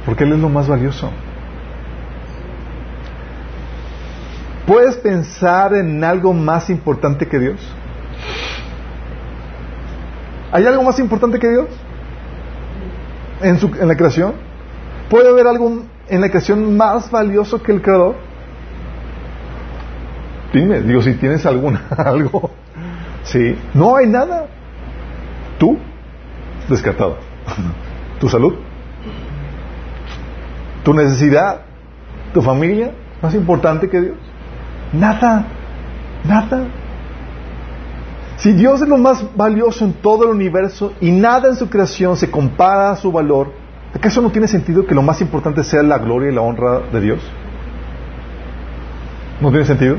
Porque 0.04 0.22
Él 0.22 0.34
es 0.34 0.38
lo 0.38 0.48
más 0.48 0.68
valioso. 0.68 1.10
¿Puedes 4.66 4.96
pensar 4.96 5.74
en 5.74 6.02
algo 6.02 6.32
más 6.32 6.70
importante 6.70 7.26
que 7.26 7.38
Dios? 7.38 7.60
¿Hay 10.52 10.66
algo 10.66 10.82
más 10.82 10.98
importante 10.98 11.38
que 11.38 11.48
Dios? 11.48 11.66
¿En, 13.42 13.58
su, 13.58 13.66
en 13.66 13.88
la 13.88 13.96
creación? 13.96 14.34
¿Puede 15.10 15.28
haber 15.28 15.46
algo 15.46 15.82
en 16.08 16.20
la 16.20 16.28
creación 16.28 16.76
más 16.76 17.10
valioso 17.10 17.62
que 17.62 17.72
el 17.72 17.82
Creador? 17.82 18.16
Dime, 20.52 20.80
digo, 20.80 21.02
si 21.02 21.14
tienes 21.14 21.44
alguna, 21.44 21.82
algo. 21.96 22.50
Sí, 23.24 23.56
no 23.74 23.96
hay 23.96 24.06
nada. 24.06 24.46
Tú, 25.58 25.78
descartado. 26.68 27.18
Tu 28.18 28.30
salud, 28.30 28.54
tu 30.86 30.94
necesidad, 30.94 31.62
tu 32.32 32.40
familia, 32.40 32.92
más 33.20 33.34
importante 33.34 33.90
que 33.90 34.00
Dios. 34.00 34.16
Nada, 34.92 35.44
nada. 36.24 36.64
Si 38.36 38.52
Dios 38.52 38.82
es 38.82 38.88
lo 38.88 38.98
más 38.98 39.24
valioso 39.34 39.84
en 39.84 39.94
todo 39.94 40.24
el 40.24 40.30
universo 40.30 40.92
y 41.00 41.10
nada 41.10 41.48
en 41.48 41.56
su 41.56 41.70
creación 41.70 42.16
se 42.16 42.30
compara 42.30 42.90
a 42.90 42.96
su 42.96 43.10
valor, 43.10 43.50
¿acaso 43.94 44.20
no 44.20 44.30
tiene 44.30 44.46
sentido 44.46 44.86
que 44.86 44.94
lo 44.94 45.02
más 45.02 45.22
importante 45.22 45.64
sea 45.64 45.82
la 45.82 45.98
gloria 45.98 46.30
y 46.30 46.34
la 46.34 46.42
honra 46.42 46.80
de 46.92 47.00
Dios? 47.00 47.20
¿No 49.40 49.50
tiene 49.50 49.64
sentido? 49.64 49.96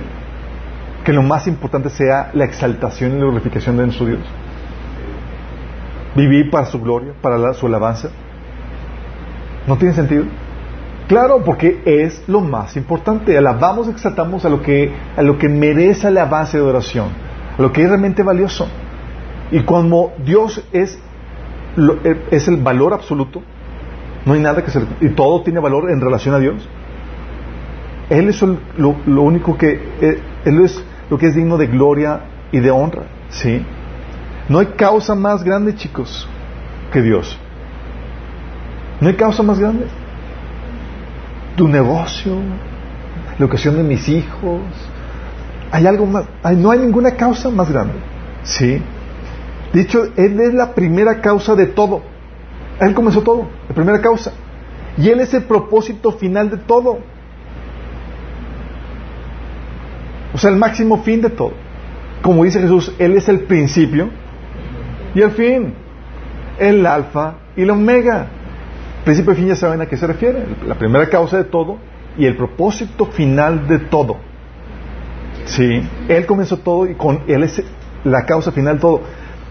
Que 1.03 1.13
lo 1.13 1.23
más 1.23 1.47
importante 1.47 1.89
sea 1.89 2.29
la 2.33 2.45
exaltación 2.45 3.11
y 3.11 3.13
la 3.15 3.25
glorificación 3.25 3.77
de 3.77 3.85
nuestro 3.85 4.05
Dios. 4.05 4.19
Vivir 6.15 6.51
para 6.51 6.67
su 6.67 6.79
gloria, 6.79 7.13
para 7.19 7.53
su 7.53 7.65
alabanza. 7.65 8.09
¿No 9.65 9.77
tiene 9.77 9.95
sentido? 9.95 10.25
Claro, 11.07 11.43
porque 11.43 11.81
es 11.85 12.23
lo 12.27 12.41
más 12.41 12.75
importante. 12.77 13.35
Alabamos, 13.37 13.87
exaltamos 13.87 14.45
a 14.45 14.49
lo 14.49 14.61
que, 14.61 14.91
a 15.15 15.23
lo 15.23 15.37
que 15.37 15.49
merece 15.49 16.11
la 16.11 16.25
base 16.25 16.57
de 16.57 16.63
oración 16.63 17.26
lo 17.57 17.71
que 17.71 17.83
es 17.83 17.89
realmente 17.89 18.23
valioso. 18.23 18.67
Y 19.51 19.61
como 19.61 20.13
Dios 20.23 20.63
es, 20.73 20.99
eh, 22.03 22.25
es 22.31 22.47
el 22.47 22.57
valor 22.57 22.93
absoluto, 22.93 23.41
no 24.25 24.33
hay 24.33 24.41
nada 24.41 24.63
que 24.63 24.71
ser, 24.71 24.83
y 24.99 25.09
todo 25.09 25.41
tiene 25.41 25.59
valor 25.59 25.89
en 25.89 26.01
relación 26.01 26.35
a 26.35 26.39
Dios. 26.39 26.67
Él 28.09 28.29
es 28.29 28.41
lo, 28.41 29.21
único 29.21 29.57
que, 29.57 29.81
eh, 30.01 30.21
Él 30.45 30.61
es 30.61 30.83
lo 31.09 31.17
que 31.17 31.27
es 31.27 31.35
digno 31.35 31.57
de 31.57 31.67
gloria 31.67 32.21
y 32.51 32.59
de 32.59 32.71
honra, 32.71 33.03
¿sí? 33.29 33.65
No 34.49 34.59
hay 34.59 34.67
causa 34.67 35.13
más 35.15 35.43
grande, 35.43 35.75
chicos, 35.75 36.27
que 36.91 37.01
Dios. 37.01 37.37
No 39.01 39.09
hay 39.09 39.15
causa 39.15 39.43
más 39.43 39.59
grande. 39.59 39.87
Tu 41.55 41.67
negocio, 41.67 42.35
la 43.37 43.45
educación 43.45 43.75
de 43.75 43.83
mis 43.83 44.07
hijos, 44.07 44.61
hay 45.71 45.85
algo 45.85 46.05
más, 46.05 46.25
no 46.55 46.71
hay 46.71 46.79
ninguna 46.79 47.11
causa 47.11 47.49
más 47.49 47.71
grande. 47.71 47.95
¿Sí? 48.43 48.81
Dicho, 49.73 50.05
Él 50.15 50.39
es 50.39 50.53
la 50.53 50.73
primera 50.73 51.21
causa 51.21 51.55
de 51.55 51.67
todo. 51.67 52.01
Él 52.79 52.93
comenzó 52.93 53.21
todo, 53.21 53.47
la 53.67 53.75
primera 53.75 54.01
causa. 54.01 54.31
Y 54.97 55.09
Él 55.09 55.19
es 55.19 55.33
el 55.33 55.43
propósito 55.43 56.11
final 56.13 56.49
de 56.49 56.57
todo. 56.57 56.99
O 60.33 60.37
sea, 60.37 60.51
el 60.51 60.57
máximo 60.57 61.03
fin 61.03 61.21
de 61.21 61.29
todo. 61.29 61.53
Como 62.21 62.43
dice 62.43 62.61
Jesús, 62.61 62.93
Él 62.99 63.15
es 63.15 63.27
el 63.29 63.41
principio 63.41 64.09
y 65.13 65.21
el 65.21 65.31
fin. 65.31 65.73
El 66.59 66.85
alfa 66.85 67.35
y 67.55 67.65
la 67.65 67.73
omega. 67.73 68.27
principio 69.03 69.33
y 69.33 69.35
fin 69.35 69.47
ya 69.47 69.55
saben 69.55 69.81
a 69.81 69.85
qué 69.85 69.97
se 69.97 70.07
refiere. 70.07 70.45
La 70.65 70.75
primera 70.75 71.09
causa 71.09 71.37
de 71.37 71.43
todo 71.43 71.77
y 72.17 72.25
el 72.25 72.35
propósito 72.35 73.05
final 73.05 73.67
de 73.67 73.79
todo. 73.79 74.17
Sí, 75.47 75.81
Él 76.07 76.25
comenzó 76.25 76.57
todo 76.57 76.87
y 76.87 76.95
con 76.95 77.23
Él 77.27 77.43
es 77.43 77.63
la 78.03 78.25
causa 78.25 78.51
final 78.51 78.75
de 78.75 78.81
todo. 78.81 79.01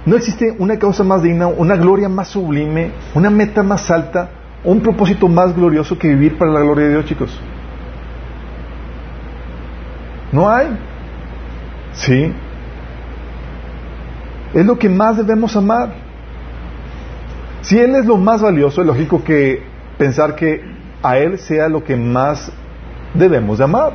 No 0.05 0.16
existe 0.16 0.55
una 0.59 0.78
causa 0.78 1.03
más 1.03 1.22
digna, 1.22 1.49
una 1.49 1.76
gloria 1.76 2.09
más 2.09 2.28
sublime, 2.28 2.92
una 3.14 3.28
meta 3.28 3.62
más 3.62 3.90
alta, 3.90 4.30
un 4.62 4.80
propósito 4.80 5.26
más 5.28 5.55
glorioso 5.57 5.99
que 5.99 6.09
vivir 6.09 6.38
para 6.38 6.53
la 6.53 6.61
gloria 6.61 6.84
de 6.86 6.90
Dios, 6.92 7.07
chicos. 7.07 7.40
No 10.32 10.49
hay. 10.49 10.68
Sí. 11.92 12.32
Es 14.55 14.66
lo 14.66 14.78
que 14.78 14.88
más 14.88 15.16
debemos 15.16 15.57
amar. 15.57 15.94
Si 17.62 17.78
Él 17.78 17.97
es 17.97 18.07
lo 18.07 18.16
más 18.16 18.42
valioso, 18.42 18.82
es 18.82 18.86
lógico 18.86 19.24
que 19.24 19.64
pensar 19.99 20.36
que 20.36 20.62
a 21.03 21.18
Él 21.18 21.38
sea 21.38 21.68
lo 21.68 21.82
que 21.82 21.97
más 21.97 22.53
debemos 23.14 23.59
de 23.59 23.64
amar. 23.64 23.94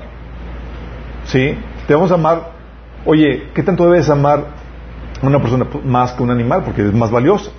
¿Sí? 1.25 1.55
Debemos 1.91 2.09
amar, 2.13 2.51
oye, 3.05 3.49
¿qué 3.53 3.63
tanto 3.63 3.83
debes 3.83 4.09
amar 4.09 4.45
a 5.21 5.27
una 5.27 5.41
persona 5.41 5.67
más 5.83 6.13
que 6.13 6.23
un 6.23 6.31
animal? 6.31 6.63
Porque 6.63 6.87
es 6.87 6.93
más 6.93 7.11
valioso. 7.11 7.51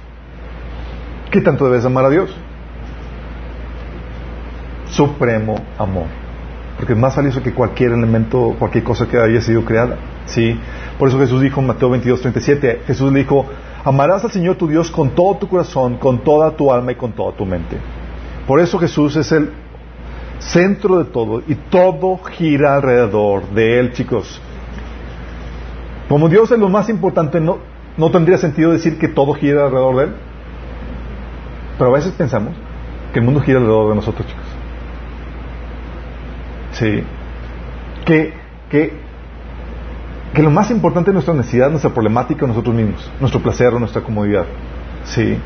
¿Qué 1.31 1.43
tanto 1.43 1.67
debes 1.67 1.85
amar 1.85 2.07
a 2.07 2.09
Dios? 2.09 2.35
Supremo 4.89 5.57
amor. 5.77 6.07
Porque 6.79 6.95
es 6.95 6.99
más 6.99 7.15
valioso 7.15 7.43
que 7.43 7.53
cualquier 7.53 7.93
elemento, 7.93 8.57
cualquier 8.59 8.85
cosa 8.85 9.07
que 9.07 9.19
haya 9.19 9.43
sido 9.43 9.67
creada. 9.67 9.99
¿Sí? 10.25 10.59
Por 10.99 11.09
eso 11.09 11.19
Jesús 11.19 11.43
dijo 11.43 11.61
en 11.61 11.67
Mateo 11.67 11.91
22, 11.91 12.23
37, 12.23 12.85
Jesús 12.87 13.13
le 13.13 13.19
dijo, 13.19 13.45
amarás 13.85 14.25
al 14.25 14.31
Señor 14.31 14.57
tu 14.57 14.67
Dios 14.67 14.91
con 14.91 15.11
todo 15.11 15.37
tu 15.37 15.47
corazón, 15.47 15.99
con 15.99 16.21
toda 16.21 16.53
tu 16.53 16.73
alma 16.73 16.93
y 16.93 16.95
con 16.95 17.13
toda 17.13 17.37
tu 17.37 17.45
mente. 17.45 17.77
Por 18.47 18.61
eso 18.61 18.79
Jesús 18.79 19.15
es 19.15 19.31
el 19.31 19.51
centro 20.49 20.99
de 20.99 21.05
todo 21.11 21.43
y 21.47 21.55
todo 21.55 22.19
gira 22.19 22.75
alrededor 22.75 23.49
de 23.51 23.81
Él, 23.81 23.93
chicos. 23.93 24.41
Como 26.09 26.29
Dios 26.29 26.51
es 26.51 26.59
lo 26.59 26.69
más 26.69 26.89
importante, 26.89 27.41
no, 27.41 27.59
no 27.97 28.11
tendría 28.11 28.39
sentido 28.39 28.73
decir 28.73 28.99
que 28.99 29.09
todo 29.09 29.35
gira 29.35 29.65
alrededor 29.65 29.97
de 29.97 30.05
Él. 30.05 30.11
Pero 31.79 31.91
a 31.91 31.95
veces 31.95 32.13
pensamos 32.13 32.55
que 33.13 33.19
el 33.19 33.25
mundo 33.25 33.41
gira 33.41 33.59
alrededor 33.59 33.91
de 33.91 33.97
nosotros, 33.97 34.27
chicos. 34.27 34.45
Sí. 36.73 37.03
Que, 38.05 38.35
que, 38.71 38.93
que 40.35 40.43
lo 40.43 40.51
más 40.51 40.71
importante 40.71 41.11
es 41.11 41.15
nuestra 41.15 41.35
necesidad, 41.35 41.71
nuestra 41.71 41.91
problemática, 41.91 42.47
nosotros 42.47 42.75
mismos, 42.75 43.11
nuestro 43.21 43.41
placer, 43.41 43.73
nuestra 43.75 44.03
comodidad. 44.03 44.45
Sí. 45.05 45.39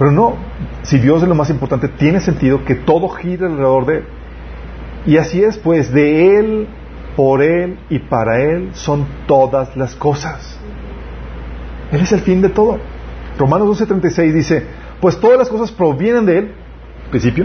Pero 0.00 0.12
no, 0.12 0.32
si 0.80 0.98
Dios 0.98 1.22
es 1.22 1.28
lo 1.28 1.34
más 1.34 1.50
importante, 1.50 1.86
tiene 1.86 2.20
sentido 2.20 2.64
que 2.64 2.74
todo 2.74 3.10
gire 3.10 3.44
alrededor 3.44 3.84
de 3.84 3.96
Él. 3.98 4.04
Y 5.04 5.18
así 5.18 5.44
es, 5.44 5.58
pues, 5.58 5.92
de 5.92 6.38
Él, 6.38 6.68
por 7.16 7.42
Él 7.42 7.78
y 7.90 7.98
para 7.98 8.40
Él 8.42 8.70
son 8.72 9.06
todas 9.26 9.76
las 9.76 9.94
cosas. 9.94 10.58
Él 11.92 12.00
es 12.00 12.12
el 12.12 12.20
fin 12.20 12.40
de 12.40 12.48
todo. 12.48 12.78
Romanos 13.38 13.78
12:36 13.78 14.32
dice, 14.32 14.64
pues 15.02 15.20
todas 15.20 15.36
las 15.36 15.50
cosas 15.50 15.70
provienen 15.70 16.24
de 16.24 16.38
Él, 16.38 16.54
principio, 17.10 17.44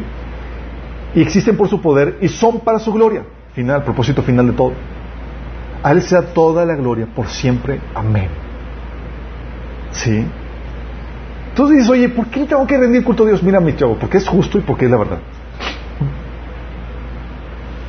y 1.13 1.21
existen 1.21 1.57
por 1.57 1.67
su 1.67 1.81
poder 1.81 2.19
y 2.21 2.29
son 2.29 2.61
para 2.61 2.79
su 2.79 2.93
gloria. 2.93 3.25
Final, 3.53 3.83
propósito 3.83 4.23
final 4.23 4.47
de 4.47 4.53
todo. 4.53 4.71
A 5.83 5.91
Él 5.91 6.01
sea 6.01 6.21
toda 6.21 6.65
la 6.65 6.75
gloria 6.75 7.05
por 7.05 7.27
siempre. 7.27 7.81
Amén. 7.93 8.29
¿Sí? 9.91 10.25
Entonces 11.55 11.77
dices, 11.77 11.89
oye, 11.89 12.09
¿por 12.09 12.27
qué 12.27 12.43
tengo 12.43 12.67
que 12.67 12.77
rendir 12.77 13.01
culto 13.01 13.23
a 13.23 13.27
Dios? 13.27 13.41
Mira, 13.41 13.61
mi 13.61 13.73
chavo, 13.77 13.95
porque 13.95 14.17
es 14.17 14.27
justo 14.27 14.57
y 14.57 14.61
porque 14.61 14.83
es 14.83 14.91
la 14.91 14.97
verdad. 14.97 15.19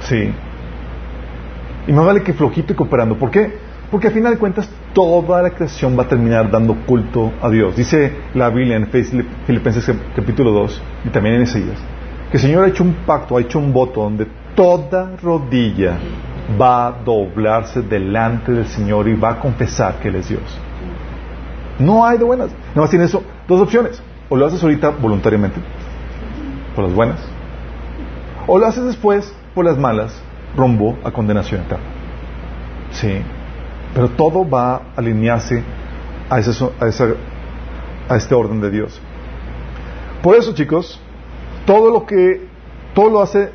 Sí. 0.03 0.31
Y 1.89 1.93
más 1.93 2.07
vale 2.07 2.23
que 2.23 2.33
flojito 2.33 2.75
y 2.75 2.77
cooperando. 2.77 3.19
¿Por 3.19 3.33
qué? 3.33 3.59
Porque 3.91 4.07
al 4.07 4.13
final 4.13 4.35
de 4.35 4.39
cuentas 4.39 4.71
toda 4.93 5.43
la 5.43 5.51
creación 5.51 5.99
va 5.99 6.05
a 6.05 6.09
terminar 6.09 6.49
dando 6.49 6.77
culto 6.87 7.33
a 7.43 7.51
Dios. 7.51 7.75
Dice 7.75 8.13
la 8.35 8.51
Biblia 8.51 8.77
en 8.77 8.87
Filipenses 8.87 9.91
capítulo 10.15 10.53
2 10.53 10.83
y 11.07 11.09
también 11.09 11.35
en 11.35 11.43
Isaías 11.43 11.81
que 12.31 12.37
el 12.37 12.41
Señor 12.41 12.65
ha 12.65 12.69
hecho 12.69 12.85
un 12.85 12.95
pacto, 13.05 13.37
ha 13.37 13.41
hecho 13.41 13.59
un 13.59 13.73
voto 13.73 14.03
donde 14.03 14.29
toda 14.55 15.17
rodilla 15.21 15.99
va 16.61 16.87
a 16.87 16.93
doblarse 17.05 17.83
delante 17.83 18.53
del 18.53 18.67
Señor 18.69 19.09
y 19.09 19.15
va 19.15 19.31
a 19.31 19.41
confesar 19.41 19.99
que 19.99 20.07
Él 20.07 20.15
es 20.15 20.29
Dios. 20.29 20.59
No 21.79 22.05
hay 22.05 22.19
de 22.19 22.25
buenas. 22.25 22.51
Nada 22.69 22.83
más 22.83 22.91
tiene 22.91 23.05
eso, 23.05 23.23
dos 23.49 23.61
opciones. 23.61 24.03
O 24.29 24.37
lo 24.37 24.47
haces 24.47 24.63
ahorita 24.63 24.91
voluntariamente, 24.91 25.61
por 26.75 26.85
las 26.85 26.95
buenas, 26.95 27.21
o 28.47 28.59
lo 28.59 28.67
haces 28.67 28.85
después 28.85 29.33
por 29.55 29.65
las 29.65 29.79
malas, 29.79 30.21
rumbo 30.57 30.99
a 31.05 31.13
condenación 31.13 31.63
eterna. 31.63 31.85
Sí. 32.91 33.23
Pero 33.95 34.09
todo 34.11 34.49
va 34.49 34.75
a 34.75 34.83
alinearse 34.97 35.63
a, 36.29 36.41
ese, 36.41 36.65
a, 36.65 38.13
a 38.13 38.17
este 38.17 38.35
orden 38.35 38.61
de 38.61 38.71
Dios. 38.71 39.01
Por 40.23 40.35
eso, 40.35 40.55
chicos, 40.55 41.01
todo 41.67 41.91
lo 41.91 42.05
que 42.05 42.49
todo 42.95 43.11
lo 43.11 43.23
hace 43.23 43.53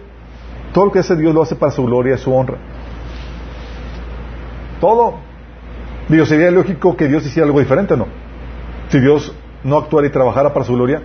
todo 0.73 0.85
lo 0.85 0.91
que 0.91 0.99
hace 0.99 1.15
Dios 1.15 1.33
lo 1.33 1.41
hace 1.41 1.55
para 1.55 1.71
su 1.71 1.83
gloria 1.83 2.15
y 2.15 2.17
su 2.17 2.33
honra. 2.33 2.57
Todo. 4.79 5.15
Dios, 6.11 6.27
sería 6.27 6.51
lógico 6.51 6.97
que 6.97 7.07
Dios 7.07 7.25
hiciera 7.25 7.45
algo 7.45 7.59
diferente, 7.59 7.95
¿no? 7.95 8.07
Si 8.89 8.99
Dios 8.99 9.33
no 9.63 9.77
actuara 9.77 10.07
y 10.07 10.09
trabajara 10.09 10.53
para 10.53 10.65
su 10.65 10.73
gloria, 10.73 11.01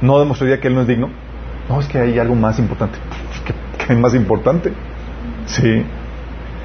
no 0.00 0.18
demostraría 0.18 0.58
que 0.58 0.68
Él 0.68 0.74
no 0.74 0.82
es 0.82 0.88
digno. 0.88 1.10
No, 1.68 1.80
es 1.80 1.86
que 1.86 1.98
hay 1.98 2.18
algo 2.18 2.34
más 2.34 2.58
importante. 2.58 2.98
¿Qué, 3.44 3.92
hay 3.92 3.98
más 3.98 4.14
importante? 4.14 4.72
Sí. 5.46 5.84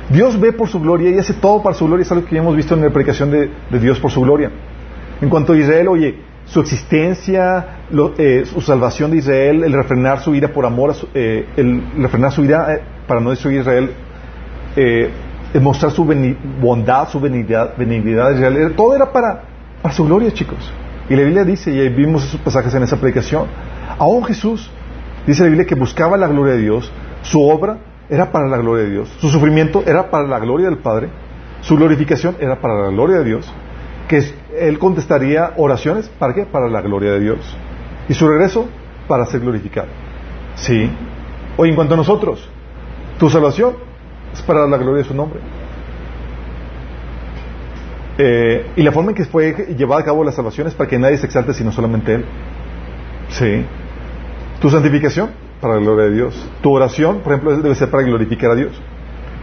Dios 0.09 0.39
ve 0.39 0.53
por 0.53 0.69
su 0.69 0.79
gloria 0.79 1.09
y 1.09 1.17
hace 1.19 1.34
todo 1.34 1.61
para 1.61 1.75
su 1.75 1.86
gloria. 1.86 2.03
Es 2.03 2.11
algo 2.11 2.25
que 2.25 2.36
ya 2.36 2.41
hemos 2.41 2.55
visto 2.55 2.73
en 2.73 2.81
la 2.81 2.89
predicación 2.89 3.31
de, 3.31 3.49
Dios 3.79 3.99
por 3.99 4.11
su 4.11 4.21
gloria. 4.21 4.49
En 5.21 5.29
cuanto 5.29 5.53
a 5.53 5.57
Israel, 5.57 5.89
oye, 5.89 6.19
su 6.45 6.61
existencia, 6.61 7.79
eh, 8.17 8.43
su 8.45 8.61
salvación 8.61 9.11
de 9.11 9.17
Israel, 9.17 9.63
el 9.63 9.73
refrenar 9.73 10.21
su 10.21 10.34
ira 10.36 10.49
por 10.49 10.65
amor, 10.65 10.95
eh, 11.13 11.47
el 11.57 11.84
refrenar 11.97 12.31
su 12.31 12.43
ira 12.43 12.73
eh, 12.73 12.81
para 13.07 13.19
no 13.19 13.29
destruir 13.29 13.59
Israel, 13.61 13.91
el 14.75 15.11
mostrar 15.59 15.91
su 15.91 16.05
bondad, 16.61 17.09
su 17.09 17.19
benignidad, 17.19 17.77
benignidad 17.77 18.71
todo 18.75 18.95
era 18.95 19.11
para 19.11 19.43
su 19.91 20.05
gloria, 20.05 20.31
chicos. 20.31 20.71
Y 21.09 21.15
la 21.15 21.23
Biblia 21.23 21.43
dice, 21.43 21.71
y 21.71 21.89
vimos 21.89 22.25
esos 22.25 22.39
pasajes 22.39 22.73
en 22.73 22.83
esa 22.83 22.97
predicación, 22.97 23.47
aún 23.99 24.23
Jesús, 24.23 24.71
dice 25.27 25.43
la 25.43 25.49
Biblia 25.49 25.65
que 25.65 25.75
buscaba 25.75 26.17
la 26.17 26.27
gloria 26.27 26.53
de 26.53 26.61
Dios, 26.61 26.91
su 27.21 27.41
obra 27.41 27.77
era 28.09 28.31
para 28.31 28.47
la 28.47 28.57
gloria 28.57 28.85
de 28.85 28.91
Dios, 28.91 29.09
su 29.19 29.29
sufrimiento 29.29 29.83
era 29.85 30.09
para 30.09 30.27
la 30.27 30.39
gloria 30.39 30.67
del 30.67 30.77
Padre, 30.77 31.09
su 31.61 31.75
glorificación 31.75 32.37
era 32.39 32.59
para 32.59 32.81
la 32.81 32.87
gloria 32.89 33.17
de 33.17 33.25
Dios, 33.25 33.53
que 34.07 34.23
Él 34.57 34.79
contestaría 34.79 35.53
oraciones, 35.57 36.09
¿para 36.19 36.33
qué? 36.33 36.45
Para 36.45 36.67
la 36.67 36.81
gloria 36.81 37.11
de 37.11 37.19
Dios. 37.19 37.57
Y 38.09 38.13
su 38.13 38.27
regreso, 38.27 38.67
para 39.07 39.25
ser 39.25 39.41
glorificado. 39.41 39.87
Sí. 40.55 40.89
O 41.57 41.65
en 41.65 41.75
cuanto 41.75 41.93
a 41.93 41.97
nosotros, 41.97 42.49
tu 43.17 43.29
salvación 43.29 43.75
es 44.34 44.41
para 44.41 44.67
la 44.67 44.77
gloria 44.77 45.03
de 45.03 45.07
su 45.07 45.13
nombre. 45.13 45.39
Eh, 48.17 48.71
y 48.75 48.84
la 48.84 48.91
forma 48.91 49.11
en 49.11 49.15
que 49.15 49.25
fue 49.25 49.75
llevada 49.75 50.01
a 50.01 50.05
cabo 50.05 50.23
la 50.23 50.31
salvación 50.31 50.67
es 50.67 50.75
para 50.75 50.88
que 50.88 50.99
nadie 50.99 51.17
se 51.17 51.25
exalte 51.25 51.53
sino 51.53 51.71
solamente 51.71 52.15
Él. 52.15 52.25
Sí. 53.29 53.65
Tu 54.59 54.69
santificación 54.69 55.31
para 55.59 55.75
la 55.75 55.81
gloria 55.81 56.05
de 56.05 56.15
Dios. 56.15 56.49
Tu 56.61 56.71
oración, 56.71 57.19
por 57.19 57.34
ejemplo, 57.34 57.57
debe 57.57 57.75
ser 57.75 57.89
para 57.89 58.03
glorificar 58.03 58.51
a 58.51 58.55
Dios. 58.55 58.71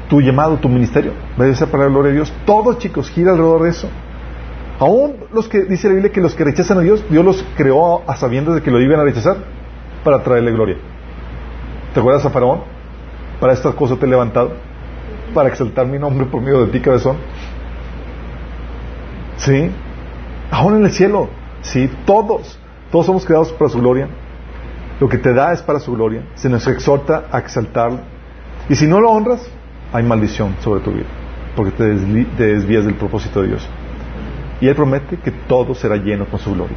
Tu 0.09 0.21
llamado, 0.21 0.57
tu 0.57 0.69
ministerio, 0.69 1.13
debe 1.37 1.55
ser 1.55 1.69
para 1.69 1.85
la 1.85 1.91
gloria 1.91 2.11
de 2.11 2.17
Dios. 2.17 2.33
Todo, 2.45 2.75
chicos, 2.75 3.11
gira 3.11 3.33
alrededor 3.33 3.63
de 3.63 3.71
eso. 3.71 3.89
Aún 4.79 5.17
los 5.33 5.49
que, 5.49 5.65
dice 5.65 5.89
la 5.89 5.95
Biblia, 5.95 6.13
que 6.13 6.21
los 6.21 6.35
que 6.35 6.45
rechazan 6.45 6.79
a 6.79 6.81
Dios, 6.81 7.05
Dios 7.11 7.25
los 7.25 7.45
creó 7.57 8.03
a 8.09 8.17
sabiendas 8.17 8.55
de 8.55 8.63
que 8.63 8.71
lo 8.71 8.81
iban 8.81 8.99
a 8.99 9.05
rechazar 9.05 9.37
para 10.03 10.23
traerle 10.23 10.53
gloria. 10.53 10.77
¿Te 11.93 12.01
acuerdas 12.01 12.25
a 12.25 12.31
Faraón? 12.31 12.63
Para 13.41 13.53
estas 13.53 13.75
cosas 13.75 13.99
te 13.99 14.07
he 14.07 14.09
levantado, 14.09 14.53
para 15.35 15.49
exaltar 15.49 15.87
mi 15.87 15.99
nombre 15.99 16.27
por 16.27 16.41
medio 16.41 16.67
de 16.67 16.73
ti, 16.73 16.81
cabezón. 16.81 17.17
¿Sí? 19.37 19.71
Aún 20.51 20.77
en 20.77 20.85
el 20.85 20.91
cielo. 20.91 21.29
Sí, 21.63 21.91
todos. 22.05 22.59
Todos 22.91 23.07
somos 23.07 23.25
creados 23.25 23.53
para 23.53 23.71
su 23.71 23.79
gloria. 23.79 24.09
Lo 25.01 25.09
que 25.09 25.19
te 25.19 25.33
da 25.33 25.53
es 25.53 25.63
para 25.63 25.81
su 25.81 25.93
gloria. 25.93 26.23
Se 26.35 26.49
nos 26.49 26.67
exhorta 26.67 27.25
a 27.31 27.39
exaltarlo. 27.39 28.01
Y 28.69 28.77
si 28.77 28.87
no 28.87 29.01
lo 29.01 29.11
honras, 29.11 29.49
hay 29.93 30.05
maldición 30.05 30.57
sobre 30.61 30.81
tu 30.81 30.93
vida. 30.93 31.07
Porque 31.57 31.73
te, 31.73 31.85
desvías 31.85 32.85
del 32.85 32.95
propósito 32.95 33.43
de 33.43 33.49
Dios. 33.49 33.69
Y 34.61 34.69
Él 34.69 34.75
promete 34.75 35.17
que 35.19 35.31
todo 35.31 35.75
será 35.75 35.97
lleno 35.97 36.27
con 36.27 36.39
su 36.39 36.53
gloria. 36.53 36.77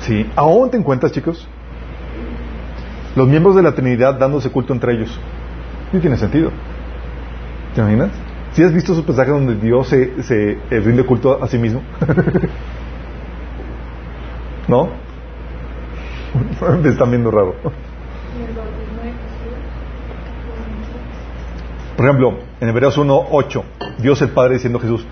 ¿Sí? 0.00 0.28
¿Aún 0.34 0.70
te 0.70 0.76
encuentras, 0.76 1.12
chicos? 1.12 1.46
Los 3.14 3.28
miembros 3.28 3.54
de 3.54 3.62
la 3.62 3.72
Trinidad 3.72 4.18
dándose 4.18 4.50
culto 4.50 4.72
entre 4.72 4.94
ellos. 4.94 5.18
No 5.92 6.00
tiene 6.00 6.16
sentido. 6.16 6.50
¿Te 7.74 7.80
imaginas? 7.80 8.10
¿Si 8.52 8.64
has 8.64 8.72
visto 8.72 8.92
esos 8.92 9.04
pasajes 9.04 9.32
donde 9.32 9.54
Dios 9.54 9.88
se, 9.88 10.58
eh, 10.70 10.80
rinde 10.80 11.04
culto 11.04 11.42
a 11.42 11.46
sí 11.46 11.56
mismo? 11.56 11.82
¿No? 14.68 14.88
Me 16.82 16.88
están 16.88 17.10
viendo 17.10 17.30
raro. 17.30 17.54
Por 21.96 22.06
ejemplo, 22.06 22.38
en 22.60 22.68
Hebreos 22.68 22.96
1, 22.96 23.26
8, 23.30 23.64
Dios 23.98 24.22
el 24.22 24.30
Padre 24.30 24.54
diciendo 24.54 24.78
a 24.78 24.82
Jesús, 24.82 25.04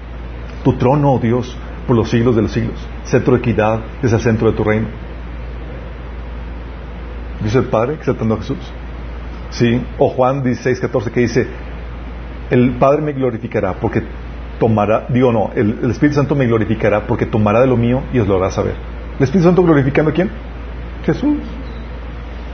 tu 0.65 0.73
trono, 0.79 1.13
oh 1.13 1.19
Dios, 1.19 1.55
por 1.87 1.95
los 1.95 2.09
siglos 2.09 2.35
de 2.35 2.43
los 2.43 2.51
siglos, 2.51 2.79
centro 3.05 3.35
de 3.35 3.41
equidad, 3.41 3.81
es 4.03 4.13
el 4.13 4.21
centro 4.21 4.51
de 4.51 4.57
tu 4.57 4.65
reino. 4.65 4.89
Dios 7.41 7.55
el 7.55 7.67
Padre 7.67 7.95
exaltando 7.95 8.35
a 8.35 8.39
Jesús. 8.39 8.59
Sí, 9.51 9.85
o 9.99 10.09
Juan 10.09 10.43
16, 10.43 10.81
14 10.81 11.11
que 11.11 11.21
dice, 11.21 11.47
el 12.51 12.73
Padre 12.73 13.03
me 13.03 13.13
glorificará 13.13 13.75
porque 13.75 14.03
tomará, 14.59 15.07
digo 15.09 15.33
no, 15.33 15.51
el, 15.55 15.91
Espíritu 15.91 16.17
Santo 16.17 16.35
me 16.35 16.47
glorificará 16.47 17.07
porque 17.07 17.27
tomará 17.27 17.61
de 17.61 17.67
lo 17.67 17.77
mío 17.77 18.03
y 18.13 18.19
os 18.19 18.29
lo 18.29 18.37
hará 18.37 18.51
saber. 18.51 18.75
¿El 19.19 19.25
Espíritu 19.25 19.49
Santo 19.49 19.63
glorificando 19.63 20.11
a 20.11 20.15
quién? 20.15 20.31
Jesús. 21.05 21.39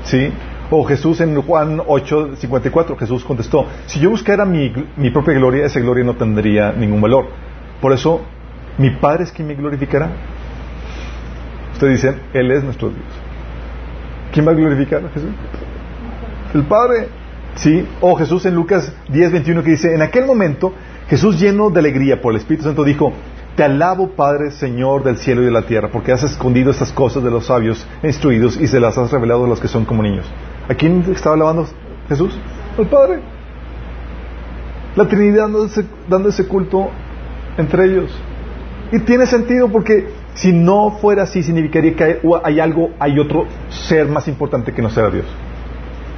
¿Sí? 0.05 0.31
O 0.71 0.85
Jesús 0.85 1.21
en 1.21 1.41
Juan 1.43 1.81
8, 1.87 2.37
54, 2.37 2.97
Jesús 2.97 3.25
contestó, 3.25 3.67
si 3.87 4.01
yo 4.01 4.11
buscara 4.11 4.45
mi, 4.45 4.73
mi 4.97 5.11
propia 5.11 5.35
gloria, 5.35 5.67
esa 5.67 5.81
gloria 5.81 6.05
no 6.05 6.15
tendría 6.15 6.73
ningún 6.73 7.01
valor. 7.01 7.27
Por 7.81 7.93
eso, 7.93 8.23
mi 8.79 8.91
Padre 8.91 9.25
es 9.25 9.33
quien 9.33 9.49
me 9.49 9.55
glorificará. 9.55 10.11
Ustedes 11.75 12.03
dicen, 12.03 12.21
Él 12.33 12.51
es 12.51 12.65
nuestro 12.65 12.89
Dios. 12.89 13.05
¿Quién 14.33 14.47
va 14.47 14.53
a 14.53 14.55
glorificar 14.55 15.05
a 15.05 15.09
Jesús? 15.11 15.31
El 16.55 16.63
Padre. 16.65 17.09
¿Sí? 17.57 17.87
O 18.01 18.17
Jesús 18.17 18.47
en 18.47 18.55
Lucas 18.55 18.93
10, 19.09 19.33
21 19.33 19.63
que 19.63 19.71
dice, 19.71 19.95
en 19.95 20.03
aquel 20.03 20.27
momento 20.27 20.73
Jesús 21.09 21.39
lleno 21.39 21.71
de 21.71 21.81
alegría 21.81 22.21
por 22.21 22.33
el 22.33 22.39
Espíritu 22.39 22.65
Santo 22.65 22.83
dijo, 22.83 23.13
te 23.57 23.63
alabo 23.63 24.09
Padre, 24.11 24.51
Señor 24.51 25.05
del 25.05 25.17
cielo 25.17 25.43
y 25.43 25.45
de 25.45 25.51
la 25.51 25.63
tierra, 25.63 25.89
porque 25.93 26.13
has 26.13 26.23
escondido 26.25 26.71
estas 26.71 26.93
cosas 26.93 27.23
de 27.23 27.31
los 27.31 27.47
sabios 27.47 27.87
e 28.03 28.09
instruidos 28.09 28.57
y 28.61 28.67
se 28.67 28.81
las 28.81 28.99
has 28.99 29.13
revelado 29.13 29.45
a 29.45 29.49
los 29.49 29.61
que 29.61 29.69
son 29.69 29.85
como 29.85 30.03
niños. 30.03 30.27
¿A 30.69 30.75
quién 30.75 31.05
estaba 31.13 31.37
alabando 31.37 31.69
Jesús? 32.09 32.37
Al 32.77 32.87
Padre. 32.89 33.21
La 34.97 35.07
Trinidad 35.07 35.49
dando 36.09 36.29
ese, 36.29 36.47
culto 36.47 36.91
entre 37.57 37.85
ellos. 37.85 38.11
Y 38.93 39.01
tiene 39.01 39.27
sentido 39.27 39.69
porque 39.69 40.09
si 40.35 40.53
no 40.53 40.99
fuera 41.01 41.25
así, 41.25 41.43
significaría 41.43 41.95
que 41.95 42.21
hay, 42.45 42.61
algo, 42.61 42.91
hay 42.99 43.19
otro 43.19 43.47
ser 43.69 44.09
más 44.09 44.27
importante 44.29 44.73
que 44.73 44.83
no 44.83 44.91
sea 44.91 45.11
Dios. 45.11 45.27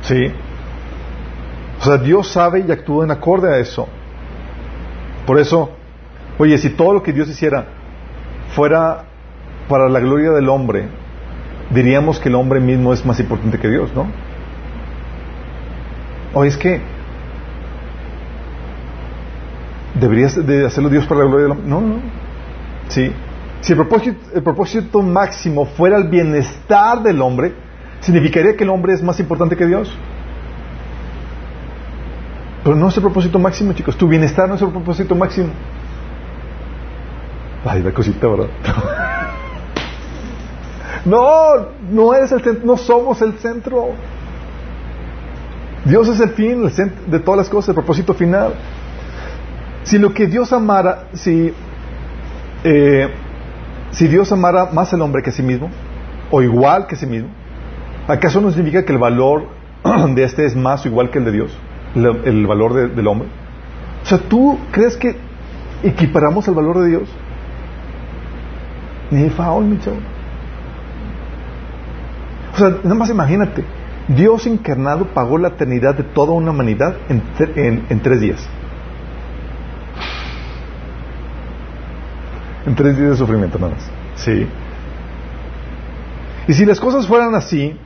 ¿Sí? 0.02 0.32
O 1.86 1.88
sea, 1.88 1.98
Dios 1.98 2.26
sabe 2.26 2.64
y 2.66 2.72
actúa 2.72 3.04
en 3.04 3.12
acorde 3.12 3.48
a 3.48 3.58
eso. 3.58 3.86
Por 5.24 5.38
eso, 5.38 5.70
oye, 6.36 6.58
si 6.58 6.70
todo 6.70 6.92
lo 6.92 7.00
que 7.00 7.12
Dios 7.12 7.28
hiciera 7.28 7.64
fuera 8.56 9.04
para 9.68 9.88
la 9.88 10.00
gloria 10.00 10.32
del 10.32 10.48
hombre, 10.48 10.88
diríamos 11.70 12.18
que 12.18 12.28
el 12.28 12.34
hombre 12.34 12.58
mismo 12.58 12.92
es 12.92 13.06
más 13.06 13.20
importante 13.20 13.60
que 13.60 13.68
Dios, 13.68 13.94
¿no? 13.94 14.08
Oye, 16.34 16.48
es 16.48 16.56
que 16.56 16.80
deberías 19.94 20.44
de 20.44 20.66
hacerlo 20.66 20.90
Dios 20.90 21.06
para 21.06 21.20
la 21.20 21.26
gloria 21.26 21.44
del 21.44 21.52
hombre. 21.52 21.68
No, 21.68 21.80
no. 21.82 21.96
Sí. 22.88 23.12
Si 23.60 23.74
el 23.74 23.78
propósito, 23.78 24.18
el 24.34 24.42
propósito 24.42 25.02
máximo 25.02 25.66
fuera 25.66 25.98
el 25.98 26.08
bienestar 26.08 27.00
del 27.04 27.22
hombre, 27.22 27.54
significaría 28.00 28.56
que 28.56 28.64
el 28.64 28.70
hombre 28.70 28.92
es 28.92 29.04
más 29.04 29.20
importante 29.20 29.54
que 29.54 29.66
Dios. 29.66 29.96
Pero 32.66 32.74
no 32.74 32.88
es 32.88 32.96
el 32.96 33.02
propósito 33.04 33.38
máximo, 33.38 33.72
chicos. 33.74 33.96
Tu 33.96 34.08
bienestar 34.08 34.48
no 34.48 34.56
es 34.56 34.62
el 34.62 34.70
propósito 34.70 35.14
máximo. 35.14 35.50
Ay, 37.64 37.80
la 37.80 37.92
cosita, 37.92 38.26
¿verdad? 38.26 38.48
no, 41.04 41.68
no 41.92 42.12
eres 42.12 42.32
el 42.32 42.42
centro, 42.42 42.66
no 42.66 42.76
somos 42.76 43.22
el 43.22 43.34
centro. 43.34 43.90
Dios 45.84 46.08
es 46.08 46.18
el 46.18 46.30
fin 46.30 46.64
el 46.64 46.92
de 47.08 47.20
todas 47.20 47.38
las 47.38 47.48
cosas, 47.48 47.68
el 47.68 47.76
propósito 47.76 48.14
final. 48.14 48.54
Si 49.84 49.96
lo 49.96 50.12
que 50.12 50.26
Dios 50.26 50.52
amara, 50.52 51.04
si, 51.12 51.54
eh, 52.64 53.08
si 53.92 54.08
Dios 54.08 54.32
amara 54.32 54.70
más 54.72 54.92
al 54.92 55.02
hombre 55.02 55.22
que 55.22 55.30
a 55.30 55.32
sí 55.32 55.44
mismo, 55.44 55.70
o 56.32 56.42
igual 56.42 56.88
que 56.88 56.96
a 56.96 56.98
sí 56.98 57.06
mismo, 57.06 57.28
¿acaso 58.08 58.40
no 58.40 58.50
significa 58.50 58.84
que 58.84 58.92
el 58.92 58.98
valor 58.98 59.46
de 60.16 60.24
este 60.24 60.44
es 60.44 60.56
más 60.56 60.84
o 60.84 60.88
igual 60.88 61.10
que 61.10 61.18
el 61.20 61.26
de 61.26 61.30
Dios? 61.30 61.56
El, 61.96 62.46
valor 62.46 62.94
del 62.94 63.06
hombre? 63.06 63.28
O 64.02 64.06
sea, 64.06 64.18
¿tú 64.18 64.58
crees 64.70 64.96
que 64.96 65.16
equiparamos 65.82 66.46
el 66.48 66.54
valor 66.54 66.80
de 66.80 66.88
Dios? 66.88 67.08
Ni 69.10 69.30
faol, 69.30 69.64
mi 69.64 69.78
chavo. 69.78 69.96
O 72.54 72.58
sea, 72.58 72.70
nada 72.82 72.94
más 72.94 73.10
imagínate, 73.10 73.64
Dios 74.08 74.46
encarnado 74.46 75.06
pagó 75.06 75.38
la 75.38 75.48
eternidad 75.48 75.94
de 75.94 76.04
toda 76.04 76.32
una 76.32 76.52
humanidad 76.52 76.96
en, 77.08 77.84
en, 77.88 78.00
tres 78.00 78.20
días. 78.20 78.48
En 82.64 82.74
tres 82.74 82.96
días 82.96 83.10
de 83.10 83.16
sufrimiento 83.16 83.58
nada 83.58 83.74
más. 83.74 83.90
Sí. 84.16 84.46
Y 86.48 86.52
si 86.54 86.64
las 86.64 86.80
cosas 86.80 87.06
fueran 87.06 87.34
así, 87.34 87.76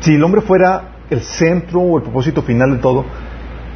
si 0.00 0.14
el 0.14 0.22
hombre 0.22 0.42
fuera 0.42 0.93
el 1.14 1.22
centro 1.22 1.80
o 1.80 1.96
el 1.96 2.02
propósito 2.02 2.42
final 2.42 2.72
de 2.72 2.78
todo, 2.78 3.04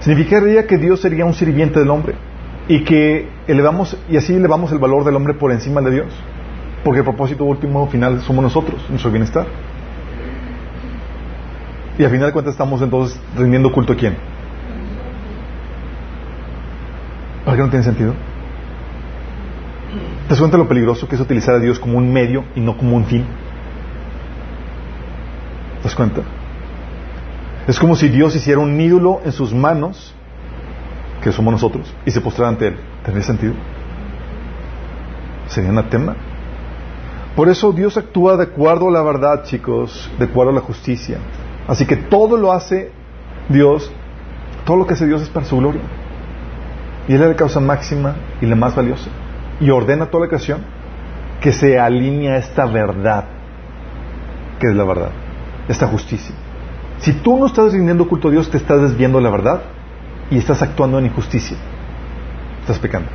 significaría 0.01 0.67
que 0.67 0.79
Dios 0.79 1.01
sería 1.01 1.25
un 1.25 1.35
sirviente 1.35 1.81
del 1.81 1.91
hombre 1.91 2.15
y 2.69 2.85
que 2.85 3.29
elevamos 3.47 3.97
y 4.11 4.17
así 4.17 4.35
elevamos 4.35 4.71
el 4.73 4.79
valor 4.79 5.05
del 5.05 5.17
hombre 5.17 5.35
por 5.35 5.51
encima 5.53 5.81
de 5.81 5.91
Dios, 5.91 6.07
porque 6.85 6.99
el 7.01 7.05
propósito 7.05 7.45
último 7.45 7.87
final 7.89 8.21
somos 8.21 8.43
nosotros, 8.43 8.85
nuestro 8.91 9.11
bienestar. 9.11 9.47
Y 11.99 12.05
al 12.05 12.11
final 12.11 12.27
de 12.27 12.33
cuentas 12.33 12.55
estamos 12.55 12.81
entonces 12.81 13.21
rindiendo 13.37 13.73
culto 13.73 13.93
a 13.93 13.97
quién? 13.97 14.17
¿Para 17.45 17.57
qué 17.57 17.63
no 17.63 17.71
tiene 17.71 17.85
sentido? 17.85 18.13
¿Te 20.25 20.29
das 20.29 20.39
cuenta 20.39 20.59
lo 20.59 20.69
peligroso 20.69 21.09
que 21.09 21.15
es 21.15 21.21
utilizar 21.21 21.55
a 21.55 21.59
Dios 21.59 21.79
como 21.81 21.97
un 21.97 22.13
medio 22.13 22.45
y 22.55 22.61
no 22.61 22.77
como 22.77 22.95
un 22.95 23.07
fin? 23.07 23.25
¿Te 25.79 25.85
das 25.85 25.95
cuenta? 25.95 26.21
Es 27.69 27.79
como 27.79 27.95
si 27.97 28.09
Dios 28.09 28.35
hiciera 28.35 28.61
un 28.61 28.81
ídolo 28.81 29.21
en 29.27 29.31
sus 29.31 29.53
manos, 29.53 30.15
que 31.23 31.31
somos 31.33 31.53
nosotros, 31.53 31.95
y 32.07 32.11
se 32.11 32.23
postrara 32.23 32.49
ante 32.49 32.69
Él. 32.69 32.77
¿Tendría 33.05 33.27
sentido? 33.27 33.53
Sería 35.49 35.69
anatema. 35.69 36.17
Por 37.37 37.51
eso 37.51 37.71
Dios 37.73 37.99
actúa 37.99 38.39
de 38.39 38.45
acuerdo 38.45 38.89
a 38.89 38.91
la 38.91 39.03
verdad, 39.03 39.45
chicos, 39.45 40.11
de 40.19 40.25
acuerdo 40.25 40.53
a 40.53 40.55
la 40.55 40.63
justicia. 40.63 41.19
Así 41.69 41.85
que 41.85 41.97
todo 41.97 42.39
lo 42.39 42.53
hace 42.53 42.91
Dios, 43.51 43.93
todo 44.65 44.79
lo 44.79 44.87
que 44.87 44.95
hace 44.95 45.07
Dios 45.07 45.21
es 45.21 45.29
para 45.29 45.45
su 45.45 45.59
gloria. 45.59 45.83
Y 47.07 47.13
Él 47.13 47.23
es 47.23 47.29
la 47.29 47.37
causa 47.37 47.61
máxima 47.61 48.17
y 48.41 48.47
la 48.47 48.57
más 48.57 48.75
valiosa. 48.75 49.11
Y 49.61 49.69
ordena 49.69 50.07
toda 50.07 50.25
la 50.25 50.29
creación 50.29 50.63
que 51.43 51.53
se 51.53 51.79
alinee 51.79 52.31
a 52.31 52.39
esta 52.39 52.65
verdad, 52.65 53.25
que 54.59 54.69
es 54.69 54.75
la 54.75 54.85
verdad, 54.85 55.11
esta 55.69 55.87
justicia. 55.87 56.35
Si 57.01 57.13
tú 57.13 57.39
no 57.39 57.47
estás 57.47 57.73
rindiendo 57.73 58.09
culto 58.09 58.29
a 58.29 58.31
Dios, 58.31 58.51
te 58.51 58.57
estás 58.57 58.83
desviando 58.83 59.21
la 59.21 59.31
verdad 59.31 59.63
y 60.31 60.39
estás 60.39 60.63
actuando 60.63 60.99
en 60.99 61.07
injusticia. 61.07 61.57
Estás 62.61 62.79
pecando. 62.79 63.09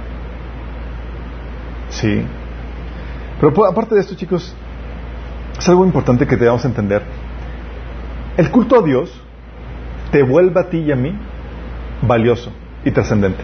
Sí. 1.89 2.23
Pero 3.39 3.65
aparte 3.65 3.95
de 3.95 4.01
esto, 4.01 4.15
chicos, 4.15 4.55
es 5.57 5.69
algo 5.69 5.85
importante 5.85 6.25
que 6.25 6.37
debamos 6.37 6.63
entender. 6.65 7.03
El 8.37 8.49
culto 8.49 8.79
a 8.79 8.81
Dios 8.83 9.11
te 10.11 10.23
vuelve 10.23 10.59
a 10.59 10.69
ti 10.69 10.77
y 10.77 10.91
a 10.91 10.95
mí 10.95 11.15
valioso 12.01 12.51
y 12.83 12.91
trascendente. 12.91 13.43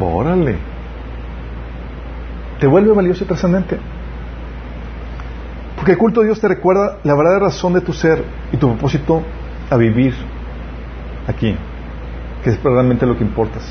Órale. 0.00 0.58
Te 2.58 2.66
vuelve 2.66 2.92
valioso 2.92 3.24
y 3.24 3.26
trascendente. 3.26 3.78
Porque 5.84 5.92
el 5.92 5.98
culto 5.98 6.22
a 6.22 6.24
Dios 6.24 6.40
te 6.40 6.48
recuerda 6.48 6.96
la 7.04 7.14
verdadera 7.14 7.44
razón 7.44 7.74
de 7.74 7.82
tu 7.82 7.92
ser 7.92 8.24
y 8.50 8.56
tu 8.56 8.68
propósito 8.68 9.22
a 9.68 9.76
vivir 9.76 10.14
aquí, 11.26 11.54
que 12.42 12.48
es 12.48 12.62
realmente 12.62 13.04
lo 13.04 13.18
que 13.18 13.22
importas. 13.22 13.70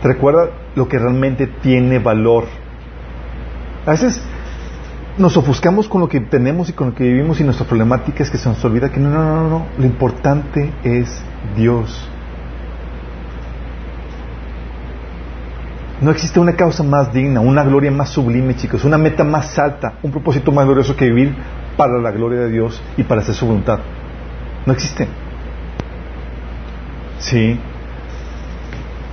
Te 0.00 0.06
recuerda 0.06 0.50
lo 0.76 0.86
que 0.86 0.96
realmente 0.96 1.48
tiene 1.48 1.98
valor. 1.98 2.44
A 3.84 3.90
veces 3.90 4.22
nos 5.18 5.36
ofuscamos 5.36 5.88
con 5.88 6.02
lo 6.02 6.08
que 6.08 6.20
tenemos 6.20 6.68
y 6.68 6.72
con 6.72 6.90
lo 6.90 6.94
que 6.94 7.02
vivimos 7.02 7.40
y 7.40 7.42
nuestra 7.42 7.66
problemática 7.66 8.22
es 8.22 8.30
que 8.30 8.38
se 8.38 8.48
nos 8.48 8.64
olvida 8.64 8.92
que 8.92 9.00
no, 9.00 9.10
no, 9.10 9.24
no, 9.24 9.48
no, 9.48 9.66
lo 9.76 9.84
importante 9.86 10.72
es 10.84 11.20
Dios. 11.56 12.08
No 16.04 16.10
existe 16.10 16.38
una 16.38 16.52
causa 16.52 16.82
más 16.82 17.14
digna, 17.14 17.40
una 17.40 17.64
gloria 17.64 17.90
más 17.90 18.10
sublime, 18.10 18.54
chicos, 18.56 18.84
una 18.84 18.98
meta 18.98 19.24
más 19.24 19.58
alta, 19.58 19.94
un 20.02 20.10
propósito 20.10 20.52
más 20.52 20.66
glorioso 20.66 20.94
que 20.94 21.06
vivir 21.06 21.34
para 21.78 21.98
la 21.98 22.10
gloria 22.10 22.40
de 22.40 22.50
Dios 22.50 22.82
y 22.98 23.04
para 23.04 23.22
hacer 23.22 23.34
su 23.34 23.46
voluntad. 23.46 23.78
No 24.66 24.74
existe. 24.74 25.08
Sí. 27.20 27.58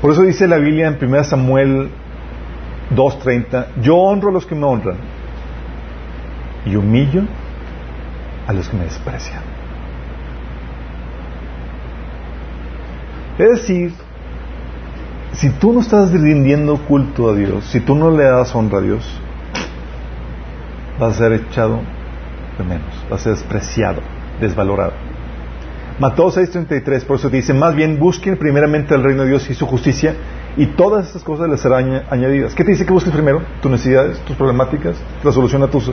Por 0.01 0.11
eso 0.11 0.23
dice 0.23 0.49
la 0.49 0.57
Biblia 0.57 0.89
en 0.89 0.97
1 1.01 1.23
Samuel 1.23 1.91
2.30, 2.93 3.67
yo 3.81 3.95
honro 3.95 4.27
a 4.27 4.33
los 4.33 4.45
que 4.45 4.55
me 4.55 4.65
honran 4.65 4.97
y 6.65 6.75
humillo 6.75 7.21
a 8.47 8.51
los 8.51 8.67
que 8.67 8.75
me 8.75 8.83
desprecian. 8.83 9.43
Es 13.37 13.49
decir, 13.49 13.93
si 15.33 15.49
tú 15.49 15.73
no 15.73 15.79
estás 15.79 16.11
rindiendo 16.11 16.77
culto 16.87 17.29
a 17.29 17.35
Dios, 17.35 17.65
si 17.65 17.79
tú 17.79 17.95
no 17.95 18.11
le 18.11 18.23
das 18.23 18.53
honra 18.55 18.79
a 18.79 18.81
Dios, 18.81 19.19
vas 20.99 21.15
a 21.15 21.17
ser 21.17 21.33
echado 21.33 21.79
de 22.57 22.63
menos, 22.63 22.89
vas 23.09 23.21
a 23.21 23.23
ser 23.23 23.33
despreciado, 23.33 24.01
desvalorado. 24.39 24.93
Mateo 25.99 26.31
6:33, 26.31 27.05
por 27.05 27.17
eso 27.17 27.29
dice, 27.29 27.53
más 27.53 27.75
bien 27.75 27.99
busquen 27.99 28.37
primeramente 28.37 28.95
el 28.95 29.03
reino 29.03 29.23
de 29.23 29.29
Dios 29.29 29.49
y 29.49 29.53
su 29.53 29.65
justicia 29.67 30.15
y 30.57 30.65
todas 30.67 31.07
estas 31.07 31.23
cosas 31.23 31.49
les 31.49 31.61
serán 31.61 32.03
añadidas. 32.09 32.53
¿Qué 32.53 32.63
te 32.63 32.71
dice 32.71 32.85
que 32.85 32.93
busques 32.93 33.13
primero? 33.13 33.41
Tus 33.61 33.71
necesidades, 33.71 34.19
tus 34.19 34.35
problemáticas, 34.35 34.97
la 35.23 35.31
solución 35.31 35.63
a 35.63 35.67
tus... 35.67 35.91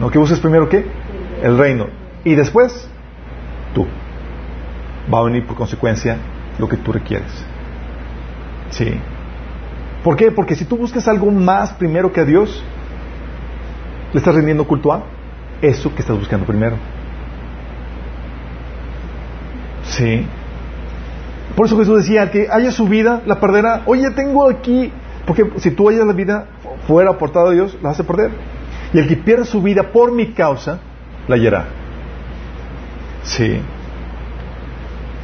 ¿No? 0.00 0.10
¿Que 0.10 0.18
busques 0.18 0.38
primero 0.38 0.68
qué? 0.68 0.86
El 1.42 1.58
reino. 1.58 1.86
Y 2.24 2.34
después, 2.34 2.88
tú. 3.74 3.86
Va 5.12 5.18
a 5.18 5.22
venir 5.24 5.46
por 5.46 5.56
consecuencia 5.56 6.16
lo 6.58 6.68
que 6.68 6.76
tú 6.76 6.92
requieres. 6.92 7.32
Sí. 8.70 8.92
¿Por 10.04 10.16
qué? 10.16 10.30
Porque 10.30 10.54
si 10.54 10.64
tú 10.64 10.76
buscas 10.76 11.08
algo 11.08 11.30
más 11.30 11.72
primero 11.72 12.12
que 12.12 12.20
a 12.20 12.24
Dios, 12.24 12.62
le 14.12 14.18
estás 14.18 14.34
rindiendo 14.34 14.66
culto 14.66 14.92
a 14.92 15.02
eso 15.60 15.94
que 15.94 16.00
estás 16.00 16.16
buscando 16.16 16.46
primero. 16.46 16.76
Sí. 19.84 20.26
Por 21.56 21.66
eso 21.66 21.76
Jesús 21.78 21.98
decía, 21.98 22.30
que 22.30 22.46
haya 22.50 22.70
su 22.70 22.86
vida, 22.86 23.22
la 23.26 23.40
perderá. 23.40 23.82
Oye, 23.86 24.10
tengo 24.12 24.48
aquí, 24.48 24.92
porque 25.26 25.50
si 25.56 25.72
tú 25.72 25.88
hayas 25.88 26.06
la 26.06 26.12
vida 26.12 26.46
fuera 26.86 27.10
aportada 27.10 27.50
a 27.50 27.52
Dios, 27.52 27.76
la 27.82 27.88
vas 27.90 28.00
a 28.00 28.04
perder. 28.04 28.30
Y 28.92 28.98
el 28.98 29.08
que 29.08 29.16
pierda 29.16 29.44
su 29.44 29.60
vida 29.60 29.90
por 29.92 30.12
mi 30.12 30.32
causa, 30.32 30.78
la 31.26 31.34
hallará. 31.34 31.66
Sí. 33.22 33.60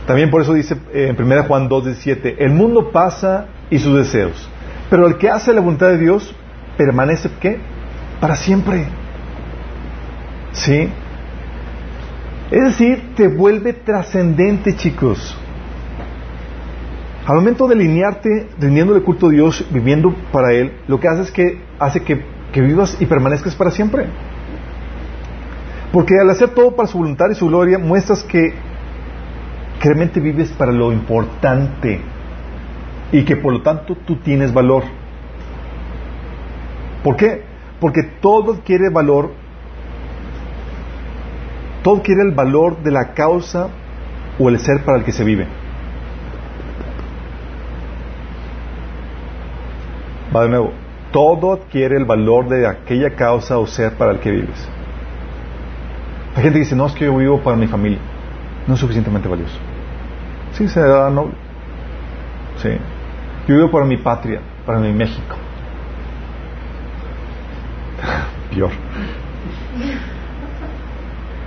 También 0.06 0.30
por 0.30 0.42
eso 0.42 0.52
dice 0.52 0.76
eh, 0.92 1.14
en 1.16 1.22
1 1.22 1.44
Juan 1.44 1.68
2.17, 1.68 2.36
el 2.38 2.50
mundo 2.50 2.90
pasa 2.90 3.46
y 3.70 3.78
sus 3.78 3.96
deseos, 3.96 4.48
pero 4.90 5.06
el 5.06 5.16
que 5.16 5.30
hace 5.30 5.54
la 5.54 5.60
voluntad 5.60 5.88
de 5.88 5.98
Dios 5.98 6.34
permanece, 6.76 7.30
¿qué? 7.40 7.58
Para 8.20 8.36
siempre. 8.36 8.86
¿Sí? 10.52 10.88
Es 12.50 12.64
decir, 12.64 13.14
te 13.16 13.28
vuelve 13.28 13.72
trascendente, 13.72 14.76
chicos. 14.76 15.36
Al 17.26 17.36
momento 17.36 17.66
de 17.66 17.74
alinearte, 17.74 18.48
rindiéndole 18.60 19.00
culto 19.00 19.28
a 19.28 19.30
Dios, 19.30 19.64
viviendo 19.70 20.14
para 20.30 20.52
Él, 20.52 20.74
lo 20.86 21.00
que 21.00 21.08
hace 21.08 21.22
es 21.22 21.30
que 21.30 21.62
hace 21.78 22.02
que, 22.02 22.22
que 22.52 22.60
vivas 22.60 22.98
y 23.00 23.06
permanezcas 23.06 23.54
para 23.54 23.70
siempre. 23.70 24.06
Porque 25.90 26.18
al 26.20 26.28
hacer 26.28 26.50
todo 26.50 26.76
para 26.76 26.86
su 26.86 26.98
voluntad 26.98 27.30
y 27.30 27.34
su 27.34 27.46
gloria, 27.46 27.78
muestras 27.78 28.22
que 28.22 28.52
que 29.84 29.90
realmente 29.90 30.18
vives 30.18 30.50
para 30.52 30.72
lo 30.72 30.92
importante 30.92 32.00
y 33.12 33.22
que 33.22 33.36
por 33.36 33.52
lo 33.52 33.60
tanto 33.60 33.94
tú 34.06 34.16
tienes 34.16 34.50
valor. 34.50 34.82
¿Por 37.02 37.16
qué? 37.16 37.42
Porque 37.80 38.02
todo 38.02 38.62
quiere 38.64 38.88
valor, 38.88 39.32
todo 41.82 42.00
quiere 42.00 42.22
el 42.22 42.30
valor 42.30 42.82
de 42.82 42.92
la 42.92 43.12
causa 43.12 43.68
o 44.38 44.48
el 44.48 44.58
ser 44.58 44.86
para 44.86 44.96
el 44.96 45.04
que 45.04 45.12
se 45.12 45.22
vive. 45.22 45.46
Va 50.34 50.44
de 50.44 50.48
nuevo, 50.48 50.72
todo 51.12 51.52
adquiere 51.52 51.98
el 51.98 52.06
valor 52.06 52.48
de 52.48 52.66
aquella 52.66 53.16
causa 53.16 53.58
o 53.58 53.66
ser 53.66 53.98
para 53.98 54.12
el 54.12 54.20
que 54.20 54.30
vives. 54.30 54.66
La 56.36 56.40
gente 56.40 56.60
dice, 56.60 56.74
no, 56.74 56.86
es 56.86 56.94
que 56.94 57.04
yo 57.04 57.14
vivo 57.14 57.42
para 57.42 57.58
mi 57.58 57.66
familia 57.66 58.00
no 58.66 58.74
es 58.74 58.80
suficientemente 58.80 59.28
valioso. 59.28 59.58
Sí, 60.54 60.68
será 60.68 61.10
noble. 61.10 61.34
Sí. 62.62 62.70
Yo 63.48 63.56
vivo 63.56 63.70
para 63.70 63.86
mi 63.86 63.96
patria, 63.96 64.40
para 64.64 64.78
mi 64.78 64.92
México. 64.92 65.36
Peor. 68.50 68.70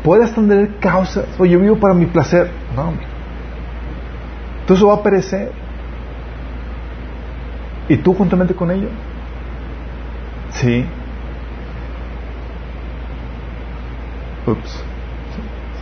Puedes 0.03 0.33
tener 0.33 0.77
causas. 0.79 1.25
Oye, 1.39 1.51
yo 1.51 1.59
vivo 1.59 1.77
para 1.77 1.93
mi 1.93 2.05
placer. 2.05 2.51
No, 2.75 2.89
hombre. 2.89 3.05
Todo 4.65 4.77
eso 4.77 4.87
va 4.87 4.95
a 4.95 5.03
perecer. 5.03 5.51
¿Y 7.89 7.97
tú 7.97 8.13
juntamente 8.13 8.53
con 8.53 8.69
ello? 8.71 8.89
Sí. 10.49 10.85
Ups. 14.45 14.83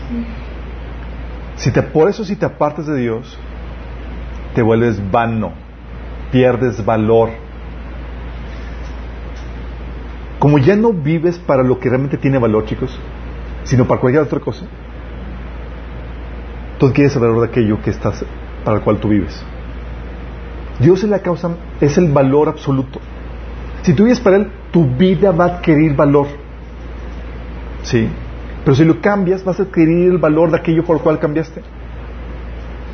Sí. 0.07 0.26
Si 1.57 1.71
te, 1.71 1.81
por 1.81 2.09
eso 2.09 2.25
si 2.25 2.35
te 2.35 2.45
apartas 2.45 2.85
de 2.85 2.97
Dios, 2.97 3.37
te 4.53 4.61
vuelves 4.61 4.99
vano, 5.11 5.53
pierdes 6.31 6.83
valor. 6.83 7.29
Como 10.39 10.57
ya 10.57 10.75
no 10.75 10.91
vives 10.91 11.39
para 11.39 11.63
lo 11.63 11.79
que 11.79 11.89
realmente 11.89 12.17
tiene 12.17 12.37
valor, 12.37 12.65
chicos, 12.65 12.97
sino 13.63 13.85
para 13.85 14.01
cualquier 14.01 14.23
otra 14.23 14.39
cosa, 14.39 14.65
tú 16.77 16.91
quieres 16.93 17.15
el 17.15 17.21
valor 17.21 17.41
de 17.41 17.47
aquello 17.47 17.81
que 17.81 17.89
estás, 17.89 18.23
para 18.63 18.77
el 18.77 18.83
cual 18.83 18.97
tú 18.97 19.09
vives. 19.09 19.43
Dios 20.79 21.03
es 21.03 21.09
la 21.09 21.19
causa, 21.19 21.51
es 21.79 21.97
el 21.97 22.11
valor 22.11 22.49
absoluto. 22.49 22.99
Si 23.83 23.93
tú 23.93 24.03
vives 24.03 24.19
para 24.19 24.37
Él, 24.37 24.51
tu 24.71 24.85
vida 24.85 25.31
va 25.31 25.45
a 25.45 25.47
adquirir 25.57 25.95
valor. 25.95 26.27
¿Sí? 27.83 28.09
Pero 28.66 28.76
si 28.76 28.84
lo 28.84 28.99
cambias, 28.99 29.43
vas 29.43 29.59
a 29.59 29.63
adquirir 29.63 30.09
el 30.09 30.18
valor 30.18 30.49
de 30.49 30.57
aquello 30.57 30.84
por 30.84 30.97
lo 30.97 31.03
cual 31.03 31.20
cambiaste. 31.20 31.61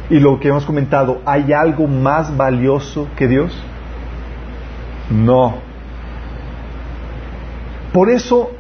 Y 0.10 0.20
lo 0.20 0.38
que 0.40 0.50
hemos 0.50 0.66
comentado, 0.66 1.22
¿hay 1.26 1.54
algo 1.54 1.88
más 1.88 2.36
valioso 2.36 3.08
que 3.16 3.30
Dios? 3.30 3.58
No. 5.10 5.56
Por 7.94 8.10
eso 8.10 8.52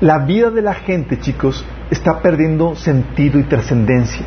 la 0.00 0.18
vida 0.18 0.50
de 0.50 0.62
la 0.62 0.74
gente, 0.74 1.20
chicos, 1.20 1.64
está 1.90 2.20
perdiendo 2.20 2.74
sentido 2.74 3.38
y 3.38 3.44
trascendencia. 3.44 4.26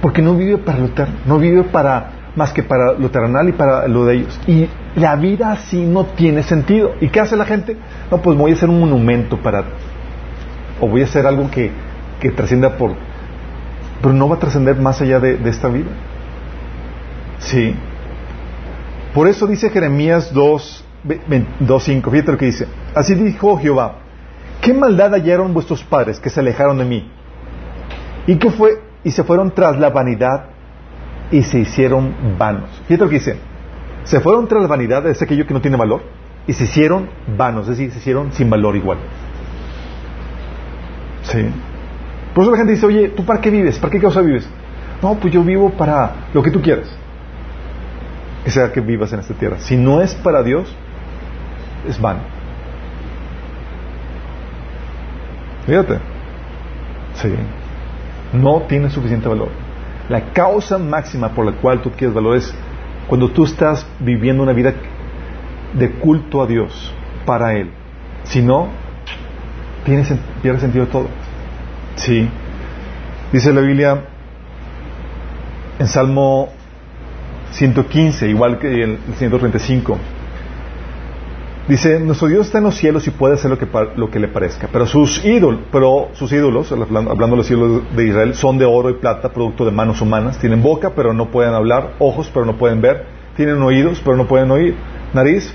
Porque 0.00 0.22
no 0.22 0.36
vive 0.36 0.58
para 0.58 0.78
lo 0.78 0.86
eterno, 0.86 1.16
no 1.26 1.38
vive 1.38 1.64
para 1.64 2.12
más 2.36 2.52
que 2.52 2.62
para 2.62 2.92
lo 2.92 3.10
terrenal 3.10 3.48
y 3.48 3.52
para 3.52 3.88
lo 3.88 4.04
de 4.04 4.14
ellos. 4.14 4.40
Y 4.46 4.68
la 4.94 5.16
vida 5.16 5.50
así 5.50 5.84
no 5.84 6.04
tiene 6.04 6.44
sentido. 6.44 6.94
¿Y 7.00 7.08
qué 7.08 7.18
hace 7.18 7.36
la 7.36 7.44
gente? 7.44 7.76
No, 8.12 8.18
pues 8.18 8.38
voy 8.38 8.52
a 8.52 8.54
hacer 8.54 8.68
un 8.68 8.78
monumento 8.78 9.38
para 9.38 9.64
o 10.80 10.88
voy 10.88 11.02
a 11.02 11.04
hacer 11.04 11.26
algo 11.26 11.50
que, 11.50 11.70
que 12.20 12.30
trascienda 12.30 12.76
por... 12.76 12.94
Pero 14.00 14.14
no 14.14 14.28
va 14.28 14.36
a 14.36 14.38
trascender 14.38 14.76
más 14.76 15.00
allá 15.00 15.18
de, 15.18 15.38
esta 15.48 15.68
vida. 15.68 15.90
Sí. 17.40 17.74
Por 19.12 19.26
eso 19.26 19.46
dice 19.46 19.70
Jeremías 19.70 20.32
2.5, 20.34 22.10
fíjate 22.10 22.32
lo 22.32 22.38
que 22.38 22.46
dice. 22.46 22.68
Así 22.94 23.14
dijo 23.14 23.58
Jehová, 23.58 23.96
¿qué 24.60 24.72
maldad 24.72 25.14
hallaron 25.14 25.52
vuestros 25.52 25.82
padres 25.82 26.20
que 26.20 26.30
se 26.30 26.40
alejaron 26.40 26.78
de 26.78 26.84
mí? 26.84 27.10
¿Y 28.26 28.36
qué 28.36 28.50
fue? 28.50 28.80
Y 29.02 29.10
se 29.10 29.24
fueron 29.24 29.52
tras 29.52 29.78
la 29.78 29.90
vanidad 29.90 30.50
y 31.32 31.42
se 31.42 31.58
hicieron 31.58 32.14
vanos. 32.38 32.70
Fíjate 32.86 33.04
lo 33.04 33.10
que 33.10 33.16
dice. 33.16 33.36
Se 34.04 34.20
fueron 34.20 34.48
tras 34.48 34.62
la 34.62 34.68
vanidad, 34.68 35.06
es 35.06 35.20
aquello 35.20 35.46
que 35.46 35.54
no 35.54 35.60
tiene 35.60 35.76
valor, 35.76 36.02
y 36.46 36.52
se 36.54 36.64
hicieron 36.64 37.10
vanos, 37.36 37.68
es 37.68 37.76
decir, 37.76 37.92
se 37.92 37.98
hicieron 37.98 38.32
sin 38.32 38.48
valor 38.48 38.74
igual. 38.76 38.98
Sí. 41.30 41.46
Por 42.34 42.42
eso 42.42 42.50
la 42.50 42.58
gente 42.58 42.72
dice, 42.72 42.86
oye, 42.86 43.08
¿tú 43.08 43.24
para 43.24 43.40
qué 43.40 43.50
vives? 43.50 43.78
¿Para 43.78 43.90
qué 43.90 44.00
causa 44.00 44.20
vives? 44.20 44.48
No, 45.02 45.14
pues 45.14 45.32
yo 45.32 45.42
vivo 45.42 45.70
para 45.70 46.12
lo 46.32 46.42
que 46.42 46.50
tú 46.50 46.60
quieras. 46.60 46.88
Que 48.44 48.50
sea 48.50 48.72
que 48.72 48.80
vivas 48.80 49.12
en 49.12 49.20
esta 49.20 49.34
tierra. 49.34 49.58
Si 49.58 49.76
no 49.76 50.00
es 50.00 50.14
para 50.14 50.42
Dios, 50.42 50.74
es 51.88 52.00
vano. 52.00 52.20
Fíjate. 55.66 55.98
Sí. 57.14 57.34
No 58.32 58.62
tiene 58.62 58.90
suficiente 58.90 59.28
valor. 59.28 59.48
La 60.08 60.32
causa 60.32 60.78
máxima 60.78 61.30
por 61.30 61.44
la 61.44 61.52
cual 61.52 61.82
tú 61.82 61.90
quieres 61.90 62.14
valor 62.14 62.36
es 62.36 62.54
cuando 63.06 63.30
tú 63.30 63.44
estás 63.44 63.86
viviendo 64.00 64.42
una 64.42 64.52
vida 64.52 64.72
de 65.74 65.90
culto 65.92 66.42
a 66.42 66.46
Dios 66.46 66.94
para 67.26 67.54
Él. 67.54 67.70
Si 68.24 68.40
no, 68.40 68.68
tiene, 69.84 70.04
pierde 70.42 70.60
sentido 70.60 70.86
todo. 70.86 71.08
Sí. 71.98 72.28
Dice 73.32 73.52
la 73.52 73.60
Biblia 73.60 74.04
en 75.78 75.86
Salmo 75.88 76.48
115, 77.50 78.28
igual 78.28 78.58
que 78.58 78.82
el 78.82 78.98
135. 79.16 79.98
Dice, 81.68 82.00
nuestro 82.00 82.28
Dios 82.28 82.46
está 82.46 82.58
en 82.58 82.64
los 82.64 82.76
cielos 82.76 83.06
y 83.06 83.10
puede 83.10 83.34
hacer 83.34 83.50
lo 83.50 83.58
que, 83.58 83.66
lo 83.96 84.10
que 84.10 84.18
le 84.18 84.28
parezca, 84.28 84.70
pero 84.72 84.86
sus 84.86 85.22
ídolos, 85.22 85.60
pero 85.70 86.08
sus 86.14 86.32
ídolos, 86.32 86.72
hablando 86.72 87.26
de 87.26 87.36
los 87.36 87.50
ídolos 87.50 87.82
de 87.94 88.06
Israel, 88.06 88.34
son 88.34 88.56
de 88.56 88.64
oro 88.64 88.88
y 88.88 88.94
plata, 88.94 89.30
producto 89.30 89.66
de 89.66 89.72
manos 89.72 90.00
humanas. 90.00 90.38
Tienen 90.38 90.62
boca, 90.62 90.92
pero 90.96 91.12
no 91.12 91.30
pueden 91.30 91.52
hablar, 91.52 91.94
ojos, 91.98 92.30
pero 92.32 92.46
no 92.46 92.56
pueden 92.56 92.80
ver, 92.80 93.04
tienen 93.36 93.60
oídos, 93.60 94.00
pero 94.02 94.16
no 94.16 94.26
pueden 94.26 94.50
oír, 94.50 94.76
nariz, 95.12 95.52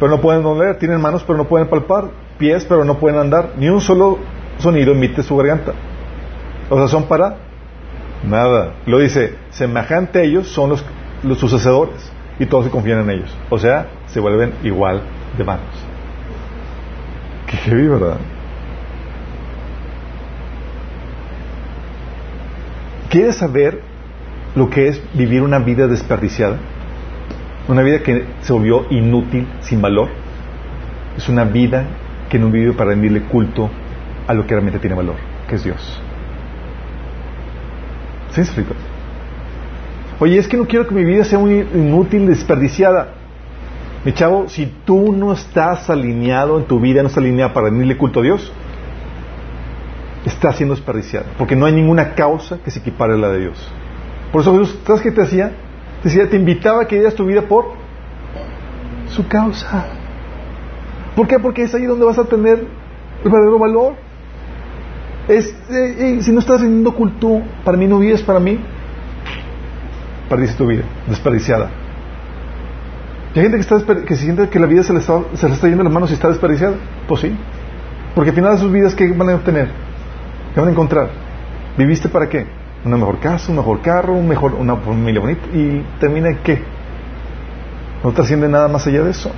pero 0.00 0.10
no 0.10 0.20
pueden 0.20 0.44
oler, 0.44 0.78
tienen 0.78 1.00
manos, 1.00 1.22
pero 1.22 1.38
no 1.38 1.44
pueden 1.44 1.68
palpar, 1.68 2.06
pies, 2.38 2.64
pero 2.64 2.84
no 2.84 2.98
pueden 2.98 3.20
andar, 3.20 3.50
ni 3.56 3.68
un 3.68 3.80
solo 3.80 4.18
sonido 4.58 4.92
emite 4.92 5.22
su 5.22 5.36
garganta. 5.36 5.72
O 6.68 6.76
sea, 6.78 6.88
son 6.88 7.04
para 7.04 7.36
nada. 8.28 8.74
Lo 8.86 8.98
dice, 8.98 9.34
semejante 9.50 10.20
a 10.20 10.22
ellos 10.22 10.48
son 10.48 10.70
los, 10.70 10.84
los 11.22 11.38
sucesores 11.38 12.12
y 12.38 12.46
todos 12.46 12.64
se 12.64 12.70
confían 12.70 13.00
en 13.00 13.10
ellos. 13.10 13.36
O 13.50 13.58
sea, 13.58 13.88
se 14.06 14.20
vuelven 14.20 14.54
igual 14.62 15.02
de 15.36 15.44
manos. 15.44 15.66
Qué 17.46 17.56
heavy, 17.56 17.88
¿verdad? 17.88 18.16
¿Quieres 23.10 23.36
saber 23.36 23.80
lo 24.56 24.68
que 24.68 24.88
es 24.88 25.00
vivir 25.14 25.42
una 25.42 25.58
vida 25.58 25.86
desperdiciada? 25.86 26.58
Una 27.68 27.82
vida 27.82 28.00
que 28.00 28.24
se 28.40 28.52
volvió 28.52 28.86
inútil, 28.90 29.46
sin 29.60 29.80
valor. 29.80 30.08
Es 31.16 31.28
una 31.28 31.44
vida 31.44 31.86
que 32.28 32.38
no 32.38 32.50
vive 32.50 32.72
para 32.72 32.90
rendirle 32.90 33.22
culto 33.22 33.70
a 34.26 34.34
lo 34.34 34.46
que 34.46 34.50
realmente 34.54 34.78
tiene 34.78 34.96
valor, 34.96 35.16
que 35.48 35.56
es 35.56 35.64
Dios. 35.64 36.02
¿Sí 38.30 38.40
explico? 38.40 38.74
Oye, 40.18 40.38
es 40.38 40.48
que 40.48 40.56
no 40.56 40.66
quiero 40.66 40.86
que 40.86 40.94
mi 40.94 41.04
vida 41.04 41.24
sea 41.24 41.38
muy 41.38 41.60
inútil, 41.60 42.26
desperdiciada. 42.26 43.14
Mi 44.04 44.12
chavo, 44.12 44.48
si 44.48 44.66
tú 44.84 45.12
no 45.12 45.32
estás 45.32 45.90
alineado 45.90 46.58
en 46.58 46.64
tu 46.64 46.80
vida, 46.80 47.02
no 47.02 47.08
estás 47.08 47.22
alineado 47.22 47.52
para 47.52 47.68
rendirle 47.68 47.96
culto 47.96 48.20
a 48.20 48.22
Dios, 48.22 48.52
está 50.24 50.52
siendo 50.52 50.74
desperdiciado, 50.74 51.26
porque 51.38 51.56
no 51.56 51.66
hay 51.66 51.72
ninguna 51.72 52.14
causa 52.14 52.58
que 52.64 52.70
se 52.70 52.80
equipare 52.80 53.14
a 53.14 53.16
la 53.16 53.28
de 53.30 53.40
Dios. 53.40 53.72
Por 54.32 54.42
eso 54.42 54.52
Jesús, 54.52 54.78
¿sabes 54.86 55.02
qué 55.02 55.10
te 55.10 55.22
hacía? 55.22 55.52
Te 56.02 56.08
decía, 56.08 56.28
te 56.28 56.36
invitaba 56.36 56.82
a 56.82 56.86
que 56.86 56.96
dieras 56.96 57.14
tu 57.14 57.24
vida 57.24 57.42
por 57.42 57.66
su 59.08 59.26
causa. 59.28 59.86
¿Por 61.14 61.26
qué? 61.26 61.38
Porque 61.38 61.62
es 61.62 61.74
ahí 61.74 61.86
donde 61.86 62.04
vas 62.04 62.18
a 62.18 62.24
tener 62.24 62.58
el 63.24 63.30
verdadero 63.30 63.58
valor. 63.58 63.94
Eh, 65.28 66.18
si 66.20 66.32
no 66.32 66.40
estás 66.40 66.60
rindiendo 66.60 66.94
culto, 66.94 67.42
para 67.64 67.76
mí 67.76 67.86
no 67.86 67.98
vives 67.98 68.22
para 68.22 68.38
mí, 68.38 68.58
perdiste 70.28 70.56
tu 70.56 70.66
vida, 70.66 70.84
desperdiciada. 71.08 71.70
hay 73.34 73.42
gente 73.42 73.56
que, 73.56 73.62
está, 73.62 74.04
que 74.04 74.16
siente 74.16 74.48
que 74.48 74.58
la 74.60 74.66
vida 74.66 74.82
se 74.82 74.92
le, 74.92 75.00
está, 75.00 75.20
se 75.34 75.48
le 75.48 75.54
está 75.54 75.68
yendo 75.68 75.82
las 75.82 75.92
manos 75.92 76.10
y 76.10 76.14
está 76.14 76.28
desperdiciada. 76.28 76.76
Pues 77.08 77.22
sí. 77.22 77.36
Porque 78.14 78.30
al 78.30 78.36
final 78.36 78.52
de 78.52 78.58
sus 78.58 78.72
vidas, 78.72 78.94
¿qué 78.94 79.12
van 79.12 79.30
a 79.30 79.34
obtener? 79.34 79.68
¿Qué 80.54 80.60
van 80.60 80.68
a 80.68 80.72
encontrar? 80.72 81.10
¿Viviste 81.76 82.08
para 82.08 82.28
qué? 82.28 82.46
Una 82.84 82.96
mejor 82.96 83.18
casa, 83.18 83.50
un 83.50 83.56
mejor 83.56 83.82
carro, 83.82 84.14
una 84.14 84.76
familia 84.76 85.20
bonita. 85.20 85.46
¿Y 85.52 85.84
termina 85.98 86.38
qué? 86.42 86.62
No 88.02 88.12
trasciende 88.12 88.48
nada 88.48 88.68
más 88.68 88.86
allá 88.86 89.02
de 89.02 89.10
eso. 89.10 89.30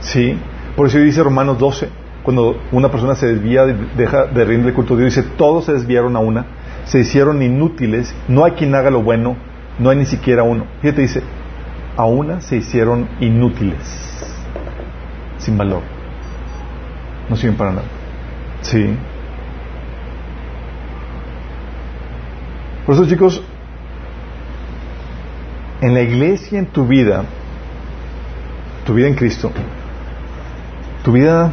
Sí. 0.00 0.36
Por 0.76 0.88
eso 0.88 0.98
dice 0.98 1.22
Romanos 1.22 1.58
12, 1.58 1.88
cuando 2.22 2.60
una 2.72 2.90
persona 2.90 3.14
se 3.14 3.26
desvía, 3.26 3.64
deja 3.64 4.26
de 4.26 4.44
rendir 4.44 4.74
culto 4.74 4.94
a 4.94 4.98
Dios, 4.98 5.14
dice, 5.14 5.28
todos 5.36 5.64
se 5.64 5.72
desviaron 5.72 6.16
a 6.16 6.18
una, 6.18 6.46
se 6.84 7.00
hicieron 7.00 7.42
inútiles, 7.42 8.14
no 8.28 8.44
hay 8.44 8.52
quien 8.52 8.74
haga 8.74 8.90
lo 8.90 9.02
bueno, 9.02 9.36
no 9.78 9.90
hay 9.90 9.96
ni 9.96 10.06
siquiera 10.06 10.42
uno. 10.42 10.66
Fíjate, 10.82 11.00
dice, 11.02 11.22
a 11.96 12.04
una 12.04 12.40
se 12.40 12.56
hicieron 12.56 13.08
inútiles, 13.20 13.78
sin 15.38 15.56
valor. 15.56 15.82
No 17.28 17.36
sirven 17.36 17.56
para 17.56 17.70
nada. 17.70 17.86
Sí. 18.60 18.94
Por 22.84 22.94
eso, 22.94 23.06
chicos, 23.06 23.42
en 25.80 25.94
la 25.94 26.02
iglesia, 26.02 26.58
en 26.58 26.66
tu 26.66 26.86
vida, 26.86 27.24
tu 28.84 28.94
vida 28.94 29.08
en 29.08 29.14
Cristo, 29.14 29.50
tu 31.04 31.12
vida 31.12 31.52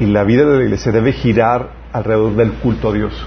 y 0.00 0.06
la 0.06 0.24
vida 0.24 0.44
de 0.44 0.58
la 0.58 0.64
iglesia 0.64 0.92
debe 0.92 1.12
girar 1.12 1.70
alrededor 1.92 2.34
del 2.36 2.52
culto 2.54 2.88
a 2.88 2.92
Dios. 2.92 3.26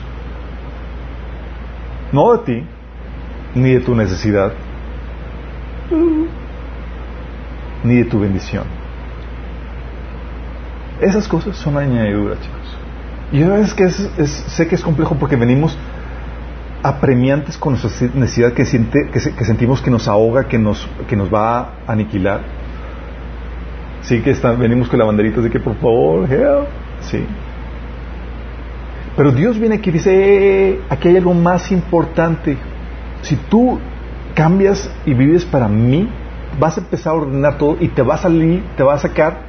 No 2.12 2.34
de 2.38 2.44
ti, 2.46 2.64
ni 3.56 3.72
de 3.72 3.80
tu 3.80 3.96
necesidad, 3.96 4.54
ni 7.84 7.96
de 7.96 8.06
tu 8.06 8.20
bendición. 8.20 8.64
Esas 11.02 11.28
cosas 11.28 11.56
son 11.58 11.78
añadiduras, 11.78 12.40
chicos. 12.42 12.78
Y 13.32 13.40
yo 13.40 13.56
es 13.56 13.74
que 13.74 13.90
sé 13.90 14.68
que 14.68 14.76
es 14.76 14.82
complejo 14.82 15.16
porque 15.16 15.36
venimos 15.36 15.78
apremiantes 16.82 17.58
con 17.58 17.74
nuestra 17.74 18.10
necesidad 18.14 18.54
que, 18.54 18.66
siente, 18.66 19.10
que, 19.12 19.20
sentimos 19.20 19.82
que 19.82 19.92
nos 19.92 20.08
ahoga, 20.08 20.48
que 20.48 20.58
nos, 20.58 20.88
que 21.08 21.16
nos 21.16 21.34
va 21.34 21.60
a 21.60 21.72
aniquilar. 21.88 22.42
Sí, 24.08 24.22
que 24.22 24.34
venimos 24.58 24.88
con 24.88 25.00
la 25.00 25.06
banderita 25.06 25.42
de 25.42 25.50
que 25.50 25.60
por 25.60 25.76
favor, 25.76 26.32
help. 26.32 26.68
Sí. 27.02 27.26
Pero 29.18 29.34
Dios 29.34 29.60
viene 29.60 29.76
aquí 29.76 29.90
y 29.90 29.94
dice, 29.94 30.70
eh, 30.70 30.80
aquí 30.90 31.10
hay 31.10 31.18
algo 31.18 31.34
más 31.34 31.74
importante. 31.74 32.58
Si 33.22 33.36
tú 33.36 33.78
cambias 34.34 34.90
y 35.06 35.14
vives 35.14 35.44
para 35.44 35.68
mí, 35.68 36.08
vas 36.58 36.78
a 36.78 36.82
empezar 36.82 37.14
a 37.14 37.16
ordenar 37.18 37.58
todo 37.58 37.76
y 37.82 37.90
te 37.90 38.02
va 38.02 38.16
a 38.16 38.18
salir, 38.18 38.64
te 38.78 38.84
va 38.84 38.94
a 38.94 38.98
sacar 38.98 39.42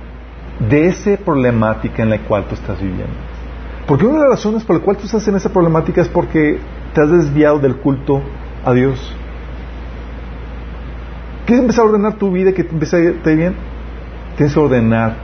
de 0.68 0.88
esa 0.88 1.16
problemática 1.18 2.02
en 2.02 2.10
la 2.10 2.18
cual 2.18 2.46
tú 2.48 2.56
estás 2.56 2.80
viviendo. 2.80 3.14
Porque 3.86 4.06
una 4.06 4.16
de 4.16 4.22
las 4.24 4.38
razones 4.38 4.64
por 4.64 4.74
las 4.74 4.84
cuales 4.84 5.02
tú 5.02 5.06
estás 5.06 5.28
en 5.28 5.36
esa 5.36 5.52
problemática 5.52 6.00
es 6.00 6.08
porque 6.08 6.58
te 6.94 7.00
has 7.00 7.10
desviado 7.12 7.60
del 7.60 7.76
culto 7.76 8.22
a 8.64 8.72
Dios. 8.72 9.14
¿Quieres 11.46 11.62
empezar 11.62 11.84
a 11.84 11.88
ordenar 11.90 12.14
tu 12.14 12.32
vida 12.32 12.52
que 12.52 12.64
te 12.64 12.72
empiece 12.72 12.96
a 12.96 13.00
ir 13.00 13.20
bien? 13.24 13.77
Tienes 14.38 14.54
que 14.54 14.60
ordenar 14.60 15.16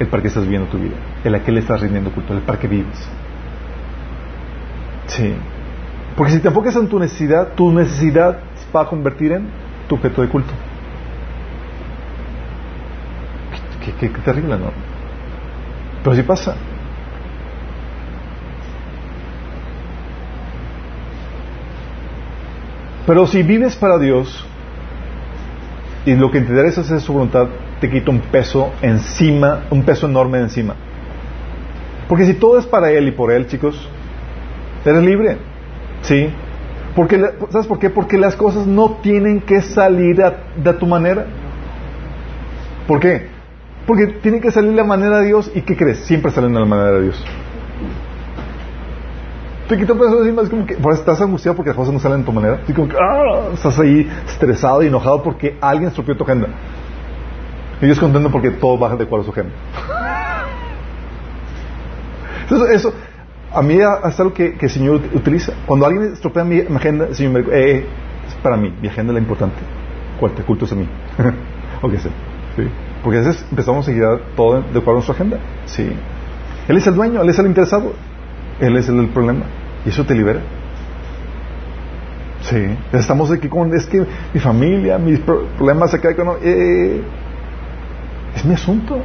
el 0.00 0.08
para 0.08 0.22
qué 0.22 0.26
estás 0.26 0.42
viviendo 0.42 0.68
tu 0.68 0.76
vida, 0.76 0.96
el 1.22 1.36
a 1.36 1.44
qué 1.44 1.52
le 1.52 1.60
estás 1.60 1.80
rindiendo 1.80 2.10
culto, 2.10 2.34
el 2.34 2.40
para 2.40 2.58
qué 2.58 2.66
vives. 2.66 3.08
Sí. 5.06 5.34
Porque 6.16 6.32
si 6.32 6.40
te 6.40 6.48
enfocas 6.48 6.74
en 6.74 6.88
tu 6.88 6.98
necesidad, 6.98 7.52
tu 7.54 7.72
necesidad 7.72 8.40
va 8.74 8.82
a 8.82 8.86
convertir 8.86 9.30
en 9.30 9.46
tu 9.88 9.94
objeto 9.94 10.22
de 10.22 10.28
culto. 10.28 10.52
Qué, 14.00 14.08
terrible, 14.08 14.58
¿no? 14.58 14.72
Pero 16.02 16.16
sí 16.16 16.22
pasa. 16.24 16.56
Pero 23.06 23.28
si 23.28 23.44
vives 23.44 23.76
para 23.76 23.96
Dios 23.96 24.44
y 26.04 26.16
lo 26.16 26.32
que 26.32 26.40
te 26.40 26.48
interesa 26.48 26.80
es 26.80 27.02
su 27.04 27.12
voluntad, 27.12 27.46
te 27.80 27.90
quita 27.90 28.10
un 28.10 28.20
peso 28.20 28.72
encima, 28.82 29.64
un 29.70 29.82
peso 29.82 30.06
enorme 30.06 30.38
encima. 30.38 30.74
Porque 32.08 32.24
si 32.24 32.34
todo 32.34 32.58
es 32.58 32.66
para 32.66 32.90
Él 32.90 33.08
y 33.08 33.12
por 33.12 33.30
Él, 33.30 33.46
chicos, 33.46 33.88
eres 34.84 35.02
libre. 35.02 35.36
¿Sí? 36.02 36.30
Porque, 36.94 37.20
¿Sabes 37.50 37.66
por 37.66 37.78
qué? 37.78 37.90
Porque 37.90 38.18
las 38.18 38.34
cosas 38.34 38.66
no 38.66 38.98
tienen 39.02 39.40
que 39.40 39.60
salir 39.60 40.16
de 40.16 40.72
tu 40.74 40.86
manera. 40.86 41.26
¿Por 42.86 42.98
qué? 43.00 43.28
Porque 43.86 44.06
tienen 44.06 44.40
que 44.40 44.50
salir 44.50 44.70
de 44.70 44.76
la 44.76 44.84
manera 44.84 45.20
de 45.20 45.26
Dios. 45.26 45.50
¿Y 45.54 45.60
qué 45.60 45.76
crees? 45.76 45.98
Siempre 46.00 46.32
salen 46.32 46.52
de 46.52 46.60
la 46.60 46.66
manera 46.66 46.92
de 46.92 47.02
Dios. 47.02 47.24
Te 49.68 49.76
quito 49.76 49.98
peso 49.98 50.20
encima, 50.20 50.40
es 50.42 50.48
como 50.48 50.64
que 50.64 50.76
pues, 50.76 50.98
estás 50.98 51.20
angustiado 51.20 51.54
porque 51.54 51.68
las 51.68 51.76
cosas 51.76 51.92
no 51.92 52.00
salen 52.00 52.20
de 52.20 52.24
tu 52.24 52.32
manera. 52.32 52.60
Así 52.64 52.72
como 52.72 52.88
¡ah! 52.98 53.50
estás 53.52 53.78
ahí 53.78 54.08
estresado 54.26 54.82
y 54.82 54.86
enojado 54.86 55.22
porque 55.22 55.58
alguien 55.60 55.88
estropeó 55.88 56.16
tu 56.16 56.24
agenda. 56.24 56.48
Y 57.80 57.86
Dios 57.86 57.98
contento 57.98 58.30
porque 58.30 58.50
todo 58.50 58.76
baja 58.76 58.96
de 58.96 59.04
acuerdo 59.04 59.22
a 59.22 59.24
su 59.26 59.30
agenda. 59.32 59.54
Entonces, 62.42 62.76
eso, 62.76 62.94
a 63.52 63.62
mí 63.62 63.78
es 63.78 64.20
algo 64.20 64.32
que, 64.32 64.56
el 64.58 64.70
Señor 64.70 65.00
utiliza. 65.14 65.52
Cuando 65.66 65.86
alguien 65.86 66.12
estropea 66.12 66.44
mi, 66.44 66.60
agenda, 66.60 67.06
el 67.06 67.14
Señor 67.14 67.32
me 67.32 67.42
dice, 67.42 67.52
eh, 67.54 67.86
es 68.26 68.34
para 68.42 68.56
mí, 68.56 68.74
mi 68.80 68.88
agenda 68.88 69.12
es 69.12 69.14
la 69.14 69.20
importante. 69.20 69.58
¿Cuál 70.18 70.32
te 70.32 70.42
culto 70.42 70.64
es 70.64 70.72
a 70.72 70.74
mí? 70.74 70.88
ok, 71.82 71.92
sí. 71.98 72.08
sí. 72.56 72.62
Porque 73.02 73.18
a 73.18 73.20
veces 73.20 73.46
empezamos 73.50 73.88
a 73.88 73.92
girar 73.92 74.20
todo 74.34 74.62
de 74.62 74.78
acuerdo 74.78 74.90
a 74.90 74.94
nuestra 74.94 75.14
agenda. 75.14 75.38
Sí. 75.66 75.92
Él 76.68 76.76
es 76.76 76.86
el 76.86 76.94
dueño, 76.94 77.22
Él 77.22 77.28
es 77.28 77.38
el 77.38 77.46
interesado. 77.46 77.92
Él 78.60 78.76
es 78.76 78.88
el, 78.88 79.08
problema. 79.08 79.44
Y 79.86 79.90
eso 79.90 80.04
te 80.04 80.14
libera. 80.14 80.40
Sí. 82.42 82.76
Estamos 82.92 83.30
aquí 83.30 83.48
con, 83.48 83.72
es 83.74 83.86
que 83.86 84.04
mi 84.34 84.40
familia, 84.40 84.98
mis 84.98 85.20
problemas 85.20 85.94
acá, 85.94 86.12
no, 86.24 86.36
eh, 86.42 87.02
es 88.38 88.44
mi 88.44 88.54
asunto. 88.54 89.00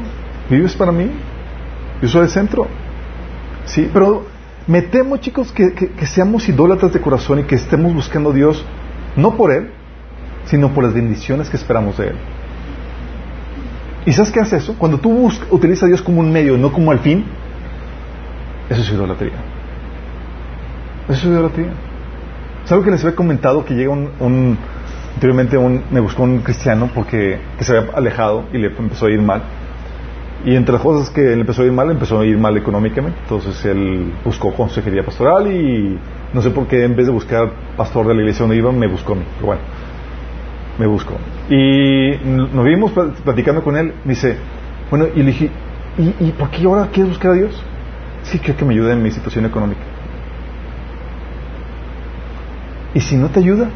Vives 0.50 0.76
para 0.76 0.92
mí. 0.92 1.10
Yo 2.02 2.08
soy 2.08 2.24
el 2.24 2.30
centro. 2.30 2.68
Sí, 3.66 3.90
pero 3.94 4.26
me 4.68 4.82
temo, 4.82 5.18
chicos, 5.18 5.52
que, 5.52 5.92
seamos 6.06 6.48
idólatras 6.48 6.94
de 6.94 7.02
corazón 7.02 7.40
y 7.40 7.44
que 7.44 7.56
estemos 7.56 7.94
buscando 7.94 8.32
a 8.32 8.34
Dios 8.34 8.66
no 9.16 9.36
por 9.36 9.52
Él, 9.52 9.72
sino 10.46 10.74
por 10.74 10.84
las 10.84 10.94
bendiciones 10.94 11.50
que 11.50 11.58
esperamos 11.58 11.98
de 11.98 12.08
Él. 12.08 12.16
¿Y 14.06 14.12
sabes 14.12 14.32
qué 14.32 14.42
hace 14.42 14.58
eso? 14.58 14.76
Cuando 14.78 15.00
tú 15.00 15.30
utilizas 15.50 15.84
a 15.84 15.88
Dios 15.88 16.02
como 16.02 16.20
un 16.20 16.32
medio, 16.32 16.58
no 16.58 16.72
como 16.72 16.92
al 16.92 17.00
fin, 17.00 17.26
eso 18.70 18.82
es 18.82 18.90
idolatría. 18.90 19.34
Eso 21.08 21.14
es 21.14 21.26
idolatría. 21.26 21.72
¿Sabes 22.66 22.86
que 22.86 22.92
les 22.92 23.04
había 23.04 23.16
comentado 23.16 23.66
que 23.66 23.74
llega 23.74 23.92
un, 23.92 24.58
anteriormente 25.16 25.58
un, 25.58 25.84
me 25.92 26.00
buscó 26.00 26.24
un 26.24 26.40
cristiano 26.40 26.90
porque 26.94 27.40
que 27.58 27.64
se 27.64 27.78
había 27.78 27.92
alejado 27.94 28.46
y 28.52 28.58
le 28.58 28.68
empezó 28.68 29.06
a 29.06 29.12
ir 29.12 29.22
mal 29.22 29.44
Y 30.46 30.56
entre 30.56 30.74
las 30.74 30.82
cosas 30.82 31.10
que 31.10 31.34
él 31.34 31.40
empezó 31.40 31.62
a 31.62 31.66
ir 31.66 31.72
mal, 31.72 31.90
empezó 31.90 32.20
a 32.20 32.26
ir 32.26 32.38
mal 32.38 32.58
económicamente. 32.58 33.18
Entonces 33.24 33.64
él 33.66 34.12
buscó 34.26 34.54
consejería 34.54 35.04
pastoral 35.04 35.52
y 35.52 35.98
no 36.34 36.42
sé 36.42 36.50
por 36.50 36.68
qué 36.68 36.84
en 36.84 36.96
vez 36.96 37.06
de 37.06 37.14
buscar 37.14 37.52
pastor 37.78 38.08
de 38.08 38.16
la 38.16 38.22
iglesia 38.22 38.44
donde 38.44 38.58
iba, 38.58 38.72
me 38.72 38.88
buscó 38.88 39.14
a 39.14 39.16
mí. 39.16 39.24
Pero 39.36 39.48
bueno, 39.48 39.62
me 40.78 40.88
buscó. 40.88 41.14
Y 41.50 42.18
nos 42.26 42.66
vimos 42.66 42.92
platicando 43.24 43.64
con 43.64 43.78
él. 43.78 43.94
Me 44.04 44.16
dice, 44.16 44.38
bueno, 44.90 45.06
y 45.16 45.20
le 45.20 45.28
dije, 45.28 45.50
¿y, 45.98 46.32
por 46.32 46.50
qué 46.50 46.66
ahora 46.66 46.88
quieres 46.92 47.10
buscar 47.10 47.32
a 47.32 47.36
Dios? 47.36 47.64
Sí, 48.24 48.40
quiero 48.40 48.58
que 48.58 48.66
me 48.66 48.74
ayude 48.74 48.94
en 48.94 49.04
mi 49.04 49.12
situación 49.12 49.46
económica. 49.46 49.82
¿Y 52.94 53.00
si 53.00 53.16
no 53.16 53.30
te 53.30 53.40
ayuda? 53.40 53.70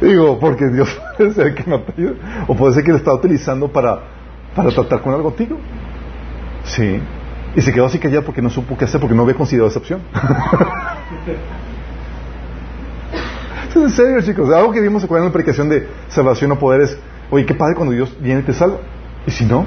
Digo, 0.00 0.38
porque 0.38 0.66
Dios 0.68 0.88
puede 1.16 1.32
ser 1.32 1.54
que 1.54 1.68
no 1.68 1.80
te 1.80 1.92
ayude. 1.96 2.16
O 2.46 2.54
puede 2.54 2.74
ser 2.74 2.84
que 2.84 2.90
lo 2.90 2.96
está 2.96 3.12
utilizando 3.12 3.68
para, 3.68 4.00
para 4.54 4.70
tratar 4.70 5.00
con 5.02 5.12
algo 5.14 5.30
contigo. 5.30 5.58
Sí. 6.64 7.00
Y 7.54 7.60
se 7.60 7.72
quedó 7.72 7.86
así 7.86 7.98
callado 7.98 8.22
porque 8.24 8.42
no 8.42 8.50
supo 8.50 8.76
qué 8.76 8.84
hacer, 8.84 9.00
porque 9.00 9.14
no 9.14 9.22
había 9.22 9.34
considerado 9.34 9.70
esa 9.70 9.78
opción. 9.78 10.00
en 13.74 13.90
serio, 13.90 14.20
chicos. 14.22 14.52
Algo 14.52 14.72
que 14.72 14.80
vimos 14.80 15.04
en 15.04 15.24
la 15.24 15.32
predicación 15.32 15.68
de 15.68 15.88
salvación 16.08 16.52
o 16.52 16.58
poderes. 16.58 16.98
Oye, 17.30 17.44
qué 17.46 17.54
padre 17.54 17.74
cuando 17.74 17.92
Dios 17.94 18.16
viene 18.20 18.40
y 18.40 18.42
te 18.44 18.52
salva. 18.52 18.78
Y 19.26 19.30
si 19.30 19.44
no, 19.44 19.66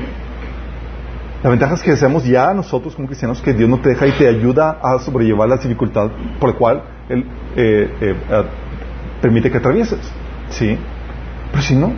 la 1.43 1.49
ventaja 1.49 1.73
es 1.73 1.81
que 1.81 1.91
deseamos 1.91 2.25
ya 2.25 2.53
nosotros 2.53 2.95
como 2.95 3.07
cristianos 3.07 3.41
que 3.41 3.53
Dios 3.53 3.69
no 3.69 3.79
te 3.79 3.89
deja 3.89 4.07
y 4.07 4.11
te 4.13 4.27
ayuda 4.27 4.79
a 4.81 4.99
sobrellevar 4.99 5.49
la 5.49 5.57
dificultad 5.57 6.09
por 6.39 6.49
la 6.51 6.55
cual 6.55 6.83
Él 7.09 7.25
eh, 7.55 7.91
eh, 8.01 8.15
permite 9.21 9.51
que 9.51 9.57
atravieses. 9.57 9.99
¿Sí? 10.49 10.77
Pero 11.51 11.61
si 11.61 11.75
no, 11.75 11.93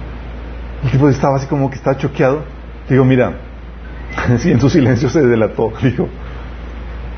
y 0.93 0.97
pues 0.97 1.15
estaba 1.15 1.37
así 1.37 1.47
como 1.47 1.69
que 1.69 1.75
estaba 1.75 1.97
choqueado. 1.97 2.43
Digo, 2.89 3.05
mira, 3.05 3.33
en 4.27 4.59
su 4.59 4.69
silencio 4.69 5.09
se 5.09 5.21
delató. 5.21 5.71
Digo, 5.81 6.07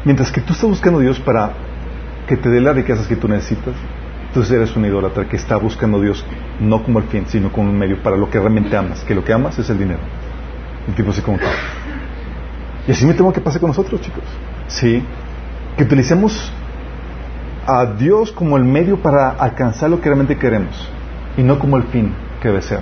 mientras 0.05 0.31
que 0.31 0.41
tú 0.41 0.53
estás 0.53 0.69
buscando 0.69 0.99
a 0.99 1.01
Dios 1.01 1.19
para 1.19 1.51
que 2.27 2.37
te 2.37 2.49
dé 2.49 2.61
las 2.61 2.75
riquezas 2.75 3.07
que 3.07 3.15
tú 3.15 3.27
necesitas, 3.27 3.73
entonces 4.27 4.51
eres 4.51 4.75
un 4.75 4.85
idólatra 4.85 5.27
que 5.27 5.35
está 5.35 5.57
buscando 5.57 5.99
a 5.99 6.01
Dios 6.01 6.25
no 6.59 6.83
como 6.83 6.99
el 6.99 7.05
fin, 7.05 7.25
sino 7.27 7.51
como 7.51 7.69
un 7.69 7.77
medio 7.77 8.01
para 8.01 8.17
lo 8.17 8.29
que 8.29 8.39
realmente 8.39 8.75
amas, 8.75 9.03
que 9.03 9.13
lo 9.13 9.23
que 9.23 9.33
amas 9.33 9.57
es 9.59 9.69
el 9.69 9.77
dinero. 9.77 9.99
El 10.87 10.95
tipo 10.95 11.11
así 11.11 11.21
como 11.21 11.37
Y 12.87 12.91
así 12.91 13.05
me 13.05 13.13
temo 13.13 13.31
que 13.31 13.41
pase 13.41 13.59
con 13.59 13.69
nosotros, 13.69 14.01
chicos. 14.01 14.23
Sí, 14.67 15.03
que 15.77 15.83
utilicemos 15.83 16.51
a 17.65 17.85
Dios 17.85 18.31
como 18.31 18.57
el 18.57 18.63
medio 18.63 19.01
para 19.01 19.29
alcanzar 19.29 19.89
lo 19.89 19.99
que 19.99 20.05
realmente 20.05 20.37
queremos 20.37 20.89
y 21.37 21.43
no 21.43 21.59
como 21.59 21.77
el 21.77 21.83
fin 21.83 22.13
que 22.41 22.49
debe 22.49 22.61
ser. 22.61 22.81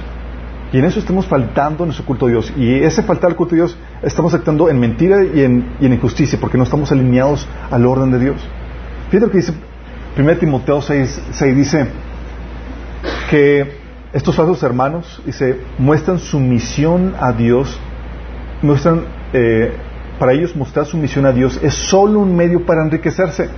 Y 0.73 0.77
en 0.79 0.85
eso 0.85 0.99
estamos 0.99 1.25
faltando 1.25 1.83
en 1.83 1.89
nuestro 1.89 2.05
culto 2.05 2.27
a 2.27 2.29
Dios. 2.29 2.53
Y 2.55 2.75
ese 2.75 3.03
faltar 3.03 3.31
al 3.31 3.35
culto 3.35 3.55
a 3.55 3.57
Dios 3.57 3.77
estamos 4.01 4.33
actuando 4.33 4.69
en 4.69 4.79
mentira 4.79 5.23
y 5.23 5.41
en, 5.41 5.75
injusticia 5.81 6.39
porque 6.39 6.57
no 6.57 6.63
estamos 6.63 6.91
alineados 6.91 7.47
al 7.69 7.85
orden 7.85 8.11
de 8.11 8.19
Dios. 8.19 8.37
Fíjate 9.09 9.25
lo 9.25 9.31
que 9.31 9.37
dice 9.39 9.53
1 10.17 10.37
Timoteo 10.37 10.81
6, 10.81 11.21
6 11.31 11.55
dice 11.55 11.87
que 13.29 13.81
estos 14.13 14.35
falsos 14.35 14.61
hermanos 14.63 15.21
dice, 15.25 15.59
muestran 15.77 16.19
sumisión 16.19 17.15
a 17.19 17.31
Dios, 17.31 17.79
muestran, 18.61 19.03
eh, 19.33 19.73
para 20.19 20.33
ellos 20.33 20.55
mostrar 20.55 20.85
sumisión 20.85 21.25
a 21.25 21.31
Dios 21.31 21.59
es 21.63 21.73
solo 21.73 22.19
un 22.19 22.35
medio 22.35 22.65
para 22.65 22.83
enriquecerse. 22.83 23.49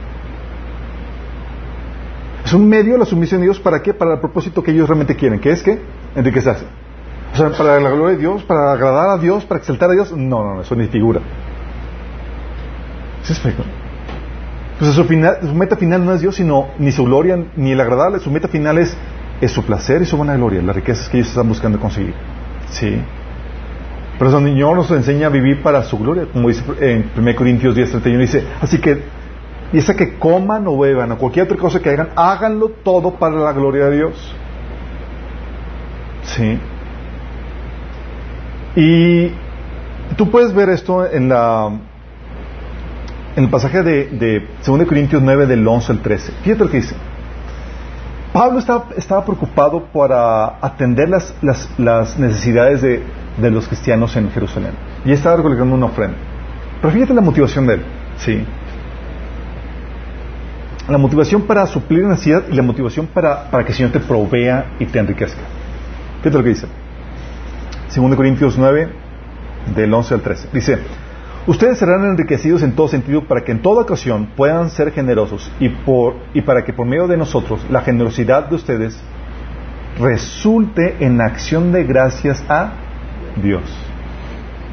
Es 2.45 2.53
un 2.53 2.67
medio 2.67 2.97
la 2.97 3.05
sumisión 3.05 3.41
a 3.41 3.43
Dios 3.45 3.59
para 3.59 3.81
qué? 3.81 3.93
Para 3.93 4.15
el 4.15 4.19
propósito 4.19 4.61
que 4.63 4.71
ellos 4.71 4.87
realmente 4.87 5.15
quieren, 5.15 5.39
que 5.39 5.51
es 5.51 5.63
que 5.63 5.79
enriquecerse. 6.15 6.65
O 7.33 7.35
sea, 7.35 7.49
para 7.51 7.79
la 7.79 7.89
gloria 7.89 8.15
de 8.15 8.17
Dios, 8.17 8.43
para 8.43 8.73
agradar 8.73 9.09
a 9.09 9.17
Dios, 9.17 9.45
para 9.45 9.59
exaltar 9.59 9.89
a 9.89 9.93
Dios, 9.93 10.11
no, 10.11 10.43
no, 10.43 10.55
no, 10.55 10.61
eso 10.61 10.75
ni 10.75 10.87
figura. 10.87 11.21
¿Sí 13.23 13.33
explico? 13.33 13.63
Pues 14.77 14.93
su, 14.93 15.03
final, 15.05 15.37
su 15.41 15.53
meta 15.53 15.77
final 15.77 16.05
no 16.05 16.13
es 16.13 16.21
Dios, 16.21 16.35
sino 16.35 16.67
ni 16.77 16.91
su 16.91 17.05
gloria, 17.05 17.41
ni 17.55 17.71
el 17.71 17.79
agradarle, 17.79 18.19
su 18.19 18.29
meta 18.29 18.47
final 18.47 18.77
es, 18.77 18.95
su 19.47 19.63
placer 19.63 20.01
y 20.01 20.05
su 20.05 20.15
buena 20.15 20.35
gloria, 20.35 20.61
las 20.61 20.75
riquezas 20.75 21.09
que 21.09 21.17
ellos 21.17 21.29
están 21.29 21.47
buscando 21.47 21.79
conseguir. 21.79 22.13
¿Sí? 22.69 23.01
Pero 24.17 24.29
eso 24.29 24.39
Señor 24.39 24.75
nos 24.75 24.91
enseña 24.91 25.27
a 25.27 25.29
vivir 25.29 25.61
para 25.63 25.83
su 25.83 25.97
gloria, 25.97 26.27
como 26.31 26.49
dice 26.49 26.63
en 26.79 27.09
1 27.17 27.35
Corintios 27.35 27.75
10, 27.75 27.89
31, 27.91 28.21
dice, 28.21 28.43
así 28.61 28.77
que 28.77 29.03
y 29.73 29.79
esa 29.79 29.95
que 29.95 30.19
coman 30.19 30.67
o 30.67 30.77
beban 30.77 31.11
o 31.11 31.17
cualquier 31.17 31.45
otra 31.45 31.57
cosa 31.57 31.81
que 31.81 31.89
hagan, 31.89 32.09
háganlo 32.15 32.69
todo 32.83 33.15
para 33.15 33.35
la 33.35 33.51
gloria 33.53 33.85
de 33.85 33.95
Dios. 33.97 34.35
Sí. 36.21 36.59
Y 38.75 39.31
tú 40.15 40.29
puedes 40.29 40.53
ver 40.53 40.69
esto 40.69 41.11
en 41.11 41.27
la 41.27 41.71
en 43.35 43.43
el 43.43 43.49
pasaje 43.49 43.81
de, 43.81 44.05
de 44.09 44.47
2 44.63 44.85
Corintios 44.85 45.23
9 45.23 45.47
del 45.47 45.67
11 45.67 45.91
al 45.91 45.99
13. 46.01 46.33
Fíjate 46.43 46.63
lo 46.65 46.69
que 46.69 46.77
dice. 46.77 46.95
Pablo 48.31 48.59
estaba, 48.59 48.85
estaba 48.95 49.25
preocupado 49.25 49.85
para 49.85 50.57
atender 50.61 51.09
las, 51.09 51.33
las, 51.41 51.67
las 51.79 52.19
necesidades 52.19 52.83
de, 52.83 53.01
de, 53.37 53.51
los 53.51 53.67
cristianos 53.67 54.15
en 54.15 54.29
Jerusalén. 54.29 54.73
Y 55.03 55.11
estaba 55.11 55.37
recolectando 55.37 55.73
una 55.73 55.87
ofrenda. 55.87 56.17
Pero 56.79 56.93
fíjate 56.93 57.13
la 57.15 57.21
motivación 57.21 57.65
de 57.65 57.73
él. 57.75 57.85
Sí 58.17 58.45
la 60.87 60.97
motivación 60.97 61.43
para 61.43 61.65
suplir 61.65 62.03
necesidad 62.03 62.43
y 62.51 62.55
la 62.55 62.61
motivación 62.61 63.07
para, 63.07 63.49
para 63.49 63.63
que 63.63 63.71
el 63.71 63.77
Señor 63.77 63.91
te 63.91 63.99
provea 63.99 64.75
y 64.79 64.85
te 64.85 64.99
enriquezca. 64.99 65.41
Fíjate 66.19 66.37
lo 66.37 66.43
que 66.43 66.49
dice. 66.49 66.67
2 67.95 68.15
Corintios 68.15 68.57
9, 68.57 68.89
del 69.75 69.93
11 69.93 70.13
al 70.13 70.21
13. 70.21 70.49
Dice, 70.51 70.79
ustedes 71.47 71.77
serán 71.77 72.05
enriquecidos 72.05 72.63
en 72.63 72.73
todo 72.75 72.87
sentido 72.87 73.25
para 73.25 73.43
que 73.43 73.51
en 73.51 73.61
toda 73.61 73.83
ocasión 73.83 74.29
puedan 74.35 74.69
ser 74.69 74.91
generosos 74.91 75.51
y, 75.59 75.69
por, 75.69 76.15
y 76.33 76.41
para 76.41 76.63
que 76.63 76.73
por 76.73 76.85
medio 76.85 77.07
de 77.07 77.17
nosotros 77.17 77.65
la 77.69 77.81
generosidad 77.81 78.49
de 78.49 78.55
ustedes 78.55 78.99
resulte 79.99 80.97
en 80.99 81.21
acción 81.21 81.71
de 81.71 81.83
gracias 81.83 82.43
a 82.49 82.73
Dios. 83.41 83.63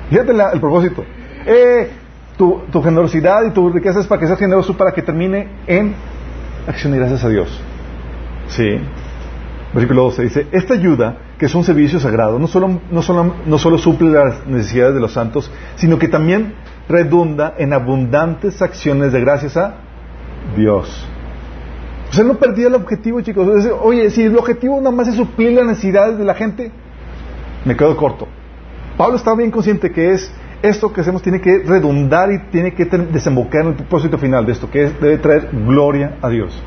Fíjate 0.09 0.33
el 0.33 0.61
propósito. 0.61 1.05
Eh, 1.47 1.91
tu, 2.41 2.83
generosidad 2.83 3.45
y 3.45 3.51
tu 3.51 3.69
riqueza 3.69 4.01
es 4.01 4.07
para 4.07 4.19
que 4.19 4.27
seas 4.27 4.39
generoso 4.39 4.75
para 4.75 4.93
que 4.93 5.03
termine 5.03 5.47
en 5.67 5.95
acción 6.67 6.95
y 6.95 6.97
gracias 6.97 7.23
a 7.23 7.29
Dios. 7.29 7.61
Sí. 8.49 8.79
Versículo 9.75 10.05
12 10.05 10.23
dice, 10.23 10.47
esta 10.51 10.75
ayuda, 10.75 11.19
que 11.39 11.47
es 11.47 11.55
un 11.55 11.65
servicio 11.65 12.01
sagrado, 12.01 12.39
no 12.39 12.49
solo, 12.49 12.81
no, 12.91 13.03
solo, 13.03 13.35
no 13.45 13.59
solo 13.59 13.79
suple 13.79 14.11
las 14.11 14.47
necesidades 14.47 14.95
de 14.95 15.01
los 15.01 15.13
santos, 15.13 15.51
sino 15.77 15.99
que 15.99 16.09
también 16.09 16.55
redunda 16.89 17.55
en 17.59 17.73
abundantes 17.73 18.63
acciones 18.63 19.13
de 19.13 19.21
gracias 19.21 19.57
a 19.57 19.75
Dios. 20.57 21.07
O 22.11 22.13
sea, 22.13 22.25
no 22.25 22.35
perdía 22.35 22.67
el 22.67 22.75
objetivo, 22.75 23.21
chicos. 23.21 23.47
Oye, 23.83 24.11
si 24.11 24.25
el 24.25 24.37
objetivo 24.37 24.79
nada 24.79 24.97
más 24.97 25.07
es 25.07 25.15
suplir 25.15 25.53
las 25.53 25.67
necesidades 25.67 26.19
de 26.19 26.25
la 26.25 26.35
gente, 26.35 26.73
me 27.65 27.77
quedo 27.77 27.97
corto. 27.97 28.27
Pablo 28.97 29.17
estaba 29.17 29.37
bien 29.37 29.53
consciente 29.53 29.93
que 29.93 30.15
es 30.15 30.33
esto 30.63 30.93
que 30.93 31.01
hacemos 31.01 31.23
tiene 31.23 31.41
que 31.41 31.63
redundar 31.65 32.31
y 32.33 32.39
tiene 32.51 32.75
que 32.75 32.85
desembocar 32.85 33.63
en 33.63 33.69
el 33.69 33.75
propósito 33.75 34.19
final 34.19 34.45
de 34.47 34.53
esto, 34.53 34.71
que 34.71 34.91
debe 35.01 35.19
traer 35.19 35.51
gloria 35.53 36.17
a 36.21 36.29
Dios. 36.29 36.63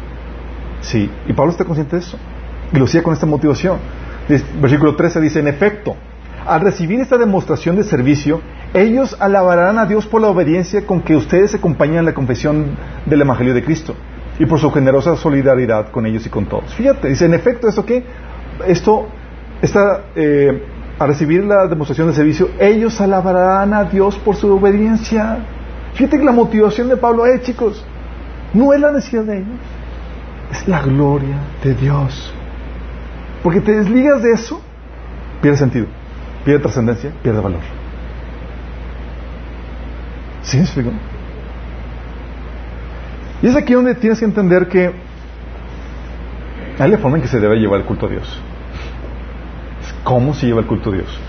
Sí, 0.81 1.09
y 1.27 1.33
Pablo 1.33 1.51
está 1.51 1.65
consciente 1.65 1.95
de 1.95 2.01
eso. 2.01 2.17
Y 2.71 2.77
lo 2.77 2.85
hacía 2.85 3.03
con 3.03 3.13
esta 3.13 3.25
motivación. 3.25 3.77
Versículo 4.61 4.95
13 4.95 5.21
dice, 5.21 5.39
en 5.39 5.47
efecto, 5.47 5.95
al 6.45 6.61
recibir 6.61 6.99
esta 6.99 7.17
demostración 7.17 7.75
de 7.75 7.83
servicio, 7.83 8.41
ellos 8.73 9.15
alabarán 9.19 9.77
a 9.77 9.85
Dios 9.85 10.07
por 10.07 10.21
la 10.21 10.27
obediencia 10.27 10.85
con 10.85 11.01
que 11.01 11.15
ustedes 11.15 11.53
acompañan 11.53 11.99
en 11.99 12.05
la 12.05 12.13
confesión 12.13 12.75
del 13.05 13.21
Evangelio 13.21 13.53
de 13.53 13.63
Cristo 13.63 13.95
y 14.39 14.45
por 14.45 14.59
su 14.59 14.71
generosa 14.71 15.15
solidaridad 15.15 15.91
con 15.91 16.05
ellos 16.05 16.25
y 16.25 16.29
con 16.29 16.45
todos. 16.45 16.73
Fíjate, 16.73 17.09
dice, 17.09 17.25
en 17.25 17.33
efecto, 17.33 17.67
¿esto 17.67 17.85
qué? 17.85 18.03
Esto, 18.67 19.07
esta 19.61 20.05
eh, 20.15 20.63
a 21.03 21.07
recibir 21.07 21.43
la 21.43 21.67
demostración 21.67 22.07
de 22.07 22.13
servicio, 22.13 22.49
ellos 22.59 22.99
alabarán 23.01 23.73
a 23.73 23.83
Dios 23.83 24.17
por 24.17 24.35
su 24.35 24.51
obediencia. 24.53 25.39
Fíjate 25.93 26.17
que 26.17 26.23
la 26.23 26.31
motivación 26.31 26.89
de 26.89 26.97
Pablo, 26.97 27.25
eh, 27.25 27.41
chicos, 27.41 27.83
no 28.53 28.73
es 28.73 28.79
la 28.79 28.91
necesidad 28.91 29.23
de 29.23 29.37
ellos, 29.39 29.59
es 30.51 30.67
la 30.67 30.81
gloria 30.81 31.37
de 31.63 31.75
Dios. 31.75 32.33
Porque 33.43 33.59
te 33.59 33.73
desligas 33.73 34.23
de 34.23 34.31
eso, 34.31 34.61
pierde 35.41 35.57
sentido, 35.57 35.87
pierde 36.45 36.61
trascendencia, 36.61 37.11
pierde 37.21 37.41
valor. 37.41 37.61
¿Sí 40.43 40.57
me? 40.57 40.91
Y 43.41 43.47
es 43.47 43.55
aquí 43.55 43.73
donde 43.73 43.95
tienes 43.95 44.19
que 44.19 44.25
entender 44.25 44.67
que 44.67 44.91
hay 46.79 46.89
la 46.89 46.97
forma 46.97 47.17
en 47.17 47.23
que 47.23 47.27
se 47.27 47.39
debe 47.39 47.57
llevar 47.57 47.81
el 47.81 47.85
culto 47.85 48.05
a 48.05 48.09
Dios 48.09 48.41
cómo 50.03 50.33
se 50.33 50.47
lleva 50.47 50.61
el 50.61 50.67
culto 50.67 50.89
a 50.89 50.93
Dios. 50.93 51.19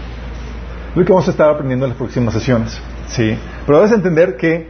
Lo 0.94 1.04
que 1.04 1.12
vamos 1.12 1.26
a 1.28 1.32
estar 1.32 1.48
aprendiendo 1.48 1.86
en 1.86 1.90
las 1.90 1.98
próximas 1.98 2.34
sesiones. 2.34 2.80
¿sí? 3.08 3.36
Pero 3.66 3.78
debes 3.78 3.92
entender 3.92 4.36
que 4.36 4.68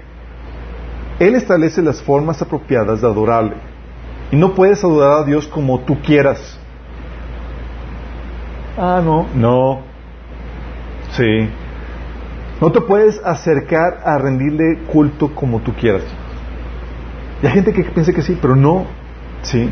Él 1.19 1.35
establece 1.35 1.83
las 1.83 2.03
formas 2.03 2.41
apropiadas 2.43 3.01
de 3.01 3.07
adorarle. 3.07 3.57
Y 4.31 4.37
no 4.37 4.55
puedes 4.55 4.83
adorar 4.83 5.23
a 5.23 5.25
Dios 5.25 5.47
como 5.47 5.81
tú 5.81 6.01
quieras. 6.01 6.59
Ah, 8.77 9.01
no. 9.05 9.27
No. 9.35 9.83
Sí. 11.13 11.49
No 12.61 12.73
te 12.73 12.81
puedes 12.81 13.21
acercar 13.25 14.03
a 14.05 14.19
rendirle 14.19 14.79
culto 14.93 15.35
como 15.35 15.61
tú 15.61 15.73
quieras. 15.75 16.03
Y 17.43 17.47
hay 17.47 17.53
gente 17.53 17.73
que 17.73 17.85
piensa 17.85 18.13
que 18.13 18.23
sí, 18.23 18.39
pero 18.41 18.57
no. 18.57 18.87
Sí. 19.43 19.71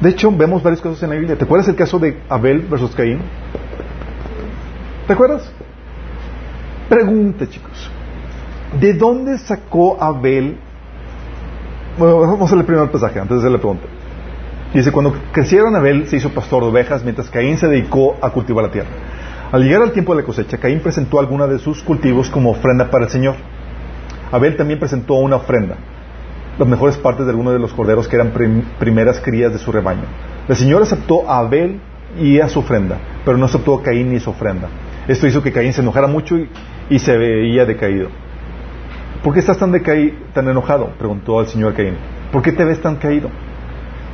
De 0.00 0.10
hecho, 0.10 0.30
vemos 0.30 0.62
varios 0.62 0.80
casos 0.80 1.02
en 1.02 1.10
la 1.10 1.16
Biblia. 1.16 1.36
¿Te 1.36 1.44
acuerdas 1.44 1.68
el 1.68 1.76
caso 1.76 1.98
de 1.98 2.20
Abel 2.28 2.60
versus 2.62 2.94
Caín? 2.94 3.20
¿Te 5.06 5.12
acuerdas? 5.12 5.50
Pregunta, 6.88 7.48
chicos. 7.48 7.90
¿De 8.78 8.92
dónde 8.92 9.38
sacó 9.38 10.02
Abel? 10.02 10.58
Bueno, 11.98 12.20
vamos 12.20 12.52
a 12.52 12.62
primer 12.62 12.90
pasaje 12.90 13.18
antes 13.18 13.36
de 13.36 13.40
hacer 13.40 13.52
la 13.52 13.58
pregunta. 13.58 13.86
Dice, 14.74 14.92
cuando 14.92 15.14
crecieron 15.32 15.74
Abel 15.74 16.06
se 16.06 16.16
hizo 16.16 16.30
pastor 16.30 16.62
de 16.62 16.68
ovejas, 16.68 17.02
mientras 17.02 17.30
Caín 17.30 17.56
se 17.56 17.66
dedicó 17.66 18.16
a 18.20 18.30
cultivar 18.30 18.64
la 18.64 18.70
tierra. 18.70 18.88
Al 19.50 19.62
llegar 19.62 19.80
al 19.80 19.92
tiempo 19.92 20.14
de 20.14 20.20
la 20.20 20.26
cosecha, 20.26 20.58
Caín 20.58 20.80
presentó 20.80 21.18
alguna 21.18 21.46
de 21.46 21.58
sus 21.58 21.82
cultivos 21.82 22.28
como 22.28 22.50
ofrenda 22.50 22.90
para 22.90 23.04
el 23.04 23.10
Señor. 23.10 23.36
Abel 24.30 24.56
también 24.56 24.78
presentó 24.78 25.14
una 25.14 25.36
ofrenda, 25.36 25.76
las 26.58 26.68
mejores 26.68 26.96
partes 26.96 27.26
de 27.26 27.30
algunos 27.30 27.52
de 27.52 27.58
los 27.58 27.72
corderos 27.72 28.08
que 28.08 28.16
eran 28.16 28.32
primeras 28.78 29.20
crías 29.20 29.52
de 29.52 29.58
su 29.58 29.72
rebaño. 29.72 30.04
El 30.48 30.56
Señor 30.56 30.82
aceptó 30.82 31.28
a 31.28 31.38
Abel 31.38 31.80
y 32.20 32.40
a 32.40 32.48
su 32.48 32.60
ofrenda, 32.60 32.98
pero 33.24 33.36
no 33.36 33.44
aceptó 33.44 33.74
a 33.74 33.82
Caín 33.82 34.12
ni 34.12 34.20
su 34.20 34.30
ofrenda. 34.30 34.68
Esto 35.06 35.26
hizo 35.26 35.42
que 35.42 35.52
Caín 35.52 35.72
se 35.72 35.82
enojara 35.82 36.06
mucho 36.06 36.36
y, 36.88 36.98
se 36.98 37.16
veía 37.16 37.64
decaído. 37.64 38.08
¿Por 39.22 39.34
qué 39.34 39.40
estás 39.40 39.58
tan, 39.58 39.72
tan 40.32 40.48
enojado? 40.48 40.90
preguntó 40.98 41.38
al 41.38 41.46
Señor 41.46 41.74
Caín. 41.74 41.96
¿Por 42.32 42.42
qué 42.42 42.52
te 42.52 42.64
ves 42.64 42.80
tan 42.80 42.96
caído? 42.96 43.28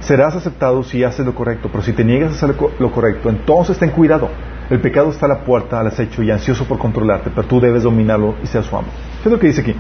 Serás 0.01 0.35
aceptado 0.35 0.83
si 0.83 1.05
haces 1.05 1.25
lo 1.25 1.35
correcto, 1.35 1.69
pero 1.71 1.83
si 1.83 1.93
te 1.93 2.05
niegas 2.05 2.33
a 2.33 2.35
hacer 2.35 2.57
lo 2.79 2.91
correcto, 2.91 3.29
entonces 3.29 3.79
ten 3.79 3.91
cuidado. 3.91 4.29
El 4.69 4.81
pecado 4.81 5.11
está 5.11 5.27
a 5.27 5.29
la 5.29 5.45
puerta, 5.45 5.79
al 5.79 5.87
acecho 5.87 6.23
y 6.23 6.31
ansioso 6.31 6.65
por 6.65 6.79
controlarte, 6.79 7.31
pero 7.31 7.47
tú 7.47 7.61
debes 7.61 7.85
dominarlo 7.85 8.35
y 8.43 8.47
ser 8.47 8.65
su 8.65 8.77
amo. 8.77 8.89
¿Qué 9.23 9.29
es 9.29 9.33
lo 9.33 9.39
que 9.39 9.47
dice 9.47 9.61
aquí? 9.61 9.77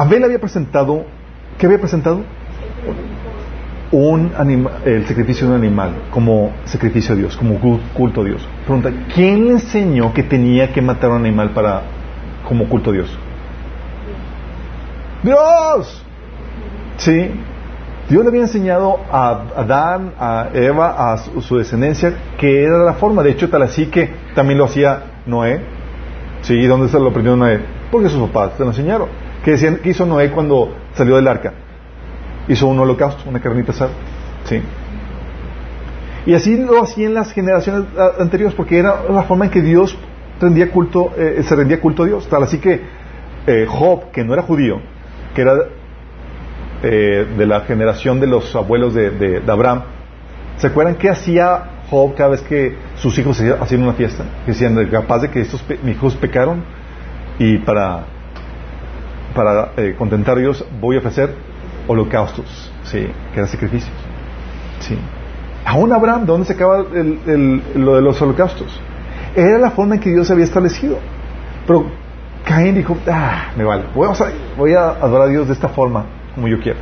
Abel 0.00 0.24
había 0.24 0.38
presentado, 0.38 1.04
¿qué 1.58 1.66
había 1.66 1.78
presentado? 1.78 2.22
Un 3.92 4.32
el 4.86 5.06
sacrificio 5.06 5.46
de 5.46 5.52
un 5.52 5.60
animal 5.60 5.90
como 6.10 6.52
sacrificio 6.64 7.14
a 7.14 7.18
Dios, 7.18 7.36
como 7.36 7.58
culto 7.92 8.22
a 8.22 8.24
Dios. 8.24 8.48
Pregunta, 8.64 8.90
¿quién 9.14 9.44
le 9.44 9.50
enseñó 9.52 10.14
que 10.14 10.22
tenía 10.22 10.72
que 10.72 10.80
matar 10.80 11.10
a 11.10 11.16
un 11.16 11.26
animal 11.26 11.50
para 11.50 11.82
como 12.48 12.66
culto 12.66 12.90
a 12.90 12.92
Dios? 12.94 13.18
Dios. 15.22 16.02
Sí, 16.96 17.32
Dios 18.08 18.22
le 18.22 18.28
había 18.28 18.42
enseñado 18.42 19.00
a 19.12 19.42
Adán, 19.54 20.14
a 20.18 20.48
Eva, 20.54 21.12
a 21.12 21.18
su, 21.18 21.58
descendencia, 21.58 22.14
que 22.38 22.64
era 22.64 22.78
la 22.78 22.94
forma. 22.94 23.22
De 23.22 23.32
hecho, 23.32 23.50
tal 23.50 23.64
así 23.64 23.88
que 23.88 24.14
también 24.34 24.56
lo 24.56 24.64
hacía 24.64 25.02
Noé. 25.26 25.60
¿Sí? 26.40 26.54
¿Y 26.54 26.66
dónde 26.66 26.88
se 26.88 26.98
lo 26.98 27.08
aprendió 27.08 27.36
Noé? 27.36 27.60
Porque 27.90 28.08
sus 28.08 28.26
papás 28.30 28.52
se 28.56 28.62
lo 28.62 28.70
enseñaron. 28.70 29.19
¿Qué, 29.44 29.52
decían, 29.52 29.80
¿Qué 29.82 29.90
hizo 29.90 30.04
Noé 30.06 30.30
cuando 30.30 30.74
salió 30.94 31.16
del 31.16 31.26
arca? 31.26 31.52
Hizo 32.48 32.66
un 32.66 32.78
holocausto, 32.78 33.28
una 33.28 33.40
carnita 33.40 33.72
asada. 33.72 33.92
¿Sí? 34.44 34.60
Y 36.26 36.34
así 36.34 36.56
lo 36.56 36.82
hacía 36.82 37.06
en 37.06 37.14
las 37.14 37.32
generaciones 37.32 37.84
anteriores, 38.18 38.54
porque 38.54 38.78
era 38.78 39.04
la 39.08 39.22
forma 39.22 39.46
en 39.46 39.50
que 39.50 39.62
Dios 39.62 39.96
rendía 40.40 40.70
culto, 40.70 41.12
eh, 41.16 41.42
se 41.42 41.56
rendía 41.56 41.80
culto 41.80 42.02
a 42.02 42.06
Dios. 42.06 42.28
Tal 42.28 42.42
así 42.42 42.58
que 42.58 42.80
eh, 43.46 43.66
Job, 43.66 44.10
que 44.10 44.24
no 44.24 44.34
era 44.34 44.42
judío, 44.42 44.80
que 45.34 45.42
era 45.42 45.54
eh, 46.82 47.26
de 47.36 47.46
la 47.46 47.60
generación 47.62 48.20
de 48.20 48.26
los 48.26 48.54
abuelos 48.54 48.94
de, 48.94 49.42
Abraham, 49.46 49.82
¿se 50.56 50.66
acuerdan 50.66 50.96
qué 50.96 51.08
hacía 51.08 51.82
Job 51.88 52.14
cada 52.14 52.30
vez 52.30 52.42
que 52.42 52.76
sus 52.96 53.18
hijos 53.18 53.40
hacían 53.40 53.82
una 53.82 53.94
fiesta? 53.94 54.24
Decían, 54.46 54.86
capaz 54.90 55.20
de 55.20 55.30
que 55.30 55.40
estos 55.40 55.64
hijos 55.86 56.16
pecaron 56.16 56.62
y 57.38 57.58
para, 57.58 58.04
para 59.34 59.72
eh, 59.76 59.94
contentar 59.96 60.36
a 60.36 60.40
Dios 60.40 60.64
voy 60.80 60.96
a 60.96 60.98
ofrecer 60.98 61.34
holocaustos, 61.86 62.70
¿sí? 62.84 63.06
que 63.32 63.34
eran 63.34 63.48
sacrificios. 63.48 63.92
¿sí? 64.80 64.96
Aún 65.64 65.92
Abraham, 65.92 66.22
¿de 66.22 66.26
dónde 66.26 66.46
se 66.46 66.54
acaba 66.54 66.78
lo 66.78 67.96
de 67.96 68.02
los 68.02 68.20
holocaustos? 68.20 68.80
Era 69.34 69.58
la 69.58 69.70
forma 69.70 69.96
en 69.96 70.00
que 70.00 70.10
Dios 70.10 70.30
había 70.30 70.44
establecido. 70.44 70.98
Pero 71.66 71.86
Caín 72.44 72.74
dijo, 72.74 72.96
ah, 73.08 73.50
me 73.56 73.64
vale, 73.64 73.84
voy 73.94 74.08
a, 74.08 74.32
voy 74.56 74.74
a 74.74 74.88
adorar 74.88 75.28
a 75.28 75.30
Dios 75.30 75.46
de 75.46 75.52
esta 75.52 75.68
forma 75.68 76.06
como 76.34 76.48
yo 76.48 76.58
quiero. 76.60 76.78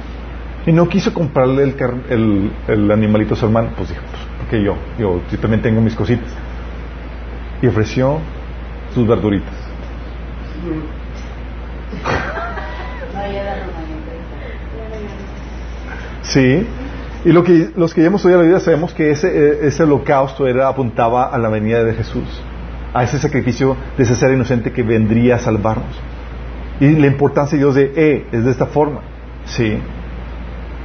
Y 0.67 0.73
no 0.73 0.89
quiso 0.89 1.13
comprarle 1.15 1.75
el, 2.09 2.53
el, 2.69 2.91
animalito 2.91 3.35
a 3.35 3.37
su 3.37 3.47
hermano, 3.47 3.71
pues 3.77 3.89
dijo, 3.89 4.03
pues, 4.11 4.23
porque 4.39 4.63
yo, 4.63 4.77
yo, 4.99 5.21
también 5.41 5.63
tengo 5.63 5.81
mis 5.81 5.95
cositas. 5.95 6.29
Y 7.63 7.67
ofreció 7.67 8.19
sus 8.95 9.07
verduritas. 9.07 9.55
Sí, 16.29 16.67
y 17.25 17.33
lo 17.33 17.43
que, 17.43 17.71
los 17.75 17.95
que 17.95 18.03
ya 18.03 18.09
hemos 18.09 18.25
oído 18.25 18.39
la 18.39 18.47
vida 18.47 18.61
sabemos 18.61 18.93
que 18.93 19.11
ese, 19.11 19.29
eh, 19.29 19.59
ese 19.63 19.83
holocausto 19.83 20.47
era, 20.47 20.69
apuntaba 20.69 21.25
a 21.25 21.39
la 21.39 21.49
venida 21.49 21.83
de 21.83 21.95
Jesús, 21.95 22.25
a 22.93 23.03
ese 23.03 23.19
sacrificio 23.19 23.77
de 23.97 24.05
ese 24.05 24.15
ser 24.15 24.33
inocente 24.33 24.73
que 24.73 24.83
vendría 24.83 25.37
a 25.37 25.39
salvarnos. 25.39 25.99
Y 26.81 26.91
la 26.91 27.07
importancia 27.07 27.57
de 27.57 27.65
Dios 27.65 27.75
de, 27.75 27.93
eh, 27.97 28.27
es 28.31 28.45
de 28.45 28.51
esta 28.51 28.67
forma. 28.67 29.01
Sí. 29.47 29.79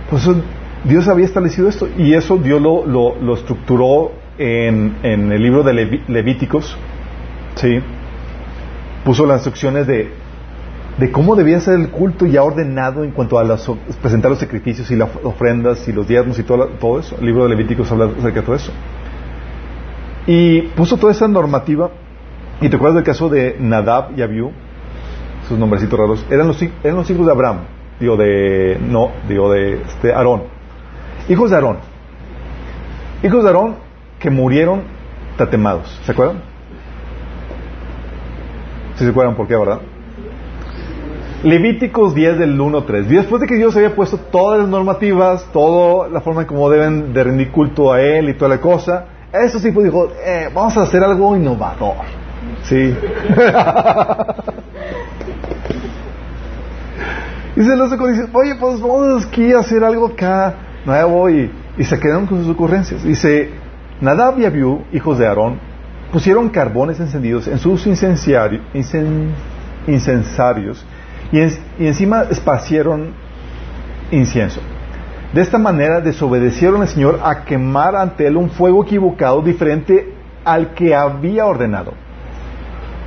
Pues 0.09 0.27
Dios 0.85 1.07
había 1.07 1.25
establecido 1.25 1.67
esto 1.67 1.87
y 1.97 2.13
eso 2.13 2.37
Dios 2.37 2.61
lo, 2.61 2.85
lo, 2.85 3.33
estructuró 3.35 4.13
en, 4.37 4.95
el 5.03 5.43
libro 5.43 5.61
de 5.61 6.01
Levíticos. 6.07 6.77
Sí. 7.55 7.79
Puso 9.03 9.25
las 9.25 9.37
instrucciones 9.37 9.87
de, 9.87 10.09
de 10.97 11.11
cómo 11.11 11.35
debía 11.35 11.59
ser 11.59 11.79
el 11.79 11.89
culto 11.89 12.25
ya 12.25 12.43
ordenado 12.43 13.03
en 13.03 13.11
cuanto 13.11 13.39
a 13.39 13.57
presentar 14.01 14.29
los 14.29 14.39
sacrificios 14.39 14.91
y 14.91 14.95
las 14.95 15.09
ofrendas 15.23 15.87
y 15.87 15.93
los 15.93 16.07
diezmos 16.07 16.37
y 16.39 16.43
todo, 16.43 16.99
eso. 16.99 17.15
El 17.19 17.25
libro 17.25 17.43
de 17.43 17.49
Levíticos 17.49 17.91
habla 17.91 18.05
acerca 18.05 18.41
de 18.41 18.45
todo 18.45 18.55
eso. 18.55 18.71
Y 20.27 20.61
puso 20.75 20.97
toda 20.97 21.11
esa 21.11 21.27
normativa. 21.27 21.89
Y 22.61 22.69
te 22.69 22.75
acuerdas 22.75 22.95
del 22.95 23.03
caso 23.03 23.29
de 23.29 23.57
Nadab 23.59 24.17
y 24.17 24.21
Abiú, 24.21 24.51
sus 25.49 25.57
nombrecitos 25.57 25.99
raros, 25.99 26.25
eran 26.29 26.47
los, 26.47 26.61
eran 26.61 26.95
los 26.95 27.09
hijos 27.09 27.25
de 27.25 27.31
Abraham 27.31 27.57
digo 27.99 28.17
de, 28.17 28.77
no, 28.81 29.11
digo 29.27 29.51
de 29.51 29.81
este, 29.81 30.13
Aarón. 30.13 30.43
Hijos 31.29 31.49
de 31.49 31.55
Aarón. 31.55 31.77
Hijos 33.23 33.43
de 33.43 33.49
Aarón 33.49 33.75
que 34.19 34.29
murieron 34.29 34.83
tatemados. 35.37 36.01
¿Se 36.03 36.11
acuerdan? 36.11 36.41
¿Sí 38.95 39.05
se 39.05 39.09
acuerdan 39.09 39.35
por 39.35 39.47
qué, 39.47 39.55
verdad? 39.55 39.79
Levíticos 41.43 42.15
10 42.15 42.39
del 42.39 42.59
1 42.59 42.83
3. 42.83 43.09
Después 43.09 43.41
de 43.41 43.47
que 43.47 43.55
Dios 43.55 43.75
había 43.75 43.93
puesto 43.93 44.17
todas 44.17 44.59
las 44.59 44.69
normativas, 44.69 45.45
toda 45.51 46.07
la 46.07 46.21
forma 46.21 46.41
en 46.41 46.47
cómo 46.47 46.69
deben 46.69 47.13
de 47.13 47.23
rendir 47.23 47.51
culto 47.51 47.91
a 47.91 48.01
Él 48.01 48.29
y 48.29 48.33
toda 48.33 48.49
la 48.49 48.61
cosa, 48.61 49.05
eso 49.33 49.59
sí 49.59 49.71
pues 49.71 49.85
dijo, 49.85 50.09
eh, 50.25 50.49
vamos 50.53 50.77
a 50.77 50.83
hacer 50.83 51.03
algo 51.03 51.35
innovador. 51.35 52.05
Sí. 52.63 52.95
Y 57.55 57.61
se 57.61 57.75
los 57.75 57.91
dice, 57.91 58.27
oye, 58.33 58.55
pues 58.55 58.81
vamos 58.81 59.27
aquí 59.27 59.53
a 59.53 59.59
hacer 59.59 59.83
algo 59.83 60.07
acá 60.07 60.55
nuevo 60.85 61.29
y, 61.29 61.51
y 61.77 61.83
se 61.83 61.99
quedaron 61.99 62.25
con 62.25 62.39
sus 62.39 62.49
ocurrencias. 62.51 63.03
Dice, 63.03 63.51
Nadab 64.01 64.39
y 64.39 64.45
Abiú, 64.45 64.85
hijos 64.91 65.19
de 65.19 65.27
Aarón, 65.27 65.59
pusieron 66.11 66.49
carbones 66.49 66.99
encendidos 66.99 67.47
en 67.47 67.59
sus 67.59 67.85
incensarios 67.85 68.59
y, 71.33 71.85
encima 71.85 72.23
esparcieron 72.29 73.11
incienso. 74.11 74.61
De 75.33 75.41
esta 75.41 75.57
manera 75.57 75.99
desobedecieron 75.99 76.81
al 76.81 76.87
Señor 76.87 77.19
a 77.23 77.43
quemar 77.43 77.95
ante 77.95 78.27
él 78.27 78.37
un 78.37 78.51
fuego 78.51 78.83
equivocado 78.83 79.41
diferente 79.41 80.13
al 80.45 80.75
que 80.75 80.93
había 80.93 81.47
ordenado. 81.47 81.93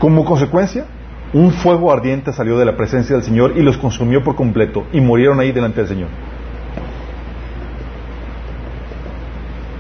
Como 0.00 0.24
consecuencia, 0.24 0.86
un 1.32 1.52
fuego 1.52 1.92
ardiente 1.92 2.32
salió 2.32 2.58
de 2.58 2.64
la 2.64 2.76
presencia 2.76 3.14
del 3.14 3.24
Señor 3.24 3.52
y 3.56 3.62
los 3.62 3.78
consumió 3.78 4.24
por 4.24 4.34
completo 4.34 4.86
y 4.92 5.00
murieron 5.00 5.38
ahí 5.38 5.52
delante 5.52 5.82
del 5.82 5.88
Señor. 5.88 6.08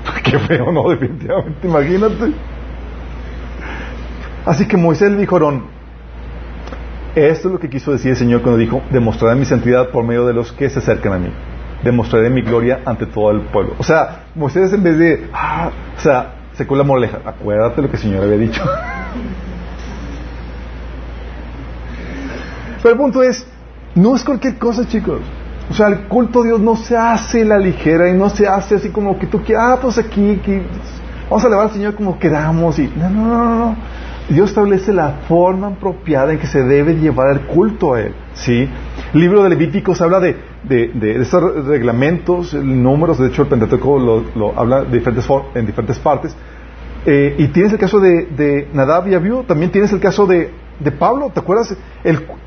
Qué 0.22 0.38
feo, 0.38 0.70
¿no? 0.70 0.88
Definitivamente, 0.88 1.66
imagínate. 1.66 2.32
Así 4.44 4.68
que 4.68 4.76
Moisés 4.76 5.18
dijo 5.18 5.36
a 5.36 5.40
esto 7.16 7.48
es 7.48 7.52
lo 7.52 7.58
que 7.58 7.70
quiso 7.70 7.92
decir 7.92 8.10
el 8.10 8.16
Señor 8.16 8.42
cuando 8.42 8.58
dijo, 8.58 8.82
demostraré 8.90 9.36
mi 9.36 9.46
santidad 9.46 9.88
por 9.88 10.04
medio 10.04 10.26
de 10.26 10.34
los 10.34 10.52
que 10.52 10.68
se 10.68 10.80
acercan 10.80 11.14
a 11.14 11.18
mí. 11.18 11.32
Demostraré 11.82 12.28
mi 12.28 12.42
gloria 12.42 12.82
ante 12.84 13.06
todo 13.06 13.30
el 13.30 13.40
pueblo. 13.40 13.74
O 13.78 13.82
sea, 13.82 14.26
Moisés 14.34 14.70
en 14.74 14.82
vez 14.82 14.98
de, 14.98 15.30
ah, 15.32 15.70
o 15.96 16.00
sea, 16.00 16.34
secó 16.52 16.76
la 16.76 16.84
moraleja. 16.84 17.20
Acuérdate 17.24 17.80
lo 17.80 17.88
que 17.88 17.96
el 17.96 18.02
Señor 18.02 18.24
había 18.24 18.36
dicho. 18.36 18.62
Pero 22.82 22.92
el 22.92 22.98
punto 23.00 23.22
es, 23.22 23.46
no 23.94 24.14
es 24.14 24.22
cualquier 24.22 24.58
cosa, 24.58 24.86
chicos. 24.86 25.22
O 25.70 25.74
sea, 25.74 25.88
el 25.88 26.00
culto 26.02 26.42
a 26.42 26.44
Dios 26.44 26.60
no 26.60 26.76
se 26.76 26.96
hace 26.98 27.46
la 27.46 27.58
ligera 27.58 28.10
y 28.10 28.12
no 28.12 28.28
se 28.28 28.46
hace 28.46 28.74
así 28.76 28.90
como 28.90 29.18
que 29.18 29.26
tú 29.26 29.42
quieras, 29.42 29.64
ah, 29.72 29.78
pues 29.80 29.96
aquí, 29.98 30.40
vamos 31.30 31.42
a 31.44 31.46
alabar 31.46 31.66
al 31.68 31.72
Señor 31.72 31.94
como 31.94 32.18
queramos 32.18 32.78
y 32.78 32.92
no, 32.94 33.08
no, 33.08 33.24
no, 33.24 33.54
no. 33.56 33.76
Dios 34.28 34.50
establece 34.50 34.92
la 34.92 35.20
forma 35.28 35.68
apropiada 35.68 36.32
en 36.32 36.38
que 36.38 36.48
se 36.48 36.62
debe 36.64 36.94
llevar 36.96 37.30
el 37.30 37.40
culto 37.42 37.94
a 37.94 38.00
Él. 38.00 38.14
¿sí? 38.34 38.68
El 39.14 39.20
libro 39.20 39.42
de 39.44 39.50
Levíticos 39.50 40.00
habla 40.00 40.18
de, 40.18 40.36
de, 40.64 41.20
estos 41.20 41.64
reglamentos, 41.66 42.52
números, 42.54 43.18
de 43.18 43.28
hecho 43.28 43.42
el 43.42 43.48
Pentateuco 43.48 43.98
lo, 44.34 44.58
habla 44.58 44.82
de 44.82 44.98
diferentes 44.98 45.28
en 45.54 45.66
diferentes 45.66 45.98
partes. 46.00 46.34
Eh, 47.04 47.36
y 47.38 47.48
tienes 47.48 47.72
el 47.72 47.78
caso 47.78 48.00
de, 48.00 48.26
de 48.26 48.68
Nadab 48.72 49.06
y 49.06 49.14
Abiú, 49.14 49.44
también 49.44 49.70
tienes 49.70 49.92
el 49.92 50.00
caso 50.00 50.26
de, 50.26 50.50
de 50.80 50.90
Pablo, 50.90 51.30
¿te 51.32 51.38
acuerdas? 51.38 51.76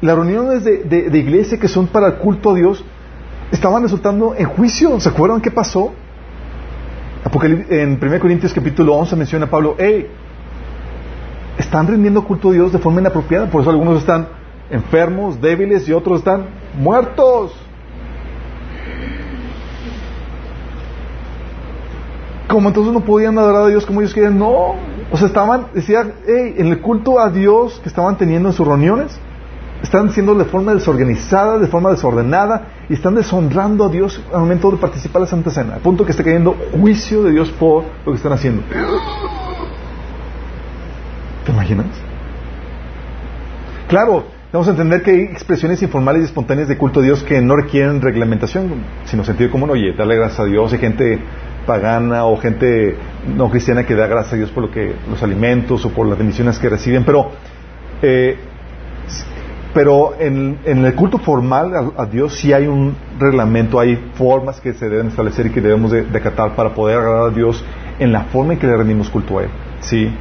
las 0.02 0.16
reuniones 0.16 0.66
de, 0.66 0.84
de, 0.84 1.18
iglesia 1.18 1.58
que 1.58 1.70
son 1.70 1.88
para 1.88 2.08
el 2.08 2.14
culto 2.16 2.52
a 2.52 2.56
Dios 2.56 2.84
estaban 3.52 3.84
resultando 3.84 4.36
en 4.36 4.46
juicio. 4.46 5.00
¿Se 5.00 5.10
acuerdan 5.10 5.40
qué 5.40 5.52
pasó? 5.52 5.94
En 7.70 8.00
1 8.02 8.20
Corintios 8.20 8.54
capítulo 8.54 8.96
11 8.96 9.16
menciona 9.16 9.46
a 9.46 9.50
Pablo, 9.50 9.76
hey, 9.78 10.08
están 11.60 11.88
rindiendo 11.88 12.24
culto 12.24 12.50
a 12.50 12.54
Dios 12.54 12.72
de 12.72 12.80
forma 12.80 13.02
inapropiada, 13.02 13.48
por 13.50 13.62
eso 13.62 13.70
algunos 13.70 14.00
están 14.00 14.30
enfermos, 14.72 15.42
débiles 15.42 15.88
y 15.90 15.94
otros 15.94 16.20
están 16.20 16.46
muertos. 16.80 17.54
Como 22.48 22.70
entonces 22.70 22.94
no 22.94 23.02
podían 23.02 23.38
adorar 23.38 23.64
a 23.64 23.68
Dios 23.68 23.86
como 23.86 24.02
ellos 24.02 24.14
querían, 24.14 24.40
no. 24.40 24.76
O 25.12 25.18
sea, 25.18 25.28
estaban, 25.28 25.68
decía, 25.74 26.14
hey, 26.26 26.56
en 26.58 26.68
el 26.68 26.82
culto 26.82 27.20
a 27.20 27.30
Dios 27.30 27.80
que 27.84 27.90
estaban 27.90 28.18
teniendo 28.18 28.50
en 28.50 28.54
sus 28.54 28.66
reuniones, 28.66 29.20
están 29.84 30.12
siendo 30.12 30.34
de 30.36 30.46
forma 30.46 30.74
desorganizada, 30.74 31.60
de 31.60 31.68
forma 31.68 31.92
desordenada, 31.92 32.68
y 32.90 32.94
están 32.94 33.16
deshonrando 33.16 33.86
a 33.86 33.90
Dios 33.90 34.22
al 34.34 34.40
momento 34.40 34.72
de 34.72 34.78
participar 34.78 35.20
en 35.20 35.26
la 35.26 35.30
Santa 35.30 35.52
Cena, 35.52 35.76
a 35.76 35.80
punto 35.80 36.06
que 36.06 36.12
está 36.12 36.24
cayendo 36.24 36.56
juicio 36.80 37.24
de 37.24 37.32
Dios 37.32 37.52
por 37.52 37.84
lo 38.06 38.12
que 38.12 38.18
están 38.18 38.34
haciendo. 38.34 38.64
¿Te 41.60 41.74
imaginas? 41.74 41.88
Claro, 43.90 44.24
vamos 44.54 44.68
a 44.68 44.72
entender 44.72 45.02
que 45.02 45.12
hay 45.12 45.22
expresiones 45.24 45.82
informales 45.82 46.22
y 46.22 46.26
espontáneas 46.26 46.70
de 46.70 46.78
culto 46.78 47.02
a 47.02 47.04
Dios 47.04 47.24
que 47.24 47.42
no 47.42 47.56
requieren 47.56 48.02
reglamentación, 48.02 48.72
sino 49.06 49.26
sentido 49.26 49.52
común. 49.52 49.70
Oye, 49.72 49.94
darle 49.94 50.16
gracias 50.16 50.40
a 50.40 50.46
Dios. 50.46 50.72
Hay 50.72 50.80
gente 50.80 51.20
pagana 51.66 52.26
o 52.26 52.38
gente 52.38 52.96
no 53.36 53.50
cristiana 53.50 53.86
que 53.86 53.94
da 53.94 54.08
gracias 54.08 54.34
a 54.34 54.38
Dios 54.38 54.52
por 54.52 54.64
lo 54.64 54.72
que 54.72 54.94
los 55.10 55.22
alimentos 55.22 55.84
o 55.86 55.90
por 55.90 56.08
las 56.08 56.18
bendiciones 56.18 56.58
que 56.60 56.70
reciben, 56.70 57.04
pero 57.04 57.32
eh, 58.02 58.38
pero 59.74 60.16
en, 60.20 60.58
el 60.66 60.96
culto 60.96 61.20
formal 61.20 61.94
a, 61.96 62.06
Dios 62.06 62.36
sí 62.36 62.54
hay 62.54 62.68
un 62.68 62.96
reglamento, 63.20 63.80
hay 63.80 63.98
formas 64.16 64.60
que 64.60 64.74
se 64.74 64.90
deben 64.90 65.08
establecer 65.08 65.48
y 65.48 65.50
que 65.52 65.62
debemos 65.62 65.92
de, 65.92 66.04
de 66.04 66.18
acatar 66.18 66.56
para 66.56 66.74
poder 66.74 66.98
agradar 66.98 67.28
a 67.28 67.30
Dios 67.30 67.64
en 68.00 68.12
la 68.12 68.24
forma 68.24 68.54
en 68.54 68.60
que 68.60 68.66
le 68.66 68.78
rendimos 68.78 69.10
culto 69.10 69.38
a 69.38 69.44
Él. 69.44 69.50
¿sí? 69.82 70.12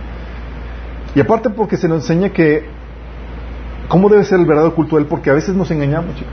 Y 1.18 1.20
aparte 1.20 1.50
porque 1.50 1.76
se 1.76 1.88
nos 1.88 2.02
enseña 2.02 2.30
que 2.30 2.62
cómo 3.88 4.08
debe 4.08 4.22
ser 4.22 4.38
el 4.38 4.46
verdadero 4.46 4.72
culto 4.76 4.94
a 4.94 5.00
Él, 5.00 5.06
porque 5.06 5.30
a 5.30 5.32
veces 5.32 5.52
nos 5.52 5.68
engañamos, 5.68 6.14
chicos. 6.14 6.32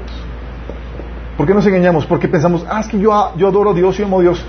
¿Por 1.35 1.47
qué 1.47 1.55
nos 1.55 1.65
engañamos? 1.65 2.05
Porque 2.05 2.27
pensamos, 2.27 2.63
ah, 2.69 2.81
es 2.81 2.87
que 2.87 2.99
yo, 2.99 3.33
yo 3.35 3.47
adoro 3.47 3.71
a 3.71 3.73
Dios, 3.73 3.97
yo 3.97 4.05
amo 4.05 4.19
a 4.19 4.21
Dios. 4.21 4.45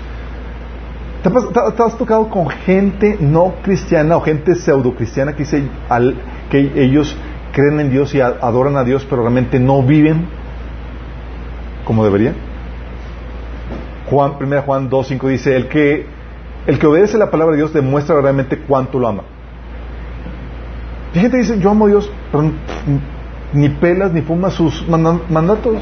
¿Te 1.23 1.83
has, 1.83 1.97
tocado 1.97 2.29
con 2.29 2.49
gente 2.49 3.17
no 3.19 3.55
cristiana 3.63 4.15
o 4.15 4.21
gente 4.21 4.53
pseudo 4.53 4.93
cristiana 4.93 5.33
que 5.33 5.39
dice 5.39 5.63
que 6.51 6.71
ellos 6.83 7.17
creen 7.51 7.79
en 7.79 7.89
Dios 7.89 8.13
y 8.13 8.21
adoran 8.21 8.77
a 8.77 8.83
Dios, 8.83 9.07
pero 9.09 9.23
realmente 9.23 9.59
no 9.59 9.81
viven 9.81 10.27
como 11.83 12.03
deberían? 12.03 12.35
Juan, 14.07 14.33
1 14.39 14.61
Juan 14.61 14.87
2.5 14.87 15.29
dice, 15.29 15.55
el 15.55 15.67
que, 15.67 16.05
el 16.67 16.77
que 16.77 16.85
obedece 16.85 17.17
la 17.17 17.31
palabra 17.31 17.53
de 17.53 17.57
Dios 17.57 17.73
demuestra 17.73 18.21
realmente 18.21 18.59
cuánto 18.59 18.99
lo 18.99 19.07
ama. 19.07 19.23
Y 21.17 21.19
gente 21.19 21.37
dice, 21.37 21.57
yo 21.57 21.71
amo 21.71 21.85
a 21.85 21.87
Dios, 21.87 22.11
pero 22.31 22.51
ni 23.51 23.69
pelas 23.69 24.13
ni 24.13 24.21
fumas 24.21 24.53
sus 24.53 24.87
mandatos. 24.87 25.77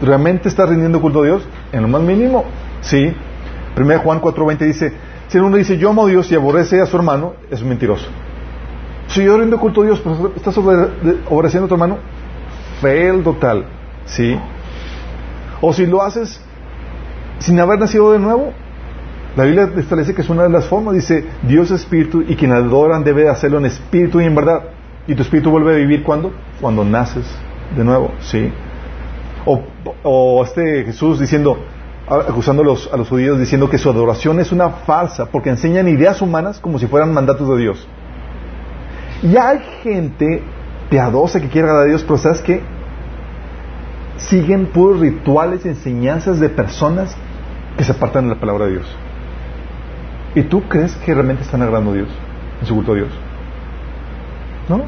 ¿Realmente 0.00 0.48
está 0.48 0.64
rindiendo 0.64 1.02
culto 1.02 1.20
a 1.20 1.26
Dios? 1.26 1.46
En 1.70 1.82
lo 1.82 1.88
más 1.88 2.00
mínimo, 2.00 2.46
sí. 2.80 3.14
1 3.76 3.98
Juan 3.98 4.22
4.20 4.22 4.58
dice, 4.60 4.94
si 5.28 5.36
uno 5.36 5.54
dice, 5.54 5.76
yo 5.76 5.90
amo 5.90 6.06
a 6.06 6.08
Dios 6.08 6.32
y 6.32 6.34
aborrece 6.34 6.80
a 6.80 6.86
su 6.86 6.96
hermano, 6.96 7.34
es 7.50 7.62
mentiroso. 7.62 8.06
Si 9.08 9.22
yo 9.22 9.36
rindo 9.36 9.58
culto 9.58 9.82
a 9.82 9.84
Dios, 9.84 10.00
pero 10.02 10.32
estás 10.34 10.56
obedeciendo 10.56 11.66
a 11.66 11.68
tu 11.68 11.74
hermano, 11.74 11.98
el 12.82 13.22
total, 13.22 13.66
¿sí? 14.06 14.34
O 15.60 15.74
si 15.74 15.84
lo 15.84 16.02
haces 16.02 16.42
sin 17.38 17.60
haber 17.60 17.80
nacido 17.80 18.12
de 18.12 18.18
nuevo, 18.18 18.54
la 19.36 19.44
Biblia 19.44 19.70
establece 19.76 20.14
que 20.14 20.22
es 20.22 20.28
una 20.28 20.42
de 20.42 20.48
las 20.48 20.66
formas, 20.66 20.94
dice, 20.94 21.24
Dios 21.42 21.70
es 21.70 21.82
espíritu 21.82 22.22
y 22.26 22.34
quien 22.34 22.52
adoran 22.52 23.04
debe 23.04 23.28
hacerlo 23.28 23.58
en 23.58 23.66
espíritu 23.66 24.20
y 24.20 24.24
en 24.24 24.34
verdad. 24.34 24.62
Y 25.06 25.14
tu 25.14 25.22
espíritu 25.22 25.50
vuelve 25.50 25.74
a 25.74 25.76
vivir 25.76 26.02
cuando? 26.02 26.32
Cuando 26.60 26.84
naces 26.84 27.24
de 27.76 27.84
nuevo, 27.84 28.10
¿sí? 28.20 28.52
O, 29.44 30.42
este 30.44 30.84
Jesús 30.84 31.20
diciendo, 31.20 31.58
acusando 32.08 32.62
a 32.62 32.64
los, 32.64 32.92
a 32.92 32.96
los 32.96 33.08
judíos 33.08 33.38
diciendo 33.38 33.70
que 33.70 33.78
su 33.78 33.88
adoración 33.88 34.40
es 34.40 34.52
una 34.52 34.68
farsa 34.68 35.26
porque 35.26 35.48
enseñan 35.48 35.88
ideas 35.88 36.20
humanas 36.20 36.58
como 36.58 36.78
si 36.78 36.86
fueran 36.86 37.14
mandatos 37.14 37.48
de 37.48 37.56
Dios. 37.56 37.88
Y 39.22 39.36
hay 39.36 39.60
gente 39.82 40.42
piadosa 40.88 41.40
que 41.40 41.48
quiere 41.48 41.68
agradar 41.68 41.86
a 41.86 41.88
Dios, 41.88 42.02
pero 42.02 42.18
¿sabes 42.18 42.40
qué? 42.40 42.60
Siguen 44.16 44.66
puros 44.66 45.00
rituales 45.00 45.64
enseñanzas 45.64 46.40
de 46.40 46.48
personas 46.48 47.16
que 47.78 47.84
se 47.84 47.92
apartan 47.92 48.28
de 48.28 48.34
la 48.34 48.40
palabra 48.40 48.66
de 48.66 48.72
Dios. 48.72 48.96
¿Y 50.34 50.42
tú 50.42 50.62
crees 50.68 50.94
que 50.96 51.12
realmente 51.12 51.42
están 51.42 51.62
agradando 51.62 51.90
a 51.90 51.94
Dios 51.94 52.08
en 52.60 52.66
su 52.66 52.74
culto 52.74 52.92
a 52.92 52.94
Dios? 52.96 53.08
¿No? 54.68 54.82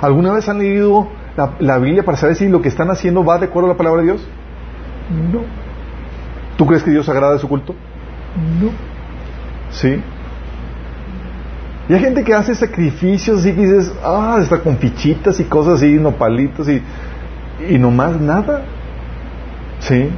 ¿Alguna 0.00 0.32
vez 0.32 0.48
han 0.48 0.58
leído 0.58 1.08
la, 1.36 1.52
la, 1.58 1.78
Biblia 1.78 2.02
para 2.02 2.16
saber 2.16 2.36
si 2.36 2.48
lo 2.48 2.62
que 2.62 2.68
están 2.68 2.90
haciendo 2.90 3.24
va 3.24 3.38
de 3.38 3.46
acuerdo 3.46 3.70
a 3.70 3.72
la 3.72 3.76
palabra 3.76 4.02
de 4.02 4.08
Dios? 4.08 4.26
No. 5.32 5.40
¿Tú 6.56 6.66
crees 6.66 6.82
que 6.82 6.90
Dios 6.90 7.08
agrada 7.08 7.34
de 7.34 7.38
su 7.38 7.48
culto? 7.48 7.74
No. 8.60 8.70
¿Sí? 9.70 10.00
Y 11.88 11.92
hay 11.92 12.00
gente 12.00 12.24
que 12.24 12.34
hace 12.34 12.54
sacrificios 12.54 13.46
y 13.46 13.52
dices, 13.52 13.94
ah, 14.02 14.38
está 14.40 14.60
con 14.60 14.78
fichitas 14.78 15.38
y 15.38 15.44
cosas 15.44 15.74
así, 15.74 15.94
nopalitos 15.94 16.68
y, 16.68 16.82
y 17.68 17.78
nomás 17.78 18.20
nada. 18.20 18.62
¿Sí? 19.78 20.10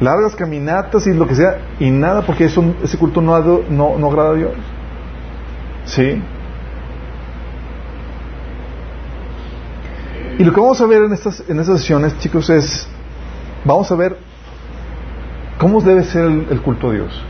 Largas 0.00 0.36
caminatas 0.36 1.06
y 1.06 1.14
lo 1.14 1.26
que 1.26 1.34
sea, 1.34 1.58
y 1.80 1.90
nada, 1.90 2.22
porque 2.22 2.44
eso, 2.44 2.62
ese 2.82 2.98
culto 2.98 3.20
no, 3.20 3.38
no, 3.70 3.98
no 3.98 4.06
agrada 4.08 4.30
a 4.30 4.34
Dios. 4.34 4.52
¿Sí? 5.84 6.22
Y 10.38 10.44
lo 10.44 10.52
que 10.52 10.60
vamos 10.60 10.80
a 10.80 10.86
ver 10.86 11.02
en 11.02 11.12
estas, 11.12 11.42
en 11.48 11.58
estas 11.60 11.80
sesiones, 11.80 12.18
chicos, 12.18 12.50
es, 12.50 12.86
vamos 13.64 13.90
a 13.90 13.94
ver 13.94 14.18
cómo 15.58 15.80
debe 15.80 16.04
ser 16.04 16.26
el, 16.26 16.60
culto 16.60 16.90
a 16.90 16.92
Dios. 16.92 17.24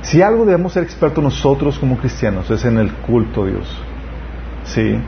Si 0.00 0.22
algo 0.22 0.46
debemos 0.46 0.72
ser 0.72 0.82
expertos 0.82 1.22
nosotros 1.22 1.78
como 1.78 1.98
cristianos 1.98 2.50
es 2.50 2.64
en 2.64 2.78
el 2.78 2.90
culto 2.92 3.44
a 3.44 3.46
Dios. 3.46 3.82
¿Sí? 4.64 4.98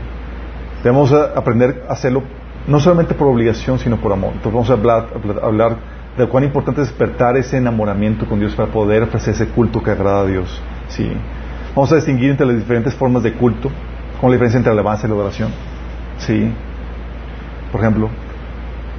Debemos 0.83 1.13
aprender 1.13 1.85
a 1.89 1.93
hacerlo 1.95 2.23
no 2.67 2.79
solamente 2.79 3.15
por 3.15 3.29
obligación, 3.29 3.79
sino 3.79 3.97
por 3.97 4.13
amor. 4.13 4.33
Entonces 4.35 4.53
vamos 4.53 4.71
a 4.71 4.73
hablar, 4.75 5.09
hablar 5.43 5.77
de 6.17 6.29
cuán 6.29 6.45
importante 6.45 6.81
es 6.83 6.89
despertar 6.89 7.37
ese 7.37 7.57
enamoramiento 7.57 8.27
con 8.27 8.39
Dios 8.39 8.55
para 8.55 8.71
poder 8.71 9.03
ofrecer 9.03 9.35
ese 9.35 9.49
culto 9.49 9.83
que 9.83 9.91
agrada 9.91 10.21
a 10.21 10.27
Dios. 10.27 10.63
Sí. 10.89 11.11
Vamos 11.75 11.91
a 11.93 11.97
distinguir 11.97 12.31
entre 12.31 12.47
las 12.47 12.57
diferentes 12.57 12.95
formas 12.95 13.23
de 13.23 13.33
culto, 13.33 13.71
con 14.21 14.31
la 14.31 14.35
diferencia 14.35 14.59
entre 14.59 14.73
alabanza 14.73 15.07
y 15.07 15.11
la 15.11 15.17
adoración. 15.17 15.51
Sí. 16.19 16.53
Por 17.73 17.81
ejemplo, 17.81 18.09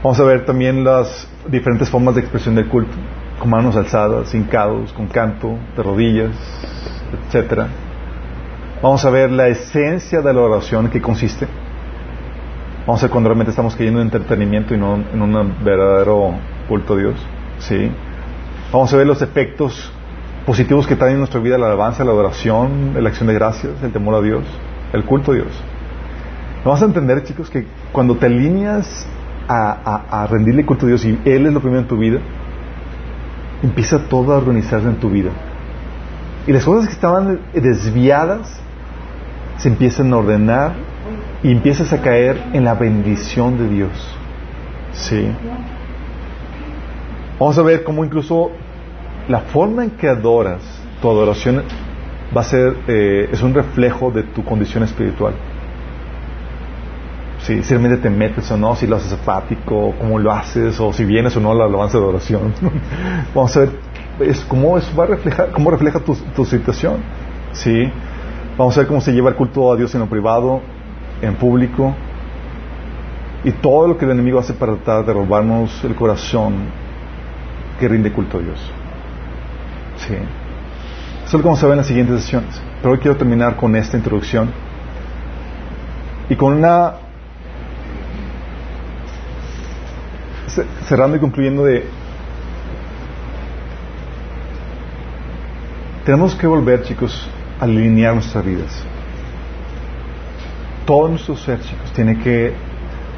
vamos 0.03 0.19
a 0.19 0.23
ver 0.23 0.45
también 0.45 0.83
las 0.83 1.29
diferentes 1.47 1.89
formas 1.89 2.15
de 2.15 2.21
expresión 2.21 2.55
del 2.55 2.67
culto, 2.67 2.95
con 3.39 3.49
manos 3.49 3.77
alzadas, 3.77 4.33
hincados, 4.35 4.91
con 4.91 5.07
canto, 5.07 5.57
de 5.77 5.83
rodillas, 5.83 6.31
etcétera. 7.27 7.67
Vamos 8.81 9.05
a 9.05 9.09
ver 9.09 9.31
la 9.31 9.47
esencia 9.47 10.21
de 10.21 10.33
la 10.33 10.41
oración 10.41 10.89
que 10.89 11.01
consiste. 11.01 11.47
Vamos 12.85 13.01
a 13.01 13.05
ver 13.05 13.11
cuando 13.11 13.29
realmente 13.29 13.51
estamos 13.51 13.73
cayendo 13.73 14.01
en 14.01 14.07
entretenimiento 14.07 14.75
y 14.75 14.77
no 14.77 14.95
en 14.95 15.21
un 15.21 15.55
verdadero 15.63 16.35
culto 16.67 16.93
a 16.93 16.97
Dios. 16.97 17.15
¿sí? 17.59 17.91
Vamos 18.71 18.93
a 18.93 18.97
ver 18.97 19.07
los 19.07 19.21
efectos 19.21 19.91
positivos 20.45 20.85
que 20.85 20.95
trae 20.95 21.13
en 21.13 21.19
nuestra 21.19 21.39
vida 21.39 21.57
la 21.57 21.67
alabanza, 21.67 22.03
la 22.03 22.11
adoración, 22.11 22.93
la 22.99 23.09
acción 23.09 23.27
de 23.27 23.33
gracias, 23.33 23.81
el 23.83 23.91
temor 23.91 24.15
a 24.15 24.21
Dios, 24.21 24.43
el 24.93 25.03
culto 25.03 25.31
a 25.31 25.35
Dios. 25.35 25.47
Vamos 26.63 26.81
a 26.81 26.85
entender, 26.85 27.23
chicos, 27.23 27.49
que 27.49 27.65
cuando 27.91 28.15
te 28.15 28.27
alineas 28.27 29.07
a, 29.47 30.27
rendirle 30.29 30.65
culto 30.65 30.85
a 30.85 30.89
Dios 30.89 31.05
y 31.05 31.19
Él 31.25 31.45
es 31.45 31.53
lo 31.53 31.59
primero 31.59 31.81
en 31.81 31.87
tu 31.87 31.97
vida, 31.97 32.19
empieza 33.61 34.07
todo 34.07 34.33
a 34.33 34.37
organizarse 34.37 34.87
en 34.87 34.95
tu 34.95 35.09
vida. 35.09 35.31
Y 36.47 36.51
las 36.51 36.63
cosas 36.63 36.87
que 36.87 36.93
estaban 36.93 37.39
desviadas 37.53 38.59
se 39.57 39.69
empiezan 39.69 40.11
a 40.13 40.17
ordenar 40.17 40.73
y 41.43 41.51
empiezas 41.51 41.93
a 41.93 42.01
caer 42.01 42.41
en 42.53 42.63
la 42.63 42.73
bendición 42.73 43.57
de 43.57 43.67
Dios. 43.67 44.17
Sí. 44.93 45.27
Vamos 47.39 47.57
a 47.57 47.61
ver 47.63 47.83
cómo 47.83 48.05
incluso 48.05 48.51
la 49.27 49.41
forma 49.41 49.83
en 49.83 49.91
que 49.91 50.07
adoras, 50.07 50.61
tu 51.01 51.09
adoración 51.09 51.63
va 52.35 52.41
a 52.41 52.43
ser, 52.43 52.75
eh, 52.87 53.29
es 53.31 53.41
un 53.41 53.53
reflejo 53.53 54.09
de 54.11 54.23
tu 54.23 54.43
condición 54.43 54.83
espiritual. 54.83 55.33
Si 57.39 57.59
realmente 57.61 57.97
te 57.97 58.09
metes 58.09 58.49
o 58.51 58.57
no, 58.57 58.75
si 58.75 58.87
lo 58.87 58.95
haces 58.95 59.13
apático, 59.13 59.93
cómo 59.99 60.17
lo 60.17 60.31
haces, 60.31 60.79
o 60.79 60.93
si 60.93 61.03
vienes 61.03 61.35
o 61.35 61.41
no 61.41 61.51
a 61.51 61.55
la 61.55 61.65
alabanza 61.65 61.97
de 61.97 62.05
oración. 62.05 62.53
Vamos 63.35 63.55
a 63.57 63.59
ver 63.61 63.69
es, 64.21 64.43
cómo 64.45 64.77
eso 64.77 64.95
va 64.95 65.03
a 65.03 65.07
reflejar, 65.07 65.51
cómo 65.51 65.69
refleja 65.69 65.99
tu, 65.99 66.15
tu 66.15 66.45
situación. 66.45 67.01
¿Sí? 67.51 67.91
Vamos 68.57 68.77
a 68.77 68.81
ver 68.81 68.87
cómo 68.87 69.01
se 69.01 69.11
lleva 69.11 69.29
el 69.29 69.35
culto 69.35 69.73
a 69.73 69.75
Dios 69.75 69.93
en 69.93 69.99
lo 69.99 70.07
privado, 70.07 70.61
en 71.21 71.35
público, 71.35 71.93
y 73.43 73.51
todo 73.51 73.89
lo 73.89 73.97
que 73.97 74.05
el 74.05 74.11
enemigo 74.11 74.39
hace 74.39 74.53
para 74.53 74.73
tratar 74.75 75.05
de 75.05 75.13
robarnos 75.13 75.83
el 75.83 75.93
corazón 75.95 76.84
que 77.79 77.87
rinde 77.87 78.11
culto 78.11 78.37
a 78.37 78.41
Dios. 78.41 78.59
Sí. 79.97 80.15
Eso 81.25 81.37
es 81.37 81.43
vamos 81.43 81.61
a 81.63 81.65
ver 81.65 81.73
en 81.73 81.77
las 81.77 81.87
siguientes 81.87 82.21
sesiones. 82.21 82.61
Pero 82.81 82.93
hoy 82.93 82.99
quiero 82.99 83.17
terminar 83.17 83.55
con 83.55 83.75
esta 83.75 83.97
introducción 83.97 84.51
y 86.29 86.35
con 86.35 86.53
una 86.53 86.93
cerrando 90.87 91.17
y 91.17 91.19
concluyendo 91.19 91.65
de 91.65 91.85
tenemos 96.05 96.35
que 96.35 96.47
volver 96.47 96.83
chicos 96.83 97.27
a 97.59 97.65
alinear 97.65 98.13
nuestras 98.13 98.45
vidas 98.45 98.83
todo 100.85 101.09
nuestro 101.09 101.35
ser 101.35 101.59
chicos 101.61 101.91
tiene 101.93 102.19
que 102.19 102.53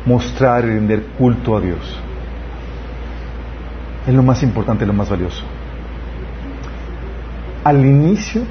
mostrar 0.05 0.63
y 0.63 0.69
render 0.69 1.03
culto 1.17 1.57
a 1.57 1.61
Dios 1.61 1.99
es 4.07 4.13
lo 4.13 4.23
más 4.23 4.41
importante 4.41 4.85
lo 4.85 4.93
más 4.93 5.09
valioso 5.09 5.43
al 7.67 7.85
inicio 7.85 8.43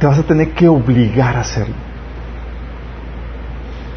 te 0.00 0.06
vas 0.06 0.18
a 0.18 0.24
tener 0.24 0.50
que 0.50 0.66
obligar 0.66 1.36
a 1.36 1.40
hacerlo. 1.40 1.76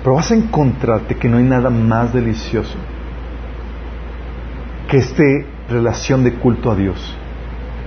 Pero 0.03 0.15
vas 0.15 0.31
a 0.31 0.35
encontrarte 0.35 1.15
que 1.15 1.27
no 1.27 1.37
hay 1.37 1.43
nada 1.43 1.69
más 1.71 2.13
delicioso 2.13 2.75
que 4.87 4.97
esta 4.97 5.23
relación 5.67 6.23
de 6.23 6.33
culto 6.35 6.71
a 6.71 6.75
Dios. 6.75 7.17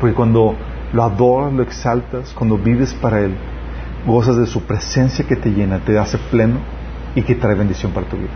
Porque 0.01 0.15
cuando 0.15 0.57
lo 0.93 1.03
adoras, 1.03 1.53
lo 1.53 1.63
exaltas, 1.63 2.33
cuando 2.37 2.59
vives 2.59 2.93
para 2.95 3.21
Él, 3.21 3.37
gozas 4.05 4.37
de 4.37 4.47
su 4.47 4.63
presencia 4.63 5.25
que 5.25 5.37
te 5.37 5.51
llena, 5.51 5.79
te 5.79 5.97
hace 5.97 6.19
pleno 6.19 6.59
y 7.15 7.23
que 7.23 7.37
trae 7.37 7.55
bendición 7.55 7.93
para 7.93 8.07
tu 8.07 8.17
vida. 8.17 8.31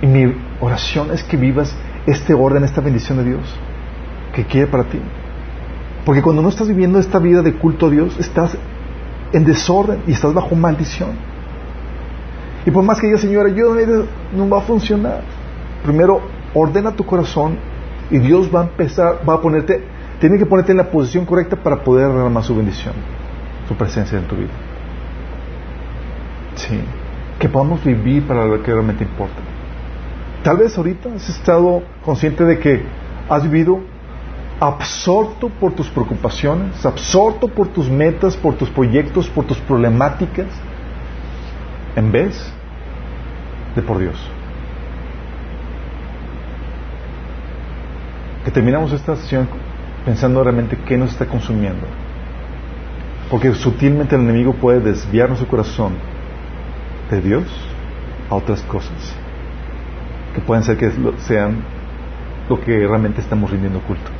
Y 0.00 0.06
mi 0.06 0.34
oración 0.60 1.10
es 1.12 1.22
que 1.24 1.36
vivas 1.36 1.76
este 2.10 2.34
orden, 2.34 2.64
esta 2.64 2.80
bendición 2.80 3.18
de 3.18 3.24
Dios 3.24 3.42
que 4.34 4.44
quiere 4.44 4.66
para 4.66 4.84
ti. 4.84 5.00
Porque 6.04 6.22
cuando 6.22 6.42
no 6.42 6.48
estás 6.48 6.68
viviendo 6.68 6.98
esta 6.98 7.18
vida 7.18 7.42
de 7.42 7.54
culto 7.54 7.86
a 7.86 7.90
Dios, 7.90 8.18
estás 8.18 8.56
en 9.32 9.44
desorden 9.44 10.02
y 10.06 10.12
estás 10.12 10.32
bajo 10.32 10.54
maldición. 10.54 11.10
Y 12.64 12.70
por 12.70 12.82
más 12.82 13.00
que 13.00 13.06
digas, 13.06 13.20
Señor, 13.20 13.46
ayúdame, 13.46 14.06
no 14.34 14.48
va 14.48 14.58
a 14.58 14.62
funcionar. 14.62 15.22
Primero, 15.84 16.20
ordena 16.54 16.92
tu 16.92 17.04
corazón 17.04 17.58
y 18.10 18.18
Dios 18.18 18.50
va 18.54 18.60
a 18.60 18.64
empezar, 18.64 19.20
va 19.28 19.34
a 19.34 19.40
ponerte, 19.40 19.82
tiene 20.20 20.38
que 20.38 20.46
ponerte 20.46 20.72
en 20.72 20.78
la 20.78 20.90
posición 20.90 21.24
correcta 21.24 21.56
para 21.56 21.82
poder 21.82 22.08
derramar 22.08 22.42
su 22.42 22.54
bendición, 22.54 22.94
su 23.68 23.74
presencia 23.74 24.18
en 24.18 24.24
tu 24.24 24.36
vida. 24.36 24.50
Sí, 26.54 26.80
que 27.38 27.48
podamos 27.48 27.84
vivir 27.84 28.26
para 28.26 28.46
lo 28.46 28.62
que 28.62 28.72
realmente 28.72 29.04
importa. 29.04 29.47
Tal 30.42 30.56
vez 30.56 30.76
ahorita 30.78 31.10
has 31.14 31.28
estado 31.28 31.82
consciente 32.04 32.44
de 32.44 32.58
que 32.58 32.82
has 33.28 33.42
vivido 33.42 33.80
absorto 34.60 35.48
por 35.48 35.72
tus 35.72 35.88
preocupaciones, 35.88 36.84
absorto 36.86 37.48
por 37.48 37.68
tus 37.68 37.88
metas, 37.88 38.36
por 38.36 38.54
tus 38.54 38.70
proyectos, 38.70 39.28
por 39.28 39.44
tus 39.44 39.58
problemáticas, 39.58 40.46
en 41.96 42.12
vez 42.12 42.52
de 43.74 43.82
por 43.82 43.98
Dios. 43.98 44.16
Que 48.44 48.50
terminamos 48.50 48.92
esta 48.92 49.16
sesión 49.16 49.48
pensando 50.04 50.42
realmente 50.42 50.78
qué 50.86 50.96
nos 50.96 51.10
está 51.10 51.26
consumiendo. 51.26 51.86
Porque 53.30 53.52
sutilmente 53.54 54.14
el 54.14 54.22
enemigo 54.22 54.54
puede 54.54 54.80
desviar 54.80 55.28
nuestro 55.28 55.48
corazón 55.48 55.94
de 57.10 57.20
Dios 57.20 57.44
a 58.30 58.36
otras 58.36 58.62
cosas 58.62 59.14
que 60.34 60.40
pueden 60.40 60.64
ser 60.64 60.76
que 60.76 60.90
sean 61.18 61.56
lo 62.48 62.60
que 62.60 62.86
realmente 62.86 63.20
estamos 63.20 63.50
rindiendo 63.50 63.80
culto 63.80 64.10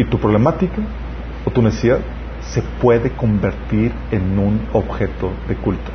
y 0.00 0.04
tu 0.04 0.18
problemática 0.18 0.80
o 1.44 1.50
tu 1.50 1.60
necesidad 1.60 1.98
se 2.40 2.62
puede 2.80 3.10
convertir 3.10 3.92
en 4.10 4.38
un 4.38 4.66
objeto 4.72 5.30
de 5.46 5.54
culto. 5.56 5.90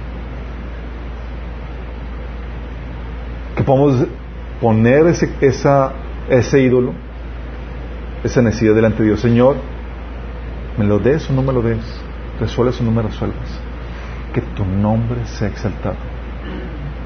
Que 3.55 3.63
podemos 3.63 4.05
poner 4.61 5.07
ese, 5.07 5.33
esa, 5.41 5.91
ese 6.29 6.61
ídolo, 6.61 6.93
esa 8.23 8.43
necesidad 8.43 8.75
delante 8.75 9.01
de 9.01 9.09
Dios. 9.09 9.21
Señor, 9.21 9.55
¿me 10.77 10.85
lo 10.85 10.99
des 10.99 11.27
o 11.31 11.33
no 11.33 11.41
me 11.41 11.51
lo 11.51 11.63
des? 11.63 11.83
¿Resuelves 12.39 12.79
o 12.81 12.83
no 12.83 12.91
me 12.91 13.01
resuelves? 13.01 13.59
Que 14.33 14.41
tu 14.41 14.65
nombre 14.65 15.25
sea 15.25 15.47
exaltado. 15.47 15.95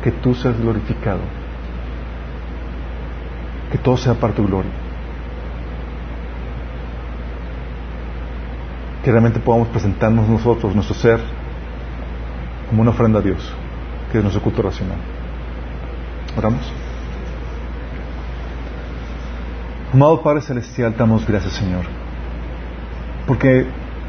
Que 0.04 0.12
tú 0.12 0.34
seas 0.34 0.60
glorificado. 0.60 1.22
Que 3.72 3.78
todo 3.78 3.98
sea 3.98 4.16
para 4.16 4.34
tu 4.34 4.46
gloria. 4.46 4.72
que 9.04 9.12
realmente 9.12 9.40
podamos 9.40 9.70
presentarnos 9.70 10.28
nosotros, 10.28 10.76
nuestro 10.76 10.96
ser, 10.96 11.20
como 12.70 12.82
una 12.82 12.92
ofrenda 12.92 13.20
a 13.20 13.22
Dios, 13.22 13.54
que 14.12 14.18
es 14.18 14.24
nuestro 14.24 14.44
culto 14.44 14.62
racional. 14.62 14.98
Oramos. 16.38 16.72
Amado 19.94 20.22
Padre 20.22 20.42
Celestial, 20.42 20.94
damos 20.96 21.26
gracias, 21.26 21.54
Señor, 21.54 21.86
porque 23.26 23.66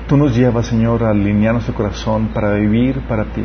tú 0.06 0.16
nos 0.16 0.36
llevas, 0.36 0.66
Señor, 0.66 1.04
a 1.04 1.10
alinear 1.10 1.54
nuestro 1.54 1.74
corazón 1.74 2.28
para 2.34 2.52
vivir 2.54 3.00
para 3.08 3.24
ti. 3.24 3.44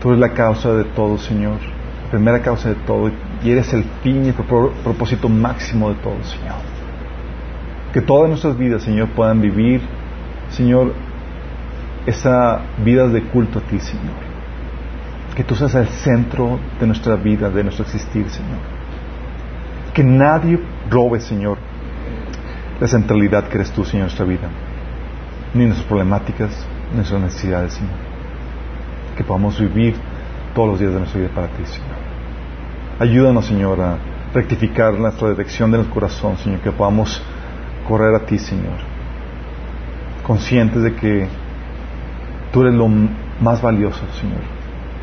Tú 0.00 0.08
eres 0.10 0.20
la 0.20 0.32
causa 0.32 0.72
de 0.72 0.84
todo, 0.84 1.18
Señor, 1.18 1.58
la 2.04 2.10
primera 2.10 2.40
causa 2.40 2.70
de 2.70 2.76
todo, 2.76 3.08
y 3.08 3.12
eres 3.44 3.72
el 3.72 3.84
fin 4.02 4.24
y 4.24 4.28
el 4.28 4.34
propósito 4.34 5.28
máximo 5.28 5.90
de 5.90 5.96
todo, 5.96 6.22
Señor. 6.24 6.56
Que 7.92 8.00
todas 8.00 8.28
nuestras 8.28 8.56
vidas, 8.56 8.82
Señor, 8.82 9.08
puedan 9.10 9.40
vivir 9.40 9.80
Señor, 10.50 10.94
esa 12.06 12.60
vida 12.78 13.08
de 13.08 13.22
culto 13.22 13.58
a 13.58 13.62
ti, 13.62 13.80
Señor. 13.80 14.14
Que 15.34 15.44
tú 15.44 15.54
seas 15.54 15.74
el 15.74 15.88
centro 15.88 16.58
de 16.80 16.86
nuestra 16.86 17.16
vida, 17.16 17.50
de 17.50 17.64
nuestro 17.64 17.84
existir, 17.84 18.28
Señor. 18.30 18.58
Que 19.92 20.02
nadie 20.04 20.58
robe, 20.90 21.20
Señor, 21.20 21.58
la 22.80 22.86
centralidad 22.86 23.48
que 23.48 23.56
eres 23.56 23.70
tú, 23.72 23.84
Señor, 23.84 24.02
en 24.02 24.06
nuestra 24.06 24.24
vida. 24.24 24.48
Ni 25.54 25.64
nuestras 25.64 25.86
problemáticas, 25.86 26.66
ni 26.90 26.96
nuestras 26.96 27.20
necesidades, 27.20 27.74
Señor. 27.74 27.94
Que 29.16 29.24
podamos 29.24 29.58
vivir 29.60 29.94
todos 30.54 30.70
los 30.70 30.80
días 30.80 30.92
de 30.92 30.98
nuestra 31.00 31.20
vida 31.20 31.30
para 31.34 31.48
ti, 31.48 31.64
Señor. 31.66 31.95
Ayúdanos, 32.98 33.46
Señor, 33.46 33.80
a 33.80 33.98
rectificar 34.32 34.94
nuestra 34.94 35.30
dirección 35.30 35.70
del 35.70 35.86
corazón, 35.88 36.36
Señor. 36.38 36.60
Que 36.60 36.72
podamos 36.72 37.22
correr 37.86 38.14
a 38.14 38.26
ti, 38.26 38.38
Señor 38.38 38.96
conscientes 40.26 40.82
de 40.82 40.94
que 40.94 41.28
tú 42.52 42.62
eres 42.62 42.74
lo 42.74 42.88
más 42.88 43.62
valioso, 43.62 44.00
Señor, 44.20 44.40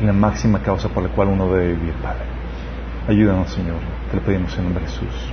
y 0.00 0.04
la 0.04 0.12
máxima 0.12 0.60
causa 0.60 0.88
por 0.88 1.02
la 1.02 1.08
cual 1.08 1.28
uno 1.28 1.50
debe 1.50 1.68
vivir, 1.68 1.94
Padre. 1.94 2.24
Ayúdanos, 3.08 3.50
Señor, 3.50 3.76
te 4.10 4.16
lo 4.18 4.22
pedimos 4.22 4.56
en 4.58 4.64
nombre 4.64 4.84
de 4.84 4.90
Jesús. 4.90 5.32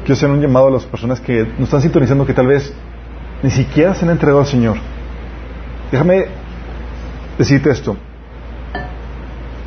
Quiero 0.00 0.14
hacer 0.14 0.30
un 0.30 0.40
llamado 0.40 0.68
a 0.68 0.70
las 0.72 0.84
personas 0.84 1.20
que 1.20 1.44
nos 1.44 1.68
están 1.68 1.82
sintonizando 1.82 2.26
que 2.26 2.34
tal 2.34 2.48
vez 2.48 2.74
ni 3.42 3.50
siquiera 3.50 3.94
se 3.94 4.04
han 4.04 4.10
entregado 4.10 4.40
al 4.40 4.46
Señor. 4.46 4.76
Déjame 5.92 6.26
decirte 7.38 7.70
esto. 7.70 7.96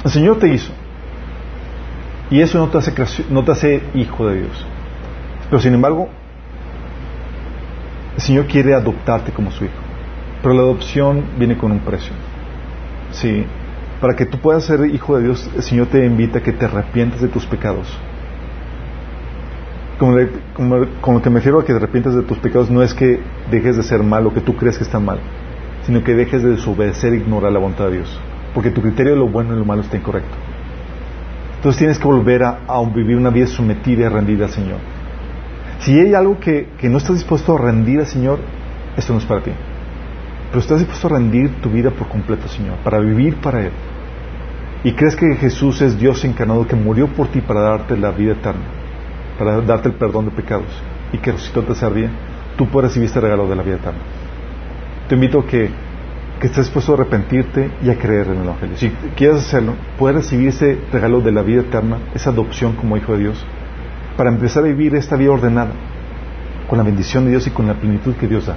El 0.03 0.11
Señor 0.11 0.37
te 0.37 0.49
hizo. 0.49 0.71
Y 2.29 2.41
eso 2.41 2.57
no 2.57 2.67
te 2.67 2.77
hace, 2.77 3.25
no 3.29 3.43
te 3.43 3.51
hace 3.51 3.83
hijo 3.93 4.27
de 4.27 4.41
Dios. 4.41 4.65
Pero 5.49 5.61
sin 5.61 5.73
embargo, 5.73 6.09
el 8.15 8.21
Señor 8.21 8.47
quiere 8.47 8.73
adoptarte 8.73 9.31
como 9.31 9.51
su 9.51 9.65
hijo, 9.65 9.75
pero 10.41 10.53
la 10.53 10.61
adopción 10.61 11.23
viene 11.37 11.57
con 11.57 11.71
un 11.71 11.79
precio. 11.79 12.13
Sí, 13.11 13.45
para 14.01 14.15
que 14.15 14.25
tú 14.25 14.39
puedas 14.39 14.65
ser 14.65 14.85
hijo 14.87 15.17
de 15.17 15.23
Dios, 15.23 15.49
el 15.55 15.63
Señor 15.63 15.87
te 15.87 16.05
invita 16.05 16.39
a 16.39 16.43
que 16.43 16.51
te 16.51 16.65
arrepientas 16.65 17.21
de 17.21 17.29
tus 17.29 17.45
pecados. 17.45 17.87
Como, 19.97 20.17
como, 21.01 21.21
que 21.21 21.29
me 21.29 21.37
refiero 21.37 21.59
a 21.59 21.65
que 21.65 21.73
te 21.73 21.77
arrepientas 21.77 22.13
de 22.13 22.23
tus 22.23 22.37
pecados, 22.37 22.69
no 22.69 22.83
es 22.83 22.93
que 22.93 23.19
dejes 23.49 23.77
de 23.77 23.83
ser 23.83 24.03
mal 24.03 24.27
o 24.27 24.33
que 24.33 24.41
tú 24.41 24.55
crees 24.55 24.77
que 24.77 24.83
está 24.83 24.99
mal, 24.99 25.19
sino 25.83 26.03
que 26.03 26.13
dejes 26.13 26.43
de 26.43 26.51
desobedecer 26.51 27.13
e 27.13 27.17
ignorar 27.17 27.51
la 27.51 27.59
voluntad 27.59 27.85
de 27.85 27.97
Dios. 27.97 28.19
Porque 28.53 28.69
tu 28.69 28.81
criterio 28.81 29.13
de 29.13 29.19
lo 29.19 29.27
bueno 29.27 29.55
y 29.55 29.57
lo 29.57 29.65
malo 29.65 29.81
está 29.81 29.97
incorrecto. 29.97 30.35
Entonces 31.57 31.79
tienes 31.79 31.99
que 31.99 32.05
volver 32.05 32.43
a, 32.43 32.59
vivir 32.93 33.17
una 33.17 33.29
vida 33.29 33.47
sometida 33.47 34.05
y 34.05 34.09
rendida 34.09 34.45
al 34.45 34.51
Señor. 34.51 34.77
Si 35.79 35.99
hay 35.99 36.13
algo 36.13 36.39
que, 36.39 36.67
no 36.83 36.97
estás 36.97 37.15
dispuesto 37.15 37.55
a 37.55 37.57
rendir 37.57 37.99
al 37.99 38.07
Señor, 38.07 38.39
esto 38.95 39.13
no 39.13 39.19
es 39.19 39.25
para 39.25 39.41
ti. 39.41 39.51
Pero 40.49 40.59
estás 40.59 40.79
dispuesto 40.79 41.07
a 41.07 41.11
rendir 41.11 41.61
tu 41.61 41.69
vida 41.69 41.91
por 41.91 42.07
completo, 42.07 42.47
Señor, 42.47 42.77
para 42.83 42.99
vivir 42.99 43.35
para 43.37 43.61
Él. 43.61 43.71
Y 44.83 44.93
crees 44.93 45.15
que 45.15 45.35
Jesús 45.35 45.81
es 45.81 45.99
Dios 45.99 46.23
encarnado 46.23 46.65
que 46.67 46.75
murió 46.75 47.07
por 47.07 47.27
ti 47.27 47.41
para 47.41 47.61
darte 47.61 47.97
la 47.97 48.11
vida 48.11 48.33
eterna, 48.33 48.63
para 49.37 49.59
darte 49.61 49.89
el 49.89 49.95
perdón 49.95 50.25
de 50.25 50.31
pecados 50.31 50.71
y 51.11 51.17
que 51.17 51.31
resucitó 51.31 51.61
el 51.61 51.65
tercer 51.67 51.93
día, 51.93 52.11
tú 52.57 52.67
puedes 52.67 52.91
recibir 52.91 53.07
este 53.07 53.19
regalo 53.19 53.47
de 53.47 53.55
la 53.55 53.63
vida 53.63 53.75
eterna. 53.75 53.99
Te 55.07 55.15
invito 55.15 55.39
a 55.39 55.45
que, 55.45 55.69
que 56.39 56.47
estés 56.47 56.65
dispuesto 56.65 56.91
a 56.91 56.95
arrepentirte 56.95 57.71
y 57.81 57.89
a 57.89 57.97
creer 57.97 58.27
en 58.27 58.37
el 58.37 58.43
Evangelio. 58.43 58.77
Si 58.77 58.89
quieres 59.15 59.37
hacerlo, 59.37 59.73
puedes 59.97 60.17
recibir 60.17 60.49
ese 60.49 60.79
regalo 60.91 61.21
de 61.21 61.31
la 61.31 61.41
vida 61.41 61.61
eterna, 61.61 61.97
esa 62.13 62.29
adopción 62.29 62.73
como 62.73 62.95
hijo 62.95 63.13
de 63.13 63.19
Dios, 63.19 63.45
para 64.15 64.29
empezar 64.29 64.63
a 64.63 64.67
vivir 64.67 64.95
esta 64.95 65.15
vida 65.15 65.31
ordenada, 65.31 65.71
con 66.69 66.77
la 66.77 66.83
bendición 66.83 67.25
de 67.25 67.31
Dios 67.31 67.47
y 67.47 67.51
con 67.51 67.67
la 67.67 67.73
plenitud 67.73 68.13
que 68.15 68.27
Dios 68.27 68.45
da. 68.45 68.55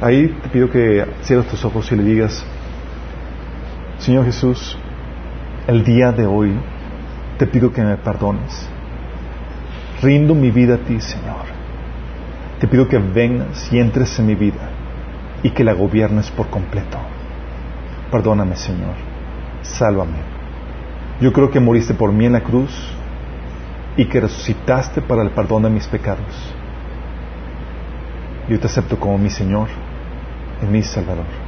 Ahí 0.00 0.28
te 0.42 0.48
pido 0.48 0.68
que 0.70 1.06
cierres 1.22 1.46
tus 1.46 1.64
ojos 1.64 1.90
y 1.92 1.96
le 1.96 2.02
digas, 2.02 2.44
Señor 3.98 4.24
Jesús, 4.24 4.76
el 5.68 5.84
día 5.84 6.10
de 6.10 6.26
hoy 6.26 6.52
te 7.38 7.46
pido 7.46 7.72
que 7.72 7.82
me 7.82 7.96
perdones. 7.96 8.68
Rindo 10.02 10.34
mi 10.34 10.50
vida 10.50 10.74
a 10.74 10.78
ti, 10.78 11.00
Señor. 11.00 11.52
Te 12.58 12.66
pido 12.66 12.88
que 12.88 12.98
vengas 12.98 13.72
y 13.72 13.78
entres 13.78 14.18
en 14.18 14.26
mi 14.26 14.34
vida 14.34 14.71
y 15.42 15.50
que 15.50 15.64
la 15.64 15.72
gobiernes 15.72 16.30
por 16.30 16.48
completo. 16.48 16.98
Perdóname, 18.10 18.56
Señor. 18.56 18.94
Sálvame. 19.62 20.18
Yo 21.20 21.32
creo 21.32 21.50
que 21.50 21.60
moriste 21.60 21.94
por 21.94 22.12
mí 22.12 22.26
en 22.26 22.32
la 22.32 22.42
cruz 22.42 22.70
y 23.96 24.06
que 24.06 24.20
resucitaste 24.20 25.02
para 25.02 25.22
el 25.22 25.30
perdón 25.30 25.62
de 25.64 25.70
mis 25.70 25.86
pecados. 25.86 26.54
Yo 28.48 28.58
te 28.58 28.66
acepto 28.66 28.98
como 28.98 29.18
mi 29.18 29.30
Señor 29.30 29.68
y 30.62 30.66
mi 30.66 30.82
Salvador. 30.82 31.41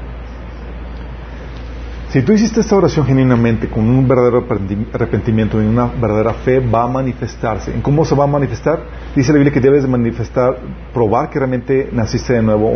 Si 2.14 2.22
tú 2.22 2.32
hiciste 2.32 2.60
esta 2.60 2.76
oración 2.76 3.06
genuinamente, 3.06 3.68
con 3.68 3.88
un 3.88 4.06
verdadero 4.06 4.46
arrepentimiento 4.92 5.60
y 5.60 5.66
una 5.66 5.86
verdadera 5.86 6.32
fe, 6.32 6.60
va 6.60 6.84
a 6.84 6.86
manifestarse. 6.86 7.74
¿En 7.74 7.80
cómo 7.80 8.04
se 8.04 8.14
va 8.14 8.22
a 8.22 8.28
manifestar? 8.28 8.84
Dice 9.16 9.32
la 9.32 9.38
Biblia 9.38 9.52
que 9.52 9.58
debes 9.58 9.82
de 9.82 9.88
manifestar, 9.88 10.60
probar 10.92 11.28
que 11.28 11.40
realmente 11.40 11.88
naciste 11.90 12.34
de 12.34 12.42
nuevo, 12.42 12.72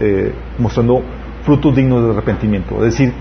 eh, 0.00 0.32
mostrando 0.58 1.04
frutos 1.44 1.76
dignos 1.76 2.02
de 2.02 2.10
arrepentimiento. 2.10 2.84
Es 2.84 2.94
decir, 2.94 3.12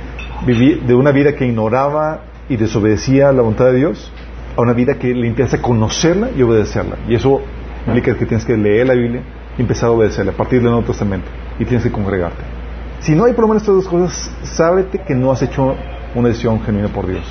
vivir 0.43 0.81
de 0.87 0.95
una 0.95 1.11
vida 1.11 1.35
que 1.35 1.45
ignoraba 1.45 2.21
y 2.49 2.57
desobedecía 2.57 3.31
la 3.31 3.43
voluntad 3.43 3.65
de 3.65 3.75
Dios 3.75 4.11
a 4.57 4.61
una 4.61 4.73
vida 4.73 4.95
que 4.95 5.13
le 5.13 5.27
interesa 5.27 5.61
conocerla 5.61 6.31
y 6.35 6.41
obedecerla. 6.41 6.95
Y 7.07 7.13
eso 7.13 7.43
implica 7.85 8.17
que 8.17 8.25
tienes 8.25 8.43
que 8.43 8.57
leer 8.57 8.87
la 8.87 8.95
Biblia 8.95 9.21
y 9.55 9.61
empezar 9.61 9.89
a 9.89 9.91
obedecerla 9.91 10.31
a 10.31 10.35
partir 10.35 10.63
del 10.63 10.71
Nuevo 10.71 10.87
Testamento. 10.87 11.27
Y 11.59 11.65
tienes 11.65 11.83
que 11.83 11.91
congregarte. 11.91 12.58
Si 12.99 13.15
no 13.15 13.25
hay 13.25 13.33
por 13.33 13.43
lo 13.43 13.47
menos 13.49 13.63
estas 13.63 13.75
dos 13.75 13.87
cosas, 13.87 14.31
sábete 14.43 14.99
que 14.99 15.15
no 15.15 15.31
has 15.31 15.41
hecho 15.41 15.75
una 16.15 16.27
decisión 16.27 16.61
genuina 16.61 16.89
por 16.89 17.07
Dios, 17.07 17.23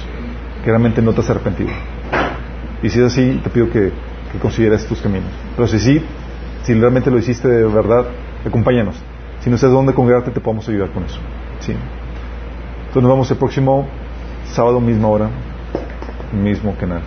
que 0.65 0.70
realmente 0.70 1.03
no 1.03 1.12
te 1.12 1.20
has 1.20 1.31
arrepentido. 1.31 1.70
Y 2.82 2.89
si 2.89 3.01
es 3.01 3.07
así, 3.07 3.40
te 3.43 3.51
pido 3.51 3.70
que, 3.70 3.93
consideres 4.40 4.86
tus 4.86 5.01
caminos. 5.01 5.31
Pero 5.57 5.69
si 5.69 5.78
sí, 5.78 6.03
si 6.62 6.74
realmente 6.74 7.11
lo 7.11 7.19
hiciste 7.19 7.49
de 7.49 7.65
verdad, 7.66 8.07
acompáñanos. 8.47 8.97
Si 9.40 9.51
no 9.51 9.59
sabes 9.59 9.74
dónde 9.74 9.95
congregarte, 9.95 10.31
te 10.31 10.40
podemos 10.40 10.69
ayudar 10.69 10.90
con 10.90 11.05
eso. 11.05 11.19
¿sí? 11.61 11.73
Entonces 11.73 13.03
nos 13.03 13.11
vemos 13.11 13.31
el 13.31 13.36
próximo 13.36 13.86
sábado, 14.45 14.81
misma 14.81 15.09
hora, 15.09 15.31
mismo 16.32 16.74
canal. 16.77 17.03